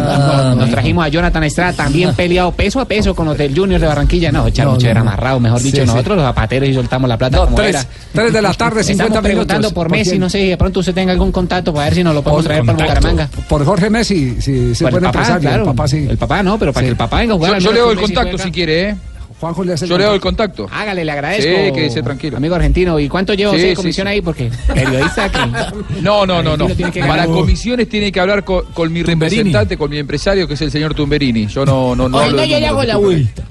Nos 0.56 0.70
trajimos 0.70 1.04
a 1.04 1.08
Jonathan 1.08 1.44
Estrada, 1.46 1.74
también 1.74 2.14
peleado 2.14 2.52
peso 2.52 2.80
a 2.80 2.86
peso 2.86 3.16
con 3.16 3.26
los 3.26 3.36
del 3.40 3.58
Junior 3.58 3.82
de 3.82 3.88
Barranquilla. 3.88 4.32
No, 4.32 4.46
echar 4.46 4.68
No, 4.68 4.78
era 4.80 5.02
amarrado, 5.02 5.40
mejor 5.40 5.64
dicho. 5.64 5.82
sí. 5.82 5.88
Nosotros 5.88 6.16
los 6.18 6.26
zapateros 6.28 6.70
y 6.70 6.76
soltamos 6.76 7.10
la 7.10 7.18
plata 7.18 7.40
como 7.40 7.56
tres, 7.56 7.70
era. 7.72 7.86
tres 8.14 8.34
de 8.34 8.42
la 8.44 8.54
tarde, 8.54 8.84
50 8.84 9.04
Estamos 9.06 9.24
preguntando 9.24 9.58
minutos. 9.70 9.74
por 9.74 9.88
¿Por 9.88 9.98
Messi, 9.98 10.20
no 10.20 10.30
sé 10.30 10.38
de 10.38 10.58
pronto 10.58 10.82
usted 10.82 10.94
tenga 10.94 11.12
algún 11.12 11.32
contacto 11.32 11.74
para 11.74 11.87
ver 11.88 11.96
si 11.96 12.04
nos 12.04 12.14
lo 12.16 12.22
podemos 12.24 12.44
Por- 12.46 12.50
traer 12.50 12.66
para. 12.66 12.78
Bucaramanga. 12.78 13.30
Por 13.50 13.66
Jorge 13.66 13.90
Messi, 13.90 14.42
si 14.42 14.76
se 14.76 14.84
papá, 14.86 14.98
empresario, 14.98 15.40
claro. 15.42 15.64
el 15.64 15.70
papá 15.70 15.88
sí. 15.88 16.08
El 16.10 16.18
papá 16.18 16.44
no, 16.44 16.58
pero 16.60 16.72
para 16.74 16.84
Sí. 16.84 16.86
que 16.88 16.92
el 16.92 16.98
papá 16.98 17.18
venga 17.20 17.34
a 17.34 17.38
jugar. 17.38 17.60
Yo, 17.60 17.72
le 17.74 17.80
doy 17.80 17.96
que 17.96 18.02
el 18.04 18.06
contacto 18.14 18.38
si 18.38 18.52
quiere, 18.52 18.90
¿eh? 18.90 18.96
Juanjo 19.40 19.64
le 19.64 19.74
hace 19.74 19.86
el 19.86 19.92
Yo 19.92 19.98
le 20.00 20.06
doy 20.06 20.16
el 20.16 20.20
contacto. 20.22 20.68
Hágale, 20.72 21.06
le 21.06 21.12
agradezco. 21.12 21.44
Sí, 21.66 21.72
quédese 21.72 22.02
tranquilo. 22.02 22.38
Amigo 22.38 22.56
argentino, 22.56 23.00
¿y 23.00 23.08
cuánto 23.08 23.36
lleva 23.36 23.52
Sí, 23.52 23.58
usted 23.58 23.68
de 23.70 23.76
sí, 23.76 23.82
comisión 23.82 24.08
sí. 24.08 24.14
ahí? 24.14 24.22
Porque 24.22 24.50
periodista 24.74 25.30
que... 25.32 25.40
No, 26.02 26.26
no, 26.26 26.42
no, 26.42 26.58
no. 26.58 26.68
Que 26.68 27.02
Para 27.02 27.28
comisiones 27.28 27.88
tiene 27.88 28.12
que 28.12 28.20
hablar 28.20 28.44
con, 28.44 28.64
con 28.74 28.92
mi 28.92 29.04
representante, 29.04 29.78
con 29.78 29.92
mi 29.92 30.00
empresario, 30.00 30.48
que 30.48 30.56
es 30.56 30.62
el 30.64 30.72
señor 30.72 30.96
Tumberini. 30.96 31.46
Yo 31.46 31.66
no, 31.66 31.96
no, 31.96 32.10
no. 32.10 32.18
Hoy 32.18 32.34
no, 32.34 32.46
yo 32.46 32.60
le 32.60 32.66
hago 32.66 32.78
números, 32.82 32.88
la 32.88 32.98
vuelta. 32.98 33.44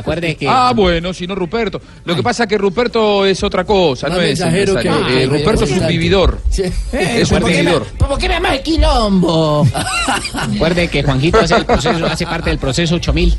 Acuerde 0.00 0.34
que... 0.36 0.48
Ah, 0.48 0.72
bueno, 0.74 1.14
si 1.14 1.26
no 1.26 1.34
Ruperto. 1.34 1.80
Lo 2.04 2.14
que 2.16 2.22
pasa 2.22 2.42
es 2.44 2.48
que 2.48 2.58
Ruperto 2.58 3.24
es 3.24 3.42
otra 3.42 3.64
cosa, 3.64 4.08
Más 4.08 4.16
no 4.18 4.22
es 4.22 4.40
que- 4.40 4.48
Eh, 4.62 4.64
que 5.06 5.26
Ruperto 5.26 5.64
es 5.64 5.70
un 5.72 5.86
vividor. 5.86 6.40
Sí. 6.50 6.64
Es 6.92 7.30
un 7.30 7.38
¿Por 7.40 7.48
qué 7.48 7.56
me- 7.56 7.60
vividor. 7.62 7.86
¿Por 7.98 8.18
qué 8.18 8.28
me 8.28 8.34
llamas 8.34 8.52
el 8.54 8.62
quilombo? 8.62 9.66
Acuerde 10.34 10.88
que 10.88 11.02
Juanjito 11.02 11.38
hace, 11.40 11.54
el 11.56 11.64
proceso, 11.64 12.06
hace 12.06 12.26
parte 12.26 12.50
del 12.50 12.58
proceso 12.58 12.94
8000. 12.96 13.36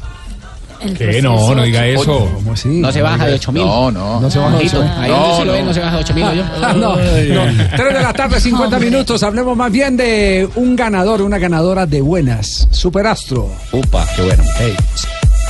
¿Qué? 0.97 1.21
No, 1.21 1.53
no 1.53 1.61
diga 1.61 1.85
eso. 1.85 2.27
¿Cómo 2.33 2.53
así? 2.53 2.67
No 2.69 2.91
se 2.91 3.03
baja 3.03 3.27
de 3.27 3.35
8000. 3.35 3.63
No, 3.63 3.91
no. 3.91 4.19
No 4.19 4.31
se 4.31 4.39
baja 4.39 4.57
de 4.57 4.67
Juanjito, 4.67 4.81
8.000. 4.83 4.97
ahí 4.99 5.09
No, 5.11 5.35
se 5.37 5.39
lo 5.41 5.45
no. 5.45 5.51
ve, 5.51 5.63
no 5.63 5.73
se 5.75 5.79
baja 5.79 5.95
de 5.97 6.01
8000 6.01 6.25
yo. 6.33 6.43
Ah, 6.59 6.73
no, 6.73 6.95
no. 6.95 6.97
3 7.77 7.93
de 7.93 8.01
la 8.01 8.13
tarde, 8.13 8.39
50 8.41 8.79
minutos. 8.79 9.21
Hablemos 9.21 9.55
más 9.55 9.71
bien 9.71 9.95
de 9.95 10.49
un 10.55 10.75
ganador, 10.75 11.21
una 11.21 11.37
ganadora 11.37 11.85
de 11.85 12.01
buenas. 12.01 12.67
Superastro. 12.71 13.51
Upa, 13.71 14.07
qué 14.15 14.23
bueno. 14.23 14.43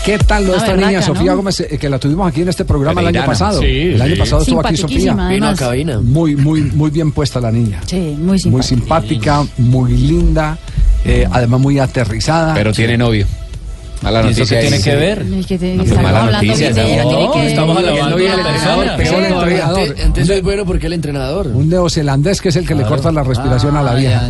¿Qué 0.05 0.17
tal 0.17 0.45
lo 0.45 0.53
de 0.53 0.57
esta 0.57 0.75
niña, 0.75 0.99
¿no? 0.99 1.05
Sofía 1.05 1.33
Gómez, 1.33 1.59
eh, 1.59 1.77
que 1.77 1.89
la 1.89 1.99
tuvimos 1.99 2.27
aquí 2.27 2.41
en 2.41 2.49
este 2.49 2.65
programa 2.65 3.01
el 3.01 3.07
año 3.07 3.25
pasado? 3.25 3.61
Sí, 3.61 3.91
el 3.93 4.01
año 4.01 4.15
pasado 4.17 4.41
estuvo 4.41 4.65
aquí 4.65 4.77
Sofía. 4.77 5.13
Vino 5.29 5.47
a 5.47 5.55
cabina. 5.55 5.99
Muy, 6.01 6.35
muy, 6.35 6.61
muy 6.61 6.89
bien 6.89 7.11
puesta 7.11 7.39
la 7.39 7.51
niña. 7.51 7.81
Sí, 7.85 8.15
muy 8.17 8.39
simpática. 8.39 8.49
Muy 8.49 8.63
simpática, 8.63 9.45
muy 9.57 9.91
linda, 9.91 10.57
eh, 11.05 11.27
además 11.31 11.59
muy 11.59 11.77
aterrizada. 11.79 12.53
Pero 12.55 12.73
tiene 12.73 12.97
novio. 12.97 13.27
Mala 14.01 14.19
¿Y 14.19 14.31
eso 14.31 14.39
noticia. 14.39 14.59
qué 14.59 14.67
tiene 14.67 14.83
que 14.83 14.95
ver? 14.95 15.21
Es 15.21 15.45
que 15.45 15.57
te, 15.59 15.75
No, 15.75 15.83
pues 15.83 15.89
estamos 15.91 16.11
mala 16.11 16.23
hablando 16.25 16.47
noticia, 16.47 16.69
bien 16.71 16.75
de 16.87 16.93
ella, 16.93 17.03
no, 17.03 17.09
tiene 17.09 17.31
que... 17.31 17.47
estamos 17.49 17.77
alabando 17.77 18.03
a 18.03 18.09
la 18.09 18.15
del 18.15 18.25
persona. 18.25 18.47
entrenador, 18.47 18.85
Peor 18.97 18.97
peor. 18.97 19.23
entrenador. 19.43 19.95
Entonces, 19.99 20.29
es 20.37 20.43
bueno 20.43 20.65
porque 20.65 20.87
el 20.87 20.93
entrenador. 20.93 21.47
Un 21.47 21.69
neozelandés 21.69 22.41
que 22.41 22.49
es 22.49 22.55
el 22.55 22.67
que 22.67 22.73
le 22.75 22.83
corta 22.83 23.11
la 23.11 23.23
respiración 23.23 23.77
a 23.77 23.83
la 23.83 23.93
vieja. 23.93 24.29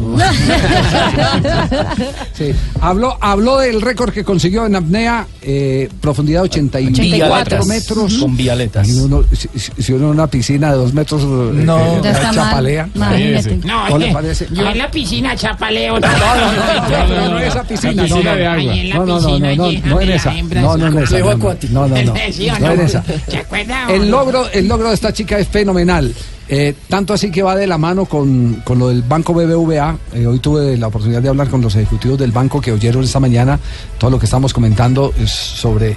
Sí. 2.34 2.51
Habló, 2.82 3.17
habló 3.22 3.57
del 3.59 3.82
récord 3.82 4.11
que 4.11 4.24
consiguió 4.24 4.65
en 4.65 4.76
apnea, 4.76 5.28
eh, 5.41 5.89
profundidad 6.01 6.43
84 6.43 6.91
84 7.03 7.65
metros. 7.65 8.13
Con 8.17 8.36
vialetas. 8.36 8.88
Y 8.88 8.93
uno- 8.99 9.24
si, 9.32 9.93
uno 9.93 10.05
en 10.05 10.11
una 10.11 10.28
piscina 10.28 10.72
de 10.72 10.78
dos 10.78 10.93
metros 10.93 11.22
eh, 11.22 11.26
No. 11.26 11.78
eh, 11.80 11.99
Ya 12.03 12.11
está 12.11 12.24
mal. 12.34 12.36
chapalea. 12.36 12.89
Imagínate. 12.93 13.57
No, 13.65 13.89
¿No 13.89 13.97
le 13.97 14.11
parece? 14.11 14.47
yo 14.51 14.67
en 14.69 14.78
la 14.78 14.89
piscina 14.91 15.36
chapaleo. 15.36 15.99
No, 15.99 16.07
no, 16.07 16.17
no, 16.17 17.07
no, 17.07 17.15
no, 17.15 17.30
no, 17.32 17.39
esa 17.39 17.63
piscina, 17.63 18.03
La 18.03 18.09
no, 18.09 18.22
la 18.24 19.05
No, 19.05 19.05
no, 19.05 19.61
no, 19.62 19.89
no, 19.89 20.01
en 20.01 20.12
esa. 20.12 20.34
No, 20.34 20.78
no 20.78 20.88
en 20.88 20.97
esa. 20.99 21.20
No, 21.20 21.36
no, 21.36 21.88
no, 21.88 21.88
no, 21.88 22.03
no. 22.05 22.14
¿Sí 22.32 22.49
o 22.49 22.59
No 22.59 22.72
en 22.72 22.80
esa. 22.82 23.03
¿Se 23.28 23.38
acuerda 23.38 23.88
o 23.88 23.91
El 23.91 24.09
logro, 24.09 24.49
el 24.51 24.68
logro 24.68 24.89
de 24.89 24.95
esta 24.95 25.14
chica 25.14 25.38
es 25.38 25.47
fenomenal. 25.47 26.14
Eh, 26.53 26.76
tanto 26.89 27.14
así 27.14 27.32
que 27.32 27.43
va 27.43 27.55
de 27.55 27.66
la 27.66 27.78
mano 27.78 28.03
con, 28.03 28.62
con 28.66 28.78
lo 28.78 28.89
del 28.89 29.03
Banco 29.03 29.34
BBVA. 29.34 29.97
Eh, 30.14 30.28
hoy 30.28 30.39
tuve 30.39 30.78
la 30.78 30.88
oportunidad 30.88 31.22
de 31.22 31.30
hablar 31.30 31.47
con 31.47 31.62
los 31.62 31.76
ejecutivos 31.76 32.20
del 32.20 32.34
banco 32.34 32.59
que 32.59 32.74
oyeron 32.74 33.05
esta 33.05 33.22
mañana 33.22 33.57
todo 33.97 34.12
lo 34.12 34.20
que 34.20 34.26
estamos 34.26 34.53
comentando 34.53 35.14
es 35.18 35.32
sobre 35.32 35.91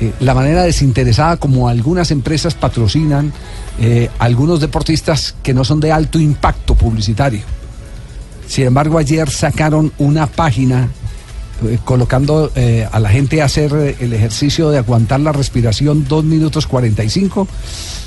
eh, 0.00 0.12
la 0.20 0.32
manera 0.32 0.62
desinteresada 0.62 1.36
como 1.36 1.68
algunas 1.68 2.10
empresas 2.10 2.54
patrocinan 2.54 3.32
algunos 4.18 4.60
deportistas 4.60 5.34
que 5.42 5.54
no 5.54 5.64
son 5.64 5.80
de 5.80 5.90
alto 5.90 6.18
impacto 6.18 6.74
publicitario. 6.74 7.40
Sin 8.46 8.66
embargo, 8.66 8.98
ayer 8.98 9.30
sacaron 9.30 9.92
una 9.96 10.26
página 10.26 10.90
colocando 11.84 12.50
eh, 12.54 12.86
a 12.90 12.98
la 13.00 13.08
gente 13.10 13.42
a 13.42 13.44
hacer 13.46 13.72
eh, 13.74 13.96
el 14.00 14.12
ejercicio 14.12 14.70
de 14.70 14.78
aguantar 14.78 15.20
la 15.20 15.32
respiración 15.32 16.04
2 16.08 16.24
minutos 16.24 16.66
45. 16.66 17.46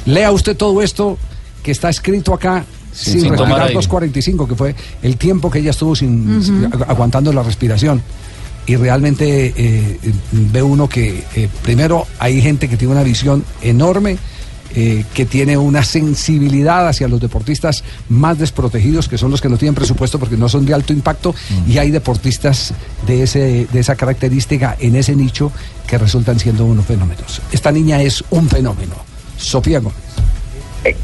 Lea 0.06 0.32
usted 0.32 0.56
todo 0.58 0.82
esto 0.82 1.18
que 1.64 1.72
está 1.72 1.90
escrito 1.90 2.34
acá 2.34 2.66
Sin- 2.92 3.22
sin, 3.22 3.30
respirar 3.32 3.62
aire. 3.70 3.80
2.45, 3.80 4.48
que 4.48 4.56
fue 4.56 4.76
el 5.02 5.18
tiempo 5.18 5.50
que 5.50 5.60
ella 5.60 5.72
estuvo 5.72 5.96
sin, 5.96 6.44
sin- 6.44 6.70
agu- 6.72 6.86
aguantando 6.88 7.32
la 7.34 7.42
respiración. 7.44 8.02
Y 8.66 8.76
realmente 8.78 9.48
eh, 9.48 9.54
eh, 10.04 10.14
ve 10.32 10.62
uno 10.62 10.88
que 10.88 11.24
eh, 11.36 11.50
primero 11.64 12.06
hay 12.20 12.42
gente 12.42 12.70
que 12.70 12.78
tiene 12.78 12.94
una 12.94 13.04
visión 13.04 13.44
enorme, 13.62 14.18
eh, 14.76 15.06
que 15.14 15.26
tiene 15.26 15.58
una 15.58 15.84
sensibilidad 15.84 16.88
hacia 16.88 17.08
los 17.08 17.20
deportistas 17.20 17.84
más 18.10 18.40
desprotegidos, 18.40 19.08
que 19.08 19.18
son 19.18 19.32
los 19.32 19.42
que 19.42 19.50
no 19.50 19.58
tienen 19.58 19.76
presupuesto 19.76 20.20
porque 20.20 20.38
no 20.38 20.50
son 20.50 20.66
de 20.66 20.74
alto 20.74 20.94
impacto, 20.94 21.36
y 21.68 21.78
hay 21.78 21.92
deportistas 21.92 22.74
de, 23.06 23.24
ese, 23.24 23.68
de 23.72 23.80
esa 23.80 23.96
característica 23.96 24.76
en 24.80 24.96
ese 24.96 25.16
nicho 25.16 25.52
que 25.88 25.98
resultan 25.98 26.40
siendo 26.40 26.66
unos 26.66 26.86
fenómenos. 26.86 27.42
Esta 27.52 27.72
niña 27.72 28.02
es 28.02 28.24
un 28.30 28.50
fenómeno. 28.50 28.96
Sofía 29.38 29.80
Gómez. 29.80 30.13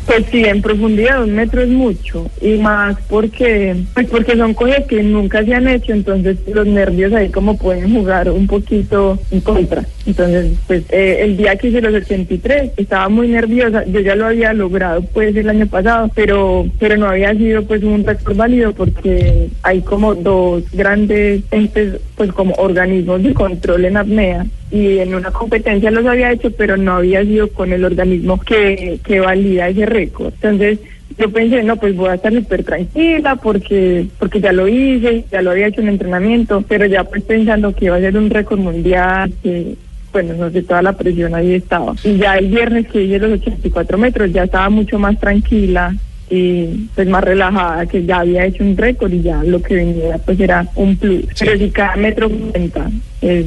Pues 0.05 0.25
sí, 0.30 0.43
en 0.43 0.61
profundidad 0.61 1.23
un 1.23 1.36
metro 1.36 1.61
es 1.61 1.69
mucho 1.69 2.30
y 2.41 2.57
más 2.57 2.97
porque 3.07 3.75
pues 3.93 4.07
porque 4.07 4.36
son 4.36 4.53
cosas 4.53 4.84
que 4.86 5.01
nunca 5.01 5.43
se 5.45 5.53
han 5.53 5.69
hecho, 5.69 5.93
entonces 5.93 6.38
los 6.53 6.67
nervios 6.67 7.13
ahí 7.13 7.30
como 7.30 7.57
pueden 7.57 7.93
jugar 7.93 8.30
un 8.30 8.45
poquito 8.45 9.17
en 9.32 9.39
contra. 9.39 9.86
Entonces, 10.05 10.51
pues 10.67 10.84
eh, 10.89 11.19
el 11.21 11.38
día 11.38 11.55
que 11.55 11.69
hice 11.69 11.82
los 11.82 11.93
83 11.93 12.71
estaba 12.75 13.07
muy 13.07 13.30
nerviosa, 13.30 13.86
yo 13.86 14.01
ya 14.01 14.15
lo 14.15 14.25
había 14.25 14.51
logrado 14.51 15.01
pues 15.13 15.36
el 15.36 15.49
año 15.49 15.67
pasado, 15.67 16.09
pero 16.13 16.65
pero 16.77 16.97
no 16.97 17.07
había 17.07 17.34
sido 17.36 17.63
pues 17.63 17.82
un 17.84 18.03
récord 18.03 18.36
válido 18.36 18.73
porque 18.73 19.47
hay 19.63 19.82
como 19.82 20.13
dos 20.13 20.63
grandes 20.71 21.43
entes 21.51 22.01
pues 22.15 22.34
como 22.34 22.53
organismos 22.55 23.23
de 23.23 23.34
control 23.34 23.86
en 23.86 23.97
apnea 23.97 24.45
y 24.72 24.99
en 24.99 25.15
una 25.15 25.32
competencia 25.32 25.91
los 25.91 26.05
había 26.05 26.32
hecho, 26.32 26.51
pero 26.51 26.78
no 26.78 26.93
había 26.93 27.24
sido 27.24 27.49
con 27.49 27.74
el 27.74 27.84
organismo 27.84 28.39
que, 28.39 28.99
que 29.03 29.20
valida 29.20 29.70
ese 29.70 29.86
récord. 29.86 30.34
Entonces 30.36 30.80
yo 31.17 31.32
pensé, 31.32 31.63
no, 31.63 31.76
pues 31.78 31.95
voy 31.95 32.09
a 32.09 32.15
estar 32.15 32.34
súper 32.34 32.63
tranquila 32.63 33.36
porque 33.36 34.07
porque 34.20 34.39
ya 34.39 34.51
lo 34.51 34.67
hice, 34.67 35.26
ya 35.32 35.41
lo 35.41 35.51
había 35.51 35.67
hecho 35.67 35.82
en 35.82 35.89
entrenamiento, 35.89 36.63
pero 36.67 36.86
ya 36.86 37.03
pues 37.03 37.24
pensando 37.24 37.74
que 37.74 37.86
iba 37.86 37.95
a 37.95 37.99
ser 37.99 38.15
un 38.15 38.30
récord 38.30 38.59
mundial, 38.59 39.34
que 39.41 39.76
bueno, 40.11 40.34
no 40.36 40.49
sé, 40.49 40.63
toda 40.63 40.82
la 40.82 40.93
presión 40.93 41.36
ahí 41.36 41.55
estaba. 41.55 41.93
Y 42.03 42.17
ya 42.17 42.38
el 42.38 42.47
viernes 42.47 42.88
que 42.88 43.03
hice 43.03 43.20
los 43.20 43.41
84 43.41 43.97
metros 43.97 44.32
ya 44.32 44.43
estaba 44.43 44.70
mucho 44.70 44.97
más 44.99 45.20
tranquila 45.20 45.93
y 46.30 46.88
pues 46.95 47.07
más 47.07 47.23
relajada, 47.23 47.86
que 47.86 48.05
ya 48.05 48.19
había 48.19 48.45
hecho 48.45 48.63
un 48.63 48.77
récord 48.77 49.11
y 49.11 49.21
ya 49.21 49.43
lo 49.43 49.61
que 49.61 49.75
venía 49.75 50.17
pues 50.19 50.39
era 50.39 50.67
un 50.75 50.95
plus. 50.95 51.25
Pero 51.39 51.57
si 51.57 51.69
cada 51.71 51.95
metro 51.95 52.30
cuenta, 52.30 52.89
es- 53.21 53.45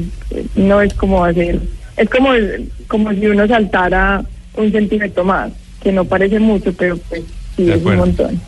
no 0.56 0.80
es 0.80 0.92
como 0.94 1.24
hacer, 1.24 1.60
es 1.96 2.08
como, 2.10 2.30
como 2.88 3.12
si 3.12 3.26
uno 3.26 3.46
saltara 3.46 4.24
un 4.56 4.72
centímetro 4.72 5.24
más, 5.24 5.52
que 5.82 5.92
no 5.92 6.04
parece 6.04 6.38
mucho, 6.40 6.72
pero 6.72 6.96
pues 7.08 7.22
sí 7.56 7.70
es 7.70 7.82
un 7.84 7.96
montón. 7.96 8.40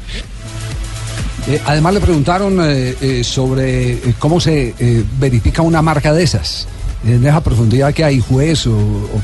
Eh, 1.46 1.60
además 1.66 1.94
le 1.94 2.00
preguntaron 2.00 2.58
eh, 2.62 2.94
eh, 3.02 3.22
sobre 3.24 3.92
eh, 3.92 4.00
cómo 4.18 4.40
se 4.40 4.74
eh, 4.78 5.04
verifica 5.20 5.60
una 5.62 5.82
marca 5.82 6.12
de 6.14 6.22
esas. 6.22 6.66
En 7.06 7.26
esa 7.26 7.42
profundidad 7.42 7.92
que 7.92 8.04
hay 8.04 8.20
juez 8.20 8.66
o, 8.66 8.76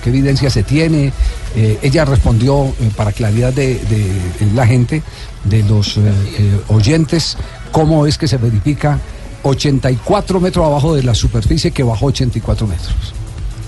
qué 0.03 0.11
evidencia 0.11 0.51
se 0.51 0.63
tiene. 0.63 1.13
Eh, 1.57 1.79
ella 1.83 2.05
respondió 2.05 2.67
eh, 2.67 2.91
para 2.97 3.13
claridad 3.13 3.53
de, 3.53 3.75
de 3.75 4.53
la 4.55 4.67
gente, 4.67 5.03
de 5.45 5.63
los 5.63 5.97
eh, 5.97 6.01
eh, 6.39 6.61
oyentes, 6.69 7.37
cómo 7.73 8.07
es 8.07 8.19
que 8.19 8.29
se 8.29 8.37
verifica 8.37 8.99
84 9.43 10.41
metros 10.41 10.67
abajo 10.67 10.95
de 10.95 11.03
la 11.03 11.15
superficie 11.15 11.71
que 11.71 11.83
bajó 11.83 12.07
84 12.07 12.67
metros. 12.67 13.15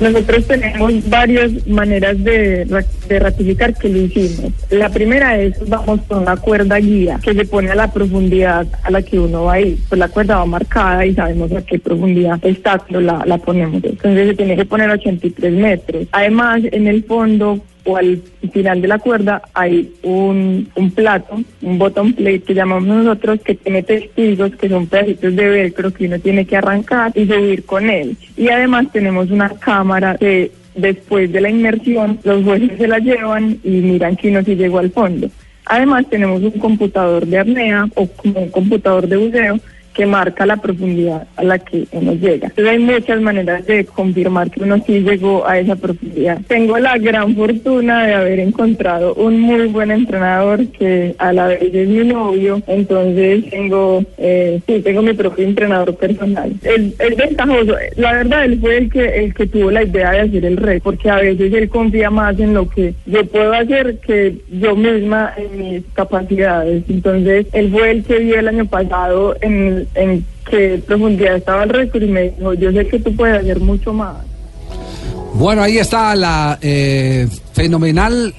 Nosotros 0.03 0.47
tenemos 0.47 1.09
varias 1.09 1.67
maneras 1.67 2.23
de, 2.23 2.65
ra- 2.69 2.85
de 3.09 3.19
ratificar 3.19 3.75
que 3.75 3.89
lo 3.89 3.99
hicimos. 3.99 4.53
La 4.71 4.89
primera 4.89 5.39
es, 5.41 5.55
vamos 5.69 6.01
con 6.09 6.19
una 6.23 6.37
cuerda 6.37 6.77
guía 6.79 7.21
que 7.23 7.35
se 7.35 7.45
pone 7.45 7.71
a 7.71 7.75
la 7.75 7.93
profundidad 7.93 8.67
a 8.83 8.91
la 8.91 9.03
que 9.03 9.19
uno 9.19 9.45
va 9.45 9.55
a 9.55 9.61
ir. 9.61 9.79
Pues 9.89 9.99
la 9.99 10.09
cuerda 10.09 10.37
va 10.39 10.47
marcada 10.47 11.07
y 11.07 11.15
sabemos 11.15 11.53
a 11.53 11.63
qué 11.63 11.79
profundidad 11.79 12.39
está 12.45 12.79
cuando 12.79 13.01
la, 13.01 13.23
la 13.27 13.39
ponemos. 13.39 13.83
Entonces 13.85 14.29
se 14.29 14.35
tiene 14.35 14.57
que 14.57 14.65
poner 14.65 14.91
83 14.91 15.53
metros. 15.53 16.07
Además, 16.13 16.63
en 16.71 16.87
el 16.87 17.05
fondo 17.05 17.61
o 17.85 17.97
al 17.97 18.23
final 18.53 18.81
de 18.81 18.89
la 18.89 18.99
cuerda 18.99 19.43
hay 19.55 19.93
un, 20.03 20.69
un 20.75 20.91
plato, 20.91 21.41
un 21.63 21.79
bottom 21.79 22.13
plate 22.13 22.43
que 22.43 22.55
llamamos 22.55 22.87
nosotros, 22.87 23.41
que 23.45 23.55
tiene 23.55 23.83
testigos 23.83 24.55
que 24.57 24.69
son 24.69 24.87
pedacitos 24.87 25.35
de 25.35 25.49
velcro 25.49 25.93
que 25.93 26.07
uno 26.07 26.19
tiene 26.19 26.47
que 26.47 26.57
arrancar 26.57 27.13
y 27.15 27.27
subir 27.27 27.65
con 27.65 27.91
él. 27.91 28.17
Y 28.37 28.49
además 28.49 28.87
tenemos 28.93 29.31
una 29.31 29.49
cámara 29.51 30.17
que 30.19 30.53
después 30.75 31.31
de 31.33 31.41
la 31.41 31.51
inmersión 31.51 32.19
los 32.25 32.45
jueces 32.45 32.79
se 32.79 32.89
la 32.89 32.99
llevan 32.99 33.59
y 33.63 33.71
miran 33.71 34.17
que 34.17 34.29
uno 34.29 34.43
sí 34.43 34.55
llegó 34.55 34.79
al 34.79 34.91
fondo. 34.91 35.29
Además 35.67 36.07
tenemos 36.11 36.43
un 36.43 36.53
computador 36.53 37.27
de 37.27 37.39
apnea 37.39 37.87
o 37.95 38.07
como 38.07 38.41
un 38.41 38.51
computador 38.51 39.07
de 39.07 39.17
buceo 39.17 39.61
que 39.95 40.07
marca 40.07 40.47
la 40.47 40.57
profundidad 40.57 41.27
a 41.37 41.45
la 41.45 41.59
que 41.59 41.87
uno 41.93 42.15
llega. 42.15 42.49
Entonces 42.49 42.67
hay 42.67 42.79
muchas 42.79 43.21
maneras 43.21 43.67
de 43.67 43.85
confirmar 43.85 44.51
que 44.51 44.63
uno 44.63 44.83
sí 44.87 45.01
llegó 45.01 45.47
a 45.47 45.59
esa 45.59 45.77
profundidad. 45.77 46.41
Tengo 46.47 46.79
la 46.79 46.99
gran 46.99 47.35
fortuna 47.35 48.07
de 48.07 48.15
haber 48.15 48.41
encontrado 48.41 49.15
un 49.15 49.41
muy 49.41 49.67
buen 49.67 49.91
entrenador 49.91 50.67
que 50.69 51.15
a 51.19 51.33
la 51.33 51.49
vez 51.49 51.63
es 51.63 51.89
mi 51.89 52.05
novio, 52.05 52.63
entonces 52.67 53.49
tengo, 53.51 54.05
eh, 54.19 54.61
sí, 54.67 54.81
tengo 54.81 55.03
mi 55.03 55.13
propio 55.13 55.47
entrenador 55.47 55.95
personal. 55.97 56.53
Es, 56.63 56.81
es 56.99 57.17
ventajoso, 57.17 57.75
la 57.97 58.13
verdad 58.13 58.45
él 58.45 58.59
fue 58.61 58.79
el 58.79 58.91
que, 58.91 59.05
el 59.05 59.35
que 59.35 59.47
tuvo 59.47 59.71
la 59.71 59.85
idea 59.85 60.13
de 60.13 60.21
hacer 60.21 60.45
el 60.45 60.57
red, 60.57 60.81
porque 60.83 61.11
a 61.11 61.17
veces 61.17 61.53
él 61.53 61.69
confía 61.69 62.11
más 62.11 62.39
en 62.39 62.55
lo 62.55 62.69
que 62.69 62.95
yo 63.07 63.25
puedo 63.27 63.53
hacer 63.53 63.99
que 63.99 64.37
yo 64.51 64.75
misma 64.77 65.33
en 65.37 65.59
mis 65.59 65.83
capacidades. 65.95 66.85
Entonces 66.89 67.47
él 67.53 67.71
fue 67.71 67.91
el 67.91 68.05
que 68.05 68.19
vio 68.19 68.39
el 68.39 68.49
año 68.49 68.67
pasado 68.67 69.37
en, 69.41 69.82
en 69.95 70.25
qué 70.51 70.83
profundidad 70.87 71.37
estaba 71.37 71.65
el 71.65 71.71
récord 71.71 72.03
y 72.03 72.09
me 72.09 72.31
dijo, 72.31 72.55
yo 72.55 72.73
sé 72.73 72.87
que 72.87 72.99
tú 72.99 73.15
puedes 73.15 73.41
hacer 73.41 73.61
mucho 73.61 73.93
más. 73.93 74.17
Bueno, 75.35 75.63
ahí 75.63 75.79
está 75.79 76.15
la 76.15 76.59
eh, 76.61 77.27
fenomenal 77.53 78.35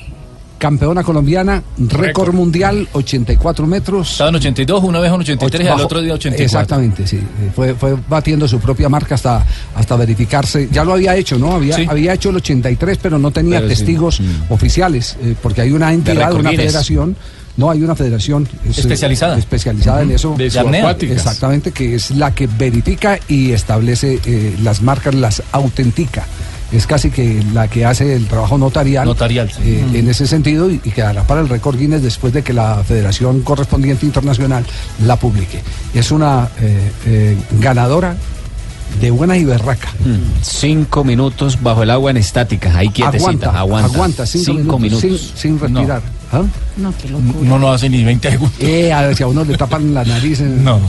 campeona 0.59 1.03
colombiana, 1.03 1.61
récord 1.77 2.33
mundial, 2.33 2.87
84 2.93 3.67
metros. 3.67 4.11
Estaba 4.13 4.29
en 4.29 4.35
82, 4.35 4.83
una 4.83 4.99
vez 5.01 5.11
en 5.11 5.19
83 5.19 5.65
y 5.65 5.67
al 5.69 5.81
otro 5.81 6.01
día 6.01 6.13
84. 6.13 6.45
Exactamente, 6.45 7.05
sí. 7.05 7.17
Eh, 7.17 7.49
Fue, 7.53 7.73
fue 7.73 7.97
batiendo 8.07 8.47
su 8.47 8.59
propia 8.61 8.87
marca 8.87 9.15
hasta, 9.15 9.45
hasta 9.75 9.97
verificarse. 9.97 10.69
Ya 10.71 10.85
lo 10.85 10.93
había 10.93 11.17
hecho, 11.17 11.37
¿no? 11.37 11.51
Había, 11.53 11.75
Sí. 11.75 11.85
había 11.89 12.13
hecho 12.13 12.29
el 12.29 12.37
83, 12.37 12.97
pero 13.01 13.19
no 13.19 13.31
tenía 13.31 13.57
Pero 13.59 13.71
sí. 13.71 13.75
testigos 13.75 14.21
oficiales, 14.47 15.17
eh, 15.21 15.35
porque 15.41 15.61
hay 15.61 15.71
una 15.71 15.91
entidad, 15.91 16.31
una 16.33 16.51
federación. 16.51 17.17
No, 17.55 17.69
hay 17.69 17.83
una 17.83 17.95
federación 17.95 18.47
es, 18.67 18.77
eh, 18.77 18.81
Especializada. 18.81 19.37
especializada 19.37 20.01
en 20.01 20.11
eso. 20.11 20.33
De 20.37 20.49
subacuáticas. 20.49 21.17
Exactamente, 21.17 21.71
que 21.71 21.95
es 21.95 22.11
la 22.11 22.33
que 22.33 22.47
verifica 22.47 23.19
y 23.27 23.51
establece 23.51 24.19
eh, 24.25 24.55
las 24.63 24.81
marcas, 24.81 25.13
las 25.13 25.43
autentica. 25.51 26.25
Es 26.71 26.87
casi 26.87 27.11
que 27.11 27.43
la 27.53 27.67
que 27.67 27.85
hace 27.85 28.15
el 28.15 28.25
trabajo 28.25 28.57
notarial, 28.57 29.05
Notarial, 29.05 29.51
sí. 29.51 29.61
eh, 29.63 29.85
en 29.93 30.09
ese 30.09 30.25
sentido 30.25 30.71
y, 30.71 30.81
y 30.83 30.89
quedará 30.89 31.21
para 31.27 31.41
el 31.41 31.49
récord 31.49 31.77
Guinness 31.77 32.01
después 32.01 32.33
de 32.33 32.41
que 32.41 32.51
la 32.53 32.83
federación 32.83 33.41
correspondiente 33.43 34.07
internacional 34.07 34.65
la 35.05 35.17
publique. 35.17 35.61
Es 35.93 36.09
una 36.09 36.49
eh, 36.59 37.37
ganadora 37.59 38.15
de 38.99 39.11
buena 39.11 39.37
y 39.37 39.43
berraca. 39.45 39.89
Cinco 40.41 41.03
minutos 41.03 41.61
bajo 41.61 41.83
el 41.83 41.91
agua 41.91 42.09
en 42.09 42.17
estática, 42.17 42.75
ahí 42.75 42.89
quietecita. 42.89 43.49
Aguanta, 43.49 43.59
Aguanta, 43.59 43.93
aguanta, 43.93 44.25
cinco, 44.25 44.79
minutos, 44.79 45.01
Sin, 45.35 45.57
sin 45.57 45.59
respirar. 45.59 46.01
¿Ah? 46.33 46.41
No, 46.77 46.93
qué 46.99 47.09
locura. 47.09 47.33
No 47.47 47.57
lo 47.59 47.71
hace 47.71 47.89
ni 47.89 48.03
20 48.03 48.31
segundos. 48.31 48.59
Eh, 48.59 48.91
a 48.91 49.01
ver 49.03 49.15
si 49.15 49.23
a 49.23 49.27
uno 49.27 49.43
le 49.45 49.55
tapan 49.57 49.93
la 49.93 50.03
nariz. 50.03 50.39
En, 50.41 50.63
No. 50.63 50.79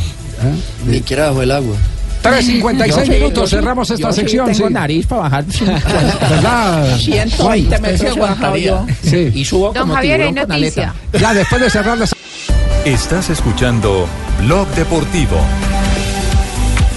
Ni 0.86 0.96
siquiera 0.96 1.28
bajo 1.28 1.42
el 1.42 1.50
agua. 1.52 1.76
3.56 2.22 2.86
Yo 2.88 3.04
sí, 3.04 3.10
minutos, 3.10 3.50
sí, 3.50 3.56
cerramos 3.56 3.90
esta 3.90 4.08
yo 4.08 4.12
sí 4.14 4.20
sección. 4.22 4.46
tengo 4.50 4.68
sí. 4.68 4.72
nariz 4.74 5.06
para 5.06 5.20
bajar. 5.22 5.44
¿Verdad? 5.44 6.96
120 6.98 7.78
metros 7.80 8.16
he 8.16 8.20
bajado 8.20 8.56
yo. 8.56 8.86
Sí. 9.02 9.30
Y 9.34 9.44
subo 9.44 9.66
Don 9.72 9.82
como 9.82 9.94
Javier, 9.94 10.20
hay 10.22 10.28
tiburón 10.28 10.46
con 10.48 10.58
noticia. 10.60 10.94
aleta. 11.12 11.18
Ya 11.18 11.34
después 11.34 11.60
de 11.60 11.70
cerrar 11.70 11.98
la 11.98 12.06
Estás 12.86 13.28
escuchando 13.30 14.06
Blog 14.42 14.66
Deportivo. 14.74 15.36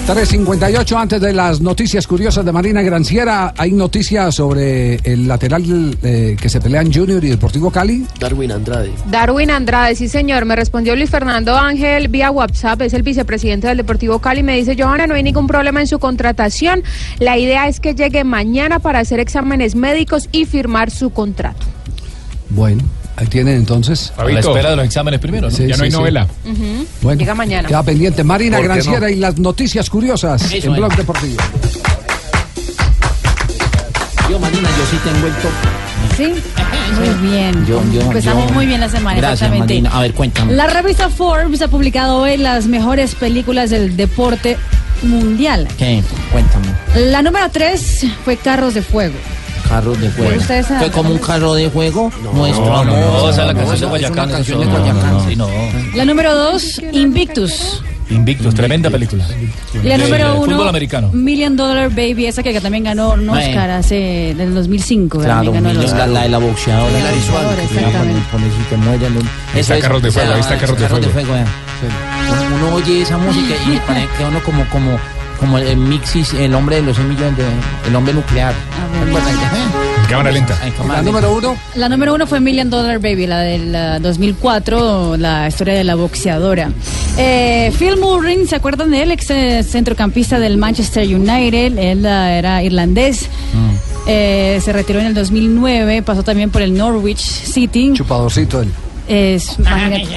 3.58 0.08 0.96
antes 0.98 1.20
de 1.20 1.34
las 1.34 1.60
noticias 1.60 2.06
curiosas 2.06 2.42
de 2.42 2.50
Marina 2.50 2.80
Granciera. 2.80 3.52
Hay 3.58 3.72
noticias 3.72 4.34
sobre 4.34 4.94
el 5.04 5.28
lateral 5.28 5.98
eh, 6.02 6.34
que 6.40 6.48
se 6.48 6.62
pelean 6.62 6.90
Junior 6.90 7.22
y 7.22 7.28
Deportivo 7.28 7.70
Cali. 7.70 8.06
Darwin 8.18 8.52
Andrade. 8.52 8.90
Darwin 9.10 9.50
Andrade, 9.50 9.94
sí 9.96 10.08
señor, 10.08 10.46
me 10.46 10.56
respondió 10.56 10.96
Luis 10.96 11.10
Fernando 11.10 11.54
Ángel 11.54 12.08
vía 12.08 12.30
WhatsApp, 12.30 12.80
es 12.80 12.94
el 12.94 13.02
vicepresidente 13.02 13.66
del 13.66 13.76
Deportivo 13.76 14.18
Cali, 14.18 14.42
me 14.42 14.56
dice, 14.56 14.82
Johanna, 14.82 15.06
no 15.06 15.14
hay 15.14 15.22
ningún 15.22 15.46
problema 15.46 15.82
en 15.82 15.86
su 15.86 15.98
contratación, 15.98 16.82
la 17.18 17.36
idea 17.36 17.68
es 17.68 17.78
que 17.78 17.94
llegue 17.94 18.24
mañana 18.24 18.78
para 18.78 19.00
hacer 19.00 19.20
exámenes 19.20 19.74
médicos 19.74 20.30
y 20.32 20.46
firmar 20.46 20.90
su 20.90 21.10
contrato. 21.10 21.66
Bueno, 22.48 22.82
ahí 23.18 23.26
tienen 23.26 23.56
entonces. 23.56 24.12
A 24.16 24.24
la 24.24 24.40
espera 24.40 24.70
de 24.70 24.76
los 24.76 24.84
exámenes 24.84 25.20
primero, 25.20 25.48
¿no? 25.50 25.54
Sí, 25.56 25.64
ya 25.64 25.70
no 25.70 25.76
sí, 25.76 25.82
hay 25.84 25.90
sí. 25.90 25.96
novela. 25.96 26.26
Bueno, 27.02 27.18
Llega 27.18 27.34
mañana. 27.34 27.68
Queda 27.68 27.82
pendiente 27.82 28.24
Marina 28.24 28.56
¿Por 28.58 28.66
qué 28.66 28.68
Granciera 28.72 29.00
no? 29.00 29.08
y 29.08 29.16
las 29.16 29.38
noticias 29.38 29.90
curiosas 29.90 30.42
Eso 30.52 30.66
en 30.68 30.72
es. 30.72 30.78
Blog 30.78 30.96
Deportivo. 30.96 31.36
Yo, 34.30 34.38
Marina, 34.38 34.68
yo 34.68 34.84
sí 34.90 34.96
tengo 35.04 35.26
el 35.26 35.32
top. 35.34 35.50
Sí, 36.16 36.34
muy 36.98 37.30
bien. 37.30 37.66
Yo, 37.66 37.82
yo, 37.92 38.00
Empezamos 38.02 38.46
yo- 38.48 38.54
muy 38.54 38.66
bien 38.66 38.80
la 38.80 38.88
semana, 38.88 39.16
Gracias, 39.18 39.42
exactamente. 39.42 39.74
Marina. 39.74 39.90
A 39.96 40.02
ver, 40.02 40.14
cuéntame. 40.14 40.52
La 40.52 40.66
revista 40.66 41.08
Forbes 41.08 41.62
ha 41.62 41.68
publicado 41.68 42.18
hoy 42.18 42.36
las 42.36 42.66
mejores 42.66 43.14
películas 43.14 43.70
del 43.70 43.96
deporte 43.96 44.56
mundial. 45.02 45.66
¿Qué? 45.78 46.02
Cuéntame. 46.30 46.66
La 47.10 47.22
número 47.22 47.48
3 47.50 48.06
fue 48.24 48.36
Carros 48.36 48.74
de 48.74 48.82
Fuego. 48.82 49.14
Carros 49.68 50.00
de 50.00 50.08
fuego. 50.10 50.36
¿Ustedes 50.38 50.66
saben? 50.66 50.82
¿Fue 50.82 50.90
como 50.90 51.10
un 51.10 51.18
carro 51.18 51.54
de 51.54 51.68
fuego? 51.70 52.10
Nuestro 52.34 52.64
no, 52.64 52.84
no, 52.84 52.92
amor. 52.96 53.30
esa 53.30 53.42
es 53.42 53.46
la 53.48 53.54
canción 53.54 53.80
de 53.80 53.86
Guayacán, 53.86 54.30
canción 54.30 54.58
de 54.60 54.64
eso, 54.66 54.72
no, 54.72 54.78
Guayacán. 54.84 55.12
no, 55.12 55.28
sí, 55.28 55.36
no. 55.36 55.48
La 55.94 56.04
número 56.04 56.34
2, 56.34 56.80
Invictus. 56.92 57.82
Invictus, 58.10 58.54
tremenda 58.54 58.88
película. 58.88 59.22
Y 59.74 59.86
la 59.86 59.98
De- 59.98 60.04
número 60.04 60.40
1, 60.40 60.52
Fútbol 60.52 60.68
americano. 60.68 61.10
Million 61.12 61.54
Dollar 61.56 61.90
Baby, 61.90 62.24
esa 62.26 62.42
que 62.42 62.58
también 62.58 62.84
ganó 62.84 63.10
un 63.12 63.26
Bueno. 63.26 63.32
Oscar 63.46 63.70
hace 63.70 64.34
del 64.34 64.54
2005. 64.54 65.18
Claro, 65.18 65.34
también 65.52 65.54
ganó 65.64 65.68
el 65.70 65.78
la, 65.78 65.84
Oscar. 65.84 66.08
la 66.08 66.22
de 66.22 66.28
la 66.30 66.38
boxeadora. 66.38 66.90
De 66.90 67.02
la 67.02 67.10
boxeadora, 67.10 67.56
Que 67.56 67.62
exactamente. 67.64 68.22
Por 68.32 68.40
eso 68.40 68.56
te 68.70 68.76
mueren. 68.78 69.14
¿no? 69.14 69.20
Ahí 69.20 69.26
Eso 69.52 69.60
está 69.60 69.76
es- 69.76 69.82
Carros 69.82 70.02
de 70.02 70.08
esa- 70.08 70.20
Fuego, 70.20 70.34
ahí 70.34 70.40
está 70.40 70.56
Carros 70.58 70.78
de 70.80 70.88
Fuego. 70.88 71.10
Fuego, 71.12 71.32
vea. 71.34 71.46
Uno 72.56 72.74
oye 72.76 73.02
esa 73.02 73.18
música 73.18 73.54
y 73.70 73.76
parece 73.86 74.08
que 74.16 74.24
uno 74.24 74.42
como, 74.42 74.64
como, 74.70 74.98
como 75.38 75.58
el 75.58 75.76
Mixis, 75.76 76.34
el 76.34 76.54
hombre 76.54 76.76
de 76.76 76.82
los 76.82 76.96
100 76.96 77.08
millones 77.08 77.36
de... 77.36 77.44
El 77.88 77.96
hombre 77.96 78.12
nuclear. 78.12 78.54
Cámara 80.08 80.30
lenta. 80.30 80.56
La 80.88 81.02
número 81.02 81.34
uno. 81.34 81.56
La 81.74 81.88
número 81.88 82.14
uno 82.14 82.26
fue 82.26 82.40
Million 82.40 82.70
Dollar 82.70 82.98
Baby, 82.98 83.26
la 83.26 83.40
del 83.40 83.74
ah, 83.74 83.98
2004, 84.00 85.16
la 85.18 85.48
historia 85.48 85.74
de 85.74 85.84
la 85.84 85.94
boxeadora. 85.96 86.70
Eh, 87.18 87.70
Phil 87.78 87.98
Murray, 87.98 88.46
¿se 88.46 88.56
acuerdan 88.56 88.90
de 88.90 89.02
él? 89.02 89.10
Ex 89.10 89.30
eh, 89.30 89.62
centrocampista 89.62 90.38
del 90.38 90.56
Manchester 90.56 91.04
United, 91.04 91.76
él 91.78 92.06
ah, 92.06 92.32
era 92.32 92.62
irlandés. 92.62 93.28
Eh, 94.06 94.60
se 94.64 94.72
retiró 94.72 95.00
en 95.00 95.06
el 95.06 95.14
2009, 95.14 96.02
pasó 96.02 96.22
también 96.22 96.50
por 96.50 96.62
el 96.62 96.74
Norwich 96.74 97.20
City. 97.20 97.92
Chupadorcito 97.92 98.62
él. 98.62 98.70
Es, 99.06 99.58
imagínate, 99.58 100.08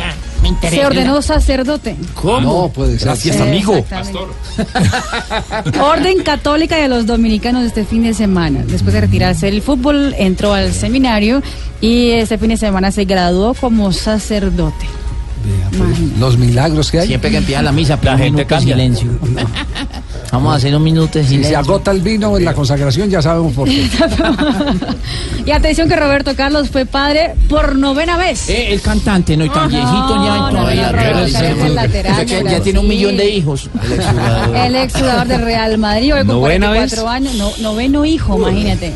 me 0.42 0.50
interesa. 0.50 0.82
se 0.82 0.86
ordenó 0.88 1.22
sacerdote. 1.22 1.96
No 2.24 2.72
puede 2.74 2.98
ser. 2.98 3.08
Gracias, 3.08 3.36
Eh, 3.38 3.42
amigo. 3.42 3.76
exactamente. 3.76 5.80
Orden 5.82 6.24
Católica 6.24 6.78
de 6.78 6.88
los 6.88 7.06
Dominicanos 7.06 7.64
este 7.66 7.86
fin 7.86 8.04
de 8.04 8.14
semana. 8.14 8.64
Después 8.66 8.94
de 8.94 9.02
retirarse 9.02 9.48
del 9.48 9.62
fútbol, 9.62 10.16
entró 10.18 10.54
al 10.54 10.74
seminario 10.74 11.42
y 11.80 12.12
este 12.12 12.38
fin 12.38 12.50
de 12.50 12.58
semana 12.58 12.92
se 12.92 13.06
graduó 13.06 13.54
como 13.54 13.92
sacerdote. 13.92 14.86
Los 16.20 16.38
milagros 16.38 16.92
que 16.92 17.00
hay. 17.00 17.08
Siempre 17.08 17.32
que 17.32 17.38
empieza 17.38 17.62
la 17.64 17.72
misa, 17.72 17.98
La 18.04 18.18
gente 18.18 18.46
cambia. 18.46 18.76
silencio. 18.76 19.10
Vamos 20.32 20.54
a 20.54 20.56
hacer 20.56 20.74
un 20.76 20.84
minuto 20.84 21.20
de 21.20 21.26
Si 21.26 21.44
se 21.44 21.56
agota 21.56 21.92
el 21.92 22.02
vino 22.02 22.38
en 22.38 22.46
la 22.46 22.54
consagración, 22.54 23.10
ya 23.10 23.22
sabemos 23.22 23.54
por 23.54 23.68
qué. 23.68 23.90
Y 25.46 25.52
atención 25.52 25.90
que 25.90 25.96
Roberto 25.96 26.36
Carlos 26.36 26.70
fue 26.70 26.86
padre 26.86 27.34
por 27.50 27.76
novena 27.76 28.16
vez. 28.16 28.48
Eh, 28.48 28.72
el 28.72 28.82
cantante, 28.82 29.36
no, 29.36 29.44
y 29.44 29.50
tan 29.50 29.68
viejito 29.70 30.24
ya 30.24 30.38
no, 30.38 30.50
todavía. 30.50 30.92
no, 30.92 31.74
no, 31.74 32.26
que 32.26 32.44
ya 32.44 32.62
tiene 32.62 32.80
un 32.80 32.86
sí. 32.86 32.90
millón 32.90 33.18
de 33.18 33.30
hijos. 33.30 33.70
El 34.56 34.76
ex 34.76 34.94
jugador 34.94 35.28
del 35.28 35.42
Real 35.42 35.78
Madrid, 35.80 36.14
hoy 36.14 36.20
con 36.20 36.42
¿Novena 36.42 36.68
44 36.68 37.10
años, 37.10 37.36
no, 37.36 37.52
noveno 37.60 38.06
hijo, 38.06 38.38
imagínate. 38.38 38.94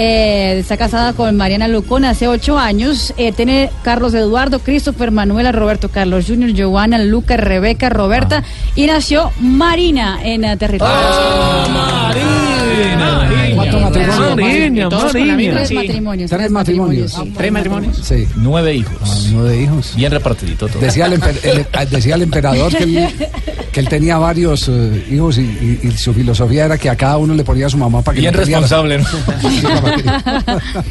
Eh, 0.00 0.60
está 0.60 0.76
casada 0.76 1.12
con 1.12 1.36
Mariana 1.36 1.66
Lucón 1.66 2.04
hace 2.04 2.28
ocho 2.28 2.56
años. 2.56 3.12
Eh, 3.16 3.32
tiene 3.32 3.68
Carlos 3.82 4.14
Eduardo, 4.14 4.60
Christopher, 4.60 5.10
Manuela, 5.10 5.50
Roberto 5.50 5.88
Carlos 5.88 6.26
Jr., 6.28 6.52
Joana, 6.56 6.98
Luca, 6.98 7.36
Rebeca, 7.36 7.88
Roberta. 7.88 8.44
Y 8.76 8.86
nació 8.86 9.32
Marina 9.40 10.20
en 10.22 10.44
eh, 10.44 10.56
territorio. 10.56 10.94
¿Cuántos 10.94 11.68
matrimonios? 11.70 12.48
Marina, 12.78 13.27
La 13.72 15.36
misma- 15.36 15.58
Tres 15.58 15.72
matrimonios. 15.72 16.30
Tres 16.30 16.50
matrimonios. 16.50 17.16
Tres 17.36 17.52
matrimonios. 17.52 17.96
Sí. 18.02 18.26
Nueve 18.36 18.74
hijos. 18.74 19.28
Nueve 19.32 19.60
hijos. 19.62 19.92
Bien 19.96 20.12
repartidito 20.12 20.68
todo. 20.68 20.80
Decía 20.80 21.06
el, 21.06 21.20
emper- 21.20 21.38
el- 21.44 21.90
decía 21.90 22.14
el 22.16 22.22
emperador 22.22 22.74
que 22.76 22.84
él, 22.84 23.08
que 23.72 23.80
él 23.80 23.88
tenía 23.88 24.18
varios 24.18 24.68
eh, 24.68 25.06
hijos 25.10 25.38
y, 25.38 25.42
y- 25.42 25.80
y 25.88 25.90
su 25.92 26.12
filosofía 26.14 26.64
era 26.66 26.78
que 26.78 26.88
a 26.90 26.96
cada 26.96 27.16
uno 27.18 27.34
le 27.34 27.44
ponía 27.44 27.66
a 27.66 27.70
su 27.70 27.76
mamá 27.78 28.02
para 28.02 28.14
que 28.14 28.20
Bien 28.22 28.34
responsable, 28.34 28.98
¿no? 28.98 29.04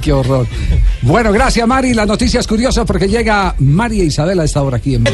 Qué 0.00 0.12
horror. 0.12 0.46
Bueno, 1.02 1.32
gracias 1.32 1.66
Mari. 1.68 1.92
Las 1.92 2.06
noticias 2.06 2.46
curiosas 2.46 2.86
porque 2.86 3.08
llega 3.08 3.54
María 3.58 4.04
Isabel 4.04 4.40
a 4.40 4.44
esta 4.44 4.62
hora 4.62 4.78
aquí 4.78 4.94
en 4.94 5.04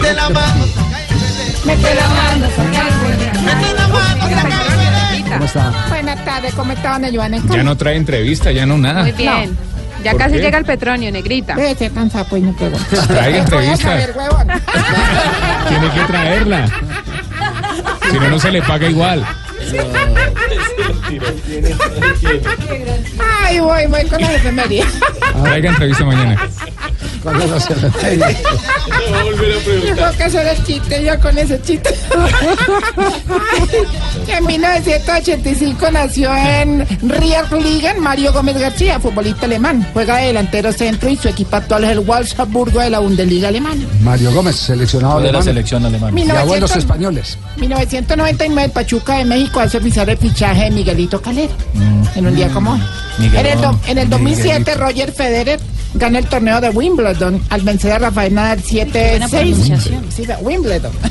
¿Cómo 5.33 5.45
está? 5.45 5.73
Buenas 5.89 6.25
tardes, 6.25 6.55
¿cómo 6.55 6.73
está, 6.73 6.93
doña 6.99 7.11
Joana? 7.13 7.39
Ya 7.49 7.63
no 7.63 7.77
trae 7.77 7.97
entrevista, 7.97 8.51
ya 8.53 8.67
no 8.67 8.79
nada. 8.79 9.03
Muy 9.03 9.13
bien. 9.13 9.57
Ya 10.03 10.13
¿Por 10.13 10.21
casi 10.21 10.35
qué? 10.35 10.41
llega 10.43 10.59
el 10.59 10.65
Petronio, 10.65 11.13
negrita. 11.13 11.55
Debe 11.55 11.75
ser 11.77 11.93
cansado, 11.93 12.27
pues 12.29 12.43
no 12.43 12.53
pregunto. 12.57 12.85
Traiga 13.07 13.25
Voy 13.25 13.35
a 13.35 13.39
entrevista. 13.39 13.99
Tiene 15.69 15.91
que 15.91 16.01
traerla. 16.07 16.67
Si 18.11 18.19
no, 18.19 18.29
no 18.31 18.39
se 18.39 18.51
le 18.51 18.63
paga 18.63 18.89
igual. 18.89 19.25
Ay, 23.45 23.61
voy, 23.61 23.87
voy 23.87 24.05
con 24.07 24.21
la 24.21 24.35
efemería. 24.35 24.85
Traiga 25.45 25.71
entrevista 25.71 26.05
mañana. 26.05 26.49
¿Cuál 27.23 27.41
es 27.43 27.51
la 27.51 27.61
ceremonia? 27.61 28.29
Tengo 29.95 30.11
que 30.17 30.25
hacer 30.25 30.47
el 30.47 30.65
chiste 30.65 31.05
yo 31.05 31.21
con 31.21 31.39
ese 31.39 31.61
chiste. 31.63 31.95
En 34.29 34.47
1985 34.47 35.91
nació 35.91 36.35
en 36.35 36.87
Rierligen 37.03 38.01
Mario 38.01 38.33
Gómez 38.33 38.59
García, 38.59 38.99
futbolista 39.01 39.47
alemán. 39.47 39.87
Juega 39.93 40.17
de 40.19 40.27
delantero 40.29 40.73
centro 40.73 41.09
y 41.11 41.17
su 41.17 41.29
equipo 41.29 41.57
actual 41.57 41.85
es 41.85 41.91
el 41.91 42.01
Wolfsburgo 42.01 42.81
de 42.81 42.91
la 42.91 42.99
Bundesliga 43.01 43.49
alemana. 43.49 43.83
Mario 44.03 44.33
Gómez, 44.33 44.57
seleccionado 44.57 45.15
¿Cuál 45.15 45.27
es 45.27 45.33
la 45.33 45.43
selección 45.43 45.85
alemana? 45.85 46.13
Mi 46.13 46.23
Y 46.23 46.31
abuelos 46.31 46.71
900 46.71 46.77
españoles. 46.77 47.39
1999 47.57 48.65
el 48.65 48.71
Pachuca 48.71 49.19
de 49.19 49.25
México 49.25 49.61
hace 49.61 49.79
oficial 49.79 50.09
el 50.09 50.17
fichaje 50.19 50.65
de 50.65 50.71
Miguelito 50.71 51.21
Calero 51.21 51.53
en 52.15 52.27
un 52.27 52.35
día 52.35 52.49
como 52.49 52.73
hoy. 52.73 52.81
En 53.19 53.47
el, 53.47 53.61
do- 53.61 53.79
en 53.87 53.99
el 53.99 54.09
2007 54.09 54.75
Roger 54.75 55.13
Federer 55.13 55.61
gana 55.95 56.19
el 56.19 56.27
torneo 56.27 56.61
de 56.61 56.71
Wimbledon 56.71 57.43
al 57.51 57.61
vencer 57.63 57.93
a 57.93 57.99
Rafael 57.99 58.35
Nadal 58.35 58.63
7-6. 58.63 59.31
pronunciación. 59.31 60.05
Sí, 60.11 60.27
de 60.27 60.37
Wimbledon. 60.37 60.93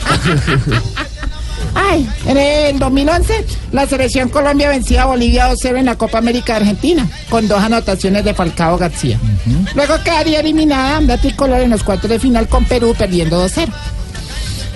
Ay, 1.74 2.10
en 2.26 2.38
el 2.38 2.80
2011 2.80 3.46
la 3.72 3.88
selección 3.88 4.30
Colombia 4.30 4.70
vencía 4.70 5.04
a 5.04 5.06
Bolivia 5.06 5.52
2-0 5.52 5.78
en 5.78 5.86
la 5.86 5.96
Copa 5.98 6.18
América 6.18 6.54
de 6.54 6.62
Argentina 6.62 7.08
con 7.30 7.48
dos 7.48 7.62
anotaciones 7.62 8.26
de 8.26 8.34
Falcao 8.34 8.78
García. 8.78 9.18
Luego 9.76 9.96
quedaría 10.04 10.42
eliminada 10.42 11.00
la 11.02 11.18
tricolor 11.18 11.62
en 11.62 11.70
los 11.70 11.84
cuartos 11.84 12.10
de 12.10 12.20
final 12.20 12.48
con 12.50 12.66
Perú 12.66 12.94
perdiendo 12.98 13.46
2-0. 13.46 13.70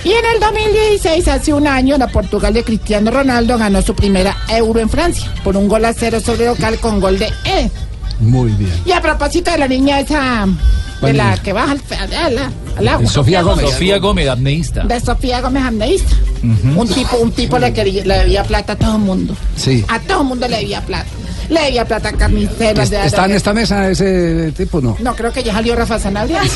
Y 0.05 0.11
en 0.11 0.25
el 0.35 0.39
2016, 0.39 1.27
hace 1.29 1.51
un 1.51 1.65
año, 1.65 1.97
la 1.97 2.07
Portugal 2.07 2.53
de 2.53 2.63
Cristiano 2.63 3.09
Ronaldo 3.09 3.57
ganó 3.57 3.81
su 3.81 3.95
primera 3.95 4.37
Euro 4.49 4.79
en 4.79 4.87
Francia 4.87 5.33
por 5.43 5.57
un 5.57 5.67
gol 5.67 5.83
a 5.83 5.93
cero 5.93 6.19
sobre 6.19 6.45
local 6.45 6.77
con 6.77 6.99
gol 6.99 7.17
de 7.17 7.27
Eden. 7.43 7.71
Muy 8.19 8.51
bien. 8.51 8.71
Y 8.85 8.91
a 8.91 9.01
propósito 9.01 9.51
de 9.51 9.57
la 9.57 9.67
niña 9.67 9.99
esa, 9.99 10.45
de 10.45 10.53
¿Cuál 10.99 11.17
la 11.17 11.31
niña? 11.31 11.43
que 11.43 11.53
baja 11.53 11.71
al, 11.73 11.81
al- 11.99 12.13
al- 12.37 12.53
al 12.77 12.87
agua. 12.87 13.09
Sofía 13.09 13.41
Gómez. 13.41 13.69
Sofía 13.69 13.97
Gómez, 13.99 14.29
apneísta. 14.29 14.83
De 14.83 14.99
Sofía 14.99 15.41
Gómez 15.41 15.63
Andeísta. 15.63 16.15
Un 16.43 16.87
tipo, 16.87 17.17
un 17.17 17.31
tipo 17.31 17.57
le, 17.59 17.73
quería- 17.73 18.05
le 18.05 18.17
debía 18.19 18.43
plata 18.43 18.73
a 18.73 18.75
todo 18.75 18.95
el 18.95 19.01
mundo. 19.01 19.35
Sí. 19.55 19.83
A 19.87 19.99
todo 19.99 20.21
el 20.21 20.27
mundo 20.27 20.47
le 20.47 20.57
debía 20.57 20.81
plata. 20.81 21.05
Le 21.49 21.61
debía 21.61 21.85
plata 21.85 22.09
a 22.09 22.13
carniceros. 22.13 22.89
de- 22.89 23.05
¿Está 23.05 23.25
en 23.25 23.31
de- 23.31 23.37
esta 23.37 23.53
mesa 23.53 23.89
ese 23.89 24.51
tipo 24.57 24.81
no? 24.81 24.95
No, 24.99 25.15
creo 25.15 25.31
que 25.31 25.43
ya 25.43 25.53
salió 25.53 25.75
Rafa 25.75 25.99
Sanabria. 25.99 26.41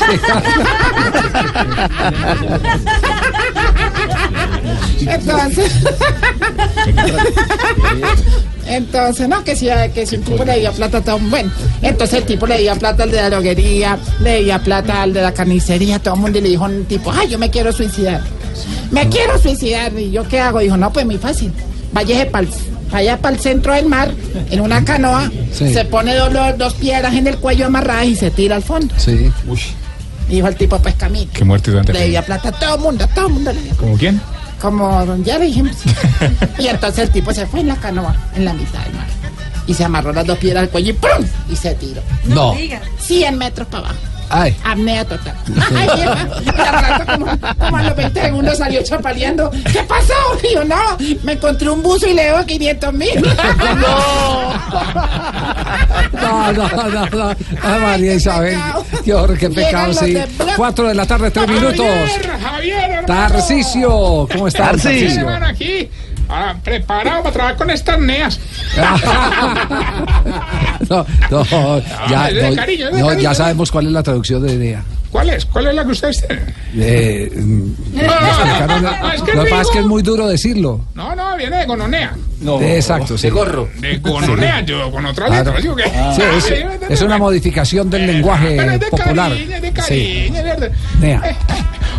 Entonces. 5.00 5.72
Entonces, 8.70 9.28
no, 9.28 9.42
que 9.44 9.56
si, 9.56 9.68
que 9.94 10.06
si 10.06 10.16
un 10.16 10.22
tipo 10.22 10.44
le 10.44 10.52
debía 10.52 10.70
plata 10.72 10.98
a 10.98 11.00
todo. 11.02 11.18
Bueno, 11.18 11.50
entonces 11.82 12.18
el 12.20 12.24
tipo 12.24 12.46
le 12.46 12.54
debía 12.54 12.74
plata 12.76 13.02
al 13.02 13.10
de 13.10 13.16
la 13.16 13.30
droguería, 13.30 13.98
le 14.20 14.30
debía 14.30 14.58
plata 14.60 15.02
al 15.02 15.12
de 15.12 15.22
la 15.22 15.32
carnicería, 15.34 15.98
todo 15.98 16.14
el 16.14 16.20
mundo 16.20 16.38
y 16.38 16.42
le 16.42 16.48
dijo 16.50 16.64
a 16.64 16.68
un 16.68 16.84
tipo, 16.84 17.10
ay, 17.12 17.28
yo 17.28 17.38
me 17.38 17.50
quiero 17.50 17.72
suicidar. 17.72 18.22
me 18.90 19.08
quiero 19.08 19.38
suicidar. 19.38 19.92
¿Y 19.98 20.10
yo 20.10 20.26
qué 20.28 20.40
hago? 20.40 20.60
Dijo, 20.60 20.76
no, 20.76 20.92
pues 20.92 21.04
muy 21.06 21.18
fácil. 21.18 21.52
Váyase 21.92 22.26
para 22.26 22.46
allá 22.92 23.16
para 23.18 23.34
el 23.36 23.40
centro 23.42 23.72
del 23.74 23.86
mar, 23.86 24.12
en 24.50 24.60
una 24.60 24.84
canoa, 24.84 25.30
Sí. 25.52 25.72
se 25.72 25.84
pone 25.84 26.14
dos, 26.14 26.30
dos- 26.58 26.74
piedras 26.74 27.14
en 27.14 27.26
el 27.26 27.36
cuello 27.38 27.66
amarradas 27.66 28.06
y 28.06 28.16
se 28.16 28.30
tira 28.30 28.56
al 28.56 28.62
fondo. 28.62 28.94
Sí. 28.96 29.30
Y 30.28 30.34
dijo 30.36 30.46
el 30.48 30.54
tipo, 30.56 30.78
pues 30.78 30.94
camine. 30.94 31.28
Qué 31.32 31.44
muerte 31.44 31.72
Le 31.72 32.00
debía 32.00 32.22
plata 32.24 32.50
a 32.50 32.52
todo 32.52 32.74
el 32.76 32.80
mundo, 32.80 33.04
a 33.04 33.08
todo 33.08 33.26
el 33.26 33.32
mundo. 33.34 33.52
le 33.52 33.60
dio. 33.62 33.76
¿Como 33.76 33.96
quién? 33.96 34.20
Como 34.60 35.04
don 35.06 35.24
Jerry. 35.24 35.62
y 36.58 36.66
entonces 36.66 37.04
el 37.04 37.10
tipo 37.10 37.32
se 37.32 37.46
fue 37.46 37.60
en 37.60 37.68
la 37.68 37.76
canoa, 37.76 38.14
en 38.34 38.44
la 38.44 38.52
mitad 38.52 38.82
del 38.84 38.94
mar. 38.94 39.06
Y 39.66 39.74
se 39.74 39.84
amarró 39.84 40.12
las 40.12 40.26
dos 40.26 40.38
piedras 40.38 40.64
al 40.64 40.70
cuello 40.70 40.90
y 40.90 40.94
¡pum! 40.94 41.26
Y 41.48 41.56
se 41.56 41.74
tiró. 41.74 42.02
No. 42.24 42.54
100 42.98 43.38
metros 43.38 43.68
para 43.68 43.88
abajo. 43.88 44.00
Ay. 44.30 44.56
Apnea 44.64 45.04
total. 45.04 45.34
Ay, 45.76 45.88
rato, 46.56 47.12
como, 47.12 47.26
como 47.58 47.76
a 47.76 47.82
los 47.82 47.96
20 47.96 48.20
segundos 48.20 48.58
salió 48.58 48.82
chapaleando. 48.82 49.50
¿Qué 49.72 49.82
pasó? 49.82 50.14
Y 50.42 50.54
yo, 50.54 50.64
no, 50.64 50.76
me 51.24 51.32
encontré 51.32 51.68
un 51.68 51.82
buzo 51.82 52.06
y 52.06 52.14
le 52.14 52.24
debo 52.24 52.44
500 52.44 52.92
mil. 52.94 53.10
No, 56.12 56.52
no, 56.52 56.68
no, 56.68 57.06
no. 57.06 57.28
Ay, 57.62 57.80
María 57.80 58.14
Isabel. 58.14 58.58
Horror, 59.12 59.38
qué 59.38 59.50
pecado, 59.50 59.92
sí. 59.94 60.12
de 60.12 60.26
Cuatro 60.56 60.88
de 60.88 60.94
la 60.94 61.06
tarde, 61.06 61.30
tres 61.30 61.48
minutos. 61.48 61.86
Javier. 62.42 63.06
Tarcisio, 63.06 64.28
¿cómo 64.30 64.48
estás, 64.48 64.82
Tarci. 64.82 65.16
Tarcisio? 65.16 65.26
Hermano, 66.30 66.50
aquí, 66.50 66.58
ah, 66.58 66.60
preparado 66.64 67.22
para 67.22 67.32
trabajar 67.32 67.56
con 67.56 67.70
estas 67.70 67.98
neas. 68.00 68.40
No, 70.88 71.06
no, 71.30 71.82
ya, 72.08 72.28
de 72.30 72.50
no, 72.50 72.56
cariño, 72.56 72.86
de 72.90 73.00
no, 73.00 73.06
cariño. 73.08 73.22
ya 73.22 73.34
sabemos 73.34 73.70
cuál 73.70 73.86
es 73.86 73.92
la 73.92 74.02
traducción 74.02 74.42
de 74.46 74.54
idea. 74.54 74.82
¿Cuál 75.12 75.30
es? 75.30 75.44
¿Cuál 75.44 75.68
es 75.68 75.74
la 75.74 75.84
que 75.84 75.90
ustedes 75.92 76.26
tienen? 76.26 76.54
Eh, 76.78 77.30
mm, 77.36 77.72
me 77.94 78.02
explicaron- 78.06 78.82
no, 78.82 79.12
es 79.12 79.22
que 79.22 79.34
lo 79.34 79.44
que 79.44 79.50
pasa 79.50 79.62
es 79.62 79.68
que 79.68 79.72
digo- 79.78 79.84
es 79.84 79.86
muy 79.86 80.02
duro 80.02 80.26
decirlo. 80.26 80.80
No, 80.94 81.14
no, 81.14 81.36
viene 81.36 81.56
de 81.58 81.66
gononea. 81.66 82.16
Eh, 82.44 82.76
Exacto, 82.76 83.18
sí. 83.18 83.28
De 83.80 83.96
gononea, 83.98 84.60
yo 84.62 84.90
con 84.90 85.04
otra 85.06 85.26
Claro. 85.26 85.44
letra, 85.52 85.60
¿sí 85.62 85.68
o 85.68 85.76
qué? 85.76 85.84
Sí, 85.84 86.22
es, 86.36 86.44
Sí, 86.44 86.54
es 86.88 87.02
una 87.02 87.18
modificación 87.18 87.90
del 87.90 88.02
Pero 88.02 88.12
lenguaje 88.14 88.56
es 88.56 88.80
de 88.80 88.86
popular. 88.86 89.30
cariño, 89.30 89.56
es 89.56 89.62
de 89.62 89.68
Sí. 89.68 89.72
cariño, 89.74 90.36
es 90.38 90.44
verdad. 90.44 90.70
Nea. 91.00 91.22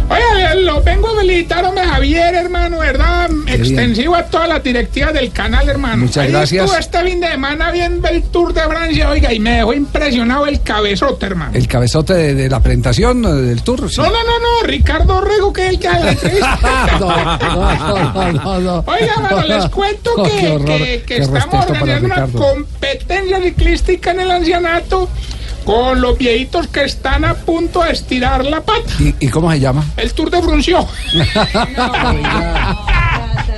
Oye, 0.09 0.61
lo 0.63 0.81
vengo 0.81 1.07
a 1.09 1.19
felicitar, 1.21 1.63
hombre, 1.65 1.85
Javier, 1.85 2.35
hermano, 2.35 2.79
¿verdad? 2.79 3.29
Qué 3.45 3.53
Extensivo 3.55 4.15
a 4.15 4.23
todas 4.23 4.49
las 4.49 4.61
directivas 4.63 5.13
del 5.13 5.31
canal, 5.31 5.67
hermano. 5.69 5.97
Muchas 6.05 6.25
Ahí 6.25 6.31
gracias. 6.31 6.65
Estuve 6.65 6.79
este 6.79 7.03
fin 7.03 7.21
de 7.21 7.27
semana 7.29 7.71
viendo 7.71 8.07
el 8.09 8.23
Tour 8.23 8.53
de 8.53 8.61
Francia, 8.61 9.09
oiga, 9.09 9.33
y 9.33 9.39
me 9.39 9.57
dejó 9.57 9.73
impresionado 9.73 10.47
el 10.47 10.61
cabezote, 10.61 11.25
hermano. 11.27 11.51
El 11.55 11.67
cabezote 11.67 12.13
de, 12.13 12.35
de 12.35 12.49
la 12.49 12.59
presentación 12.61 13.21
del 13.21 13.61
tour. 13.63 13.89
sí. 13.89 13.97
No, 14.01 14.05
no, 14.07 14.11
no, 14.11 14.39
no, 14.39 14.67
Ricardo 14.67 15.21
Rego, 15.21 15.53
que 15.53 15.63
es 15.65 15.69
el 15.71 15.79
que 15.79 15.87
hace 15.87 16.03
la 16.03 16.11
entrevista. 16.11 16.59
no, 16.99 17.07
no, 17.07 18.13
no, 18.13 18.31
no, 18.33 18.59
no. 18.59 18.83
Oiga, 18.87 19.15
mano, 19.21 19.41
les 19.43 19.65
cuento 19.69 20.11
Oh, 20.17 20.23
que, 20.23 20.47
horror, 20.49 20.65
que- 20.77 21.03
que 21.07 21.17
estamos 21.17 21.65
organizando 21.69 22.05
una 22.07 22.27
competencia 22.27 23.39
ciclística 23.41 24.11
en 24.11 24.19
el 24.19 24.31
ancianato 24.31 25.09
con 25.63 26.01
los 26.01 26.17
viejitos 26.17 26.67
que 26.67 26.83
están 26.83 27.25
a 27.25 27.35
punto 27.35 27.83
de 27.83 27.91
estirar 27.91 28.45
la 28.45 28.61
pata. 28.61 28.91
¿Y, 28.99 29.15
y 29.19 29.27
cómo 29.29 29.51
se 29.51 29.59
llama? 29.59 29.83
El 29.97 30.13
Tour 30.13 30.29
de 30.29 30.41
Frunció. 30.41 30.88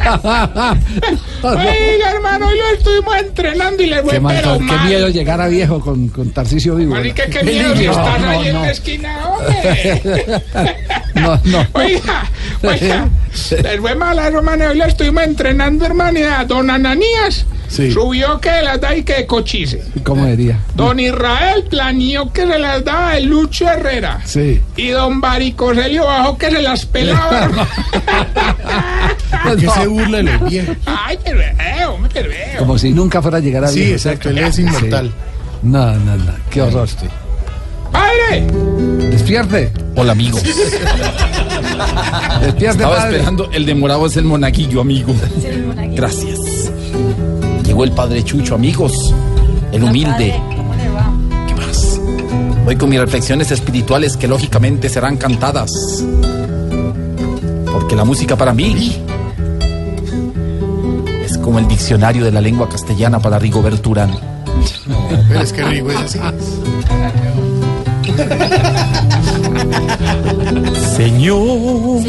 Oiga, 1.43 2.11
hermano, 2.13 2.47
hoy 2.47 2.57
lo 2.57 2.77
estuvimos 2.77 3.15
entrenando 3.17 3.83
y 3.83 3.87
le 3.87 4.01
fue 4.01 4.11
Qué, 4.13 4.19
mal- 4.19 4.35
pero 4.35 4.53
qué 4.57 4.63
mal. 4.63 4.87
miedo 4.87 5.09
llegar 5.09 5.41
a 5.41 5.47
viejo 5.47 5.79
con, 5.79 6.07
con 6.09 6.31
Tarcisio 6.31 6.75
vivo. 6.75 6.91
Marica, 6.95 7.25
qué 7.27 7.43
miedo 7.43 7.75
si 7.77 7.85
No, 7.85 7.91
estás 7.91 8.21
no, 8.21 8.27
ahí 8.29 8.47
en 8.47 8.61
la 8.61 8.71
esquina, 8.71 9.27
hombre. 9.27 10.01
No, 11.15 11.39
no. 11.45 11.65
Oiga, 11.73 12.25
oiga, 12.63 13.07
les 13.61 13.79
fue 13.79 13.93
mal, 13.95 14.17
hermano. 14.17 14.65
Hoy 14.69 14.77
lo 14.77 14.85
estuvimos 14.85 15.23
entrenando, 15.23 15.85
hermano. 15.85 16.17
Y 16.19 16.23
a 16.23 16.43
don 16.43 16.69
Ananías 16.71 17.45
Sí. 17.69 17.91
subió 17.91 18.39
que 18.39 18.51
las 18.61 18.79
da 18.81 18.95
y 18.95 19.03
que 19.03 19.25
cochise. 19.25 19.83
¿Cómo 20.03 20.25
diría? 20.27 20.59
Don 20.75 20.99
Israel 20.99 21.63
planeó 21.69 22.31
que 22.31 22.45
se 22.45 22.59
las 22.59 22.83
daba 22.83 23.17
el 23.17 23.25
Lucho 23.25 23.67
Herrera. 23.67 24.21
Sí. 24.25 24.61
Y 24.75 24.89
don 24.89 25.21
Baricoselio 25.21 26.05
bajó 26.05 26.37
que 26.37 26.51
se 26.51 26.61
las 26.61 26.85
pelaba. 26.85 27.49
¿Por 29.43 29.57
qué 29.59 29.67
se 29.69 29.87
burla 29.93 30.17
de 30.17 30.23
los 30.23 30.49
viejos? 30.49 30.75
Ay, 30.85 31.17
perveo, 31.23 31.97
me 31.97 32.09
perveo. 32.09 32.59
Como 32.59 32.77
si 32.77 32.91
nunca 32.91 33.21
fuera 33.21 33.37
a 33.37 33.41
llegar 33.41 33.63
a 33.63 33.67
Sí, 33.69 33.79
viejo. 33.79 33.93
exacto, 33.93 34.29
él 34.29 34.37
es 34.39 34.59
inmortal. 34.59 35.07
Sí. 35.07 35.13
No, 35.63 35.93
no, 35.95 36.17
no. 36.17 36.33
Qué 36.49 36.61
horror. 36.61 36.87
¡Padre! 37.91 38.45
Despierte. 39.11 39.71
Hola, 39.95 40.11
amigo. 40.13 40.39
Despierte, 42.41 42.65
Estaba 42.67 42.95
padre. 42.97 43.11
esperando, 43.17 43.49
el 43.51 43.65
demorado 43.65 44.05
es 44.05 44.17
el 44.17 44.25
monaguillo, 44.25 44.81
amigo. 44.81 45.13
Gracias. 45.95 46.39
Llegó 47.63 47.83
el 47.83 47.91
padre 47.91 48.23
Chucho, 48.23 48.55
amigos. 48.55 49.13
El 49.71 49.83
humilde. 49.83 50.33
¿Qué 51.47 51.55
más? 51.55 51.99
Voy 52.65 52.75
con 52.75 52.89
mis 52.89 52.99
reflexiones 52.99 53.51
espirituales 53.51 54.17
que 54.17 54.27
lógicamente 54.27 54.89
serán 54.89 55.17
cantadas. 55.17 55.71
Porque 57.71 57.95
la 57.95 58.03
música 58.05 58.35
para 58.35 58.53
mí 58.53 58.97
como 61.53 61.59
el 61.59 61.67
diccionario 61.67 62.25
de 62.25 62.31
la 62.31 62.41
lengua 62.41 62.67
castellana 62.67 63.19
para 63.19 63.37
Rigoberto 63.37 63.91
Urán. 63.91 64.09
Pero 65.27 65.39
es 65.39 65.53
que 65.53 65.63
Rigo 65.63 65.91
es 65.91 65.97
así. 65.97 66.17
Señor. 70.97 72.01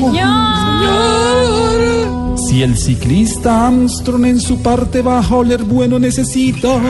Si 2.48 2.62
el 2.62 2.78
ciclista 2.78 3.66
Armstrong 3.66 4.24
en 4.24 4.40
su 4.40 4.62
parte 4.62 5.02
baja 5.02 5.36
oler 5.36 5.62
bueno 5.62 5.98
necesita. 5.98 6.80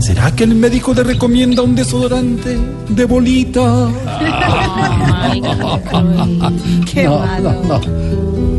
¿Será 0.00 0.34
que 0.34 0.42
el 0.42 0.56
médico 0.56 0.92
le 0.92 1.04
recomienda 1.04 1.62
un 1.62 1.76
desodorante 1.76 2.58
de 2.88 3.04
bolita? 3.04 3.88
Qué 6.92 7.04
no, 7.04 7.20
malo. 7.20 7.52
no, 7.62 7.78
no. 7.78 8.14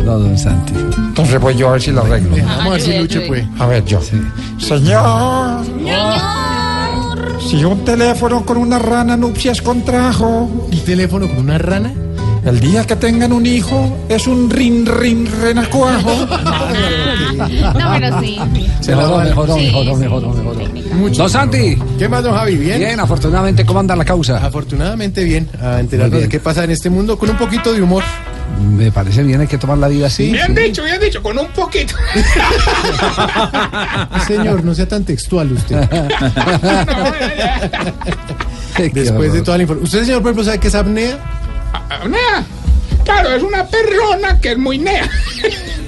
No, 0.06 0.20
don 0.20 0.38
Santi. 0.38 0.85
Entonces 1.26 1.41
voy 1.41 1.56
yo 1.56 1.69
a 1.69 1.72
ver 1.73 1.81
si 1.81 1.91
lo 1.91 2.02
arreglo. 2.03 2.35
Vamos 2.45 2.65
a 2.65 2.69
ver 2.69 2.81
si 2.81 2.97
Lucho 2.99 3.19
puede. 3.27 3.47
A 3.57 3.65
ver, 3.65 3.84
yo. 3.85 3.99
Señor. 4.60 5.65
Si 7.49 7.64
un 7.64 7.84
teléfono 7.84 8.45
con 8.45 8.57
una 8.57 8.77
rana 8.77 9.18
nupcias 9.18 9.60
contrajo. 9.61 10.27
¿Un 10.72 10.80
teléfono 10.85 11.27
con 11.27 11.39
una 11.39 11.57
rana? 11.57 11.91
El 12.45 12.60
día 12.60 12.85
que 12.85 12.95
tengan 12.95 13.34
un 13.34 13.43
hijo 13.43 14.06
es 14.07 14.27
un 14.27 14.52
rin 14.52 14.85
rin 14.85 15.27
renacuajo. 15.41 16.27
No, 17.35 17.91
pero 17.99 18.22
sí. 18.22 18.39
Mejoró, 18.88 19.18
mejoró, 19.18 19.56
Sí, 19.56 19.61
mejoró, 19.65 19.93
sí. 19.95 19.99
mejoró, 19.99 20.30
mejoró. 20.30 20.60
Mucho. 20.95 21.23
Don 21.23 21.30
Santi. 21.30 21.77
¿Qué 21.99 22.07
más, 22.07 22.23
don 22.23 22.34
Javi? 22.34 22.56
¿Bien? 22.56 22.80
Bien, 22.80 22.99
afortunadamente, 22.99 23.65
¿cómo 23.65 23.80
anda 23.81 23.95
la 23.95 24.06
causa? 24.06 24.38
Afortunadamente 24.45 25.23
bien, 25.23 25.49
a 25.61 25.80
enterarnos 25.81 26.22
de 26.22 26.30
qué 26.30 26.39
pasa 26.39 26.64
en 26.64 26.72
este 26.72 26.89
mundo 26.89 27.18
con 27.18 27.30
un 27.30 27.38
poquito 27.38 27.73
de 27.73 27.81
humor. 27.81 28.03
Me 28.76 28.92
parece 28.92 29.24
bien, 29.24 29.42
hay 29.42 29.48
que 29.48 29.58
tomar 29.58 29.78
la 29.78 29.88
vida 29.88 30.08
así. 30.08 30.32
Bien 30.32 30.54
dicho, 30.56 30.84
bien 30.84 31.00
dicho, 31.00 31.22
con 31.22 31.38
un 31.38 31.48
poquito. 31.48 31.96
Señor, 34.28 34.64
no 34.64 34.74
sea 34.74 34.88
tan 34.88 35.04
textual 35.04 35.52
usted. 35.52 35.78
Después 38.94 39.34
de 39.34 39.42
toda 39.42 39.58
la 39.58 39.64
información. 39.64 39.86
¿Usted, 39.86 40.06
señor, 40.06 40.22
por 40.22 40.32
ejemplo, 40.32 40.44
sabe 40.44 40.60
qué 40.60 40.68
es 40.68 40.76
apnea? 40.76 41.18
Nea. 42.08 42.46
Claro, 43.04 43.30
es 43.36 43.44
una 43.44 43.66
persona 43.66 44.40
que 44.42 44.52
es 44.52 44.58
muy 44.58 44.80
nea. 44.80 45.08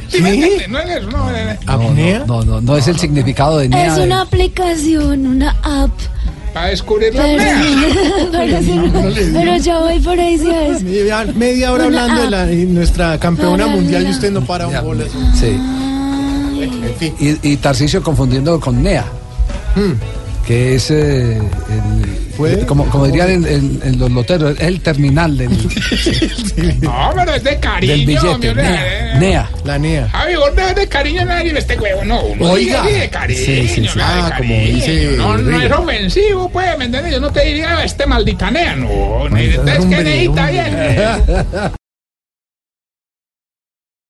¿Sí. 0.07 0.21
No 0.69 0.79
es 0.79 0.89
eso, 0.97 1.09
no. 1.09 1.31
eh, 1.31 1.51
eh. 1.51 1.57
¿Apnea? 1.65 2.23
No, 2.25 2.43
no, 2.43 2.61
no 2.61 2.77
es 2.77 2.87
el 2.87 2.97
significado 2.97 3.57
de 3.57 3.69
NEA. 3.69 3.93
Es 3.93 3.99
una 3.99 4.21
aplicación, 4.21 5.27
una 5.27 5.51
app. 5.63 5.91
Para 6.57 6.69
descubrir 6.69 7.13
la 7.13 7.23
Pero, 8.31 8.57
pero, 9.33 9.57
ya 9.57 9.79
voy 9.79 9.99
por 9.99 10.19
ahí, 10.19 10.39
¿sí 10.39 10.47
ves? 10.47 10.81
Media, 10.81 11.25
media 11.35 11.71
hora 11.71 11.85
Una 11.85 12.03
hablando 12.03 12.23
de 12.23 12.29
la, 12.31 12.51
y 12.51 12.65
nuestra 12.65 13.19
campeona 13.19 13.67
mundial 13.67 14.07
y 14.07 14.09
usted 14.09 14.31
no 14.31 14.43
para 14.43 14.67
un 14.67 14.83
bolas. 14.83 15.09
Sí. 15.35 15.55
En 16.59 16.95
fin. 16.97 17.13
Y, 17.19 17.51
y 17.51 17.57
Tarcisio 17.57 18.01
confundiendo 18.01 18.59
con 18.59 18.81
NEA. 18.81 19.05
Que 20.47 20.75
es 20.75 20.89
eh, 20.91 21.37
el, 22.39 22.65
como, 22.65 22.85
como 22.89 23.05
dirían 23.07 23.29
en, 23.29 23.45
en- 23.45 23.81
en 23.83 23.99
los 23.99 24.09
loteros, 24.09 24.51
es 24.57 24.61
el 24.61 24.79
terminal 24.79 25.37
del, 25.37 25.49
No, 26.81 27.11
pero 27.15 27.33
es 27.33 27.43
de 27.43 27.59
cariño. 27.59 27.93
del 27.93 28.05
billete. 28.05 28.55
mi 28.55 29.19
NEA. 29.19 29.49
La 29.65 29.77
NEA. 29.77 30.07
Javi, 30.09 30.35
vos 30.35 30.55
de, 30.55 30.73
de 30.73 30.87
cariño 30.87 31.25
nadie 31.25 31.51
ve 31.51 31.59
este 31.59 31.77
huevo, 31.77 32.05
no. 32.05 32.21
Uno 32.21 32.51
Oiga. 32.51 32.81
dice 32.83 32.97
de 32.99 33.09
cariño. 33.09 33.39
Sí, 33.45 33.67
sí, 33.67 33.73
sí. 33.75 33.81
¿no? 33.81 33.93
De 33.95 34.01
Ah, 34.03 34.33
como 34.37 34.53
cariño. 34.55 34.75
dice 34.75 35.13
No, 35.17 35.37
no 35.37 35.61
es 35.61 35.71
ofensivo, 35.71 36.49
pues, 36.49 36.77
¿me 36.77 36.85
entiendes? 36.85 37.11
Yo 37.13 37.19
no 37.19 37.29
te 37.31 37.43
diría 37.43 37.83
este 37.83 38.05
maldita 38.05 38.49
nea, 38.49 38.75
no. 38.77 39.27
Es 39.37 39.57
que 39.57 39.77
hombre. 39.79 40.29
bien. 40.51 40.77